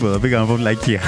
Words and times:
Τίποτα, 0.00 0.20
πήγα 0.20 0.38
να 0.38 0.44
πω 0.44 0.54
βλακεία. 0.54 1.00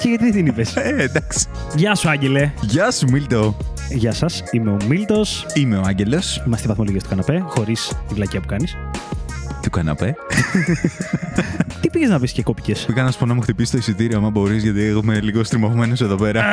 Και 0.00 0.08
γιατί 0.08 0.24
δεν 0.24 0.32
την 0.32 0.46
είπες; 0.46 0.76
ε, 0.76 0.94
εντάξει. 0.98 1.46
Γεια 1.74 1.94
σου, 1.94 2.08
Άγγελε. 2.08 2.52
Γεια 2.60 2.90
σου, 2.90 3.06
Μίλτο. 3.10 3.56
Γεια 3.90 4.12
σας, 4.12 4.42
είμαι 4.50 4.70
ο 4.70 4.76
Μίλτος. 4.88 5.46
Είμαι 5.54 5.76
ο 5.76 5.82
Άγγελος 5.86 6.36
Είμαστε 6.36 6.58
στη 6.58 6.66
βαθμολογία 6.68 7.00
στο 7.00 7.08
καναπέ, 7.08 7.44
χωρίς 7.46 7.92
τη 8.08 8.14
βλακία 8.14 8.40
που 8.40 8.46
κάνεις. 8.46 8.76
του 9.62 9.70
καναπέ. 9.70 10.16
Τι 11.80 11.90
πήγες 11.90 12.08
να 12.08 12.20
πεις 12.20 12.32
και 12.32 12.42
κόπηκες; 12.42 12.84
Πήγα 12.86 13.02
να 13.02 13.10
σου 13.10 13.18
πω 13.18 13.26
να 13.26 13.34
μου 13.34 13.40
χτυπήσεις 13.40 13.70
το 13.70 13.78
εισιτήριο, 13.78 14.18
άμα 14.18 14.30
μπορείς, 14.30 14.62
γιατί 14.62 14.80
είμαι 14.80 15.20
λίγο 15.20 15.44
στριμωγμένο 15.44 15.94
εδώ 16.00 16.16
πέρα. 16.16 16.44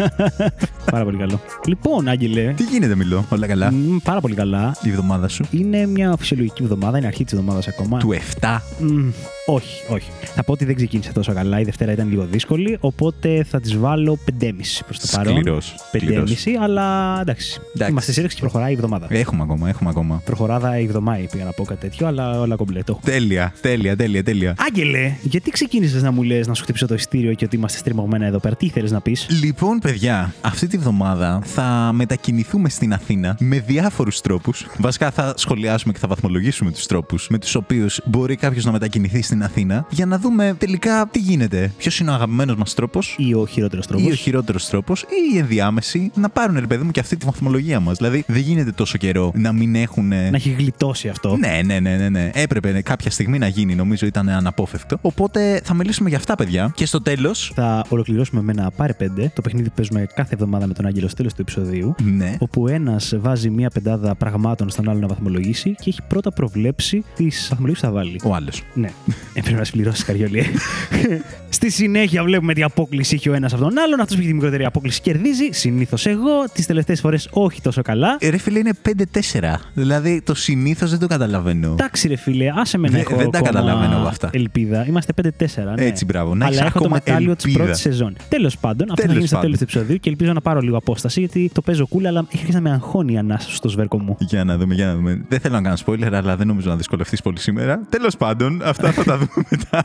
πάρα 0.90 1.04
πολύ 1.04 1.16
καλό. 1.16 1.40
Λοιπόν, 1.66 2.08
Άγγελε. 2.08 2.52
Τι 2.56 2.62
γίνεται, 2.62 2.94
Μιλό, 2.94 3.24
όλα 3.28 3.46
καλά; 3.46 3.72
μ, 3.72 3.96
Πάρα 4.02 4.20
πολύ 4.20 4.34
καλά. 4.34 4.76
Η 4.82 4.88
εβδομάδα 4.88 5.28
σου; 5.28 5.44
Είναι 5.50 5.86
μια 5.86 6.14
φυσιολογική 6.18 6.62
εβδομάδα, 6.62 6.98
είναι 6.98 7.06
αρχή 7.06 7.24
της 7.24 7.32
εβδομάδας 7.32 7.68
ακόμα. 7.68 7.98
Του 7.98 8.14
7. 8.40 8.58
Μ, 8.78 9.08
όχι, 9.46 9.84
όχι. 9.88 10.10
Θα 10.34 10.44
πω 10.44 10.52
ότι 10.52 10.64
δεν 10.64 10.74
ξεκίνησε 10.74 11.12
τόσο 11.12 11.32
καλά. 11.32 11.60
Η 11.60 11.64
Δευτέρα 11.64 11.92
ήταν 11.92 12.08
λίγο 12.08 12.26
δύσκολη, 12.30 12.76
οπότε 12.80 13.44
θα 13.48 13.60
της 13.60 13.76
βάλω 13.78 14.18
5,5 14.40 14.82
προς 14.84 14.98
το 14.98 15.06
παρόν. 15.16 15.36
Σκληρός, 15.36 15.74
5,5, 15.92 15.98
σκληρός. 16.00 16.46
αλλά 16.60 17.18
εντάξει. 17.20 17.60
Εντάξει. 17.74 17.90
Είμαστε 17.92 18.12
σύραξη 18.12 18.36
και 18.36 18.42
προχωράει 18.42 18.70
η 18.70 18.74
εβδομάδα. 18.74 19.06
Έχουμε 19.10 19.42
ακόμα, 19.42 19.68
έχουμε 19.68 19.90
ακόμα. 19.90 20.22
Προχωράδα 20.24 20.78
η 20.78 20.84
εβδομάδα, 20.84 21.26
πήγα 21.30 21.44
να 21.44 21.52
πω 21.52 21.64
κάτι 21.64 21.80
τέτοιο, 21.80 22.06
αλλά 22.06 22.40
όλα 22.40 22.56
κομπλέτο. 23.00 23.18
Τέλεια, 23.18 23.52
τέλεια, 23.60 23.96
τέλεια, 23.96 24.24
τέλεια. 24.24 24.54
Άγγελε, 24.58 25.14
γιατί 25.22 25.50
ξεκίνησες 25.50 26.02
να 26.02 26.10
μου 26.10 26.22
λες 26.22 26.46
να 26.46 26.54
σου 26.54 26.62
χτυπήσω 26.62 26.86
το 26.86 26.94
ειστήριο 26.94 27.34
και 27.34 27.44
ότι 27.44 27.56
είμαστε 27.56 27.78
στριμωγμένα 27.78 28.26
εδώ 28.26 28.38
πέρα, 28.38 28.56
τι 28.56 28.66
ήθελε 28.66 28.88
να 28.88 29.00
πεις; 29.00 29.26
Λοιπόν, 29.42 29.78
παιδιά, 29.78 30.34
αυτή 30.40 30.66
τη 30.66 30.78
βδομάδα 30.78 31.40
θα 31.44 31.90
μετακινηθούμε 31.94 32.68
στην 32.68 32.92
Αθήνα 32.92 33.36
με 33.40 33.60
διάφορους 33.60 34.20
τρόπους. 34.20 34.66
Βασικά, 34.78 35.10
θα 35.10 35.34
σχολιάσουμε 35.36 35.92
και 35.92 35.98
θα 35.98 36.08
βαθμολογήσουμε 36.08 36.70
τους 36.70 36.86
τρόπους 36.86 37.28
με 37.30 37.38
τους 37.38 37.54
οποίους 37.54 38.00
μπορεί 38.04 38.36
κάποιος 38.36 38.64
να 38.64 38.72
μετακινηθεί 38.72 39.22
στην 39.22 39.42
Αθήνα 39.42 39.86
για 39.90 40.06
να 40.06 40.18
δούμε 40.18 40.54
τελικά 40.58 41.08
τι 41.10 41.18
γίνεται. 41.18 41.72
Ποιος 41.76 41.98
είναι 42.00 42.10
ο 42.10 42.14
αγαπημένος 42.14 42.56
μας 42.56 42.74
τρόπος 42.74 43.16
Ή 43.18 43.34
ο 43.34 43.46
χειρότερος 43.46 43.86
τρόπος; 43.86 44.06
ή 44.06 44.10
ο 44.10 44.14
χειρότερος 44.14 44.68
τρόπος 44.68 45.02
ή 45.02 45.34
η 45.34 45.38
ενδιάμεση 45.38 46.10
να 46.14 46.28
πάρουν, 46.28 46.58
ρε 46.58 46.66
παιδί 46.66 46.84
μου, 46.84 46.90
και 46.90 47.00
αυτή 47.00 47.16
τη 47.16 47.26
βαθμολογία 47.26 47.80
μας. 47.80 47.96
Δηλαδή, 47.96 48.24
δεν 48.26 48.40
γίνεται 48.40 48.72
τόσο 48.72 48.98
καιρό 48.98 49.32
να 49.34 49.52
μην 49.52 49.74
έχουν. 49.74 50.08
Να 50.08 50.30
έχει 50.32 50.50
γλιτώσει 50.58 51.08
αυτό. 51.08 51.36
Ναι, 51.36 51.60
ναι, 51.64 51.80
ναι, 51.80 51.96
ναι, 51.96 52.08
ναι. 52.08 52.30
Έπρεπε 52.34 52.72
κάποια 52.86 53.10
στιγμή 53.10 53.38
να 53.38 53.46
γίνει, 53.48 53.74
νομίζω 53.74 54.06
ήταν 54.06 54.28
αναπόφευκτο. 54.28 54.98
Οπότε 55.00 55.60
θα 55.64 55.74
μιλήσουμε 55.74 56.08
για 56.08 56.18
αυτά, 56.18 56.34
παιδιά. 56.34 56.72
Και 56.74 56.86
στο 56.86 57.02
τέλο. 57.02 57.34
Θα 57.34 57.84
ολοκληρώσουμε 57.88 58.42
με 58.42 58.52
ένα 58.52 58.70
πάρε 58.76 58.92
πέντε, 58.92 59.32
το 59.34 59.42
παιχνίδι 59.42 59.68
που 59.68 59.74
παίζουμε 59.74 60.06
κάθε 60.14 60.34
εβδομάδα 60.34 60.66
με 60.66 60.74
τον 60.74 60.86
Άγγελο 60.86 61.06
στο 61.06 61.16
τέλο 61.16 61.28
του 61.28 61.40
επεισοδίου. 61.40 61.94
Ναι. 62.16 62.36
Όπου 62.38 62.68
ένας 62.68 63.14
βάζει 63.18 63.50
μία 63.50 63.70
πεντάδα 63.70 64.14
πραγμάτων 64.14 64.70
στον 64.70 64.88
άλλο 64.88 64.98
να 64.98 65.06
βαθμολογήσει 65.06 65.74
και 65.74 65.90
έχει 65.90 66.00
πρώτα 66.08 66.32
προβλέψει 66.32 67.04
τις 67.16 67.46
βαθμολογίε 67.50 67.74
που 67.80 67.86
θα 67.86 67.92
βάλει. 67.92 68.20
Ο 68.24 68.34
άλλος. 68.34 68.62
Ναι. 68.74 68.88
Ε, 69.34 69.40
πρέπει 69.40 69.56
να 69.56 69.64
συμπληρώσει 69.64 70.04
καριόλι. 70.04 70.38
ε. 70.38 70.44
Στη 71.48 71.70
συνέχεια 71.70 72.22
βλέπουμε 72.22 72.54
τι 72.54 72.62
απόκληση 72.62 73.14
έχει 73.14 73.28
ο 73.28 73.34
ένας 73.34 73.52
από 73.52 73.62
τον 73.62 73.78
άλλον. 73.78 74.00
Αυτός 74.00 74.14
που 74.14 74.20
έχει 74.20 74.28
τη 74.28 74.34
μικρότερη 74.34 74.64
απόκληση 74.64 75.00
κερδίζει. 75.00 75.48
Συνήθως 75.50 76.06
εγώ. 76.06 76.44
Τις 76.52 76.66
τελευταίες 76.66 77.00
φορές 77.00 77.28
όχι 77.30 77.60
τόσο 77.60 77.82
καλά. 77.82 78.16
Ε, 78.20 78.28
Ρε 78.28 78.36
φίλε, 78.38 78.58
είναι 78.58 78.72
5-4. 78.82 79.54
Δηλαδή, 79.74 80.22
το 80.24 80.34
συνήθως 80.34 80.90
δεν 80.90 80.98
το 80.98 81.06
καταλαβαίνω. 81.06 81.70
Εντάξει, 81.72 82.08
ρε 82.08 82.16
φίλε, 82.16 82.52
άσε 82.56 82.75
με 82.78 82.88
να 82.88 82.92
Δεν- 82.92 83.00
έχω 83.00 83.16
δεν 83.16 83.30
τα 83.30 83.38
ακόμα 83.38 83.58
καταλαβαίνω 83.60 83.96
εγώ 83.98 84.06
αυτά. 84.08 84.30
Ελπίδα. 84.32 84.86
Είμαστε 84.86 85.12
5-4. 85.12 85.74
Ναι. 85.76 85.84
Έτσι, 85.84 86.04
μπράβο. 86.04 86.34
Να 86.34 86.44
έχεις 86.46 86.56
Αλλά 86.58 86.66
έχω 86.66 86.78
το 86.78 86.84
ακόμα 86.84 87.00
μετάλλιο 87.06 87.36
της 87.36 87.44
ελπίδα. 87.44 87.64
πρώτης 87.64 87.80
σεζόν. 87.82 88.16
Τέλος 88.28 88.58
πάντων, 88.58 88.90
αυτό 88.90 88.94
θα 89.02 89.08
Τέλος 89.08 89.14
γίνει 89.16 89.26
στο 89.26 89.36
τέλος 89.40 89.50
πάντων. 89.56 89.58
του 89.58 89.62
επεισοδίου 89.62 89.96
και 90.00 90.10
ελπίζω 90.10 90.32
να 90.32 90.40
πάρω 90.40 90.60
λίγο 90.60 90.76
απόσταση 90.76 91.20
γιατί 91.20 91.50
το 91.54 91.60
παίζω 91.62 91.88
cool, 91.94 92.04
αλλά 92.04 92.18
έχει 92.18 92.28
αρχίσει 92.38 92.52
να 92.52 92.60
με 92.60 92.70
αγχώνει 92.70 93.12
η 93.12 93.18
ανάσα 93.18 93.50
στο 93.50 93.68
σβέρκο 93.68 93.98
μου. 94.00 94.16
Για 94.20 94.44
να 94.44 94.56
δούμε, 94.58 94.74
για 94.74 94.86
να 94.86 94.94
δούμε. 94.94 95.24
Δεν 95.28 95.40
θέλω 95.40 95.54
να 95.54 95.62
κάνω 95.62 95.76
spoiler, 95.86 96.12
αλλά 96.12 96.36
δεν 96.36 96.46
νομίζω 96.46 96.68
να 96.70 96.76
δυσκολευτείς 96.76 97.22
πολύ 97.22 97.38
σήμερα. 97.38 97.80
Τέλος 97.88 98.16
πάντων, 98.16 98.60
αυτά 98.64 98.92
θα 98.92 99.04
τα 99.04 99.16
δούμε 99.18 99.46
μετά. 99.50 99.84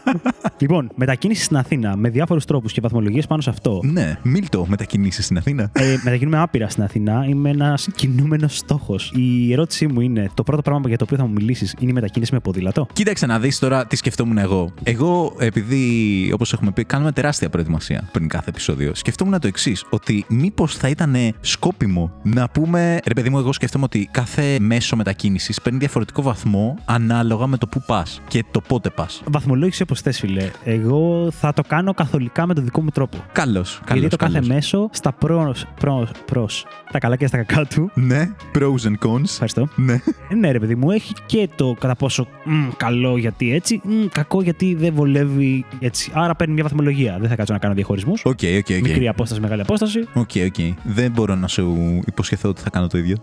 λοιπόν, 0.60 0.92
μετακίνησης 0.96 1.44
στην 1.46 1.58
Αθήνα 1.58 1.96
με 1.96 2.10
διάφορους 2.10 2.46
τρόπους 2.46 2.72
και 2.74 2.82
βαθμολογίες 2.82 3.28
πάνω 3.28 3.42
σε 3.42 3.50
αυτό. 3.50 3.80
ναι, 3.84 4.18
Μίλτο, 4.24 4.66
μετακινήσεις 4.70 5.26
στην 5.26 5.38
Αθήνα. 5.38 5.70
Ε, 5.74 5.96
μετακινούμε 6.04 6.40
άπειρα 6.40 6.70
στην 6.70 6.84
Αθήνα. 6.84 7.26
Είμαι 7.28 7.50
ένας 7.50 7.88
κινούμενος 7.96 8.58
στόχος. 8.58 9.12
Η 9.16 9.54
ερώτησή 9.54 9.88
μου 9.88 10.02
είναι: 10.02 10.30
Το 10.34 10.44
πρώτο 10.44 10.62
πράγμα 10.62 10.88
για 10.88 10.98
το 10.98 11.04
οποίο 11.04 11.18
θα 11.18 11.26
μου 11.26 11.32
μιλήσεις 11.34 11.76
είναι 11.80 11.90
η 11.92 11.94
μετακίνηση 11.94 12.34
με 12.34 12.40
ποδήλατο. 12.40 12.81
Κοίταξε 12.94 13.26
να 13.26 13.40
δεις 13.40 13.60
τώρα 13.60 13.86
τι 13.86 13.96
σκεφτόμουν 13.96 14.38
εγώ. 14.38 14.74
Εγώ, 14.84 15.36
επειδή, 15.40 16.32
όπως 16.34 16.54
έχουμε 16.54 16.72
πει, 16.72 16.84
κάνουμε 16.84 17.12
τεράστια 17.12 17.50
προετοιμασία 17.50 18.10
πριν 18.12 18.28
κάθε 18.28 18.50
επεισόδιο, 18.50 18.96
σκεφτόμουν 18.96 19.40
το 19.40 19.48
εξής: 19.48 19.86
Ότι 19.90 20.26
μήπως 20.28 20.76
θα 20.76 20.88
ήταν 20.88 21.16
σκόπιμο 21.42 22.12
να 22.24 22.50
πούμε. 22.50 23.00
Ρε, 23.06 23.14
παιδί 23.14 23.30
μου, 23.30 23.38
εγώ 23.38 23.54
σκεφτόμαι 23.54 23.84
ότι 23.84 24.10
κάθε 24.12 24.58
μέσο 24.60 24.96
μετακίνησης 24.96 25.62
παίρνει 25.62 25.80
διαφορετικό 25.80 26.22
βαθμό 26.22 26.78
ανάλογα 26.86 27.48
με 27.48 27.58
το 27.58 27.68
που 27.68 27.84
πας 27.86 28.22
και 28.28 28.44
το 28.52 28.62
πότε 28.62 28.90
πας. 28.90 29.22
Βαθμολόγηση 29.26 29.82
όπως 29.82 30.02
θες, 30.02 30.20
φίλε. 30.20 30.52
Εγώ 30.64 31.32
θα 31.32 31.54
το 31.54 31.64
κάνω 31.68 31.94
καθολικά 31.94 32.48
με 32.48 32.54
τον 32.54 32.64
δικό 32.64 32.82
μου 32.82 32.90
τρόπο. 32.90 33.18
Καλώς, 33.32 33.80
καλώς. 33.86 34.02
Γιατί 34.02 34.18
το 34.18 34.26
κάθε 34.26 34.42
μέσο 34.46 34.90
στα 34.92 35.12
pro, 35.12 35.56
pro, 35.80 36.08
pros, 36.26 36.66
τα 36.92 37.00
καλά 37.00 37.16
και 37.16 37.28
στα 37.28 37.38
κακά 37.38 37.66
του. 37.66 37.92
Ναι, 37.94 38.30
pros 38.56 38.88
and 38.88 39.08
cons. 39.08 39.24
Ευχαριστώ. 39.24 39.68
Ναι. 39.76 39.94
Ε, 40.30 40.36
Ναι, 40.36 40.52
ρε 40.52 40.60
παιδί 40.60 40.76
μου, 40.76 40.92
έχει 40.92 41.14
και 41.26 41.50
το 41.56 41.76
κατά 41.80 41.96
πόσο 41.96 42.28
μ, 42.44 42.61
καλό 42.78 43.18
γιατί 43.18 43.54
έτσι, 43.54 43.82
μ, 43.84 44.06
κακό 44.12 44.42
γιατί 44.42 44.76
δεν 44.76 44.94
βολεύει 44.94 45.66
έτσι. 45.80 46.12
Άρα 46.14 46.36
παίρνει 46.36 46.54
μια 46.54 46.64
βαθμολογία. 46.64 47.18
Δεν 47.20 47.30
θα 47.30 47.36
κάτσω 47.36 47.54
να 47.54 47.60
κάνω 47.60 47.74
διαχωρισμούς. 47.74 48.26
OK, 48.26 48.40
OK, 48.58 48.70
OK. 48.78 48.82
Μικρή 48.82 49.08
απόσταση, 49.08 49.42
μεγάλη 49.42 49.62
απόσταση. 49.62 50.08
OK, 50.14 50.30
OK. 50.46 50.76
Δεν 50.84 51.12
μπορώ 51.12 51.36
να 51.36 51.48
σου 51.48 51.78
υποσχεθώ 52.08 52.50
ότι 52.50 52.62
θα 52.62 52.70
κάνω 52.70 52.88
το 52.88 52.98
ίδιο. 52.98 53.18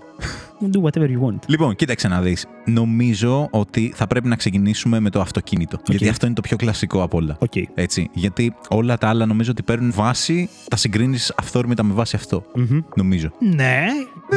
Do 0.72 0.82
whatever 0.82 1.06
you 1.06 1.28
want. 1.28 1.38
Λοιπόν, 1.46 1.74
κοίταξε 1.74 2.08
να 2.08 2.20
δεις. 2.20 2.46
Νομίζω 2.64 3.48
ότι 3.50 3.92
θα 3.94 4.06
πρέπει 4.06 4.28
να 4.28 4.36
ξεκινήσουμε 4.36 5.00
με 5.00 5.10
το 5.10 5.20
αυτοκίνητο. 5.20 5.78
Γιατί 5.86 6.08
αυτό 6.08 6.26
είναι 6.26 6.34
το 6.34 6.40
πιο 6.40 6.56
κλασικό 6.56 7.02
από 7.02 7.16
όλα. 7.16 7.36
Οκ. 7.38 7.52
Έτσι. 7.74 8.10
Γιατί 8.12 8.54
όλα 8.68 8.98
τα 8.98 9.08
άλλα 9.08 9.26
νομίζω 9.26 9.50
ότι 9.50 9.62
παίρνουν 9.62 9.92
βάση, 9.92 10.48
τα 10.68 10.76
συγκρίνεις 10.76 11.32
αυθόρμητα 11.36 11.82
με 11.82 11.92
βάση 11.92 12.16
αυτό. 12.16 12.44
Μμμ. 12.54 12.80
Νομίζω. 12.96 13.30
Ναι, 13.54 13.84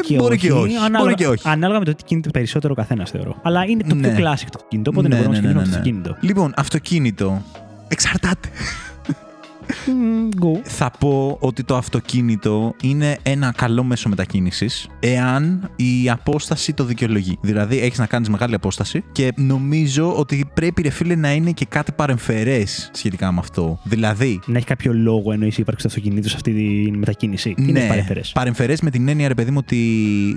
Ε, 0.09 0.16
μπορεί 0.16 0.38
και 0.38 0.52
όχι. 0.52 0.75
Ανάλογα, 0.75 1.00
Μπορεί 1.00 1.13
και 1.13 1.28
όχι. 1.28 1.47
ανάλογα 1.50 1.79
με 1.79 1.85
το 1.85 1.96
τι 1.96 2.03
κινείται 2.03 2.29
περισσότερο 2.29 2.74
ο 2.78 2.81
καθένας, 2.81 3.09
θεωρώ. 3.09 3.35
Αλλά 3.41 3.63
είναι 3.66 3.84
το 3.84 3.96
Ναι. 3.96 4.07
πιο 4.07 4.25
classic 4.25 4.46
το 4.52 4.59
κινητό, 4.68 4.90
οπότε 4.94 5.07
ναι, 5.07 5.16
μπορούμε 5.16 5.34
να 5.35 5.41
ξεκινήσουμε 5.41 5.62
από 5.62 5.72
το 5.72 5.78
αυτοκίνητο. 5.78 6.18
Λοιπόν, 6.22 6.53
αυτοκίνητο. 6.56 7.41
Εξαρτάται. 7.88 8.47
Μμ, 9.88 10.30
Go. 10.42 10.60
Θα 10.64 10.92
πω 11.00 11.38
ότι 11.40 11.64
το 11.64 11.76
αυτοκίνητο 11.76 12.76
είναι 12.82 13.18
ένα 13.24 13.54
καλό 13.58 13.84
μέσο 13.84 14.10
μετακίνησης 14.10 14.88
εάν 15.00 15.70
η 15.76 16.10
απόσταση 16.10 16.74
το 16.74 16.84
δικαιολογεί. 16.84 17.38
Δηλαδή, 17.42 17.80
έχεις 17.80 17.98
να 17.98 18.06
κάνεις 18.06 18.30
μεγάλη 18.30 18.56
απόσταση 18.56 19.04
και 19.12 19.34
νομίζω 19.36 20.16
ότι 20.16 20.50
πρέπει, 20.54 20.82
ρε 20.82 20.90
φίλε, 20.90 21.16
να 21.16 21.34
είναι 21.34 21.52
και 21.52 21.66
κάτι 21.66 21.92
παρεμφερές 21.92 22.90
σχετικά 22.94 23.32
με 23.32 23.40
αυτό. 23.40 23.80
Δηλαδή, 23.84 24.40
Να 24.46 24.58
έχει 24.58 24.66
κάποιο 24.66 24.94
λόγο 24.94 25.32
εννοείς 25.32 25.58
η 25.58 25.62
ύπαρξη 25.62 25.88
του 25.88 25.94
αυτοκινήτου 25.96 26.30
σε 26.30 26.36
αυτή 26.36 26.54
τη 26.54 26.92
μετακίνηση. 26.92 27.54
Τι 27.54 27.64
είναι 27.68 27.88
παρεμφερές; 27.88 28.32
Παρεμφερές 28.32 28.82
με 28.82 28.90
την 28.90 29.08
έννοια, 29.08 29.28
ρε 29.28 29.34
παιδί 29.34 29.52
μου, 29.52 29.58
ότι 29.60 29.78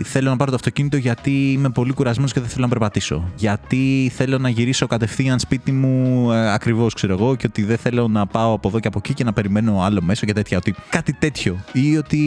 θέλω 0.05 0.31
να 0.31 0.37
πάρω 0.37 0.51
το 0.51 0.57
αυτοκίνητο 0.57 0.97
γιατί 0.97 1.53
είμαι 1.53 1.69
πολύ 1.69 1.93
κουρασμένος 1.93 2.33
και 2.33 2.41
δεν 2.41 2.49
θέλω 2.49 2.63
να 2.63 2.69
περπατήσω. 2.69 3.31
Γιατί 3.37 4.13
θέλω 4.15 4.39
να 4.39 4.49
γυρίσω 4.49 4.87
κατευθείαν 4.87 5.39
σπίτι 5.39 5.73
μου 5.73 6.33
ε, 6.33 6.53
ακριβώς, 6.53 6.95
ξέρω 6.95 7.13
εγώ, 7.13 7.37
και 7.37 7.47
ότι 7.47 7.63
δεν 7.63 7.77
θέλω 7.77 8.09
να 8.09 8.27
πάω 8.27 8.53
από 8.53 8.69
εδώ 8.69 8.81
και 8.81 8.89
από 8.89 8.99
εκεί 8.99 9.15
και 9.15 9.24
να 9.25 9.33
περιμένω 9.33 9.83
άλλο 9.83 10.03
μέσο 10.03 10.27
και 10.27 10.33
τέτοια. 10.33 10.57
Ότι 10.59 10.75
κάτι 10.91 11.13
τέτοιο. 11.13 11.57
Ή 11.73 11.97
ότι 11.97 12.19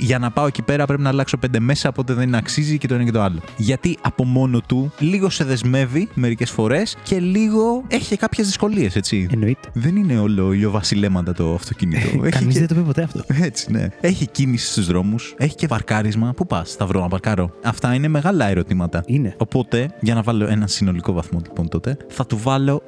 για 0.00 0.18
να 0.18 0.30
πάω 0.30 0.46
εκεί 0.46 0.62
πέρα 0.62 0.86
πρέπει 0.86 1.02
να 1.02 1.08
αλλάξω 1.08 1.36
πέντε 1.36 1.60
μέσα, 1.60 1.88
οπότε 1.88 2.12
δεν 2.14 2.34
αξίζει 2.34 2.78
και 2.78 2.86
το 2.88 2.94
ένα 2.94 3.04
και 3.04 3.10
το 3.10 3.22
άλλο. 3.22 3.40
Γιατί 3.56 3.98
από 4.02 4.24
μόνο 4.24 4.60
του 4.66 4.92
λίγο 4.98 5.30
σε 5.30 5.44
δεσμεύει 5.44 6.08
μερικές 6.14 6.50
φορές 6.50 6.96
και 7.02 7.20
λίγο 7.20 7.84
έχει 7.88 8.08
και 8.08 8.16
κάποιες 8.16 8.46
δυσκολίες, 8.46 8.96
έτσι. 8.96 9.28
Εννοείται. 9.32 9.68
Δεν 9.72 9.96
είναι 9.96 10.18
όλο 10.18 10.52
ηλιοβασιλέματα 10.52 11.32
το 11.32 11.54
αυτοκίνητο. 11.54 12.06
Έχει 12.24 12.28
Κανείς 12.28 12.52
και- 12.52 12.58
δεν 12.58 12.68
το 12.68 12.74
πει 12.74 12.80
ποτέ 12.80 13.02
αυτό. 13.02 13.24
έτσι, 13.42 13.70
ναι. 13.72 13.88
Έχει 14.00 14.26
κίνηση 14.26 14.66
στους 14.70 14.86
δρόμους, 14.86 15.34
έχει 15.38 15.54
και 15.54 15.66
παρκάρισμα. 15.66 16.32
Πού 16.36 16.46
πας, 16.46 16.72
θα 16.72 16.86
βρω 16.86 17.00
να 17.00 17.08
παρκάρω. 17.08 17.50
Αυτά 17.64 17.94
είναι 17.94 18.08
μεγάλα 18.08 18.48
ερωτήματα. 18.48 19.02
Είναι. 19.06 19.34
Οπότε, 19.38 19.88
για 20.00 20.14
να 20.14 20.22
βάλω 20.22 20.46
ένα 20.46 20.66
συνολικό 20.66 21.12
βαθμό, 21.12 21.40
λοιπόν, 21.46 21.68
τότε, 21.68 21.96
θα 22.08 22.26
του 22.26 22.38
βάλω. 22.42 22.82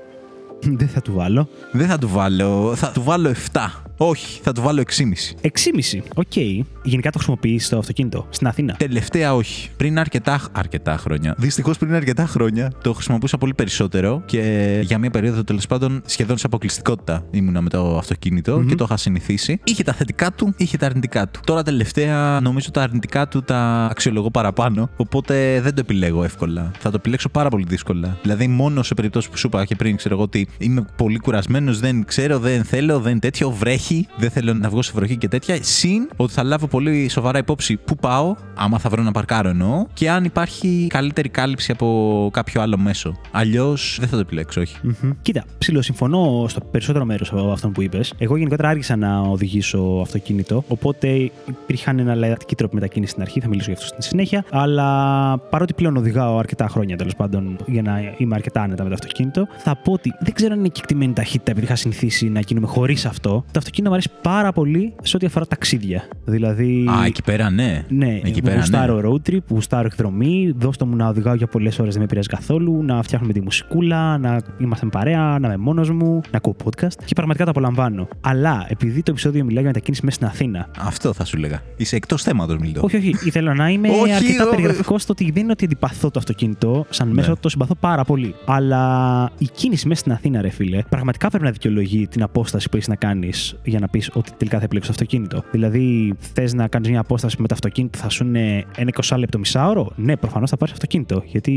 Δεν 0.80 0.88
θα 0.88 1.00
του 1.00 1.12
βάλω. 1.14 1.48
Δεν 1.72 1.86
θα 1.86 1.98
του 1.98 2.08
βάλω. 2.08 2.74
Θα 2.76 2.90
του 2.92 3.02
βάλω 3.02 3.34
7. 3.52 3.60
Όχι, 3.98 4.40
θα 4.42 4.52
του 4.52 4.62
βάλω 4.62 4.82
6,5. 4.96 5.02
6,5. 5.42 6.00
Οκ. 6.14 6.36
Γενικά 6.82 7.10
το 7.10 7.18
χρησιμοποιείς 7.18 7.66
στο 7.66 7.78
αυτοκίνητο 7.78 8.26
στην 8.30 8.46
Αθήνα; 8.46 8.74
Τελευταία 8.78 9.34
όχι. 9.34 9.70
Πριν 9.76 9.98
αρκετά, 9.98 10.40
αρκετά 10.52 10.96
χρόνια. 10.96 11.34
Δυστυχώς 11.38 11.78
πριν 11.78 11.94
αρκετά 11.94 12.26
χρόνια 12.26 12.72
το 12.82 12.92
χρησιμοποιούσα 12.92 13.38
πολύ 13.38 13.54
περισσότερο 13.54 14.22
και 14.26 14.40
για 14.84 14.98
μια 14.98 15.10
περίοδο 15.10 15.44
τέλος 15.44 15.66
πάντων 15.66 16.02
σχεδόν 16.06 16.38
σε 16.38 16.46
αποκλειστικότητα 16.46 17.24
ήμουνα 17.30 17.60
με 17.60 17.68
το 17.68 17.96
αυτοκίνητο 17.96 18.58
Μμμ. 18.58 18.66
και 18.66 18.74
το 18.74 18.84
είχα 18.84 18.96
συνηθίσει. 18.96 19.60
Είχε 19.64 19.82
τα 19.82 19.92
θετικά 19.92 20.32
του, 20.32 20.54
είχε 20.56 20.76
τα 20.76 20.86
αρνητικά 20.86 21.28
του. 21.28 21.40
Τώρα 21.44 21.62
τελευταία 21.62 22.40
νομίζω 22.42 22.70
τα 22.70 22.82
αρνητικά 22.82 23.28
του 23.28 23.42
τα 23.42 23.88
αξιολογώ 23.90 24.30
παραπάνω. 24.30 24.90
Οπότε 24.96 25.60
δεν 25.60 25.74
το 25.74 25.80
επιλέγω 25.80 26.24
εύκολα. 26.24 26.70
Θα 26.78 26.90
το 26.90 26.96
επιλέξω 26.98 27.28
πάρα 27.28 27.48
πολύ 27.48 27.64
δύσκολα. 27.68 28.18
Δηλαδή 28.22 28.48
μόνο 28.48 28.82
σε 28.82 28.94
περιπτώσεις 28.94 29.30
που 29.30 29.36
σου 29.36 29.46
είπα 29.46 29.64
και 29.64 29.74
πριν, 29.74 29.96
ξέρω 29.96 30.14
εγώ 30.14 30.22
ότι 30.24 30.45
είμαι 30.58 30.84
πολύ 30.96 31.18
κουρασμένος, 31.18 31.80
δεν 31.80 32.04
ξέρω, 32.04 32.38
δεν 32.38 32.64
θέλω, 32.64 33.00
δεν 33.00 33.18
τέτοιο, 33.18 33.50
βρέχει 33.50 33.84
βροχή. 33.86 34.06
Δεν 34.16 34.30
θέλω 34.30 34.54
να 34.54 34.68
βγω 34.68 34.82
σε 34.82 34.92
βροχή 34.94 35.16
και 35.16 35.28
τέτοια. 35.28 35.58
Συν 35.60 36.08
ότι 36.16 36.32
θα 36.32 36.42
λάβω 36.42 36.66
πολύ 36.66 37.08
σοβαρά 37.08 37.38
υπόψη 37.38 37.76
πού 37.76 37.96
πάω, 37.96 38.34
άμα 38.54 38.78
θα 38.78 38.88
βρω 38.88 39.02
να 39.02 39.12
παρκάρω 39.12 39.48
εννοώ, 39.48 39.86
και 39.94 40.10
αν 40.10 40.24
υπάρχει 40.24 40.86
καλύτερη 40.88 41.28
κάλυψη 41.28 41.72
από 41.72 42.30
κάποιο 42.32 42.60
άλλο 42.60 42.78
μέσο. 42.78 43.16
Αλλιώς 43.30 43.96
δεν 44.00 44.08
θα 44.08 44.14
το 44.14 44.20
επιλέξω, 44.20 44.60
όχι. 44.60 44.76
Μμμ. 44.82 45.10
Κοίτα, 45.22 45.44
ψιλοσυμφωνώ 45.58 46.46
στο 46.48 46.60
περισσότερο 46.60 47.04
μέρος 47.04 47.32
από 47.32 47.50
αυτό 47.50 47.68
που 47.68 47.82
είπες. 47.82 48.12
Εγώ 48.18 48.36
γενικότερα 48.36 48.68
άργησα 48.68 48.96
να 48.96 49.20
οδηγήσω 49.20 49.98
αυτοκίνητο, 50.02 50.64
οπότε 50.68 51.30
υπήρχαν 51.48 51.98
εναλλακτικοί 51.98 52.54
τρόποι 52.54 52.74
μετακίνηση 52.74 53.10
στην 53.10 53.22
αρχή, 53.22 53.40
θα 53.40 53.48
μιλήσω 53.48 53.70
για 53.70 53.80
αυτό 53.82 53.86
στη 53.86 54.08
συνέχεια. 54.08 54.44
Αλλά 54.50 55.38
παρότι 55.38 55.74
πλέον 55.74 55.96
οδηγάω 55.96 56.38
αρκετά 56.38 56.68
χρόνια 56.68 56.96
τέλος 56.96 57.16
πάντων 57.16 57.56
για 57.66 57.82
να 57.82 58.14
είμαι 58.16 58.34
αρκετά 58.34 58.62
άνετα 58.62 58.82
με 58.82 58.88
το 58.88 58.94
αυτοκίνητο, 58.94 59.46
θα 59.56 59.76
πω 59.76 59.92
ότι 59.92 60.12
δεν 60.20 60.32
ξέρω 60.36 60.52
αν 60.52 60.58
είναι 60.58 60.68
κεκτημένη 60.68 61.12
ταχύτητα 61.12 61.50
επειδή 61.50 61.66
είχα 61.66 61.76
συνηθίσει 61.76 62.28
να 62.28 62.40
κινούμε 62.40 62.66
χωρίς 62.66 63.06
αυτό. 63.06 63.30
Το 63.30 63.58
αυτοκίνητο 63.58 63.88
μου 63.92 63.96
αρέσει 64.00 64.10
πάρα 64.22 64.52
πολύ 64.52 64.94
σε 65.02 65.16
ό,τι 65.16 65.26
αφορά 65.26 65.46
ταξίδια. 65.46 66.08
Δηλαδή. 66.24 66.86
Α, 66.90 67.04
εκεί 67.06 67.22
πέρα 67.22 67.50
ναι. 67.50 67.84
Ναι, 67.88 68.20
εκεί 68.24 68.40
που 68.40 68.46
πέρα 68.46 68.56
γουστάρω 68.56 68.94
ναι. 69.00 69.08
road 69.08 69.30
trip, 69.30 69.38
που 69.46 69.54
γουστάρω 69.54 69.86
εκδρομή, 69.86 70.54
δώστε 70.58 70.84
μου 70.84 70.96
να 70.96 71.08
οδηγάω 71.08 71.34
για 71.34 71.46
πολλές 71.46 71.78
ώρες, 71.78 71.92
δεν 71.92 72.00
με 72.02 72.06
πειράζει 72.08 72.28
καθόλου, 72.28 72.82
να 72.82 73.02
φτιάχνουμε 73.02 73.32
τη 73.32 73.40
μουσικούλα, 73.40 74.18
να 74.18 74.40
είμαστε 74.58 74.84
με 74.84 74.90
παρέα, 74.90 75.38
να 75.38 75.46
είμαι 75.46 75.56
μόνος 75.56 75.90
μου, 75.90 76.20
να 76.30 76.36
ακούω 76.36 76.56
podcast 76.64 76.94
και 77.04 77.14
πραγματικά 77.14 77.44
το 77.44 77.50
απολαμβάνω. 77.50 78.08
Αλλά 78.20 78.66
επειδή 78.68 79.02
το 79.02 79.10
επεισόδιο 79.10 79.44
μιλάει 79.44 79.62
για 79.62 79.66
μετακίνηση 79.72 80.04
μέσα 80.04 80.16
στην 80.16 80.28
Αθήνα, 80.28 80.68
Αυτό 80.78 81.12
θα 81.12 81.24
σου 81.24 81.36
λέγα. 81.38 81.60
Είσαι 81.76 81.96
εκτός 81.96 82.22
θέματος, 82.22 82.56
Μιλτό. 82.58 82.80
όχι, 82.84 82.96
όχι, 82.96 83.14
ήθελα 83.24 83.54
να 83.54 83.68
είμαι 83.68 83.88
Όχι, 84.02 84.12
αρκετά 84.12 84.42
εγώ- 84.42 84.50
περιγραφικός 84.50 85.02
στο 85.02 85.12
ότι 85.12 85.30
δεν 85.30 85.42
είναι 85.42 85.52
ότι 85.52 85.64
αντιπαθώ 85.64 86.10
το 86.10 86.18
αυτοκίνητο, 86.18 86.86
σαν 86.90 87.08
μέσο 87.08 87.30
Ναι. 87.30 87.36
το 87.40 87.48
συμπαθώ 87.48 87.74
πάρα 87.74 88.04
πολύ. 88.04 88.34
Αλλά 88.46 89.30
η 89.38 89.48
κίνηση 89.52 89.88
μέσα 89.88 90.00
στην 90.00 90.12
Αθήνα, 90.12 90.24
ρε 90.34 90.48
φίλε, 90.48 90.82
πραγματικά 90.88 91.28
πρέπει 91.28 91.44
να 91.44 91.50
δικαιολογεί 91.50 92.06
την 92.06 92.22
απόσταση 92.22 92.68
που 92.68 92.76
έχεις 92.76 92.88
να 92.88 92.94
κάνεις 92.96 93.56
για 93.64 93.78
να 93.78 93.88
πεις 93.88 94.10
ότι 94.12 94.30
τελικά 94.36 94.58
θα 94.58 94.64
επιλέξει 94.64 94.88
το 94.88 94.94
αυτοκίνητο. 94.94 95.42
Δηλαδή, 95.50 96.14
θες 96.32 96.54
να 96.54 96.68
κάνεις 96.68 96.88
μια 96.88 97.00
απόσταση 97.00 97.36
με 97.38 97.46
το 97.46 97.54
αυτοκίνητο, 97.54 97.98
θα 97.98 98.08
σου 98.08 98.24
είναι 98.24 98.64
ένα 98.76 98.90
20 99.02 99.16
λεπτό 99.18 99.38
μισάωρο; 99.38 99.92
Ναι, 99.96 100.16
προφανώς 100.16 100.50
θα 100.50 100.56
πάρεις 100.56 100.74
αυτοκίνητο. 100.74 101.22
Γιατί 101.26 101.52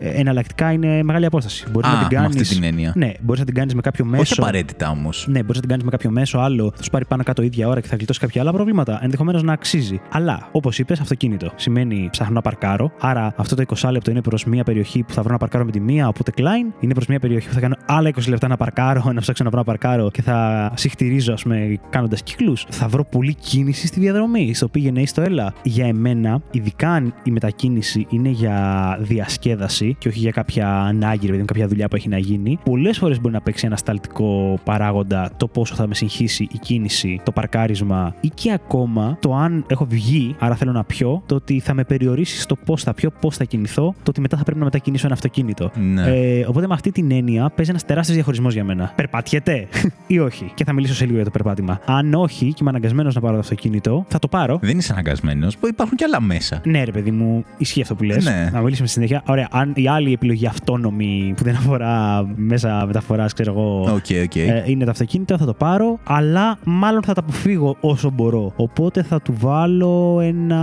ε, 0.00 0.08
εναλλακτικά 0.08 0.72
είναι 0.72 1.02
μεγάλη 1.02 1.26
απόσταση. 1.26 1.66
Μπορείς 1.70 1.88
Α, 1.88 1.92
να 1.92 1.98
την 1.98 2.06
με 2.10 2.14
κάνει. 2.14 2.26
αυτή 2.26 2.54
την 2.54 2.64
έννοια. 2.64 2.92
Ναι, 2.96 3.12
μπορείς 3.20 3.40
να 3.40 3.46
την 3.46 3.54
κάνεις 3.54 3.74
με 3.74 3.80
κάποιο 3.80 4.04
μέσο. 4.04 4.22
Όχι 4.22 4.40
απαραίτητα 4.40 4.90
όμως. 4.90 5.26
Ναι, 5.28 5.40
μπορείς 5.40 5.54
να 5.54 5.60
την 5.60 5.68
κάνεις 5.68 5.84
με 5.84 5.90
κάποιο 5.90 6.10
μέσο 6.10 6.38
άλλο, 6.38 6.72
θα 6.76 6.82
σου 6.82 6.90
πάρει 6.90 7.04
πάνω 7.04 7.22
κάτω 7.22 7.42
ίδια 7.42 7.68
ώρα 7.68 7.80
και 7.80 7.88
θα 7.88 7.96
γλιτώσει 7.96 8.20
κάποια 8.20 8.40
άλλα 8.40 8.52
προβλήματα. 8.52 8.98
Ενδεχομένως 9.02 9.42
να 9.42 9.52
αξίζει. 9.52 10.00
Αλλά, 10.10 10.48
όπως 10.52 10.78
είπες, 10.78 11.00
αυτοκίνητο. 11.00 11.52
Σημαίνει 11.56 12.08
ψάχνω 12.10 12.34
να 12.34 12.40
παρκάρω. 12.40 12.92
Άρα 13.00 13.34
αυτό 13.36 13.54
το 13.54 13.62
20 13.76 13.90
λεπτό 13.90 14.10
είναι 14.10 14.20
προς 14.22 14.44
μια 14.44 14.64
περιοχή 14.64 15.02
που 15.02 15.12
θα 15.12 15.22
βρω 15.22 15.32
να 15.32 15.38
παρκάρω 15.38 15.64
με 15.64 15.70
τη 15.70 15.80
μία, 15.80 16.08
οπότε 16.08 16.32
Klein. 16.36 16.72
Είναι 16.80 16.94
προς 16.94 17.06
μια 17.06 17.18
περιοχή 17.20 17.48
που 17.48 17.54
θα 17.54 17.60
κάνω 17.60 17.76
άλλα 17.86 18.08
20 18.18 18.28
λεπτά 18.28 18.48
να 18.48 18.56
παρκάρω, 18.56 19.02
να 19.14 19.20
ψάξω 19.20 19.44
να 19.44 19.50
βρω 19.50 19.58
να 19.58 19.64
παρκάρω 19.64 20.10
και 20.10 20.22
θα 20.22 20.70
συχτηρίζω, 20.74 21.32
ας 21.32 21.42
πούμε, 21.42 21.78
κάνοντας 21.90 22.22
κύκλους. 22.22 22.66
Θα 22.68 22.88
βρω 22.88 23.04
πολλή 23.04 23.34
κίνηση 23.34 23.86
στη 23.86 24.00
διαδρομή, 24.00 24.54
στο 24.54 24.68
πήγαινε 24.68 25.00
ή 25.00 25.06
στο 25.06 25.22
έλα. 25.22 25.52
Για 25.62 25.86
εμένα, 25.86 26.42
ειδικά 26.50 26.90
αν 26.90 27.14
η 27.22 27.30
μετακίνηση 27.30 28.06
είναι 28.10 28.28
για 28.28 28.98
διασκέδαση 29.00 29.96
και 29.98 30.08
όχι 30.08 30.18
για 30.18 30.30
κάποια 30.30 30.80
ανάγκη, 30.80 31.26
δηλαδή 31.26 31.44
κάποια 31.44 31.68
δουλειά 31.68 31.88
που 31.88 31.96
έχει 31.96 32.08
να 32.08 32.18
γίνει, 32.18 32.58
πολλές 32.64 32.98
φορές 32.98 33.20
μπορεί 33.20 33.34
να 33.34 33.40
παίξει 33.40 33.66
ένα 33.66 33.76
σταλτικό 33.76 34.58
παράγοντα 34.64 35.30
το 35.36 35.48
πόσο 35.48 35.74
θα 35.74 35.86
με 35.86 35.94
συγχύσει 35.94 36.48
η 36.52 36.58
κίνηση, 36.58 37.20
το 37.22 37.32
παρκάρισμα 37.32 38.14
ή 38.20 38.28
και 38.28 38.52
ακόμα 38.52 39.16
το 39.20 39.34
αν 39.34 39.64
έχω 39.68 39.86
βγει, 39.88 40.34
άρα 40.38 40.54
θέλω 40.54 40.72
να 40.72 40.84
πιω, 40.84 41.22
το 41.26 41.34
ότι 41.34 41.60
θα 41.60 41.74
με 41.74 41.84
περιορίσει 41.84 42.40
στο 42.40 42.56
πώς 42.56 42.82
θα 42.82 42.94
πιω, 42.94 43.10
πώς 43.20 43.36
θα 43.36 43.44
κινηθώ, 43.44 43.94
το 44.02 44.10
ότι 44.10 44.20
μετά 44.20 44.36
θα 44.36 44.42
πρέπει 44.42 44.58
να 44.58 44.64
μετακινήσω 44.64 45.06
ένα 45.06 45.14
αυτοκίνητο. 45.14 45.70
Ναι. 45.74 46.02
Ε, 46.02 46.44
οπότε 46.48 46.66
με 46.66 46.74
αυτή 46.74 46.90
την 46.90 47.10
έννοια 47.10 47.50
παίζει 47.54 47.70
ένας 47.70 47.84
τεράστιος 47.84 48.03
διαχωρισμός 48.12 48.54
για 48.54 48.64
μένα. 48.64 48.92
Περπατιέται 48.96 49.66
ή 50.06 50.18
όχι; 50.18 50.50
Και 50.54 50.64
θα 50.64 50.72
μιλήσω 50.72 50.94
σε 50.94 51.04
λίγο 51.04 51.16
για 51.16 51.24
το 51.24 51.30
περπάτημα. 51.30 51.80
Αν 51.86 52.14
όχι 52.14 52.46
και 52.48 52.58
είμαι 52.60 52.70
αναγκασμένος 52.70 53.14
να 53.14 53.20
πάρω 53.20 53.34
το 53.34 53.40
αυτοκίνητο, 53.40 54.04
θα 54.08 54.18
το 54.18 54.28
πάρω. 54.28 54.58
Δεν 54.62 54.78
είσαι 54.78 54.92
αναγκασμένος. 54.92 55.56
Υπάρχουν 55.68 55.96
και 55.96 56.04
άλλα 56.04 56.20
μέσα. 56.20 56.60
Ναι, 56.64 56.84
ρε 56.84 56.90
παιδί 56.90 57.10
μου, 57.10 57.44
ισχύει 57.58 57.80
αυτό 57.82 57.94
που 57.94 58.02
λες. 58.04 58.24
Ναι. 58.24 58.48
Να 58.52 58.60
μιλήσουμε 58.60 58.86
στη 58.86 58.96
συνέχεια. 59.00 59.22
Ωραία, 59.26 59.48
αν 59.50 59.72
η 59.74 59.88
άλλη 59.88 60.12
επιλογή 60.12 60.46
αυτόνομη 60.46 61.34
που 61.36 61.44
δεν 61.44 61.54
αφορά 61.56 62.24
μέσα 62.36 62.86
μεταφοράς, 62.86 63.32
ξέρω 63.32 63.52
εγώ, 63.52 63.80
OK, 63.80 64.06
OK. 64.24 64.36
ε, 64.36 64.62
είναι 64.66 64.84
το 64.84 64.90
αυτοκίνητο, 64.90 65.38
θα 65.38 65.44
το 65.46 65.54
πάρω. 65.54 65.98
Αλλά 66.04 66.58
μάλλον 66.64 67.02
θα 67.02 67.12
τα 67.14 67.20
αποφύγω 67.20 67.76
όσο 67.80 68.10
μπορώ. 68.10 68.52
Οπότε 68.56 69.02
θα 69.02 69.20
του 69.22 69.34
βάλω 69.38 70.18
ένα. 70.22 70.62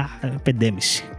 α, 0.00 0.08
5,5. 0.44 0.68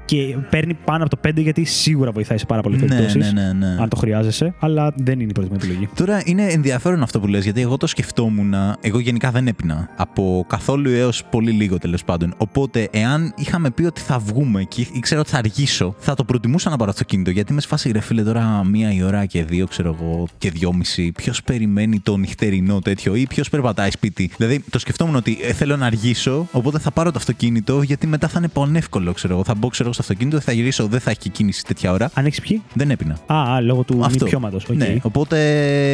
Και 0.06 0.38
παίρνει 0.50 0.74
πάνω 0.86 1.04
από 1.04 1.16
το 1.16 1.30
5 1.30 1.42
γιατί 1.42 1.64
σίγουρα 1.64 2.12
βοηθάει 2.12 2.38
σε 2.38 2.46
πάρα 2.46 2.62
πολλές 2.62 2.82
ναι, 2.82 2.88
περιπτώσεις. 2.88 3.34
ναι, 3.34 3.42
ναι, 3.42 3.54
ναι. 3.54 3.82
Αν 3.82 3.90
το 3.90 3.96
χρειάζεσαι, 3.96 4.49
αλλά 4.60 4.94
δεν 4.96 5.20
είναι 5.20 5.30
η 5.30 5.34
πρώτη 5.34 5.50
μου 5.50 5.56
επιλογή. 5.56 5.90
Τώρα 5.96 6.22
είναι 6.26 6.46
ενδιαφέρον 6.46 7.02
αυτό 7.02 7.20
που 7.20 7.28
λες, 7.28 7.44
γιατί 7.44 7.62
εγώ 7.62 7.78
το 7.78 7.88
σκεφτόμουν. 7.88 8.54
Εγώ 8.82 9.00
γενικά 9.00 9.32
δεν 9.32 9.48
έπινα. 9.48 9.90
Από 9.96 10.46
καθόλου 10.48 10.90
έως 10.90 11.24
πολύ 11.24 11.52
λίγο 11.52 11.78
τέλος 11.78 12.04
πάντων. 12.04 12.34
Οπότε, 12.38 12.90
εάν 12.92 13.34
είχαμε 13.38 13.70
πει 13.70 13.84
ότι 13.84 14.02
θα 14.02 14.20
βγούμε 14.20 14.64
και 14.64 14.88
ήξερα 14.94 15.20
ότι 15.20 15.30
θα 15.30 15.38
αργήσω, 15.38 15.96
θα 15.98 16.14
το 16.14 16.24
προτιμούσα 16.24 16.70
να 16.70 16.78
πάρω 16.78 16.92
αυτοκίνητο. 16.92 17.30
Γιατί 17.30 17.52
είμαι 17.52 17.62
σε 17.62 17.68
φάση 17.68 17.92
ρε 17.92 18.00
φίλε 18.00 18.24
τώρα 18.24 18.64
μία 18.64 18.94
η 18.94 19.04
ώρα 19.04 19.26
και 19.26 19.44
δύο, 19.44 19.68
ξέρω 19.68 19.98
εγώ, 20.00 20.28
και 20.38 20.50
δυόμιση. 20.52 21.12
Ποιος 21.12 21.44
περιμένει 21.44 22.00
το 22.00 22.18
νυχτερινό 22.18 22.80
τέτοιο 22.80 23.16
ή 23.16 23.28
ποιος 23.28 23.50
περπατάει 23.50 23.92
σπίτι; 23.92 24.32
Δηλαδή, 24.38 24.64
το 24.70 24.80
σκεφτόμουν 24.80 25.16
ότι 25.16 25.38
ε, 25.42 25.54
θέλω 25.54 25.78
να 25.78 25.86
αργήσω, 25.86 26.48
οπότε 26.52 26.80
θα 26.80 26.92
πάρω 26.92 27.12
το 27.12 27.18
αυτοκίνητο, 27.18 27.82
γιατί 27.82 28.08
μετά 28.08 28.28
θα 28.28 28.36
είναι 28.38 28.48
πανεύκολο, 28.48 29.14
ξέρω 29.14 29.34
εγώ. 29.34 29.44
Θα 29.44 29.56
μπω, 29.56 29.68
ξέρω 29.68 29.84
εγώ, 29.84 29.94
στο 29.94 30.02
αυτοκίνητο, 30.02 30.40
θα 30.40 30.52
γυρίσω, 30.52 30.88
δεν 30.88 31.00
θα 31.00 31.10
έχει 31.10 31.20
και 31.20 31.30
κίνηση 31.30 31.64
τέτοια 31.66 31.92
ώρα. 31.92 32.12
Αν 32.14 32.26
έχεις 32.26 32.42
πιει; 32.42 32.62
Δεν 32.74 32.92
έπινα. 32.92 33.18
Α, 33.26 33.54
α, 33.54 33.62
λόγω 33.62 33.84
του 33.84 34.02
Αυτό. 34.04 34.26
Μη 34.40 34.50
πιώματο. 34.50 34.74
Ναι, 34.74 34.98
οπότε 35.02 35.38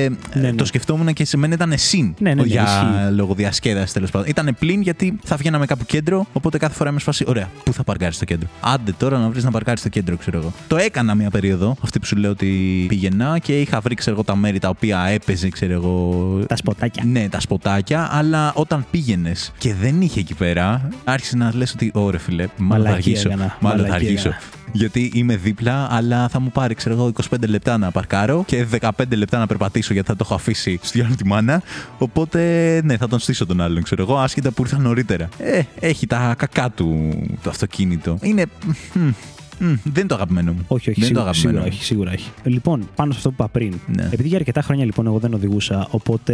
ε, 0.03 0.09
Ναι, 0.09 0.15
ναι. 0.41 0.53
το 0.53 0.65
σκεφτόμουν 0.65 1.13
και 1.13 1.25
σε 1.25 1.37
μένα 1.37 1.53
ήταν 1.53 1.73
συν 1.75 2.15
Ναι, 2.17 2.29
ναι, 2.33 2.41
ναι, 2.41 2.47
για 2.47 2.61
ισχύει. 2.63 3.13
λόγω 3.15 3.33
διασκέδασης 3.33 3.91
τέλος 3.93 4.11
πάντων. 4.11 4.27
Ήταν 4.29 4.55
πλην 4.59 4.81
γιατί 4.81 5.17
θα 5.23 5.35
βγαίναμε 5.35 5.65
κάπου 5.65 5.85
κέντρο, 5.85 6.25
οπότε 6.33 6.57
κάθε 6.57 6.73
φορά 6.75 6.89
είμαι 6.89 6.99
σφασί. 6.99 7.23
Ωραία, 7.27 7.49
πού 7.63 7.73
θα 7.73 7.83
παρκάρεις 7.83 8.15
στο 8.15 8.25
κέντρο; 8.25 8.47
Άντε 8.61 8.91
τώρα 8.97 9.17
να 9.17 9.29
βρεις 9.29 9.43
να 9.43 9.51
παρκάρεις 9.51 9.79
στο 9.79 9.89
κέντρο, 9.89 10.17
ξέρω 10.17 10.37
εγώ. 10.37 10.53
Το 10.67 10.77
έκανα 10.77 11.15
μια 11.15 11.29
περίοδο, 11.29 11.75
αυτή 11.83 11.99
που 11.99 12.05
σου 12.05 12.15
λέω 12.15 12.31
ότι 12.31 12.85
πήγαινα 12.87 13.39
και 13.39 13.59
είχα 13.61 13.79
βρει, 13.79 13.95
ξέρω 13.95 14.15
εγώ, 14.15 14.25
τα 14.25 14.35
μέρη 14.35 14.59
τα 14.59 14.69
οποία 14.69 14.99
έπαιζε, 15.07 15.49
ξέρω 15.49 15.73
εγώ. 15.73 16.39
Τα 16.47 16.55
σποτάκια. 16.55 17.03
Ναι, 17.05 17.29
τα 17.29 17.39
σποτάκια, 17.39 18.09
αλλά 18.11 18.51
όταν 18.55 18.85
πήγαινες 18.91 19.51
και 19.57 19.73
δεν 19.73 20.01
είχε 20.01 20.19
εκεί 20.19 20.33
πέρα, 20.33 20.89
άρχισε 21.03 21.37
να 21.37 21.51
λες 21.55 21.73
ότι, 21.73 21.91
ωραία 21.93 22.19
φίλε, 22.19 22.45
μάλλον 22.57 22.85
θα 22.85 22.89
Μαλακία 22.89 22.93
αργήσω. 23.11 23.27
έκανα. 23.29 23.57
Μάλλον 23.59 23.85
θα 23.85 23.91
Μαλακία 23.91 24.07
αργήσω. 24.07 24.33
Έκανα. 24.75 24.99
Γιατί 24.99 25.11
είμαι 25.13 25.35
δίπλα, 25.35 25.87
αλλά 25.91 26.27
θα 26.27 26.39
μου 26.39 26.51
πάρει, 26.51 26.73
ξέρω 26.73 26.95
εγώ, 26.95 27.11
25 27.29 27.47
λεπτά 27.47 27.77
να 27.77 27.91
παρκάρω 27.91 28.43
και 28.47 28.65
15 28.81 28.89
λεπτά 29.17 29.37
να 29.37 29.47
περπατήσω 29.47 29.93
γιατί 29.93 30.07
θα 30.07 30.15
το 30.15 30.21
έχω 30.25 30.33
αφήσει 30.33 30.79
στη 30.81 31.01
άλλη 31.01 31.15
τη 31.15 31.25
μάνα. 31.25 31.61
Οπότε, 31.97 32.81
ναι, 32.83 32.97
θα 32.97 33.07
τον 33.07 33.19
στήσω 33.19 33.45
τον 33.45 33.61
άλλον, 33.61 33.83
ξέρω 33.83 34.01
εγώ, 34.01 34.17
άσχετα 34.17 34.51
που 34.51 34.61
ήρθα 34.61 34.77
νωρίτερα. 34.77 35.29
Ε, 35.37 35.61
έχει 35.79 36.07
τα 36.07 36.35
κακά 36.37 36.69
του 36.69 37.19
το 37.43 37.49
αυτοκίνητο. 37.49 38.17
Είναι. 38.21 38.45
Μ, 39.59 39.65
μ, 39.65 39.75
δεν 39.83 39.93
είναι 39.95 40.05
το 40.07 40.15
αγαπημένο 40.15 40.51
μου. 40.51 40.65
Όχι, 40.67 40.89
όχι, 40.89 40.99
δεν 40.99 41.09
είναι 41.09 41.19
το 41.19 41.23
σίγουρα, 41.23 41.29
αγαπημένο 41.29 41.33
σίγουρα 41.33 41.61
μου. 41.61 41.67
έχει, 41.67 41.83
σίγουρα 41.83 42.11
έχει. 42.11 42.31
Λοιπόν, 42.43 42.89
πάνω 42.95 43.11
σε 43.11 43.17
αυτό 43.17 43.29
που 43.29 43.35
είπα 43.39 43.47
πριν. 43.47 43.73
Ναι. 43.95 44.09
Επειδή 44.11 44.27
για 44.27 44.37
αρκετά 44.37 44.61
χρόνια 44.61 44.85
λοιπόν 44.85 45.05
εγώ 45.07 45.19
δεν 45.19 45.33
οδηγούσα, 45.33 45.87
οπότε 45.89 46.33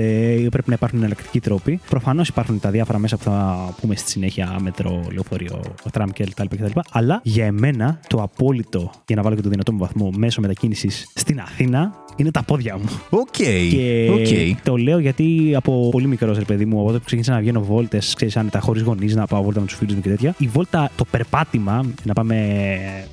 πρέπει 0.51 0.69
να 0.69 0.73
υπάρχουν 0.73 0.99
εναλλακτικοί 0.99 1.39
τρόποι. 1.39 1.79
Προφανώς 1.89 2.27
υπάρχουν 2.27 2.59
τα 2.59 2.69
διάφορα 2.69 2.97
μέσα 2.97 3.17
που 3.17 3.23
θα 3.23 3.69
πούμε 3.81 3.95
στη 3.95 4.09
συνέχεια, 4.09 4.55
μέτρο, 4.61 5.03
λεωφορείο, 5.11 5.61
τραμ 5.91 6.09
κτλ. 6.09 6.45
κτλ. 6.49 6.79
Αλλά 6.91 7.19
για 7.23 7.45
εμένα 7.45 7.99
το 8.07 8.21
απόλυτο, 8.21 8.91
για 9.07 9.15
να 9.15 9.21
βάλω 9.21 9.35
και 9.35 9.41
το 9.41 9.49
δυνατό 9.49 9.71
μου 9.71 9.79
βαθμό, 9.79 10.11
μέσο 10.15 10.41
μετακίνησης 10.41 11.11
στην 11.15 11.39
Αθήνα 11.39 11.91
είναι 12.21 12.31
τα 12.31 12.43
πόδια 12.43 12.77
μου. 12.77 12.89
Οκ. 13.09 13.27
Και 13.69 14.09
οκ. 14.11 14.63
το 14.63 14.75
λέω 14.77 14.99
γιατί 14.99 15.53
από 15.55 15.89
πολύ 15.91 16.07
μικρός 16.07 16.37
ρε 16.37 16.43
παιδί 16.43 16.65
μου, 16.65 16.77
από 16.77 16.85
τότε 16.85 16.97
που 16.97 17.05
ξεκίνησα 17.05 17.33
να 17.33 17.39
βγαίνω 17.39 17.61
βόλτες, 17.61 18.13
ξέρεις, 18.15 18.37
άνετα 18.37 18.59
χωρίς 18.59 18.81
γονείς, 18.81 19.15
να 19.15 19.25
πάω 19.25 19.43
βόλτα 19.43 19.59
με 19.59 19.65
τους 19.65 19.75
φίλους 19.75 19.95
μου 19.95 20.01
και 20.01 20.09
τέτοια. 20.09 20.35
Η 20.37 20.47
βόλτα, 20.47 20.91
το 20.95 21.05
περπάτημα, 21.11 21.85
να 22.03 22.13
πάμε 22.13 22.35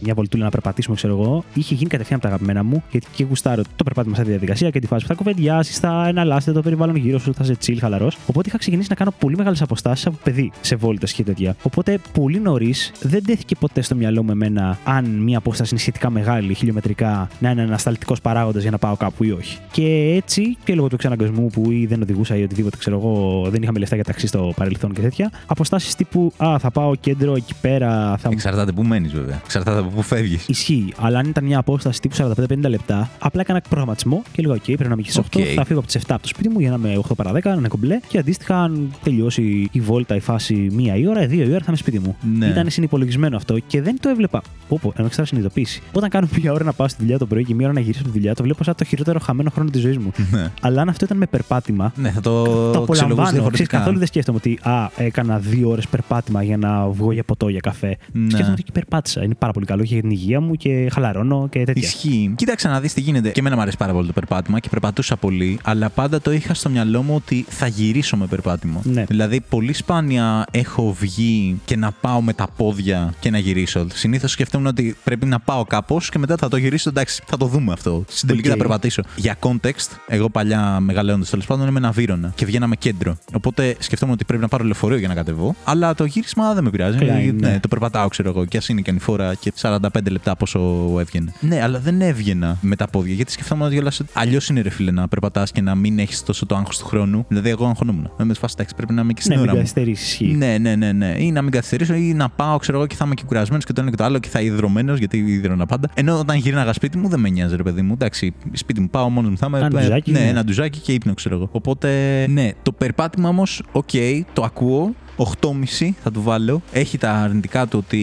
μια 0.01 0.15
βολτούλα 0.15 0.45
να 0.45 0.51
περπατήσουμε, 0.51 0.97
ξέρω 0.97 1.13
εγώ, 1.21 1.45
είχε 1.55 1.75
γίνει 1.75 1.91
κατευθείαν 1.91 2.19
από 2.19 2.29
τα 2.29 2.35
αγαπημένα 2.35 2.65
μου, 2.65 2.83
γιατί 2.91 3.07
και 3.15 3.25
γουστάρω 3.25 3.63
το 3.77 3.85
περπάτημα 3.85 4.15
σαν 4.15 4.25
τη 4.25 4.31
διαδικασία 4.31 4.71
και 4.71 4.81
τη 4.81 4.87
φάση 4.87 5.03
που 5.03 5.09
θα 5.09 5.15
κουβεντιάσεις, 5.15 5.79
θα 5.79 6.07
εναλλάσσεται 6.09 6.53
το 6.53 6.63
περιβάλλον 6.63 6.97
γύρω 6.97 7.19
σου, 7.19 7.35
θα 7.35 7.45
είσαι 7.45 7.57
chill, 7.67 7.77
χαλαρός. 7.81 8.19
Οπότε 8.27 8.49
είχα 8.49 8.59
ξεκινήσει 8.59 8.89
να 8.91 8.95
κάνω 8.95 9.13
πολύ 9.19 9.37
μεγάλες 9.37 9.63
αποστάσεις 9.63 10.07
από 10.07 10.17
παιδί 10.25 10.53
σε 10.61 10.77
βόλτες 10.77 11.13
και 11.13 11.23
τέτοια. 11.23 11.57
Οπότε 11.63 11.99
πολύ 12.13 12.41
νωρίς 12.41 12.93
δεν 13.01 13.25
τέθηκε 13.25 13.55
ποτέ 13.55 13.81
στο 13.81 13.95
μυαλό 13.95 14.23
μου 14.23 14.31
εμένα 14.31 14.79
αν 14.85 15.05
μια 15.05 15.39
απόσταση 15.39 15.69
είναι 15.71 15.81
σχετικά 15.81 16.11
μεγάλη, 16.11 16.55
χιλιομετρικά, 16.55 17.29
να 17.39 17.51
είναι 17.51 17.63
ανασταλτικός 17.63 18.21
παράγοντας 18.21 18.63
για 18.63 18.71
να 18.71 18.79
πάω 18.79 18.97
κάπου 18.99 19.25
ή 19.25 19.31
όχι. 19.31 19.59
Και 19.71 20.15
έτσι 20.17 20.57
και 20.65 20.75
λόγω 20.75 20.89
του 20.89 20.95
εξαναγκασμού 20.95 21.47
που 21.47 21.71
ή 21.71 21.87
δεν 21.87 22.03
οδηγούσα 22.03 22.37
ή 22.37 22.43
οτιδήποτε, 22.43 22.77
ξέρω 22.77 22.97
εγώ, 22.97 23.47
δεν 23.51 23.63
είχαμε 23.63 23.79
λεφτά 23.79 23.95
για 23.95 24.05
ταξί 24.05 24.27
στο 24.27 24.53
παρελθόν 24.57 24.93
και 24.93 25.01
τέτοια. 25.01 25.31
Αποστάσεις 25.47 25.95
τύπου 25.95 26.33
Α, 26.37 26.59
θα 26.59 26.71
πάω 26.71 26.95
κέντρο 26.95 27.35
εκεί 27.35 27.55
πέρα, 27.61 28.17
θα 28.17 28.29
μου 28.29 28.33
Εξαρτάται 28.33 28.73
που 28.73 28.83
μένεις, 28.83 29.13
βέβαια. 29.13 29.41
Εξαρτάται 29.45 29.79
από 29.79 29.89
πού 29.89 30.03
φεύγεις. 30.03 30.49
Ισχύει. 30.49 30.93
Αλλά 30.97 31.19
αν 31.19 31.27
ήταν 31.29 31.45
μια 31.45 31.59
απόσταση 31.59 32.01
τύπου 32.01 32.17
45-50 32.17 32.69
λεπτά, 32.69 33.11
απλά 33.19 33.41
έκανα 33.41 33.61
προγραμματισμό 33.69 34.23
και 34.33 34.43
λέγα: 34.43 34.55
OK, 34.55 34.65
πρέπει 34.65 34.83
να 34.83 34.87
είμαι 34.87 35.01
εκεί 35.01 35.11
στις 35.11 35.25
8. 35.33 35.41
Οκ. 35.41 35.47
Θα 35.55 35.65
φύγω 35.65 35.79
από 35.79 35.89
τις 35.89 35.99
7 35.99 36.01
από 36.09 36.23
το 36.23 36.29
σπίτι 36.29 36.49
μου 36.49 36.61
για 36.61 36.71
να 36.71 36.77
είμαι 36.77 37.01
8 37.09 37.13
παρά 37.17 37.33
10, 37.33 37.43
να 37.45 37.53
είναι 37.53 37.69
κομπλέ. 37.69 38.01
Και 38.09 38.19
αντίστοιχα, 38.19 38.63
αν 38.63 38.95
τελειώσει 39.03 39.69
η 39.73 39.81
βόλτα, 39.81 40.15
η 40.15 40.21
φάση 40.21 40.69
μία 40.73 40.97
η 40.97 41.07
ώρα, 41.07 41.27
δύο 41.27 41.45
η 41.45 41.51
ώρα 41.51 41.59
θα 41.59 41.65
είμαι 41.69 41.77
σπίτι 41.77 41.99
μου. 41.99 42.17
Ναι. 42.39 42.47
Ήταν 42.47 42.71
συνυπολογισμένο 42.71 43.37
αυτό 43.37 43.59
και 43.59 43.83
δεν 43.83 43.97
το 44.01 44.09
έβλεπα. 44.09 44.43
Όπω, 44.69 44.93
ενώ 44.97 45.09
ξέρω 45.09 45.27
συνειδητοποίηση. 45.27 45.83
Όταν 45.93 46.09
κάνω 46.09 46.29
μία 46.41 46.53
ώρα 46.53 46.65
να 46.65 46.73
πάω 46.73 46.89
στη 46.89 46.97
δουλειά 47.01 47.19
το 47.19 47.27
πρωί 47.27 47.45
και 47.45 47.55
μία 47.55 47.67
ώρα 47.67 47.75
να 47.75 47.81
γυρίσω 47.81 48.01
από 48.01 48.09
τη 48.09 48.19
δουλειά, 48.19 48.35
το 48.35 48.43
βλέπω 48.43 48.65
σαν 48.65 48.75
το 48.79 48.85
χειρότερο 48.85 49.19
χαμένο 49.19 49.51
χρόνο 49.51 49.71
της 49.71 49.81
ζωής 49.81 49.99
μου. 49.99 50.13
Ναι. 50.31 50.51
Αλλά 50.61 50.83
αν 50.83 50.89
αυτό 50.89 51.05
ήταν 51.05 51.17
με 51.17 51.27
περπάτημα. 51.27 51.93
Ναι, 51.97 52.11
θα 52.11 52.21
το, 52.21 52.45
Το 52.45 52.51
αξιολογούσα 52.51 52.79
απολαμβάνω. 52.79 53.23
Ξέρεις, 53.23 53.33
διαφορετικά. 53.33 53.79
καθόλου 53.79 53.99
δεν 53.99 54.07
σκέφτομαι 54.07 54.39
ότι 54.39 54.59
α, 54.63 54.91
έκανα 54.97 55.39
δύο 55.39 55.69
ώρες 55.71 55.89
περπάτημα 55.89 56.43
για 56.43 56.57
να 56.57 56.89
βγω 56.89 57.13
για 57.13 57.25
ποτό, 57.25 57.49
για 57.49 57.61
καφέ. 57.61 57.97
Ναι. 58.13 58.27
Σκέφτομαι 58.31 58.53
ότι 58.53 58.61
εκεί 58.61 58.73
περπάτησα. 58.73 59.23
Είναι 59.25 59.35
πάρα 59.35 59.53
πολύ 59.53 59.67
καλό 59.67 59.83
και 59.83 59.93
για 59.93 60.03
την 60.03 60.11
υγεία 60.11 60.41
μου 60.41 60.55
και 60.55 60.89
χαλαρώνω 60.93 61.49
και 61.51 61.65
τέτοια. 61.65 61.83
Ισχύει. 61.83 62.33
Κοίταξε 62.37 62.69
να 62.69 62.81
δεις 62.81 62.93
τι 62.95 63.01
γίνεται. 63.01 63.31
Και 63.31 63.41
εμένα 63.41 63.55
μου 63.55 63.61
αρέσει 63.63 63.77
πάρα 63.77 63.93
πολύ 63.93 64.07
το 64.07 64.13
περπάτημα 64.13 64.59
και 64.59 64.69
περπατούσα 64.69 65.17
πολύ, 65.17 65.59
αλλά 65.65 65.91
πάντα 65.91 66.21
το 66.21 66.33
είχα 66.33 66.55
στο 66.55 66.69
μυαλό 66.69 67.03
μου 67.03 67.15
ότι 67.15 67.45
θα 67.49 67.67
γυρίσω 67.67 68.17
με 68.17 68.27
περπάτημα. 68.27 68.81
Ναι. 68.85 69.05
Δηλαδή, 69.05 69.41
πολύ 69.49 69.73
σπάνια 69.73 70.45
έχω 70.51 70.97
βγει 71.01 71.61
και 71.65 71.77
να 71.77 71.91
πάω 72.01 72.21
με 72.21 72.33
τα 72.33 72.49
πόδια 72.57 73.15
και 73.21 73.31
να 73.31 73.39
γυρίσω. 73.39 73.87
Συνήθως 73.93 74.31
σκεφτόμουν 74.31 74.67
ότι 74.67 74.97
πρέπει 75.05 75.27
να 75.27 75.41
πάω 75.41 75.65
κάπως 75.65 76.09
και 76.11 76.19
μετά 76.19 76.37
θα 76.37 76.49
το 76.49 76.57
γυρίσω. 76.57 76.89
Εντάξει, 76.89 77.23
θα 77.27 77.37
το 77.37 77.47
δούμε 77.47 77.73
αυτό. 77.73 78.05
Στην 78.09 78.29
τελική 78.29 78.49
Οκ. 78.49 78.55
θα 78.57 78.63
περπατήσω. 78.69 79.03
Για 79.17 79.37
context, 79.41 79.97
εγώ 80.09 80.29
παλιά 80.31 80.81
μεγαλώνοντας 80.81 81.31
τέλος 81.31 81.47
πάντων 81.47 81.69
έμενα 81.69 81.91
Βύρωνα 81.91 82.33
και 82.35 82.45
βγαίναμε 82.45 82.77
κέντρο. 82.77 83.17
Οπότε 83.35 83.77
σκεφτόμουν 83.79 84.15
ότι 84.15 84.25
πρέπει 84.25 84.43
να 84.43 84.49
πάρω 84.49 84.65
λεωφορείο 84.65 84.99
για 84.99 85.09
να 85.09 85.15
κατεβώ. 85.15 85.55
Αλλά 85.65 85.95
το 85.95 86.05
γύρισμα 86.05 86.55
δεν 86.55 86.65
με 86.65 86.71
πειράζει. 86.71 86.99
Καλά, 86.99 87.13
Ε, 87.15 87.25
ναι. 87.33 87.49
ναι, 87.49 87.61
το 87.61 87.69
περπατάω, 87.69 88.09
ξέρω 88.09 88.29
εγώ. 88.29 88.45
Και 88.45 88.57
ας 88.57 88.69
είναι 88.69 88.81
και 88.81 88.91
ανηφόρα 88.91 89.35
και 89.35 89.53
45 89.61 89.79
λεπτά 90.11 90.37
πόσο 90.37 90.61
έβγαινε. 91.01 91.33
Ναι, 91.41 91.63
αλλά 91.63 91.79
δεν 91.79 92.01
έβγαινα 92.01 92.57
με 92.61 92.77
τα 92.77 92.89
πόδια. 92.89 93.15
Γιατί 93.15 93.33
σκεφτόμουν 93.33 93.67
ότι 93.67 93.79
όλα 93.79 93.93
αλλιώς 94.13 94.49
είναι 94.49 94.61
ρε 94.61 94.71
φίλε 94.71 94.91
να 94.91 95.09
περπατάς 95.09 95.53
και 95.53 95.61
να 95.61 95.75
μην 95.75 95.99
έχεις 95.99 96.23
τόσο 96.23 96.47
το 96.47 96.57
άγχος 96.57 96.79
του 96.79 96.87
χρόνου. 96.87 97.25
Δηλαδή, 97.29 97.49
εγώ 97.49 97.67
αγχωνόμουν. 97.67 98.11
Με 98.23 98.35
φάση 98.35 98.55
εντάξει, 98.57 98.75
πρέπει 98.75 98.93
να 98.93 99.01
είμαι 99.03 99.13
και 99.13 99.21
στην 99.23 99.33
Ναι, 99.35 99.41
μην 99.41 99.49
ώρα 99.49 99.59
μου. 99.59 99.65
καθυστερήσεις. 99.65 100.07
Ισχύει. 100.09 100.35
Ναι, 100.37 100.59
ναι, 100.59 100.77
ναι, 100.77 100.93
ναι. 100.93 101.15
Ή 101.19 101.33
να 101.33 101.43
μην 101.43 101.51
καθυστερήσω 101.53 101.95
ή 101.95 102.13
να 102.15 102.29
πάω, 102.29 102.57
ξέρω 102.59 102.79
εγώ, 102.79 102.87
και 102.87 102.95
θα 102.95 103.05
είμαι 103.05 103.15
και 103.15 103.23
κουρασμένος 103.27 103.65
και 103.65 103.73
το 103.73 103.81
ένα 103.81 103.91
και 103.91 103.97
το 103.97 104.05
άλλο 104.05 104.19
και 104.19 104.29
θα 104.29 104.41
ιδρωμένος 104.41 104.99
γιατί 104.99 105.19
ίδρωνα 105.19 105.67
πάντα. 105.67 105.89
Ενώ 105.95 106.19
όταν 106.19 106.37
γύρναγα 106.37 106.73
σπίτι 106.73 106.99
μου 106.99 107.09
δεν 107.09 107.21
με 107.21 107.29
νοιάζει, 107.29 107.57
ρε 107.57 107.63
παιδί 107.63 107.83
μου. 107.83 107.93
Εντάξει, 107.93 108.35
σπίτι 108.59 108.81
μου 108.81 108.89
πάω 108.91 109.09
μόνος 109.09 109.31
μου 109.31 109.37
θα 109.37 109.47
είμαι. 109.47 109.59
Ένα 109.59 109.69
ντουζάκι, 109.69 110.11
ναι, 110.11 110.19
ναι. 110.19 110.29
ένα 110.29 110.45
ντουζάκι 110.45 110.79
και 110.79 110.93
ύπνο, 110.93 111.15
ξέρω 111.15 111.35
εγώ. 111.35 111.49
Οπότε, 111.53 112.27
ναι, 112.29 112.51
το 112.63 112.73
περπάτημα 112.73 113.29
όμως, 113.29 113.63
οκ, 113.73 113.91
το 114.33 114.43
ακούω. 114.43 114.95
8,5 115.19 115.91
θα 116.03 116.11
του 116.11 116.23
βάλω. 116.23 116.63
Έχει 116.73 116.99
τα 116.99 117.13
αρνητικά 117.13 117.67
του 117.67 117.79
ότι 117.87 117.99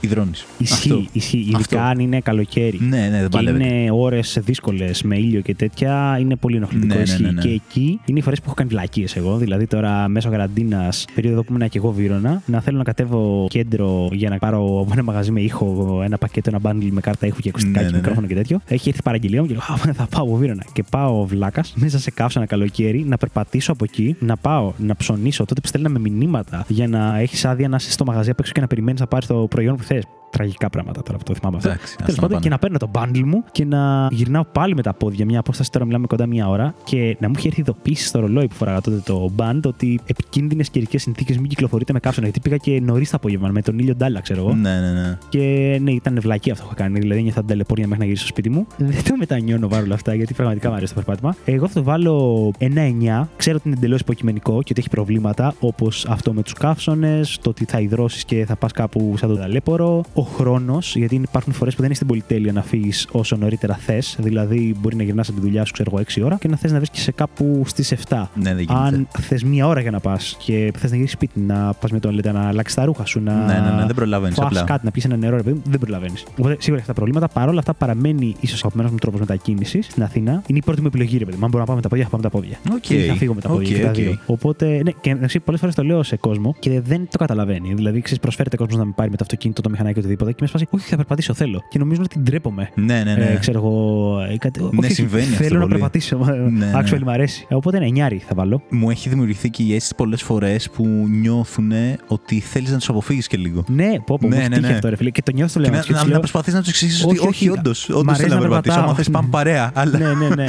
υδρώνεις. 0.00 0.46
Ισχύει, 0.58 1.08
ισχύει. 1.12 1.38
Ειδικά 1.38 1.58
Αυτό. 1.58 1.78
αν 1.78 1.98
είναι 1.98 2.20
καλοκαίρι. 2.20 2.78
Ναι, 2.80 2.96
ναι, 2.98 3.10
δεν 3.10 3.22
και 3.22 3.28
παλεύεται. 3.28 3.66
είναι 3.66 3.90
ώρες 3.90 4.38
δύσκολες 4.40 5.02
με 5.02 5.16
ήλιο 5.18 5.40
και 5.40 5.54
τέτοια, 5.54 6.16
είναι 6.20 6.36
πολύ 6.36 6.56
ενοχλητικό. 6.56 6.86
Ναι, 6.94 6.94
ναι, 6.94 7.02
ισχύει. 7.02 7.22
ναι, 7.22 7.30
ναι. 7.30 7.40
Και 7.40 7.48
εκεί 7.48 8.00
είναι 8.04 8.18
οι 8.18 8.22
φορές 8.22 8.38
που 8.38 8.44
έχω 8.46 8.54
κάνει 8.54 8.68
βλακίες 8.70 9.16
εγώ. 9.16 9.36
Δηλαδή 9.36 9.66
τώρα 9.66 10.08
μέσω 10.08 10.30
καραντίνας, 10.30 11.04
περίοδο 11.14 11.42
που 11.42 11.52
ήμουν 11.54 11.68
και 11.68 11.78
εγώ 11.78 11.90
βύρονα, 11.92 12.42
να 12.46 12.60
θέλω 12.60 12.78
να 12.78 12.84
κατέβω 12.84 13.46
κέντρο 13.50 14.08
για 14.12 14.28
να 14.30 14.38
πάρω 14.38 14.58
από 14.80 14.88
ένα 14.92 15.02
μαγαζί 15.02 15.30
με 15.30 15.40
ήχο, 15.40 16.00
ένα 16.04 16.18
πακέτο, 16.18 16.50
ένα 16.54 16.60
bundle 16.72 16.88
με 16.90 17.00
κάρτα 17.00 17.26
ήχου 17.26 17.40
και 17.40 17.48
ακουστικά 17.48 17.78
Ναι, 17.80 17.84
και 17.86 17.90
ναι, 17.90 17.90
ναι. 17.90 17.96
μικρόφωνο 17.98 18.26
και 18.26 18.34
τέτοιο. 18.34 18.60
Έχει 18.66 18.88
έρθει 18.88 19.00
η 19.00 19.04
παραγγελία 19.04 19.40
μου 19.40 19.46
και 19.46 19.52
λέω 19.54 19.62
Α, 19.62 19.92
θα 19.94 20.06
πάω 20.10 20.22
από 20.22 20.36
βύρονα. 20.36 20.64
Και 20.72 20.82
πάω 20.90 21.24
βλάκας 21.26 21.72
μέσα 21.76 21.98
σε 21.98 22.10
κάψα 22.10 22.38
ένα 22.38 22.48
καλοκαίρι, 22.48 23.04
να 23.08 23.16
περπατήσω 23.16 23.72
από 23.72 23.84
εκεί, 23.84 24.16
να 24.18 24.36
πάω 24.36 24.72
να 24.78 24.96
ψωνίσω. 24.96 25.44
Τότε 25.44 25.60
που 25.60 25.66
στέλναμε 25.66 25.98
μηνύματα 25.98 26.47
για 26.68 26.88
να 26.88 27.18
έχεις 27.18 27.44
άδεια 27.44 27.68
να 27.68 27.76
είσαι 27.76 27.90
στο 27.90 28.04
μαγαζί 28.04 28.30
απ' 28.30 28.40
έξω 28.40 28.52
και 28.52 28.60
να 28.60 28.66
περιμένεις 28.66 29.00
να 29.00 29.06
πάρεις 29.06 29.26
το 29.26 29.34
προϊόν 29.34 29.76
που 29.76 29.82
θες. 29.82 30.04
Τραγικά 30.30 30.70
πράγματα 30.70 31.02
τώρα 31.02 31.18
που 31.18 31.24
το 31.24 31.34
θυμάμαι 31.34 31.56
αυτό. 31.56 31.68
Εντάξει, 31.68 31.86
ας 31.90 31.96
Τέλος 31.96 32.14
τα 32.14 32.20
πάντων, 32.20 32.28
πάνε. 32.30 32.42
και 32.42 32.48
να 32.48 32.58
παίρνω 32.58 32.78
το 32.78 32.90
bundle 32.92 33.22
μου 33.24 33.44
και 33.52 33.64
να 33.64 34.08
γυρνάω 34.10 34.44
πάλι 34.44 34.74
με 34.74 34.82
τα 34.82 34.94
πόδια. 34.94 35.24
Μια 35.24 35.38
απόσταση 35.38 35.70
τώρα 35.70 35.84
μιλάμε 35.84 36.06
κοντά 36.06 36.26
μία 36.26 36.48
ώρα 36.48 36.74
και 36.84 37.16
να 37.20 37.28
μου 37.28 37.34
είχε 37.36 37.48
έρθει 37.48 37.60
ειδοποίηση 37.60 38.06
στο 38.06 38.20
ρολόι 38.20 38.48
που 38.48 38.54
φοράγα 38.54 38.80
τότε 38.80 39.02
το 39.04 39.30
band 39.36 39.60
ότι 39.64 40.00
επικίνδυνες 40.06 40.70
καιρικές 40.70 41.02
συνθήκες 41.02 41.38
μην 41.38 41.48
κυκλοφορείτε 41.48 41.92
με 41.92 42.00
κάψονα. 42.00 42.26
Γιατί 42.26 42.40
πήγα 42.40 42.56
και 42.56 42.80
νωρίς 42.80 43.10
το 43.10 43.16
απόγευμα 43.16 43.48
με 43.48 43.62
τον 43.62 43.78
ήλιο 43.78 43.94
ντάλα, 43.94 44.20
ξέρω 44.20 44.40
εγώ. 44.40 44.54
Ναι, 44.54 44.80
ναι, 44.80 44.92
ναι. 44.92 45.18
Και 45.28 45.78
ναι, 45.82 45.90
ήταν 45.90 46.18
βλακή 46.20 46.50
αυτό 46.50 46.64
που 46.64 46.70
είχα 46.74 46.82
κάνει. 46.82 46.98
Δηλαδή, 46.98 47.22
νιώθα 47.22 47.44
ταλαιπωρία 47.44 47.84
μέχρι 47.84 47.98
να 47.98 48.04
γυρίσω 48.04 48.24
στο 48.24 48.32
σπίτι 48.32 48.50
μου. 48.50 48.66
Δεν 48.76 49.04
το 49.04 49.16
μετανιώνω 49.16 49.68
παρόλα 49.68 49.94
αυτά, 49.94 50.14
γιατί 50.14 50.34
πραγματικά 50.34 50.68
μου 50.68 50.74
αρέσει 50.74 50.94
το 50.94 51.00
περπάτημα. 51.00 51.36
Εγώ 51.44 51.68
θα 51.68 51.74
το 51.74 51.82
βάλω 51.82 52.52
ένα 52.58 52.82
9. 53.22 53.28
Ξέρω 53.36 53.56
ότι 53.56 53.68
είναι 53.68 53.76
εντελώς 53.76 54.00
υποκειμενικό 54.00 54.52
και 54.52 54.68
ότι 54.70 54.74
έχει 54.80 54.88
προβλήματα, 54.88 55.54
όπως 55.60 56.06
αυτό 56.08 56.32
με 56.32 56.42
τους 56.42 56.52
καύσονες, 56.52 57.38
το 57.42 57.50
ότι 57.50 57.64
θα 57.64 57.80
υδρώσεις 57.80 58.24
και 58.24 58.44
θα 58.44 58.56
πας 58.56 58.72
κάπου 58.72 59.14
σαν 59.16 59.28
το 59.28 59.36
ταλέπορο. 59.36 60.04
Ο 60.18 60.22
χρόνος, 60.22 60.96
γιατί 60.96 61.14
υπάρχουν 61.14 61.52
φορές 61.52 61.72
που 61.72 61.78
δεν 61.78 61.86
είναι 61.86 61.94
στην 61.94 62.06
πολυτέλεια 62.06 62.52
να 62.52 62.62
φύγεις 62.62 63.08
όσο 63.10 63.36
νωρίτερα 63.36 63.74
θες. 63.74 64.16
Δηλαδή, 64.20 64.74
μπορεί 64.80 64.96
να 64.96 65.02
γυρνάς 65.02 65.28
από 65.28 65.38
τη 65.40 65.44
δουλειά 65.46 65.64
σου, 65.64 65.72
ξέρω 65.72 65.90
εγώ, 65.92 66.00
6 66.00 66.22
ώρα 66.24 66.36
και 66.36 66.48
να 66.48 66.56
θες 66.56 66.72
να 66.72 66.76
βρίσκεσαι 66.76 67.12
κάπου 67.12 67.62
στις 67.66 67.92
7. 67.92 68.30
Ναι, 68.34 68.54
δεν 68.54 68.58
γίνεται. 68.58 68.74
Αν 68.74 69.08
θες 69.18 69.44
μία 69.44 69.66
ώρα 69.66 69.80
για 69.80 69.90
να 69.90 70.00
πας 70.00 70.36
και 70.44 70.72
θες 70.76 70.90
να 70.90 70.96
γυρίσεις 70.96 71.16
σπίτι, 71.16 71.40
να 71.40 71.72
πας 71.72 71.90
με 71.90 72.00
το 72.00 72.12
λέτε, 72.12 72.32
να 72.32 72.48
αλλάξεις 72.48 72.76
τα 72.76 72.84
ρούχα 72.84 73.04
σου, 73.04 73.20
να. 73.20 73.34
Ναι, 73.34 73.52
ναι, 73.52 73.76
ναι, 73.76 73.86
δεν 73.86 73.94
προλαβαίνεις 73.94 74.36
φας 74.36 74.46
απλά. 74.46 74.62
κάτι, 74.62 74.84
να 74.84 74.90
πιει 74.90 75.02
ένα 75.04 75.16
νερό, 75.16 75.36
ρε 75.36 75.42
παιδί 75.42 75.56
μου, 75.56 75.62
δεν 75.66 75.80
προλαβαίνεις. 75.80 76.24
Οπότε 76.38 76.56
σίγουρα 76.58 76.78
έχει 76.78 76.86
τα 76.86 76.94
προβλήματα. 76.94 77.28
Παρ' 77.28 77.48
όλα 77.48 77.58
αυτά 77.58 77.74
παραμένει 77.74 78.34
ίσως 78.40 78.56
ο 78.56 78.60
αγαπημένος 78.60 78.90
μου 78.90 78.98
τρόπος 78.98 79.20
μετακίνησης 79.20 79.86
στην 79.86 80.02
Αθήνα. 80.02 80.42
Είναι 80.46 80.58
η 80.58 80.62
πρώτη 80.64 80.80
μου 80.80 80.86
επιλογή, 80.86 81.18
ρε 81.18 81.24
παιδί 81.24 81.36
μου. 81.36 81.44
Αν 81.44 81.50
μπορώ 81.50 81.62
να 81.62 81.66
πάω 81.66 81.76
με 81.76 81.82
τα 81.82 81.88
πόδια, 81.88 82.04
θα 82.04 82.10
πάω 82.10 82.20
με 82.20 82.28
τα 82.28 82.36
πόδια. 82.36 82.58
Οκ. 82.74 82.90
Ή 82.90 83.06
θα 83.06 83.14
φύγω 83.14 83.34
με 83.34 83.40
τα 83.40 83.48
πόδια. 83.48 83.68
Οκ, 83.68 83.74
και 83.74 83.82
τα 83.82 83.88
οκ. 83.88 83.94
δύο. 83.94 84.18
Οπότε, 84.26 84.80
ναι, 84.84 84.90
και 85.00 85.10
εντάξει, 85.10 85.40
πολλές 85.40 85.60
φορές 85.60 85.74
το 85.74 85.82
λέω 85.82 86.02
σε 86.02 86.16
κόσμο 86.16 86.54
και 86.58 86.80
δεν 86.80 87.08
το 87.10 87.18
καταλαβαίνει. 87.18 87.74
Δηλαδή, 87.74 88.00
ξέρεις, 88.00 88.22
προσφέρεται 88.22 88.56
κόσμος 88.56 88.78
να 88.78 88.84
με 88.84 88.92
πάρει 88.96 89.10
με 89.10 89.16
το 89.16 89.22
αυτοκίνητο, 89.24 89.62
το 89.62 89.70
μηχανάκι, 89.70 90.00
οτιδήποτε. 90.08 90.30
Και 90.32 90.38
με 90.40 90.46
φάση, 90.46 90.66
Όχι, 90.70 90.88
θα 90.88 90.96
περπατήσω, 90.96 91.34
θέλω. 91.34 91.62
Και 91.70 91.78
νομίζω 91.78 92.02
ότι 92.04 92.18
ντρέπομαι. 92.18 92.70
Ναι, 92.74 93.02
ναι, 93.04 93.14
ναι. 93.14 93.24
Ε, 93.24 93.36
ξέρω 93.40 93.58
εγώ. 93.58 94.18
ε, 94.32 94.36
κάτι- 94.38 94.60
όχι, 94.60 94.70
όχι, 94.82 94.92
συμβαίνει 94.92 95.24
αυτό 95.24 95.36
Θέλω 95.42 95.54
να 95.54 95.60
πολύ. 95.60 95.72
περπατήσω. 95.72 96.18
ναι. 96.50 96.70
Actually, 96.80 97.02
μου 97.02 97.10
αρέσει. 97.10 97.46
Οπότε, 97.50 97.78
ναι, 97.78 97.86
νιάρι 97.86 98.22
θα 98.28 98.34
βάλω. 98.34 98.62
Μου 98.70 98.90
έχει 98.90 99.08
δημιουργηθεί 99.08 99.50
και 99.50 99.62
η 99.62 99.74
αίσθηση 99.74 99.94
πολλές 99.94 100.22
φορές 100.22 100.70
που 100.70 100.86
νιώθουν 101.20 101.72
ότι 102.06 102.40
θέλεις 102.40 102.70
να 102.70 102.76
τους 102.78 102.88
αποφύγεις 102.88 103.26
και 103.26 103.36
λίγο. 103.36 103.64
Ναι, 103.68 103.90
πω, 104.06 104.18
πω, 104.20 104.28
Ναι, 104.28 104.34
μου 104.34 104.34
ναι, 104.34 104.38
έχει 104.40 104.48
τύχει 104.48 104.60
ναι. 104.60 104.72
αυτό, 104.74 104.88
ρε 104.88 104.96
φίλε. 104.96 105.10
Και 105.10 105.22
το 105.22 105.32
νιώθω 105.32 105.52
το 105.58 105.64
Και 105.64 105.70
λέω. 105.70 105.78
να, 105.78 105.84
και 105.84 105.90
τους 105.92 106.00
να, 106.00 106.04
λέω, 106.06 106.14
να 106.14 106.18
προσπαθείς 106.20 106.54
να 106.54 106.60
τους 106.60 106.68
εξηγήσεις 106.68 107.04
Όχι, 107.04 107.18
ότι 107.18 107.28
όχι, 107.28 107.48
όχι, 107.48 107.58
όντως. 107.58 107.88
μ' 107.88 107.96
Όντως 107.96 108.14
αρέσει 108.14 108.22
θέλω 108.28 108.34
να 108.34 108.40
να 108.40 108.46
περπατήσω. 108.48 108.74
Άμα 108.78 108.94
περπατάω. 108.94 109.04
θες, 109.04 109.10
πάμε 109.10 109.28
παρέα. 109.30 109.70
Αλλά, 109.74 109.98
Ναι, 109.98 110.14
ναι, 110.28 110.34
ναι. 110.34 110.46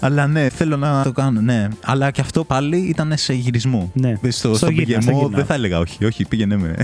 Αλλά 0.00 0.26
ναι, 0.26 0.48
θέλω 0.48 0.76
να 0.76 1.02
το 1.02 1.12
κάνω, 1.12 1.40
ναι. 1.40 1.68
Αλλά 1.84 2.10
και 2.10 2.20
αυτό 2.20 2.44
πάλι 2.44 2.76
ήταν 2.76 3.12
σε 3.16 3.32
γυρισμό. 3.32 3.90
Ναι. 3.94 4.14
Στο, 4.28 4.30
Στο 4.30 4.54
στο 4.54 4.70
γύρνα, 4.70 5.00
στο 5.00 5.10
πηγεμό 5.10 5.18
γύρνα. 5.20 5.36
δεν 5.36 5.46
θα 5.46 5.54
έλεγα 5.54 5.78
όχι. 5.78 6.04
Όχι, 6.04 6.24
πήγαινε 6.28 6.56
με. 6.56 6.74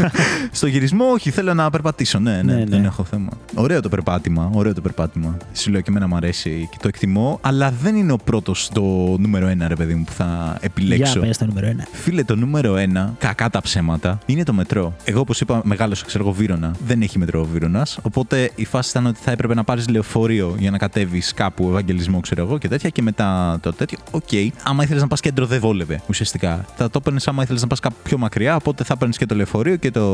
στο 0.50 0.66
γυρισμό, 0.66 1.04
όχι, 1.04 1.30
θέλω 1.30 1.54
να 1.54 1.70
περπατήσω. 1.70 2.18
Ναι, 2.18 2.42
ναι, 2.42 2.54
Ναι, 2.54 2.64
δεν 2.64 2.80
ναι. 2.80 2.86
έχω 2.86 3.04
θέμα. 3.04 3.30
Ωραίο 3.54 3.80
το 3.80 3.88
περπάτημα. 3.88 4.50
Ωραίο 4.52 4.74
το 4.74 4.80
περπάτημα. 4.80 5.36
Σου 5.54 5.70
λέω 5.70 5.80
και 5.80 5.90
εμένα 5.90 6.08
μου 6.08 6.16
αρέσει 6.16 6.68
και 6.70 6.76
το 6.82 6.88
εκτιμώ. 6.88 7.38
Αλλά 7.42 7.70
δεν 7.82 7.96
είναι 7.96 8.12
ο 8.12 8.16
πρώτος 8.16 8.68
το 8.72 8.80
νούμερο 9.18 9.46
ένα, 9.46 9.68
ρε 9.68 9.74
παιδί 9.74 9.94
μου, 9.94 10.04
που 10.04 10.12
θα 10.12 10.56
επιλέξω. 10.60 11.18
Για 11.18 11.20
πες 11.28 11.38
το 11.38 11.46
νούμερο 11.46 11.66
ένα. 11.66 11.86
Φίλε, 11.92 12.24
το 12.24 12.36
νούμερο 12.36 12.76
ένα, 12.76 13.14
κακά 13.18 13.50
τα 13.50 13.60
ψέματα, 13.60 14.18
είναι 14.26 14.42
το 14.42 14.52
μετρό. 14.52 14.94
Εγώ, 15.04 15.20
όπως 15.20 15.40
είπα, 15.40 15.60
μεγάλωσα, 15.64 16.04
ξέρω 16.06 16.24
εγώ, 16.24 16.32
Βύρονα. 16.32 16.74
Δεν 16.86 17.02
έχει 17.02 17.18
μετρό 17.18 17.40
ο 17.40 17.44
Βύρονα. 17.52 17.86
Οπότε 18.02 18.50
η 18.54 18.64
φάση 18.64 18.90
ήταν 18.90 19.06
ότι 19.06 19.18
θα 19.22 19.30
έπρεπε 19.30 19.54
να 19.54 19.64
πάρεις 19.64 19.88
λεωφορείο 19.88 20.54
για 20.58 20.70
να 20.70 20.78
κατέβεις 20.78 21.32
κάπου, 21.34 21.68
Ευαγγελισμό, 21.68 22.20
ξέρω 22.20 22.42
εγώ 22.42 22.57
και 22.58 22.68
τέτοια. 22.68 22.88
Και 22.88 23.02
μετά 23.02 23.58
το 23.62 23.72
τέτοιο. 23.72 23.98
Οκ. 24.10 24.22
Άμα 24.62 24.82
ήθελες 24.82 25.02
να 25.02 25.08
πας 25.08 25.20
κέντρο, 25.20 25.46
δεν 25.46 25.60
βόλευε 25.60 26.00
ουσιαστικά. 26.08 26.64
Θα 26.76 26.90
το 26.90 26.98
έπαιρνες 27.00 27.28
άμα 27.28 27.42
ήθελες 27.42 27.62
να 27.62 27.68
πας 27.68 27.80
κάπου 27.80 27.96
πιο 28.02 28.18
μακριά. 28.18 28.56
Οπότε 28.56 28.84
θα 28.84 28.96
παίρνεις 28.96 29.14
και 29.14 29.26
το 29.26 29.34
λεωφορείο 29.34 29.76
και 29.76 29.90
το 29.90 30.04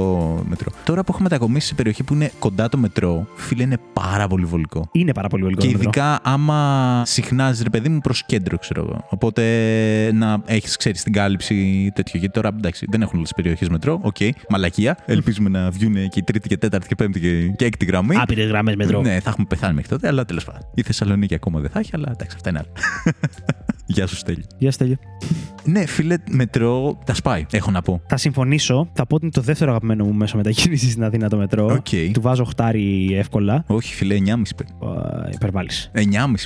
μετρό. 0.48 0.72
Τώρα 0.84 1.00
που 1.04 1.12
έχουμε 1.12 1.28
μετακομίσει 1.30 1.66
σε 1.66 1.74
περιοχή 1.74 2.02
που 2.02 2.14
είναι 2.14 2.30
κοντά 2.38 2.68
το 2.68 2.78
μετρό, 2.78 3.26
φίλε, 3.36 3.62
είναι 3.62 3.78
πάρα 3.92 4.26
πολύ 4.26 4.44
βολικό. 4.44 4.88
Είναι 4.92 5.12
πάρα 5.12 5.28
πολύ 5.28 5.42
βολικό. 5.42 5.60
Και 5.60 5.66
το 5.66 5.72
μετρό. 5.72 5.90
ειδικά 5.90 6.20
άμα 6.22 7.02
συχνάζεις, 7.06 7.62
ρε 7.62 7.70
παιδί 7.70 7.88
μου, 7.88 7.98
προς 7.98 8.24
κέντρο, 8.26 8.58
ξέρω 8.58 8.80
εγώ. 8.80 9.04
Οπότε 9.08 9.42
να 10.14 10.42
έχεις, 10.44 10.76
ξέρεις, 10.76 11.02
την 11.02 11.12
κάλυψη 11.12 11.90
τέτοιο. 11.94 12.18
Γιατί 12.20 12.34
τώρα, 12.34 12.48
εντάξει, 12.48 12.86
δεν 12.90 13.02
έχουν 13.02 13.14
όλες 13.16 13.28
τις 13.28 13.42
περιοχές 13.42 13.68
μετρό. 13.68 13.98
Οκ, 14.02 14.16
μαλακία. 14.48 14.96
Ελπίζουμε 15.06 15.48
να 15.48 15.70
βγουν 15.70 15.94
και 15.94 16.18
η 16.18 16.22
τρίτη 16.22 16.48
και 16.48 16.56
τέταρτη 16.56 16.88
και 16.88 16.94
πέμπτη 16.94 17.20
και, 17.20 17.48
και 17.48 17.64
έκτη 17.64 17.84
γραμμή. 17.84 18.16
Άπειρες 18.16 18.46
γραμμές 18.46 18.74
μετρό. 18.74 19.00
Ναι, 19.00 19.20
θα 19.20 19.30
έχουμε 19.30 19.46
πεθάνει 19.48 19.74
μέχρι 19.74 19.90
τότε, 19.90 20.08
αλλά 20.08 20.24
τέλος 20.24 20.44
πάντων. 20.44 20.62
Η 20.74 20.82
Θεσσαλονίκη 20.82 21.34
ακόμα 21.34 21.60
δεν 21.60 21.70
θα 21.70 21.78
έχει, 21.78 21.90
αλλά 21.94 22.08
εντάξει, 22.12 22.33
αυτά 22.34 22.50
είναι 22.50 22.58
άλλα. 22.58 22.72
Γεια 23.86 24.06
σου, 24.06 24.16
Στέλιο. 24.16 24.44
Γεια 24.58 24.70
Στέλιο. 24.70 24.96
Ναι, 25.64 25.86
φίλε, 25.86 26.16
μετρό 26.30 26.98
τα 27.04 27.14
σπάει, 27.14 27.46
έχω 27.50 27.70
να 27.70 27.82
πω. 27.82 28.00
Θα 28.06 28.16
συμφωνήσω. 28.16 28.88
Θα 28.92 29.06
πω 29.06 29.14
ότι 29.14 29.24
είναι 29.24 29.32
το 29.34 29.40
δεύτερο 29.40 29.70
αγαπημένο 29.70 30.04
μου 30.04 30.12
μέσο 30.14 30.36
μετακίνησης 30.36 30.90
στην 30.90 31.04
Αθήνα 31.04 31.28
το 31.28 31.36
μετρό. 31.36 31.64
Οκ. 31.66 32.12
Του 32.12 32.20
βάζω 32.20 32.46
8 32.56 32.70
εύκολα. 33.12 33.64
Όχι, 33.66 33.94
φίλε, 33.94 34.14
9,5 34.14 34.54
παίρνει. 34.56 34.72
Υπερβάλλεις. 35.34 35.90
9,5 35.94 36.00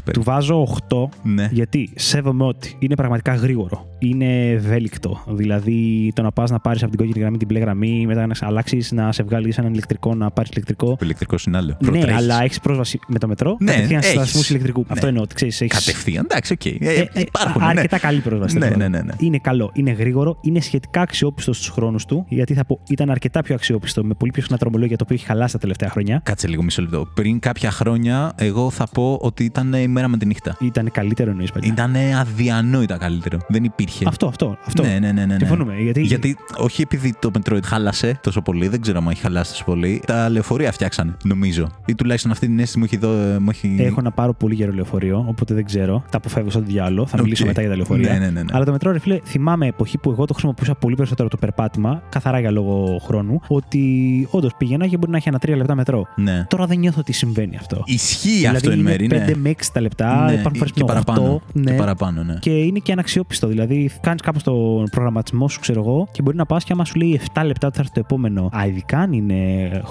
παίρνει. 0.05 0.13
Του 0.13 0.23
βάζω 0.23 0.63
8 0.89 1.09
Ναι. 1.23 1.49
γιατί 1.53 1.91
σέβομαι 1.95 2.45
ότι 2.45 2.77
είναι 2.79 2.95
πραγματικά 2.95 3.35
γρήγορο. 3.35 3.87
Είναι 3.99 4.51
ευέλικτο. 4.51 5.25
Δηλαδή 5.29 6.11
το 6.15 6.23
να 6.23 6.33
πας 6.33 6.51
να 6.51 6.61
πάρεις 6.61 6.83
από 6.83 6.91
την 6.91 7.01
κόκκινη 7.01 7.21
γραμμή 7.21 7.37
την 7.39 7.47
μπλε 7.47 7.59
γραμμή, 7.59 8.07
μετά 8.07 8.27
να 8.27 8.35
αλλάξεις, 8.41 8.93
να 8.93 9.13
σε 9.13 9.23
βγάλει 9.23 9.50
σε 9.50 9.59
έναν 9.59 9.73
ηλεκτρικό, 9.73 10.15
να 10.15 10.31
πάρεις 10.31 10.51
ηλεκτρικό. 10.51 10.87
Το 10.87 10.99
ηλεκτρικός 11.03 11.45
είναι 11.45 11.57
άλλο. 11.57 11.77
Ναι, 11.81 11.91
Προτρέχεις. 11.91 12.17
αλλά 12.17 12.43
έχεις 12.43 12.61
πρόσβαση 12.61 12.99
με 13.09 13.19
το 13.19 13.29
μετρό 13.29 13.57
Ναι, 13.61 13.73
κατευθείαν 13.73 14.03
στους 14.03 14.11
έχεις. 14.13 14.23
σταθμούς 14.29 14.51
ηλεκτρικού. 14.51 14.81
Ναι. 14.81 14.87
Αυτό 14.91 15.07
εννοώ. 15.07 15.23
ότι 15.23 15.35
ξέρεις, 15.35 15.61
έχεις- 15.61 15.79
Κατευθείαν, 15.85 16.25
εντάξει, 16.31 16.53
οκ. 16.53 16.65
Ε, 16.67 16.77
Ε, 16.81 17.09
ε, 17.13 17.23
υπάρχουν. 17.35 17.63
ναι. 17.63 17.69
αρκετά 17.69 17.99
καλή 17.99 18.21
πρόσβαση. 18.21 18.59
Ναι, 18.59 18.61
τέλος 18.61 18.77
ναι, 18.77 18.85
πάντων. 18.85 19.01
ναι, 19.01 19.13
ναι. 19.13 19.27
Είναι 19.27 19.39
καλό, 19.39 19.71
είναι 19.75 19.91
γρήγορο, 19.91 20.39
είναι 20.41 20.61
σχετικά 20.61 21.01
αξιόπιστο 21.01 21.53
στους 21.53 21.69
χρόνους 21.69 22.05
του. 22.05 22.25
Γιατί 22.29 22.55
θα 22.55 22.65
πω, 22.65 22.81
ήταν 22.89 23.11
αρκετά 23.11 23.43
πιο 23.43 23.55
αξιόπιστο 23.55 24.05
με 24.05 24.15
πολύ 24.15 24.31
πιο 24.33 24.43
συχνά 24.43 24.57
δρομολόγια 24.57 24.97
το 24.97 25.05
οποίο 25.05 25.17
έχει 25.17 25.27
χαλάσει 25.27 25.53
τα 25.53 25.59
τελευταία 25.59 25.89
χρόνια. 25.91 26.21
Κάτσε 26.25 26.49
λίγο 26.49 26.63
μισό 26.63 26.83
λεπτό. 26.83 27.09
Πριν 27.15 27.39
κάποια 27.39 27.71
χρόνια, 27.71 28.33
εγώ 28.37 28.71
θα 28.71 28.87
πω 28.93 29.19
ότι 29.23 29.45
ήταν 29.45 29.73
η 29.73 29.89
μέρα 29.89 30.09
με 30.09 30.17
τη 30.17 30.27
νύχτα. 30.27 30.57
Ήταν 30.61 30.91
καλύτερο 30.93 31.31
εννοείς 31.31 31.53
παλιά. 31.53 31.73
Ήταν 31.73 31.97
αδιανόητα 32.21 32.97
καλύτερο. 32.97 33.39
Δεν 33.49 33.65
υπήρχε. 33.65 34.05
Αυτό, 34.09 34.27
αυτό. 34.27 34.57
αυτό. 34.67 34.83
Ναι, 34.83 34.89
ναι, 34.89 34.99
ναι, 34.99 35.13
ναι, 35.13 35.25
ναι. 35.27 35.37
Συμφωνούμε. 35.39 35.75
Γιατί, 35.79 36.01
Γιατί 36.01 36.37
όχι 36.57 36.83
επειδή 36.83 37.15
το 37.19 37.31
μετρό 37.39 37.63
χάλασε 37.65 38.19
τόσο 38.23 38.41
πολύ, 38.41 38.69
δεν 38.69 38.81
ξέρω 38.81 38.99
αν 38.99 39.09
έχει 39.09 39.21
χαλάσει 39.21 39.51
τόσο 39.51 39.65
πολύ. 39.65 40.03
Τα 40.07 40.29
λεωφορεία 40.29 40.73
φτιάξανε, 40.73 41.17
νομίζω. 41.25 41.69
Ή 41.87 41.95
τουλάχιστον 41.95 42.31
αυτή 42.31 42.47
την 42.47 42.59
αίσθηση 42.59 42.79
μου 42.79 42.85
έχει, 42.85 42.97
δω, 42.97 43.09
μου 43.41 43.51
έχει... 43.51 43.77
έχω 43.79 43.97
ένα 44.01 44.11
πάρα 44.11 44.33
πολύ 44.33 44.55
γερό 44.55 44.73
λεωφορείο, 44.73 45.25
οπότε 45.29 45.55
δεν 45.55 45.65
ξέρω. 45.65 46.05
Τα 46.11 46.17
αποφεύγω 46.17 46.51
σαν 46.51 46.65
διάλογο. 46.65 47.07
Θα 47.07 47.18
Οκ. 47.19 47.25
μιλήσω 47.25 47.47
μετά 47.47 47.61
για 47.61 47.71
τα 47.71 47.77
λεωφορεία. 47.77 48.13
Ναι, 48.13 48.19
ναι, 48.19 48.31
ναι, 48.31 48.43
ναι. 48.43 48.53
Αλλά 48.53 48.65
το 48.65 48.73
μετρό, 48.73 48.93
ρε 48.93 48.99
φίλε, 48.99 49.19
θυμάμαι 49.25 49.67
εποχή 49.67 49.99
που 49.99 50.11
εγώ 50.11 50.25
το 50.25 50.33
χρησιμοποιούσα 50.33 50.75
πολύ 50.75 50.95
περισσότερο 50.95 51.29
το 51.29 51.37
περπάτημα, 51.37 52.03
καθαρά 52.09 52.41
για 52.41 52.51
λόγο 52.51 52.99
χρόνου, 53.03 53.41
ότι 53.49 54.29
όντως 54.31 54.55
πήγαινα 54.59 54.87
και 54.87 54.97
μπορεί 54.97 55.11
να 55.11 55.17
έχει 55.17 55.29
ένα 55.29 55.39
τρία 55.39 55.57
λεπτά 55.57 55.75
μετρό. 55.75 56.07
Ναι. 56.17 56.47
Τώρα 56.49 56.67
δεν 56.67 56.79
νιώθω 56.79 57.01
ότι 57.01 57.13
συμβαίνει 57.13 57.57
αυτό. 57.57 57.83
Ισχύει 57.85 58.47
αυτό 58.47 58.71
εν 58.71 58.79
μέρει, 58.79 59.05
είναι 59.05 59.17
ναι. 59.17 59.25
5 59.29 59.37
με 59.37 59.51
6 59.51 59.55
τα 59.73 59.81
λεπτά, 59.81 60.25
ναι. 60.25 60.33
υπάρχουν 60.33 60.57
φορές 60.57 60.73
και 60.73 60.85
που 60.85 60.91
είναι 60.91 61.01
8. 61.01 61.05
παραπάνω. 61.05 61.43
Ναι. 61.53 61.71
Και 61.71 61.77
παραπάνω, 61.77 62.23
ναι. 62.23 62.35
Και 62.41 62.51
είναι 62.51 62.79
και 62.79 62.93
αναξιόπιστο. 62.93 63.47
Δηλαδή, 63.47 63.91
κάνεις 64.01 64.21
κάπως 64.21 64.43
τον 64.43 64.85
προγραμματισμό 64.91 65.49
σου, 65.49 65.61
ξέρω 65.61 65.81
εγώ, 65.81 66.09
και 66.13 66.23
μπορεί 66.23 66.37
να 66.37 66.47
πας 66.47 66.65
και 66.65 66.73
άμα 66.73 66.85
σου 66.85 66.95
λέει 66.99 67.21
7 67.35 67.43
λεπτά 67.45 67.67
ότι 67.67 67.77
θα 67.77 67.83
έρθει 67.83 67.93
το 67.95 68.01
επόμενο. 68.01 68.51
Α, 68.57 68.67
ειδικά 68.67 68.99
αν 68.99 69.13
είναι 69.13 69.37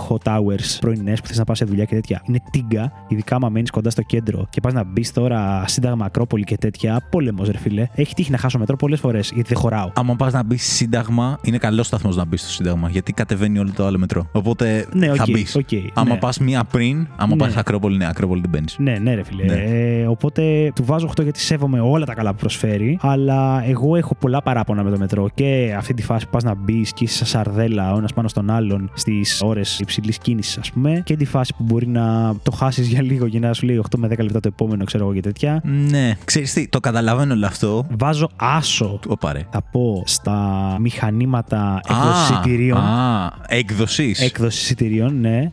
hot 0.09 0.31
hours 0.31 0.77
πρωινές 0.79 1.13
που 1.13 1.27
θες 1.27 1.37
να 1.37 1.43
πας 1.43 1.57
σε 1.57 1.65
δουλειά 1.65 1.85
και 1.85 1.95
τέτοια. 1.95 2.21
Είναι 2.25 2.39
τίγκα, 2.51 2.91
ειδικά 3.07 3.35
άμα 3.35 3.49
μένεις 3.49 3.69
κοντά 3.69 3.89
στο 3.89 4.01
κέντρο 4.01 4.47
και 4.49 4.61
πας 4.61 4.73
να 4.73 4.83
μπεις 4.83 5.11
τώρα 5.11 5.63
Σύνταγμα 5.67 6.05
Ακρόπολη 6.05 6.43
και 6.43 6.57
τέτοια. 6.57 7.07
Πόλεμος, 7.17 7.49
ρε 7.49 7.57
φίλε. 7.57 7.87
Έχει 7.95 8.13
τύχει 8.13 8.31
να 8.31 8.37
χάσω 8.37 8.57
μετρό 8.59 8.75
πολλές 8.75 8.99
φορές 8.99 9.31
γιατί 9.33 9.49
δεν 9.53 9.57
χωράω. 9.57 9.91
Άμα 9.95 10.15
πας 10.15 10.33
να 10.33 10.43
μπεις 10.43 10.63
Σύνταγμα, 10.63 11.37
είναι 11.41 11.57
καλός 11.57 11.85
σταθμός 11.87 12.15
να 12.15 12.25
μπεις 12.25 12.41
στο 12.41 12.49
Σύνταγμα. 12.51 12.89
Γιατί 12.89 13.13
κατεβαίνει 13.13 13.59
όλο 13.59 13.71
το 13.75 13.85
άλλο 13.85 13.97
μετρό. 13.97 14.27
Οπότε 14.31 14.85
Ναι, 14.93 15.05
θα 15.07 15.23
οκ, 15.27 15.31
μπεις. 15.31 15.55
οκ, 15.55 15.67
άμα 15.93 16.13
ναι. 16.13 16.17
πας 16.19 16.37
μία 16.39 16.63
πριν, 16.63 17.07
άμα 17.15 17.35
Ναι. 17.35 17.43
πας 17.43 17.55
Ακρόπολη, 17.55 17.97
ναι, 17.97 18.07
Ακρόπολη 18.07 18.41
δεν 18.41 18.49
μπαίνει. 18.49 18.65
Ναι, 18.77 18.97
ναι, 19.01 19.15
ρε 19.15 19.23
φίλε. 19.23 19.43
Ναι. 19.45 19.53
Ε, 19.53 20.05
οπότε 20.07 20.71
του 20.75 20.83
βάζω 20.85 21.07
8 21.07 21.23
γιατί 21.23 21.39
σέβομαι 21.39 21.79
όλα 21.79 22.05
τα 22.05 22.13
καλά 22.13 22.31
που 22.31 22.37
προσφέρει. 22.39 22.97
Αλλά 23.01 23.63
εγώ 23.67 23.95
έχω 23.95 24.15
πολλά 24.15 24.41
παράπονα 24.41 24.83
με 24.83 24.91
το 24.91 24.97
μετρό. 24.97 25.29
Και 25.33 25.73
αυτή 25.77 25.93
τη 25.93 26.03
φάση 26.03 26.25
που 26.25 26.31
πας 26.31 26.43
να 26.43 26.55
μπεις 26.55 26.93
και 26.93 27.03
είσαι 27.03 27.25
σαν 27.25 27.27
σαρδέλα 27.27 27.93
ο 27.93 27.97
ένας 27.97 28.13
πάνω 28.13 28.27
στον 28.27 28.49
άλλον 28.49 28.91
στις 28.93 29.41
ώρες 29.41 29.79
υψηλής 29.79 30.17
κίνησης, 30.17 30.57
ας 30.57 30.71
πούμε. 30.71 31.01
Και 31.05 31.15
τη 31.15 31.25
φάση 31.25 31.53
που 31.57 31.63
μπορεί 31.63 31.87
να 31.87 32.33
το 32.43 32.51
χάσεις 32.51 32.87
για 32.87 33.01
λίγο 33.01 33.27
και 33.29 33.39
να 33.39 33.53
σου 33.53 33.65
λέει 33.65 33.77
8 33.77 33.97
με 33.97 34.07
10 34.07 34.17
λεπτά 34.23 34.39
το 34.39 34.47
επόμενο, 34.53 34.83
ξέρω 34.83 35.03
εγώ 35.03 35.13
και 35.13 35.21
τέτοια. 35.21 35.61
Ναι, 35.89 36.17
ξέρεις 36.25 36.53
τι, 36.53 36.67
το 36.67 36.79
καταλαβαίνω 36.79 37.06
όλο 37.15 37.45
αυτό. 37.45 37.85
Βάζω 37.99 38.29
άσο. 38.35 38.99
Όπα 39.07 39.33
ρε. 39.33 39.45
Θα 39.51 39.61
πω 39.71 40.03
στα 40.05 40.37
μηχανήματα 40.79 41.79
έκδοσης 41.89 42.29
εισιτηρίων. 42.29 42.77
Α, 42.77 43.33
έκδοσης. 43.47 44.21
Έκδοσης 44.21 44.61
εισιτηρίων, 44.61 45.19
ναι. 45.19 45.51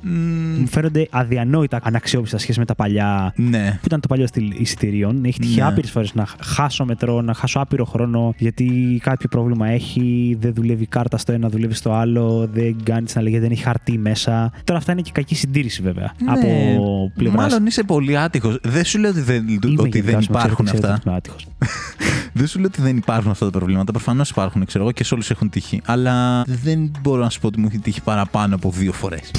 Μου 0.59 0.67
φαίνονται 0.67 1.09
αδιανόητα 1.11 1.81
αναξιόπιστα 1.83 2.39
σχέση 2.39 2.59
με 2.59 2.65
τα 2.65 2.75
παλιά 2.75 3.33
ναι. 3.37 3.71
που 3.71 3.87
ήταν 3.87 4.01
το 4.01 4.09
παλιό 4.09 4.27
στυλ 4.27 4.51
εισιτηρίων. 4.57 5.25
Έχει 5.25 5.39
τύχει 5.39 5.61
Ναι. 5.61 5.67
άπειρες 5.67 5.91
φορές 5.91 6.15
να 6.15 6.27
χάσω 6.41 6.85
μετρό, 6.85 7.21
να 7.21 7.35
χάσω 7.35 7.59
άπειρο 7.61 7.85
χρόνο 7.85 8.35
γιατί 8.39 8.99
κάποιο 9.03 9.29
πρόβλημα 9.29 9.69
έχει, 9.69 10.37
δεν 10.41 10.55
δουλεύει 10.55 10.83
η 10.83 10.87
κάρτα 10.87 11.19
στο 11.19 11.33
ένα, 11.33 11.49
δουλεύει 11.49 11.75
στο 11.75 11.93
άλλο, 11.93 12.49
δεν 12.53 12.77
κάνεις 12.83 13.15
να 13.15 13.23
λέγεται, 13.23 13.41
δεν 13.43 13.51
έχει 13.51 13.63
χαρτί 13.63 13.99
μέσα. 13.99 14.53
Τώρα 14.65 14.79
αυτά 14.79 14.93
είναι 14.93 15.01
και 15.01 15.11
κακή 15.15 15.35
συντήρηση 15.35 15.83
βέβαια. 15.83 16.13
Ναι. 16.25 16.31
Από 16.31 17.13
πλευράς. 17.15 17.43
Μάλλον 17.43 17.67
είσαι 17.67 17.83
πολύ 17.83 18.19
άτυχος. 18.19 18.59
Δεν 18.63 18.85
σου 18.85 18.99
λέω 18.99 19.11
ότι 19.11 19.21
δεν, 19.21 19.45
ότι 19.77 20.01
δεν 20.01 20.21
υπάρχουν 20.21 20.69
αυτά. 20.69 21.01
Δεν 22.37 22.47
σου 22.47 22.59
λέω 22.59 22.67
ότι 22.73 22.83
δεν 22.83 22.97
υπάρχουν 22.97 23.31
αυτά 23.31 23.45
τα 23.45 23.51
προβλήματα. 23.59 23.93
Προφανώς 23.93 24.31
υπάρχουν, 24.31 24.65
ξέρω 24.65 24.85
εγώ, 24.85 24.93
και 24.93 25.05
σε 25.05 25.15
όλους 25.15 25.31
έχουν 25.31 25.51
τύχει. 25.51 25.81
Αλλά 25.85 26.43
δεν 26.47 26.91
μπορώ 27.01 27.23
να 27.23 27.31
σου 27.31 27.41
πω 27.41 27.47
ότι 27.47 27.61
μου 27.61 27.67
έχει 27.71 27.79
τύχει 27.79 28.01
παραπάνω 28.03 28.55
από 28.55 28.71
δύο 28.71 28.93
φορές. 28.93 29.31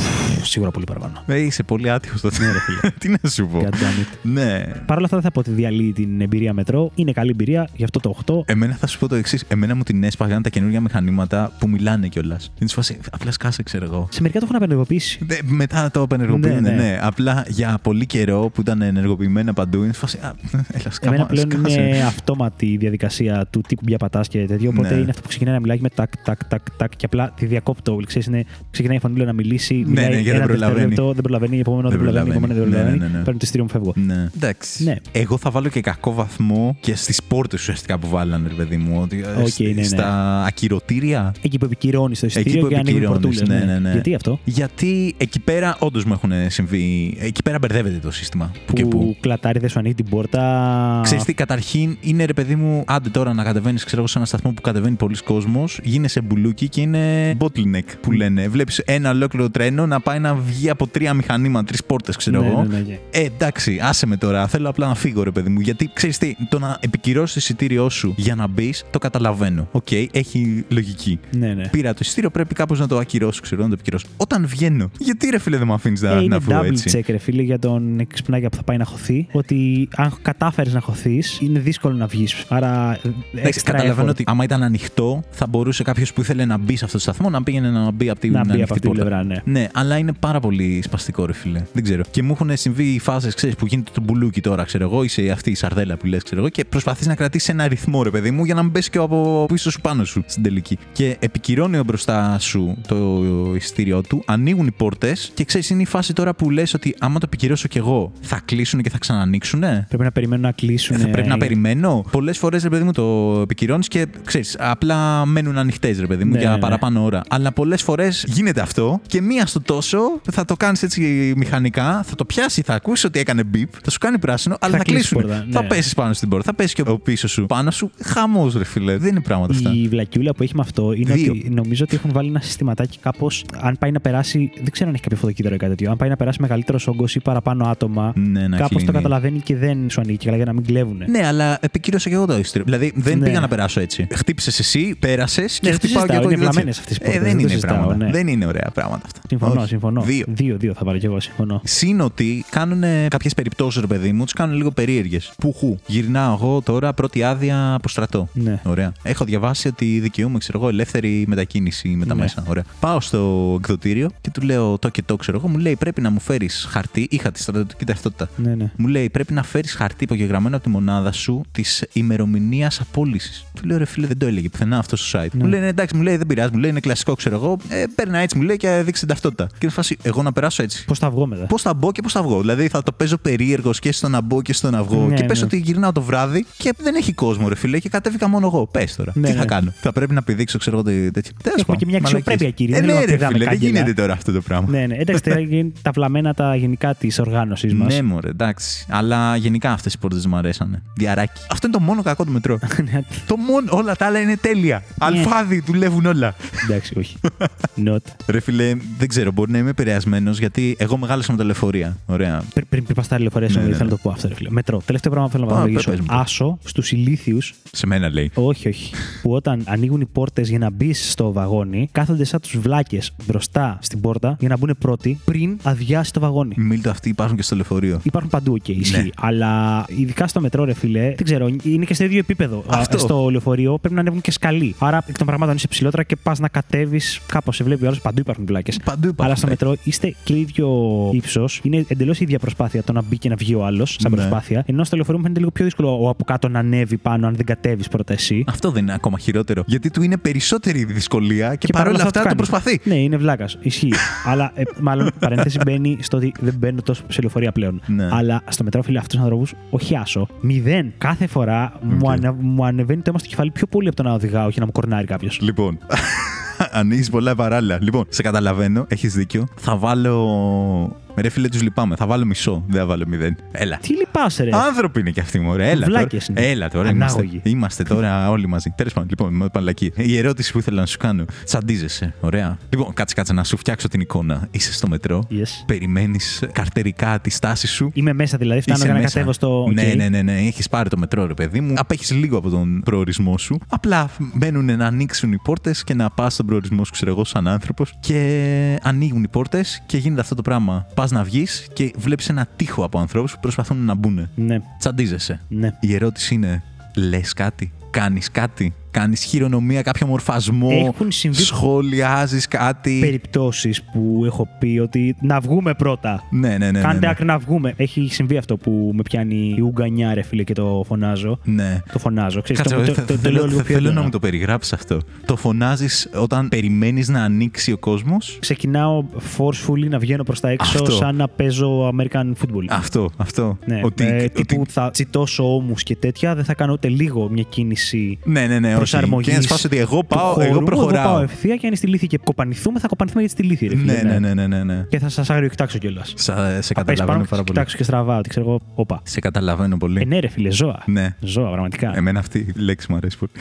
Σίγουρα 0.43 0.71
πολύ 0.71 0.85
παραπάνω. 0.85 1.23
Ε, 1.27 1.37
είσαι 1.39 1.63
πολύ 1.63 1.89
άτυχος 1.91 2.21
τότε. 2.21 2.45
Ναι, 2.45 2.51
ρε 2.51 2.59
φίλε. 2.59 2.91
Τι 2.99 3.09
να 3.21 3.29
σου 3.29 3.47
πω. 3.47 3.59
God 3.63 3.73
damn 3.73 4.01
it. 4.01 4.17
Ναι. 4.21 4.63
Παρ' 4.85 4.97
όλα 4.97 5.05
αυτά 5.05 5.15
δεν 5.17 5.21
θα 5.21 5.31
πω 5.31 5.39
ότι 5.39 5.51
διαλύει 5.51 5.93
την 5.93 6.21
εμπειρία 6.21 6.53
μετρό. 6.53 6.91
Είναι 6.95 7.11
καλή 7.11 7.29
εμπειρία, 7.29 7.67
γι' 7.75 7.83
αυτό 7.83 7.99
το 7.99 8.15
8. 8.25 8.33
Εμένα 8.45 8.75
θα 8.75 8.87
σου 8.87 8.99
πω 8.99 9.07
το 9.07 9.15
εξής. 9.15 9.43
Εμένα 9.47 9.75
μου 9.75 9.83
την 9.83 10.03
έσπαγαν 10.03 10.41
τα 10.41 10.49
καινούργια 10.49 10.81
μηχανήματα 10.81 11.51
που 11.59 11.69
μιλάνε 11.69 12.07
κιόλας. 12.07 12.51
Είναι 12.59 12.69
σε 12.69 12.75
φάση, 12.75 12.97
απλά 13.11 13.31
σκάσε, 13.31 13.63
ξέρω 13.63 13.85
εγώ. 13.85 14.07
Σε 14.11 14.21
μερικά 14.21 14.39
το 14.39 14.45
έχουν 14.45 14.57
απενεργοποιήσει. 14.57 15.19
Δε- 15.27 15.39
μετά 15.43 15.91
το 15.91 16.01
απενεργοποιούν, 16.01 16.61
ναι, 16.61 16.69
Ναι, 16.69 16.75
ναι. 16.75 16.99
Απλά 17.01 17.45
για 17.47 17.79
πολύ 17.81 18.05
καιρό 18.05 18.49
που 18.53 18.61
ήταν 18.61 18.81
ενεργοποιημένα 18.81 19.53
παντού, 19.53 19.83
είναι 19.83 19.93
σε 19.93 19.99
φάση. 19.99 20.17
Α, 20.21 20.33
έλα, 20.71 20.91
σκάσε, 20.91 21.13
Εμένα 21.15 21.25
πλέον 21.29 21.51
σκάσε. 21.51 21.94
Είναι 21.95 22.05
αυτόματη 22.05 22.65
η 22.65 22.77
διαδικασία 22.77 23.47
του 23.49 23.61
τύπου 23.67 23.83
ποια 23.85 23.97
πατάς 23.97 24.27
και 24.27 24.45
τέτοιο. 24.45 24.69
Οπότε 24.69 24.93
Ναι. 24.93 24.99
είναι 24.99 25.09
αυτό 25.09 25.21
που 25.21 25.27
ξεκινάει 25.27 25.53
να 25.53 25.59
μιλάει 25.59 25.77
με 25.81 25.89
τάκ, 25.89 26.17
τάκ, 26.23 26.43
τάκ, 26.45 26.61
τάκ 26.77 26.95
και 26.95 27.05
απλά 27.05 27.33
τη 27.35 27.45
διακόπτω. 27.45 27.95
Ξέρεις, 28.05 28.27
είναι, 28.27 28.43
ξεκινάει 28.71 28.97
η 28.97 28.99
φωνή 28.99 29.23
να 29.23 29.33
μιλήσει. 29.33 29.73
Ναι, 29.75 29.83
μιλάει 29.89 30.09
ναι, 30.09 30.13
γιατί 30.15 30.29
ένα 30.29 30.37
δεν 30.37 30.47
προλαβαίνει. 30.47 30.85
δευτερόλεπτο, 30.85 31.13
δεν 31.13 31.21
προλαβαίνει, 31.23 31.59
επόμενο 31.59 31.89
δεν 31.89 31.97
Δεν 31.97 32.07
προλαβαίνει, 32.07 32.35
επόμενο 32.35 32.53
δεν 32.53 32.63
προλαβαίνει. 32.63 32.91
Ναι, 32.91 32.97
προλαβαίνει. 32.97 33.11
ναι, 33.11 33.11
ναι, 33.13 33.17
ναι. 33.17 33.23
Παίρνω 33.23 33.39
το 33.39 33.45
εισιτήριό 33.45 33.63
μου, 33.63 33.69
φεύγω. 33.71 33.93
Ναι. 33.95 34.29
Εντάξει. 34.35 34.83
Ναι. 34.83 34.95
Εγώ 35.11 35.37
θα 35.37 35.49
βάλω 35.51 35.67
και 35.69 35.81
κακό 35.81 36.13
βαθμό 36.13 36.77
και 36.79 36.95
στις 36.95 37.23
πόρτες 37.23 37.59
ουσιαστικά 37.61 37.97
που 37.97 38.07
βάλανε, 38.09 38.47
ρε 38.47 38.53
παιδί 38.53 38.77
μου. 38.77 38.99
Ότι, 39.01 39.23
ε, 39.37 39.41
Οκ, 39.41 39.47
σ- 39.47 39.59
ναι, 39.59 39.67
ναι. 39.71 39.83
Στα 39.83 40.43
ακυρωτήρια. 40.47 41.33
Εκεί 41.41 41.57
που 41.57 41.65
επικυρώνεις 41.65 42.19
το 42.19 42.25
Εκεί 42.25 42.37
εισιτήριο 42.39 42.61
που 42.61 42.67
και 42.67 42.75
ανοίγουν 42.75 43.01
επικυρώνεις, 43.03 43.39
πορτούλες. 43.39 43.59
ναι, 43.65 43.73
ναι, 43.73 43.79
ναι. 43.79 43.91
Γιατί 43.91 44.15
αυτό; 44.15 44.39
Γιατί 44.43 45.13
εκεί 45.17 45.39
πέρα 45.39 45.75
όντως 45.79 46.03
μου 46.03 46.13
έχουν 46.13 46.31
συμβεί. 46.47 47.15
Εκεί 47.19 47.43
πέρα 47.43 47.57
μπερδεύεται 47.57 47.97
το 47.97 48.11
σύστημα. 48.11 48.51
Που 48.65 48.73
και 48.73 48.81
που. 48.85 48.89
Που 48.97 49.15
κλατάρι 49.19 49.59
δεν 49.59 49.69
σου 49.69 49.79
ανοίγει 49.79 49.95
την 49.95 50.05
πόρτα. 50.09 50.99
Ξέρεις 51.03 51.23
τι, 51.23 51.33
καταρχήν 51.33 51.74
είναι 52.01 52.25
ρε 52.25 52.33
παιδί 52.33 52.55
μου, 52.55 52.83
άντε 52.87 53.09
τώρα 53.09 53.33
να 53.33 53.43
κατεβαίνεις, 53.43 53.83
ξέρω 53.83 53.97
εγώ, 53.97 54.07
σε 54.07 54.17
ένα 54.17 54.27
σταθμό 54.27 54.51
που 54.51 54.61
κατεβαίνει 54.61 54.95
πολύς 54.95 55.15
κόσμος, 55.23 55.79
γίνεσαι 55.83 56.21
μπουλούκι 56.21 56.69
και 56.69 56.81
είναι 56.81 57.35
bottleneck 57.39 57.83
που 58.01 58.11
λένε. 58.11 58.47
Βλέπεις 58.47 58.77
ένα 58.77 59.09
ολόκληρο 59.09 59.49
τρένο 59.49 59.85
να 59.85 59.99
πάει 59.99 60.19
να 60.19 60.35
βγει 60.35 60.69
από 60.69 60.87
τρία 60.87 61.13
μηχανήματα, 61.13 61.65
τρεις 61.65 61.83
πόρτες, 61.83 62.15
ξέρω 62.15 62.41
Ναι, 62.41 62.47
εγώ. 62.47 62.63
ναι, 62.63 62.77
ναι, 62.77 62.83
ναι. 62.87 62.99
Ε, 63.11 63.23
εντάξει, 63.23 63.79
άσε 63.81 64.05
με 64.05 64.17
τώρα. 64.17 64.47
Θέλω 64.47 64.69
απλά 64.69 64.87
να 64.87 64.95
φύγω, 64.95 65.23
ρε 65.23 65.31
παιδί 65.31 65.49
μου. 65.49 65.59
Γιατί 65.59 65.89
ξέρεις 65.93 66.17
τι, 66.17 66.35
το 66.49 66.59
να 66.59 66.77
επικυρώσεις 66.81 67.33
το 67.33 67.39
εισιτήριό 67.39 67.89
σου 67.89 68.13
για 68.17 68.35
να 68.35 68.47
μπεις, 68.47 68.83
το 68.89 68.99
καταλαβαίνω. 68.99 69.67
Οκ, 69.71 69.91
έχει 70.11 70.65
λογική. 70.69 71.19
Ναι, 71.37 71.53
ναι. 71.53 71.67
Πήρα 71.67 71.91
το 71.93 71.99
εισιτήριο, 72.01 72.29
πρέπει 72.29 72.53
κάπως 72.53 72.79
να 72.79 72.87
το 72.87 72.97
ακυρώσω, 72.97 73.41
ξέρω, 73.41 73.61
να 73.61 73.67
το 73.67 73.73
επικυρώσω. 73.73 74.05
Όταν 74.17 74.47
βγαίνω, 74.47 74.89
γιατί 74.99 75.29
ρε 75.29 75.39
φίλε 75.39 75.57
δεν 75.57 75.67
με 75.67 75.73
αφήνεις 75.73 76.01
να, 76.01 76.09
Ε, 76.09 76.13
να 76.15 76.21
είναι 76.21 76.37
βγω 76.37 76.59
double 76.59 76.65
έτσι; 76.65 76.97
check, 76.97 77.03
ρε 77.07 77.17
φίλε, 77.17 77.41
για 77.41 77.59
τον 77.59 77.99
εξυπνάκια 77.99 78.49
που 78.49 78.55
θα 78.55 78.63
πάει 78.63 78.77
να 78.77 78.85
χωθεί. 78.85 79.27
Ότι 79.31 79.87
αν 79.95 80.13
κατάφερες 80.21 80.73
να 80.73 80.79
χωθείς, 80.79 81.39
είναι 81.41 81.59
δύσκολο 81.65 81.95
να 81.95 82.05
βγεις. 82.05 82.45
Άρα, 82.47 82.99
Εντάξει, 83.35 83.61
extra 83.63 83.71
καταλαβαίνω 83.71 84.07
effort. 84.07 84.11
ότι 84.11 84.23
άμα 84.27 84.43
ήταν 84.43 84.63
ανοιχτό, 84.63 85.23
θα 85.29 85.47
μπορούσε 85.47 85.83
κάποιος 85.83 86.13
που 86.13 86.21
ήθελε 86.21 86.45
να 86.45 86.57
μπει 86.57 86.75
σε 86.75 86.85
αυτό 86.85 86.97
το 86.97 87.03
σταθμό 87.03 87.29
να 87.29 87.43
πήγαινε 87.43 87.69
να 87.71 87.91
μπει 87.91 88.09
από 88.09 88.19
την 88.19 88.31
Να 88.31 88.39
μπει 88.39 88.49
ανοιχτή 88.51 88.63
από 88.63 88.73
αυτή 88.73 88.87
την 88.87 88.97
πόρτα. 88.97 89.05
πλευρά, 89.05 89.41
ναι. 89.43 89.59
Ναι, 89.59 89.67
αλλά 89.73 89.97
είναι 89.97 90.11
πάρα 90.19 90.39
πολύ 90.39 90.81
σπαστικό, 90.83 91.25
ρε 91.25 91.33
φίλε. 91.33 91.61
Δεν 91.73 91.83
ξέρω. 91.83 92.03
Και 92.11 92.23
μου 92.23 92.31
έχουν 92.31 92.49
συμβεί 92.53 92.99
φάσεις, 92.99 93.33
ξέρεις, 93.35 93.55
που 93.55 93.65
γίνεται 93.65 93.91
το 93.93 94.01
μπουλούκι 94.01 94.41
τώρα, 94.41 94.63
ξέρω 94.63 94.83
εγώ, 94.83 95.03
είσαι 95.03 95.29
αυτή 95.29 95.51
η 95.51 95.55
σαρδέλα 95.55 95.97
που 95.97 96.05
λες, 96.05 96.23
ξέρω 96.23 96.41
εγώ, 96.41 96.49
και 96.49 96.65
προσπαθείς 96.65 97.07
να 97.07 97.15
κρατήσεις 97.15 97.49
ένα 97.49 97.67
ρυθμό, 97.67 98.03
ρε 98.03 98.09
παιδί 98.09 98.31
μου, 98.31 98.45
για 98.45 98.53
να 98.53 98.63
μην 98.63 98.71
πέσει 98.71 98.89
και 98.89 98.97
από 98.97 99.45
πίσω 99.47 99.71
σου 99.71 99.81
πάνω 99.81 100.03
σου 100.03 100.23
στην 100.27 100.43
τελική. 100.43 100.77
Και 100.91 101.15
επικυρώνει 101.19 101.77
ο 101.77 101.83
μπροστά 101.83 102.39
σου 102.39 102.77
το 102.87 103.23
εισιτήριό 103.55 104.01
του, 104.01 104.23
ανοίγουν 104.25 104.67
οι 104.67 104.71
πόρτες 104.71 105.31
και 105.33 105.43
ξέρεις, 105.43 105.69
είναι 105.69 105.81
η 105.81 105.85
φάση 105.85 106.13
τώρα 106.13 106.33
που 106.35 106.49
λες 106.49 106.73
ότι 106.73 106.95
άμα 106.99 107.19
το 107.19 107.25
επικυρώσω 107.27 107.67
κι 107.67 107.77
εγώ, 107.77 108.11
θα 108.21 108.41
κλείσουν 108.45 108.81
και 108.81 108.89
θα 108.89 108.97
ξανανοίξουν. 108.97 109.59
Πρέπει 109.59 110.03
να 110.03 110.11
περιμένουν 110.11 110.45
να 110.45 110.51
κλείσουν. 110.51 110.95
Ε, 110.95 110.99
Θα 110.99 111.07
πρέπει 111.07 111.27
να 111.27 111.33
ε, 111.33 111.37
περιμένω. 111.61 112.05
Πολλές 112.11 112.37
φορές, 112.37 112.63
ρε 112.63 112.69
παιδί 112.69 112.83
μου, 112.83 112.91
το 112.91 113.39
επικυρώνεις 113.43 113.87
και 113.87 114.05
ξέρεις, 114.25 114.55
απλά 114.59 115.25
μένουν 115.25 115.57
ανοιχτές, 115.57 115.99
ρε 115.99 116.07
παιδί 116.07 116.23
μου, 116.23 116.31
Ναι, 116.31 116.39
για 116.39 116.49
ναι, 116.49 116.55
ναι. 116.55 116.61
παραπάνω 116.61 117.03
ώρα. 117.03 117.21
Αλλά 117.29 117.51
πολλές 117.51 117.81
φορές 117.81 118.23
γίνεται 118.27 118.61
αυτό 118.61 118.99
και 119.07 119.21
μία 119.21 119.45
στο 119.45 119.61
τόσο 119.61 119.97
θα 120.31 120.45
το 120.45 120.55
κάνεις 120.55 120.83
έτσι 120.83 121.33
μηχανικά, 121.37 122.03
θα 122.05 122.15
το 122.15 122.25
πιάσει, 122.25 122.61
θα 122.61 122.73
ακούσεις 122.73 123.03
ότι 123.03 123.19
έκανε 123.19 123.43
beep, 123.53 123.63
θα 123.83 123.89
σου 123.91 123.97
κάνει 123.97 124.19
πράσινο, 124.19 124.57
αλλά 124.59 124.77
θα, 124.77 124.83
κλείσεις 124.83 125.09
κλείσουν. 125.09 125.27
πόρτα, 125.27 125.45
Θα 125.51 125.61
ναι. 125.61 125.67
πέσεις 125.67 125.93
πάνω 125.93 126.13
στην 126.13 126.29
πόρτα, 126.29 126.45
θα 126.45 126.53
πέσεις 126.53 126.73
και 126.73 126.83
ο 126.87 126.99
πίσω 126.99 127.27
σου 127.27 127.45
πάνω 127.45 127.71
σου. 127.71 127.91
Χαμός, 128.03 128.55
ρε 128.55 128.65
φιλέ. 128.65 128.97
Δεν 128.97 129.09
είναι 129.09 129.21
πράγματα 129.21 129.53
αυτά. 129.53 129.71
Η 129.73 129.87
βλακιούλα 129.87 130.33
που 130.33 130.43
έχει 130.43 130.55
με 130.55 130.61
αυτό 130.61 130.93
είναι 130.93 131.13
Δύο. 131.13 131.31
ότι 131.31 131.49
νομίζω 131.49 131.83
ότι 131.83 131.95
έχουν 131.95 132.11
βάλει 132.13 132.29
ένα 132.29 132.39
συστηματάκι 132.39 132.97
κάπως. 133.01 133.43
Αν 133.61 133.75
πάει 133.79 133.91
να 133.91 133.99
περάσει. 133.99 134.51
Δεν 134.55 134.71
ξέρω 134.71 134.87
αν 134.89 134.93
έχει 134.93 135.03
κάποιο 135.03 135.17
φωτοκύτταρο 135.17 135.55
ή 135.55 135.57
κάτι 135.57 135.75
τέτοιο. 135.75 135.91
Αν 135.91 135.97
πάει 135.97 136.09
να 136.09 136.15
περάσει 136.15 136.41
μεγαλύτερος 136.41 136.87
όγκος 136.87 137.15
ή 137.15 137.19
παραπάνω 137.19 137.65
άτομα. 137.65 138.13
Ναι, 138.15 138.47
να 138.47 138.57
Κάπως 138.57 138.69
το 138.71 138.75
κλείνει. 138.77 138.91
καταλαβαίνει 138.91 139.39
και 139.39 139.55
δεν 139.55 139.89
σου 139.89 140.01
ανήκει 140.01 140.25
καλά 140.25 140.35
για 140.37 140.45
να 140.45 140.53
μην 140.53 140.65
κλέβουν. 140.65 141.01
Ναι, 141.07 141.25
αλλά 141.27 141.44
επικύρωσα 141.61 142.09
και 142.09 142.15
εγώ 142.15 142.25
το 142.25 142.37
ειστήριο. 142.37 142.63
Δηλαδή 142.65 142.93
δεν 142.95 143.17
Ναι. 143.17 143.25
πήγα 143.25 143.39
να 143.39 143.47
περάσω 143.47 143.79
έτσι. 143.79 144.07
Χτύπησες 144.13 144.59
εσύ, 144.59 144.95
πέρασες 144.99 145.59
και 145.59 145.69
δεν 145.69 145.79
το 145.79 145.85
χτυπάω 145.87 146.05
και 146.05 146.11
συζητάω, 146.11 146.15
εγώ. 146.15 146.29
είναι 146.29 146.35
και 146.35 146.45
έτσι. 146.45 146.51
βλαμμένες 146.51 146.79
αυτές 146.79 146.95
οι 146.97 146.99
Ε, 147.01 147.05
πόρτες, 147.05 147.21
δεν 147.21 147.29
δεν 147.31 147.35
το 147.37 147.41
είναι 147.41 147.49
συζητάω, 147.51 147.75
πράγματα. 147.77 148.05
ναι. 148.05 148.11
Δεν 148.11 148.27
είναι 148.27 148.45
ωραία 148.45 148.69
πράγματα 148.73 149.01
αυτά. 149.05 149.19
Συμφωνώ, 149.27 149.59
Όχι. 149.59 149.67
συμφωνώ. 149.67 150.01
Δύο. 150.01 150.25
δύο, 150.27 150.57
δύο 150.57 150.73
θα 150.73 150.81
βάλω 150.83 150.97
κι 150.97 151.05
εγώ, 151.05 151.19
συμφωνώ. 151.19 151.61
Συν 151.63 152.01
ότι 152.01 152.45
κάνουν 152.49 152.83
κάποιες 153.07 153.33
περιπτώσεις, 153.33 153.81
ρε 153.81 153.87
παιδί 153.87 154.11
μου, 154.11 154.23
τις 154.23 154.33
κάνουν 154.33 154.55
λίγο 154.55 154.71
περίεργες. 154.71 155.33
Πουχού. 155.39 155.77
Γυρνάω 155.85 156.33
εγώ 156.33 156.61
τώρα 156.61 156.93
πρώτη 156.93 157.23
άδεια 157.23 157.73
από 157.73 157.89
στρατό. 157.89 158.27
Ναι. 158.33 158.59
Ωραία. 158.63 158.91
Έχω 159.03 159.25
διαβάσει 159.25 159.67
ότι 159.67 159.99
δικαιούμαι, 159.99 160.37
ξέρω 160.37 160.59
εγώ, 160.59 160.69
ελεύθερη 160.69 161.23
μετακίνηση 161.27 161.87
με 161.89 162.05
τα 162.05 162.13
Ναι. 162.15 162.21
μέσα. 162.21 162.43
Ωραία. 162.47 162.63
Πάω 162.79 162.99
στο 163.01 163.53
εκδοτήριο 163.59 164.09
και 164.21 164.29
του 164.29 164.41
λέω 164.41 164.77
το 164.77 164.89
και 164.89 165.01
το, 165.05 165.15
ξέρω 165.15 165.37
εγώ, 165.37 165.47
μου 165.47 165.57
λέει 165.57 165.75
πρέπει 165.75 166.01
να 166.01 166.09
μου 166.09 166.19
φέρεις 166.19 166.67
χαρτί. 166.69 167.07
Είχα 167.11 167.31
τη 167.31 167.39
στρατιωτική 167.39 167.85
ταυτότητα. 167.85 168.29
Ναι, 168.35 168.55
ναι. 168.55 168.71
Μου 168.77 168.87
λέει 168.87 169.09
πρέπει 169.09 169.33
να 169.33 169.43
φέρεις 169.43 169.73
χαρτί 169.73 170.03
υπογεγραμμένο 170.03 170.55
από 170.55 170.63
τη 170.65 170.69
μονάδα 170.71 171.11
σου 171.11 171.34
της 171.51 171.83
ημερομηνίας 171.93 172.79
απόλυσης. 172.79 173.45
Του 173.53 173.65
λέω 173.67 173.77
ρε 173.77 173.85
φίλε, 173.85 174.07
δεν 174.07 174.17
το 174.17 174.25
έλεγε 174.25 174.49
πουθενά 174.49 174.77
αυτό 174.77 174.95
στο 174.95 175.19
site. 175.19 175.27
Ναι. 175.31 175.43
Μου 175.43 175.49
λέει 175.49 175.59
«Ναι, 175.59 175.67
εντάξει, 175.67 175.95
μου 175.95 176.01
λέει 176.01 176.17
δεν 176.17 176.27
πειράζει, 176.27 176.49
μου 176.53 176.57
λέει 176.59 176.69
είναι 176.69 176.79
κλασικό, 176.79 177.13
ξέρω 177.15 177.35
εγώ. 177.35 177.57
Ε, 177.69 177.83
παίρνα 177.95 178.17
έτσι, 178.17 178.37
μου 178.37 178.43
λέει 178.43 178.57
και 178.57 178.81
δείξει 178.85 178.99
την 178.99 179.09
ταυτότητα. 179.09 179.45
Και 179.47 179.57
είναι 179.61 179.71
φάση, 179.71 179.97
εγώ 180.01 180.21
να 180.21 180.31
περάσω 180.31 180.63
έτσι. 180.63 180.85
Πώς 180.85 180.99
θα 180.99 181.09
βγω 181.09 181.25
μετά; 181.25 181.45
Πώς 181.45 181.61
θα 181.61 181.73
μπω 181.73 181.91
και 181.91 182.01
πώς 182.01 182.11
θα 182.11 182.23
βγω; 182.23 182.39
Δηλαδή 182.39 182.67
θα 182.67 182.83
το 182.83 182.91
παίζω 182.91 183.17
περίεργο 183.17 183.71
και 183.79 183.91
στο 183.91 184.09
να 184.09 184.21
μπω 184.21 184.41
και 184.41 184.53
στο 184.53 184.69
να 184.69 184.83
βγω. 184.83 185.05
Ναι, 185.07 185.15
και 185.15 185.23
πες 185.23 185.39
ναι. 185.39 185.45
ότι 185.45 185.57
γυρνάω 185.57 185.91
το 185.91 186.01
βράδυ 186.01 186.45
και 186.57 186.73
δεν 186.81 186.95
έχει 186.95 187.13
κόσμο, 187.13 187.47
ρε 187.49 187.55
φίλε, 187.55 187.79
και 187.79 187.89
κατέβηκα 187.89 188.27
μόνο 188.27 188.47
εγώ. 188.47 188.67
Πες 188.67 188.95
τώρα. 188.95 189.11
Ναι, 189.15 189.27
Τι 189.27 189.33
θα 189.33 189.39
ναι. 189.39 189.45
κάνω; 189.45 189.73
Θα 189.81 189.91
πρέπει 189.91 190.13
να 190.13 190.23
πηδήξω, 190.23 190.57
ξέρω 190.57 190.75
εγώ 190.77 190.85
τε- 190.85 191.13
τέτοιο. 191.13 191.31
Τέλος 191.43 191.59
Έχουμε 191.59 191.63
πάντων, 191.65 191.77
και 191.77 191.85
μια 191.85 191.99
μαλακίες. 192.01 192.21
αξιοπρέπεια, 192.21 192.49
κύριε. 192.51 192.75
Ε, 192.75 192.79
Δεν 192.79 192.87
ναι, 192.87 192.93
λέμε 192.93 193.05
ρε 193.05 193.11
ότι 193.11 193.17
πηδάμε 193.17 193.33
φίλε, 193.33 193.45
δεν 193.49 193.53
κάγκελα. 193.59 193.79
γίνεται 193.79 194.01
τώρα 194.01 194.13
αυτό 194.13 194.31
το 194.31 194.41
πράγμα. 194.41 194.69
Ναι, 194.69 194.85
ναι. 194.85 194.95
Εντάξει, 194.95 195.23
τώρα 195.23 195.39
είναι 195.39 195.71
τα 195.81 195.91
βλαμμένα 195.91 196.33
γενικά 196.57 196.95
της 196.95 197.19
οργάνωσής 197.19 197.73
μας. 197.73 197.93
Ναι, 197.93 198.01
μωρέ, 198.01 198.29
εντάξει. 198.29 198.85
Αλλά 198.89 199.35
γενικά 199.35 199.71
αυτές 199.71 199.93
οι 199.93 199.97
πόρτες 199.99 200.25
μου 200.25 200.35
αρέσανε. 200.35 200.81
Διαράκι. 201.25 201.41
Αυτό 201.51 201.67
είναι 201.67 201.77
το 201.77 201.81
μόνο 201.83 202.01
κακό 202.01 202.25
του 202.25 202.31
μετρό. 202.31 202.59
το 203.27 203.37
μόνο, 203.37 203.67
όλα 203.69 203.95
τα 203.95 204.05
άλλα 204.05 204.19
είναι 204.19 204.37
τέλεια. 204.37 204.83
Αλφάδι, 204.99 205.63
δουλεύουν 205.65 206.05
όλα. 206.05 206.35
Εντάξει, 206.63 206.93
όχι. 206.97 207.17
Not. 207.85 207.97
Ρε 208.27 208.39
φίλε, 208.39 208.75
δεν 208.97 209.07
ξέρω, 209.07 209.31
μπορεί 209.31 209.51
να 209.51 209.57
είμαι 209.57 209.69
επηρεασμένος 209.69 210.39
γιατί 210.39 210.75
εγώ 210.79 210.97
μεγάλωσα 210.97 211.31
με 211.31 211.37
τα 211.37 211.43
λεωφορεία. 211.43 211.97
Ωραία. 212.05 212.43
Πριν, 212.53 212.67
πριν 212.69 212.95
πας 212.95 213.05
στα 213.05 213.19
λεωφορεία, 213.19 213.47
Ναι, 213.47 213.55
ναι, 213.55 213.59
ναι, 213.61 213.65
θέλω 213.65 213.77
να 213.77 213.83
ναι. 213.83 213.89
το 213.89 213.97
πω 214.03 214.09
αυτό, 214.09 214.27
ρε 214.27 214.33
φίλε. 214.33 214.49
Μετρό. 214.51 214.81
Τελευταίο 214.85 215.11
πράγμα 215.11 215.29
που 215.29 215.35
θέλω 215.37 215.45
να 215.49 215.53
Πάμε, 215.55 215.67
παραδείγω. 215.71 215.91
πες 215.97 215.99
μου. 215.99 216.19
Άσσο 216.19 216.57
στους 216.63 216.91
ηλίθιους. 216.91 217.53
Σε 217.71 217.87
μένα 217.87 218.09
λέει. 218.09 218.31
Όχι, 218.33 218.67
όχι. 218.67 218.93
Που 219.21 219.31
όταν 219.31 219.63
ανοίγουν 219.65 220.01
οι 220.01 220.05
πόρτες 220.05 220.49
για 220.49 220.59
να 220.59 220.69
μπει 220.71 220.93
στο 220.93 221.31
βαγόνι, 221.31 221.89
κάθονται 221.91 222.23
σαν 222.23 222.39
τους 222.39 222.57
βλάκες 222.57 223.11
μπροστά 223.25 223.77
στην 223.81 224.01
πόρτα 224.01 224.35
για 224.39 224.49
να 224.49 224.57
μπουν 224.57 224.75
πρώτοι 224.79 225.19
πριν 225.25 225.57
αδειάσει 225.63 226.13
το 226.13 226.19
βαγόνι. 226.19 226.53
Μίλτο 226.57 226.89
αυτοί 226.89 227.09
υπάρχουν 227.09 227.35
και 227.35 227.43
στο 227.43 227.55
λεωφορείο. 227.55 227.99
Υπάρχουν 228.03 228.29
παντού, 228.31 228.53
οκ, 228.53 228.67
ισχύει. 228.67 228.97
Ναι. 228.97 229.09
Αλλά 229.15 229.85
ειδικά 229.87 230.27
στο 230.27 230.41
μετρό, 230.41 230.63
ρε 230.63 230.73
φίλε, 230.73 231.14
δεν 231.15 231.23
ξέρω, 231.25 231.47
είναι 231.63 231.85
και 231.85 231.93
στο 231.93 232.03
ίδιο 232.03 232.19
επίπεδο. 232.19 232.57
Α, 232.57 232.63
Αυτό. 232.67 232.97
Στο 232.97 233.29
λεωφορείο 233.29 233.77
πρέπει 233.79 233.95
να 233.95 234.01
ανέβουν 234.01 234.21
και 234.21 234.31
σκαλί. 234.31 234.75
Άρα 234.79 235.03
εκ 235.07 235.17
των 235.17 235.27
πραγμάτων 235.27 235.55
είσαι 235.55 235.67
ψηλότερα 235.67 236.03
και 236.03 236.15
πας 236.15 236.39
να 236.39 236.47
κατέβεις 236.47 237.19
κάπως. 237.27 237.55
Σε 237.55 237.63
βλέπει 237.63 237.83
ο 237.83 237.87
άλλος, 237.87 238.01
παντού 238.01 238.19
υπάρχουν 238.19 238.45
βλάκες. 238.45 238.71
Παντού 238.83 239.07
υπάρχουν 239.07 239.25
Αλλά 239.25 239.35
στο 239.35 239.47
βλάκες. 239.47 239.67
μετρό 239.67 239.81
είστε 239.83 240.15
και 240.23 240.33
ίδιο 240.37 240.69
ύψος. 241.13 241.59
Είναι 241.63 241.85
εντελώς 241.87 242.19
η 242.19 242.23
ίδια 242.23 242.39
προσπάθεια 242.39 242.83
το 242.83 242.91
να 242.93 243.01
μπει 243.01 243.17
και 243.17 243.29
να 243.29 243.35
βγει 243.35 243.55
ο 243.55 243.65
άλλος, 243.65 243.95
σαν 243.99 244.11
Ναι. 244.11 244.17
προσπάθεια. 244.17 244.63
Ενώ 244.67 244.83
στο 244.83 244.95
λεωφορείο 244.95 245.17
μου 245.19 245.23
φαίνεται 245.23 245.39
λίγο 245.39 245.51
πιο 245.51 245.65
δύσκολο 245.65 246.03
ο 246.03 246.09
από 246.09 246.23
κάτω 246.23 246.47
να 246.47 246.59
ανέβει 246.59 246.97
πάνω, 246.97 247.27
αν 247.27 247.35
δεν 247.35 247.45
κατέβεις 247.45 247.87
πρώτα 247.87 248.13
εσύ. 248.13 248.43
Αυτό 248.47 248.71
δεν 248.71 248.83
είναι 248.83 248.93
ακόμα 248.93 249.17
χειρότερο. 249.19 249.63
Γιατί 249.65 249.89
του 249.91 250.01
είναι 250.01 250.17
περισσότερη 250.17 250.79
η 250.79 250.83
δυσκολία 250.85 251.55
και, 251.55 251.67
παρόλα 251.67 251.89
παρόλα 251.91 252.07
αυτά 252.07 252.19
το 252.19 252.25
κάνει. 252.25 252.35
προσπαθεί. 252.37 252.79
Ναι, 252.83 252.95
είναι 252.95 253.17
βλάκας. 253.17 253.57
Ισχύει. 253.61 253.93
Αλλά 254.31 254.51
ε, 254.55 254.63
μάλλον 254.81 255.11
παρένθεση 255.19 255.57
μπαίνει 255.65 255.97
στο 256.01 256.17
ότι 256.17 256.31
δεν 256.39 256.53
μπαίνω 256.57 256.81
τόσο 256.81 257.03
σε 257.07 257.21
λεωφορεία 257.21 257.51
πλέον. 257.51 257.81
Ναι. 257.85 258.07
Αλλά 258.11 258.43
στο 258.49 258.63
μετρό, 258.63 258.81
φίλε, 258.81 258.97
αυτούς 258.97 259.13
τους 259.15 259.23
ανθρώπους, 259.23 259.53
όχι 259.69 259.95
άσο. 259.95 260.27
Μηδέν. 260.41 260.93
Κάθε 261.05 261.27
φορά 261.27 261.73
μου, 261.81 261.97
Οκ. 262.01 262.09
ανα, 262.11 262.33
μου 262.33 262.65
ανεβαίνει 262.65 263.01
το 263.01 263.09
αίμα 263.09 263.19
στο 263.19 263.27
κεφάλι 263.27 263.51
πιο 263.51 263.67
πολύ 263.67 263.87
από 263.87 263.95
το 263.95 264.03
να 264.03 264.13
οδηγάω 264.13 264.49
και 264.51 264.59
να 264.59 264.65
μου 264.65 264.71
κορνάρει 264.71 265.05
κάποιος. 265.05 265.39
Λοιπόν, 265.41 265.77
ανοίγει 266.79 267.09
πολλά 267.09 267.35
παράλληλα. 267.35 267.77
Λοιπόν, 267.81 268.05
σε 268.09 268.21
καταλαβαίνω, 268.21 268.85
έχεις 268.87 269.13
δίκιο. 269.13 269.47
Θα 269.55 269.75
βάλω. 269.75 270.95
Ρε 271.17 271.29
φίλε, 271.29 271.47
τους 271.49 271.61
λυπάμαι. 271.61 271.95
Θα 271.95 272.05
βάλω 272.07 272.25
μισό. 272.25 272.63
Δεν 272.67 272.79
θα 272.79 272.85
βάλω 272.85 273.03
μηδέν. 273.07 273.35
Έλα. 273.51 273.77
Τι 273.77 273.93
λυπάσαι, 273.95 274.43
ρε. 274.43 274.49
Άνθρωποι 274.53 274.99
είναι 274.99 275.11
κι 275.11 275.19
αυτοί 275.19 275.39
μου. 275.39 275.53
Έλα. 275.53 275.73
τώρα. 275.73 275.85
Βλάκες 275.85 276.27
είναι. 276.27 276.41
Έλα 276.41 276.69
τώρα. 276.69 276.89
Είμαστε, 276.89 277.19
Ανάγωγοι. 277.19 277.41
είμαστε 277.43 277.83
τώρα 277.83 278.29
όλοι 278.29 278.47
μαζί. 278.47 278.73
Τέλος 278.77 278.93
πάντων, 278.93 279.09
λοιπόν, 279.09 279.33
μεταλλαχθεί. 279.33 279.91
Η 279.95 280.17
ερώτηση 280.17 280.51
που 280.51 280.57
ήθελα 280.59 280.79
να 280.79 280.85
σου 280.85 280.97
κάνω. 280.97 281.25
Τσαντίζεσαι. 281.45 282.13
Ωραία. 282.19 282.57
Λοιπόν, 282.69 282.93
κάτσε, 282.93 283.15
κάτσε 283.15 283.33
να 283.33 283.43
σου 283.43 283.57
φτιάξω 283.57 283.87
την 283.87 283.99
εικόνα. 283.99 284.47
Είσαι 284.51 284.73
στο 284.73 284.87
μετρό. 284.87 285.27
Yes. 285.31 285.63
Περιμένεις 285.65 286.43
καρτερικά 286.51 287.19
τη 287.19 287.29
στάση 287.29 287.67
σου. 287.67 287.89
Είμαι 287.93 288.13
μέσα 288.13 288.37
δηλαδή, 288.37 288.61
φτάνω 288.61 288.77
Είσαι 288.77 288.85
για 288.87 288.93
να 288.95 289.01
μέσα. 289.01 289.13
κατέβω 289.13 289.33
στο. 289.33 289.63
οκ. 289.63 289.73
Ναι, 289.73 289.93
ναι, 289.95 290.09
ναι, 290.09 290.21
ναι. 290.21 290.37
Έχεις 290.37 290.69
πάρει 290.69 290.89
το 290.89 290.97
μετρό, 290.97 291.25
ρε 291.25 291.33
παιδί 291.33 291.61
μου. 291.61 291.73
Απέχεις 291.77 292.11
λίγο 292.11 292.37
από 292.37 292.49
τον 292.49 292.81
προορισμό 292.85 293.37
σου. 293.37 293.57
Απλά 293.69 294.09
μένουν 294.33 294.77
να 294.77 294.85
ανοίξουν 294.85 295.31
οι 295.31 295.37
πόρτες 295.43 295.83
και 295.83 295.93
να 295.93 296.09
πας 296.09 296.33
στον 296.33 296.45
προορισμό 296.45 296.83
σου, 296.85 296.91
ξέρω 296.91 297.11
εγώ, 297.11 297.23
σαν 297.23 297.47
άνθρωπος. 297.47 297.93
Και 297.99 298.79
ανοίγουν 298.81 299.23
οι 299.23 299.27
πόρτες 299.27 299.83
και 299.85 299.97
γίνεται 299.97 300.21
αυτό 300.21 300.35
το 300.35 300.41
πράγμα. 300.41 300.85
Πας 301.05 301.13
να 301.13 301.23
βγεις 301.23 301.67
και 301.73 301.93
βλέπεις 301.97 302.29
ένα 302.29 302.47
τείχος 302.55 302.83
από 302.83 302.99
ανθρώπους 302.99 303.33
που 303.33 303.39
προσπαθούν 303.39 303.77
να 303.85 303.93
μπουν. 303.93 304.29
Ναι, 304.35 304.57
Τσαντίζεσαι. 304.79 305.39
ναι. 305.47 305.77
Η 305.79 305.93
ερώτηση 305.93 306.33
είναι, 306.33 306.63
λες 306.95 307.33
κάτι, 307.33 307.71
κάνεις 307.89 308.31
κάτι, 308.31 308.73
κάνεις 308.95 309.23
χειρονομία, 309.23 309.81
κάποιο 309.81 310.07
μορφασμό, 310.07 310.69
Έχουν 310.85 311.11
συμβεί 311.11 311.41
σχολιάζεις 311.41 312.47
κάτι. 312.47 312.97
περιπτώσεις 313.01 313.83
που 313.83 314.21
έχω 314.25 314.47
πει 314.59 314.79
ότι 314.83 315.15
να 315.21 315.39
βγούμε 315.39 315.73
πρώτα. 315.73 316.23
Ναι, 316.29 316.47
ναι, 316.49 316.57
ναι. 316.57 316.71
ναι, 316.71 316.79
Κάντε 316.79 316.99
ναι. 316.99 317.07
άκρη 317.07 317.25
να 317.25 317.37
βγούμε. 317.37 317.73
Έχει 317.77 318.07
συμβεί 318.11 318.37
αυτό 318.37 318.57
που 318.57 318.91
με 318.93 319.01
πιάνει 319.01 319.53
η 319.57 319.61
Ουγγανιά, 319.61 320.13
ρε 320.13 320.21
φίλε, 320.21 320.43
και 320.43 320.53
το 320.53 320.83
φωνάζω. 320.87 321.39
ναι. 321.43 321.81
Το 321.93 321.99
φωνάζω. 321.99 322.41
Ξέρεις, 322.41 322.61
Κάτσε, 322.61 322.75
το, 322.75 322.81
ε, 322.81 322.85
το, 322.85 322.93
θε- 322.93 323.05
το, 323.07 323.13
το 323.13 323.19
θέλω, 323.19 323.33
λέω 323.35 323.45
λίγο 323.45 323.57
θε- 323.57 323.65
πιο 323.65 323.73
θέλω 323.75 323.85
να 323.85 323.91
έντονα. 323.91 324.05
μου 324.05 324.11
το 324.11 324.19
περιγράψεις 324.19 324.73
αυτό. 324.73 324.99
Το 325.25 325.35
φωνάζεις 325.35 326.09
όταν 326.15 326.49
περιμένεις 326.49 327.09
να 327.09 327.23
ανοίξει 327.23 327.71
ο 327.71 327.77
κόσμος; 327.77 328.37
Ξεκινάω 328.39 329.03
forcefully 329.37 329.89
να 329.89 329.99
βγαίνω 329.99 330.23
προς 330.23 330.39
τα 330.39 330.49
έξω 330.49 330.77
Αυτό. 330.77 330.91
σαν 330.91 331.15
να 331.15 331.27
παίζω 331.27 331.89
American 331.89 332.25
football. 332.41 332.65
Αυτό, 332.69 333.09
αυτό. 333.17 333.57
Ναι, 333.65 333.79
Ότι, 333.83 334.03
ε, 334.05 334.23
ότι- 334.23 334.45
τύπου 334.45 334.63
θα 334.69 334.91
τσιτώσω 334.91 335.55
ώμους 335.55 335.83
και 335.83 335.95
τέτοια, 335.95 336.35
δεν 336.35 336.43
θα 336.43 336.53
κάνω 336.53 336.71
ούτε 336.73 336.87
λίγο 336.87 337.29
μια 337.29 337.43
κίνηση 337.49 338.17
Ναι, 338.23 338.45
ναι, 338.47 338.59
ναι. 338.59 338.75
Όχι. 338.85 338.91
προσαρμογής. 338.91 339.27
Και 339.29 339.35
να 339.35 339.41
σφάσω 339.41 339.67
ότι 339.67 339.77
εγώ 339.77 340.03
πάω, 340.03 340.31
εγώ 340.31 340.41
Εγώ 340.41 340.53
πάω 340.53 340.63
προχωράω. 340.65 341.19
ευθεία 341.21 341.49
και 341.53 341.59
αν 341.61 341.67
είναι 341.67 341.75
στη 341.75 341.87
λύθη 341.87 342.07
και 342.07 342.19
κοπανηθούμε, 342.23 342.79
θα 342.79 342.87
κοπανηθούμε 342.87 343.23
γιατί 343.23 343.41
στη 343.41 343.49
λύθη. 343.49 343.67
Ρε, 343.67 343.75
φίλε, 343.77 343.93
Ναι, 343.93 344.01
ναι, 344.01 344.19
ναι, 344.19 344.33
ναι, 344.33 344.47
ναι, 344.47 344.63
ναι. 344.63 344.85
Και 344.89 344.99
θα 344.99 345.09
σας 345.09 345.29
αγριοκτάξω 345.29 345.77
κιόλας. 345.77 346.13
Σα- 346.15 346.33
σε 346.35 346.51
Πες 346.51 346.71
πάνω 346.73 346.85
καταλαβαίνω 346.87 347.21
και 347.23 347.29
πάρα 347.29 347.43
πολύ. 347.43 347.43
κοιτάξω 347.43 347.77
και 347.77 347.83
στραβά, 347.83 348.17
ότι 348.17 348.29
ξέρω 348.29 348.45
εγώ, 348.45 348.61
όπα. 348.75 348.99
Σε 349.03 349.19
καταλαβαίνω 349.19 349.77
πολύ. 349.77 350.01
Ε, 350.01 350.05
ναι, 350.05 350.19
ρε 350.19 350.27
φίλε, 350.27 350.51
ζώα. 350.51 350.83
Ναι. 350.85 351.15
Ζώα, 351.19 351.51
πραγματικά. 351.51 351.91
Εμένα 351.95 352.19
αυτή 352.19 352.37
η 352.39 352.59
λέξη 352.61 352.87
μου 352.89 352.95
αρέσει 352.97 353.17
πολύ. 353.17 353.31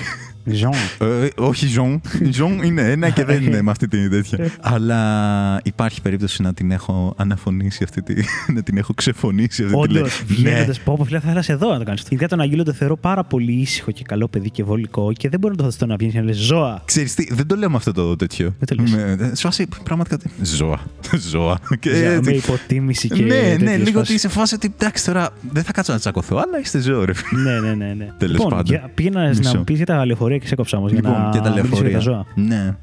Ζώα. 0.47 0.71
Ε, 1.09 1.29
όχι 1.37 1.67
Ζων. 1.67 2.01
Ζων 2.31 2.63
είναι 2.63 2.91
ένα 2.91 3.11
και 3.11 3.25
δεν 3.25 3.43
είναι 3.43 3.63
με 3.63 3.71
αυτή 3.71 3.89
την 3.89 4.11
τέτοια. 4.11 4.39
Αλλά 4.61 5.61
υπάρχει 5.65 6.03
περίπτωση 6.03 6.43
να 6.43 6.55
την 6.55 6.71
έχω 6.71 7.15
αναφωνήσει 7.17 7.85
αυτή 7.85 8.03
τη. 8.03 8.15
να 8.55 8.63
την 8.63 8.77
έχω 8.77 8.95
ξεφωνήσει 8.95 9.63
αυτή 9.63 9.75
τη 9.75 9.81
Όντως, 9.81 10.01
λέξη. 10.01 10.25
Ναι. 10.29 10.35
βγαίνοντας. 10.35 10.81
Πω, 10.81 10.95
πω, 10.99 11.05
φίλε, 11.05 11.19
θα 11.21 11.31
ήθελα 11.31 11.45
εδώ 11.49 11.73
να 11.73 11.79
το 11.79 11.85
κάνεις. 11.85 12.03
Ειδικά 12.03 12.29
τον 12.29 12.41
Αγγίλο 12.41 12.63
το 12.63 12.73
θεωρώ 12.73 12.97
πάρα 12.97 13.25
πολύ 13.25 13.53
ήσυχο 13.53 13.91
και 13.91 14.03
καλό 14.07 14.29
παιδί 14.29 14.51
και 14.51 14.65
βολικό 14.65 15.13
και 15.13 15.29
δεν 15.35 15.43
μπορεί 15.43 15.53
να 15.55 15.63
το 15.63 15.63
φανταστώ 15.65 15.87
να 15.87 15.97
βγαίνει 15.97 16.13
και 16.13 16.19
να 16.19 16.25
λες 16.25 16.37
ζώα. 16.37 16.83
Ξέρεις 16.85 17.15
τι, 17.15 17.35
δεν 17.35 17.47
το 17.47 17.57
λέω 17.57 17.71
με 17.71 17.77
αυτό 17.77 17.93
το 17.93 18.17
τέτοιο. 18.17 18.55
Δεν 18.59 18.77
το 18.77 18.83
λες. 18.83 18.91
Με- 19.19 19.33
Σου 19.35 19.41
φάση 19.47 19.69
πραγματικά. 19.85 20.17
τι- 20.19 20.29
Ζώα. 20.43 20.81
Ζώα. 21.31 21.59
Και 21.81 21.91
Ζώα, 21.95 22.11
έτσι. 22.11 22.31
με 22.31 22.37
υποτίμηση 22.37 23.09
και. 23.09 23.23
ναι, 23.23 23.35
ναι, 23.35 23.57
τέτοιες 23.57 23.77
λίγο 23.77 23.89
ότι 23.89 23.95
φάσεις. 23.99 24.15
είσαι 24.15 24.29
φάση 24.29 24.55
ότι 24.55 24.75
εντάξει 24.79 25.05
τώρα 25.05 25.31
δεν 25.53 25.63
θα 25.63 25.73
κάτσω 25.73 25.93
να 25.93 25.99
τσακωθώ, 25.99 26.37
αλλά 26.37 26.59
είστε 26.61 26.81
ζώο, 26.81 27.05
ρε 27.05 27.13
φίλε. 27.15 27.43
Ναι, 27.61 27.61
ναι, 27.61 27.75
ναι. 27.75 27.95
ναι. 27.95 28.09
Τέλος 28.19 28.35
λοιπόν, 28.37 28.49
πάντων. 28.51 28.65
για- 28.65 28.91
πήγαινα 28.95 29.23
να 29.23 29.29
Μισό. 29.29 29.57
μου 29.59 29.65
πεις 29.65 29.77
για 29.77 29.87
τα 29.87 30.07
λεωφορεία 30.07 30.39
και 30.39 30.47
σε 30.47 30.53
έκοψα 30.55 30.79
όμως. 30.79 30.91
για 30.93 31.01
Λοιπόν, 31.05 31.23
να 31.23 31.31
και 31.31 31.39
τα 31.39 31.51
μιλήσω 31.51 31.67
για 31.67 31.71
λεωφορεία. 31.91 31.93
τα 31.93 31.99
ζώα. 31.99 32.27
Ναι. 32.35 32.77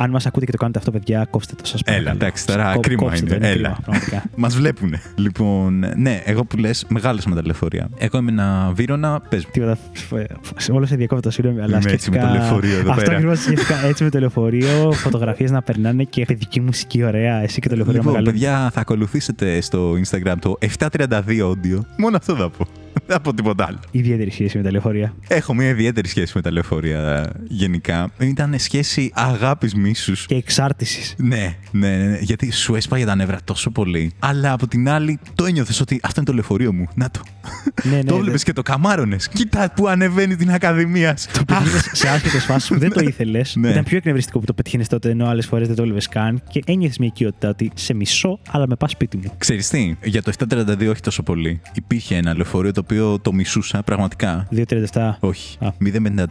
Αν 0.00 0.10
μας 0.10 0.26
ακούτε 0.26 0.44
και 0.44 0.50
το 0.52 0.56
κάνετε 0.58 0.78
αυτό, 0.78 0.90
παιδιά, 0.90 1.26
κόψτε 1.30 1.54
το 1.54 1.66
σας 1.66 1.80
Έλα, 1.84 2.10
εντάξει, 2.10 2.46
τώρα 2.46 2.76
κρίμα 2.80 3.16
είναι. 3.16 3.38
Έλα. 3.40 3.78
Μας 4.36 4.56
βλέπουν. 4.56 4.94
Λοιπόν, 5.14 5.84
ναι, 5.96 6.22
εγώ 6.24 6.44
που 6.44 6.56
λες, 6.56 6.84
μεγάλωσα 6.88 7.28
με 7.28 7.34
τα 7.34 7.42
λεωφορεία. 7.44 7.88
Εγώ 7.98 8.18
είμαι 8.18 8.30
ένα 8.30 8.70
βύρονα, 8.74 9.20
πες 9.28 9.44
μου. 9.44 9.50
Τίποτα. 9.52 9.78
Όλο 10.72 10.86
σε 10.86 10.96
διακόπτω, 10.96 11.30
συγγνώμη, 11.30 11.60
αλλά 11.62 11.78
Είμαι 11.82 11.90
έτσι 11.92 12.10
με 12.10 12.16
σκέφτηκα- 12.16 12.26
το 12.26 12.32
λεωφορείο 12.38 12.78
εδώ 12.78 12.90
Αυτό 12.90 13.02
πέρα. 13.02 13.12
ακριβώς 13.14 13.42
σκέφτηκα. 13.42 13.84
Έτσι 13.86 14.04
με 14.04 14.10
το 14.10 14.18
λεωφορείο, 14.18 14.92
φωτογραφίες 15.04 15.50
να 15.50 15.62
περνάνε 15.62 16.02
και 16.04 16.24
παιδική 16.24 16.60
μουσική 16.60 17.02
ωραία. 17.04 17.42
Εσύ 17.42 17.60
και 17.60 17.68
το 17.68 17.74
λεωφορείο 17.76 18.00
Λοιπόν, 18.00 18.14
μεγαλώνεις. 18.14 18.40
παιδιά, 18.46 18.70
θα 18.72 18.80
ακολουθήσετε 18.80 19.60
στο 19.60 19.92
Instagram 20.04 20.34
το 20.40 20.58
732 20.78 21.50
audio. 21.50 21.80
Μόνο 21.96 22.16
αυτό 22.16 22.34
θα 22.36 22.50
πω. 22.50 22.66
Δεν 22.92 23.16
θα 23.16 23.20
πω 23.20 23.34
τίποτα 23.34 23.66
άλλο. 23.66 23.78
Ιδιαίτερη 23.90 24.30
σχέση 24.30 24.56
με 24.56 24.62
τα 24.62 24.70
λεωφορεία. 24.70 25.14
Έχω 25.28 25.54
μια 25.54 25.68
ιδιαίτερη 25.68 26.08
σχέση 26.08 26.32
με 26.34 26.42
τα 26.42 26.52
λεωφορεία 26.52 27.32
γενικά. 27.48 28.10
Ήταν 28.18 28.58
σχέση 28.58 29.10
αγάπης 29.14 29.74
μίσους. 29.74 30.26
Και 30.26 30.34
εξάρτησης. 30.34 31.14
Ναι, 31.18 31.56
ναι, 31.70 31.96
ναι, 31.96 32.06
ναι, 32.06 32.18
γιατί 32.20 32.52
σου 32.52 32.74
έσπαγε 32.74 33.04
τα 33.04 33.14
νεύρα 33.14 33.38
τόσο 33.44 33.70
πολύ. 33.70 34.12
Αλλά 34.18 34.52
από 34.52 34.66
την 34.66 34.88
άλλη, 34.88 35.18
το 35.34 35.44
ένιωθες 35.44 35.80
ότι 35.80 36.00
αυτό 36.02 36.20
είναι 36.20 36.30
το 36.30 36.34
λεωφορείο 36.34 36.72
μου. 36.72 36.88
Να 36.94 37.10
το. 37.10 37.20
Ναι, 37.82 37.96
ναι, 37.96 38.04
το 38.04 38.14
ναι. 38.14 38.20
έβλεπε 38.20 38.38
και 38.38 38.52
το 38.52 38.62
καμάρωνες. 38.62 39.28
Κοίτα 39.28 39.72
που 39.76 39.88
ανεβαίνει 39.88 40.36
την 40.36 40.50
Ακαδημία. 40.50 41.16
Το 41.32 41.44
πήγαινε 41.44 41.80
σε 41.92 42.08
άσχετε 42.08 42.38
φάσεις 42.38 42.68
που 42.68 42.78
δεν 42.78 42.92
το 42.92 43.00
ήθελες. 43.00 43.56
Ναι. 43.56 43.70
Ήταν 43.70 43.84
πιο 43.84 43.96
εκνευριστικό 43.96 44.38
που 44.38 44.44
το 44.44 44.52
πετύχαινες 44.52 44.88
τότε, 44.88 45.10
ενώ 45.10 45.26
άλλες 45.26 45.46
φορές 45.46 45.66
δεν 45.66 45.76
το 45.76 45.82
έβλεπε 45.82 46.00
καν. 46.10 46.42
Και 46.48 46.62
ένιωθες 46.66 46.98
μια 46.98 47.08
οικειότητα 47.08 47.48
ότι 47.48 47.70
σε 47.74 47.94
μισό, 47.94 48.38
αλλά 48.50 48.66
μα 48.68 48.76
πας 48.76 48.90
σπίτι 48.90 49.16
μου. 49.16 49.32
Ξέρεις 49.38 49.68
τι, 49.68 49.96
για 50.04 50.22
το 50.22 50.32
732 50.38 50.88
όχι 50.90 51.00
τόσο 51.00 51.22
πολύ. 51.22 51.60
Υπήρχε 51.74 52.16
ένα 52.16 52.34
λεωφορείο 52.34 52.72
το 52.72 52.82
οποίο 52.94 53.18
το 53.22 53.32
μισούσα 53.32 53.82
πραγματικά. 53.82 54.48
2.37. 54.56 55.10
Όχι. 55.20 55.56
Α. 55.60 55.68
054. 55.84 56.24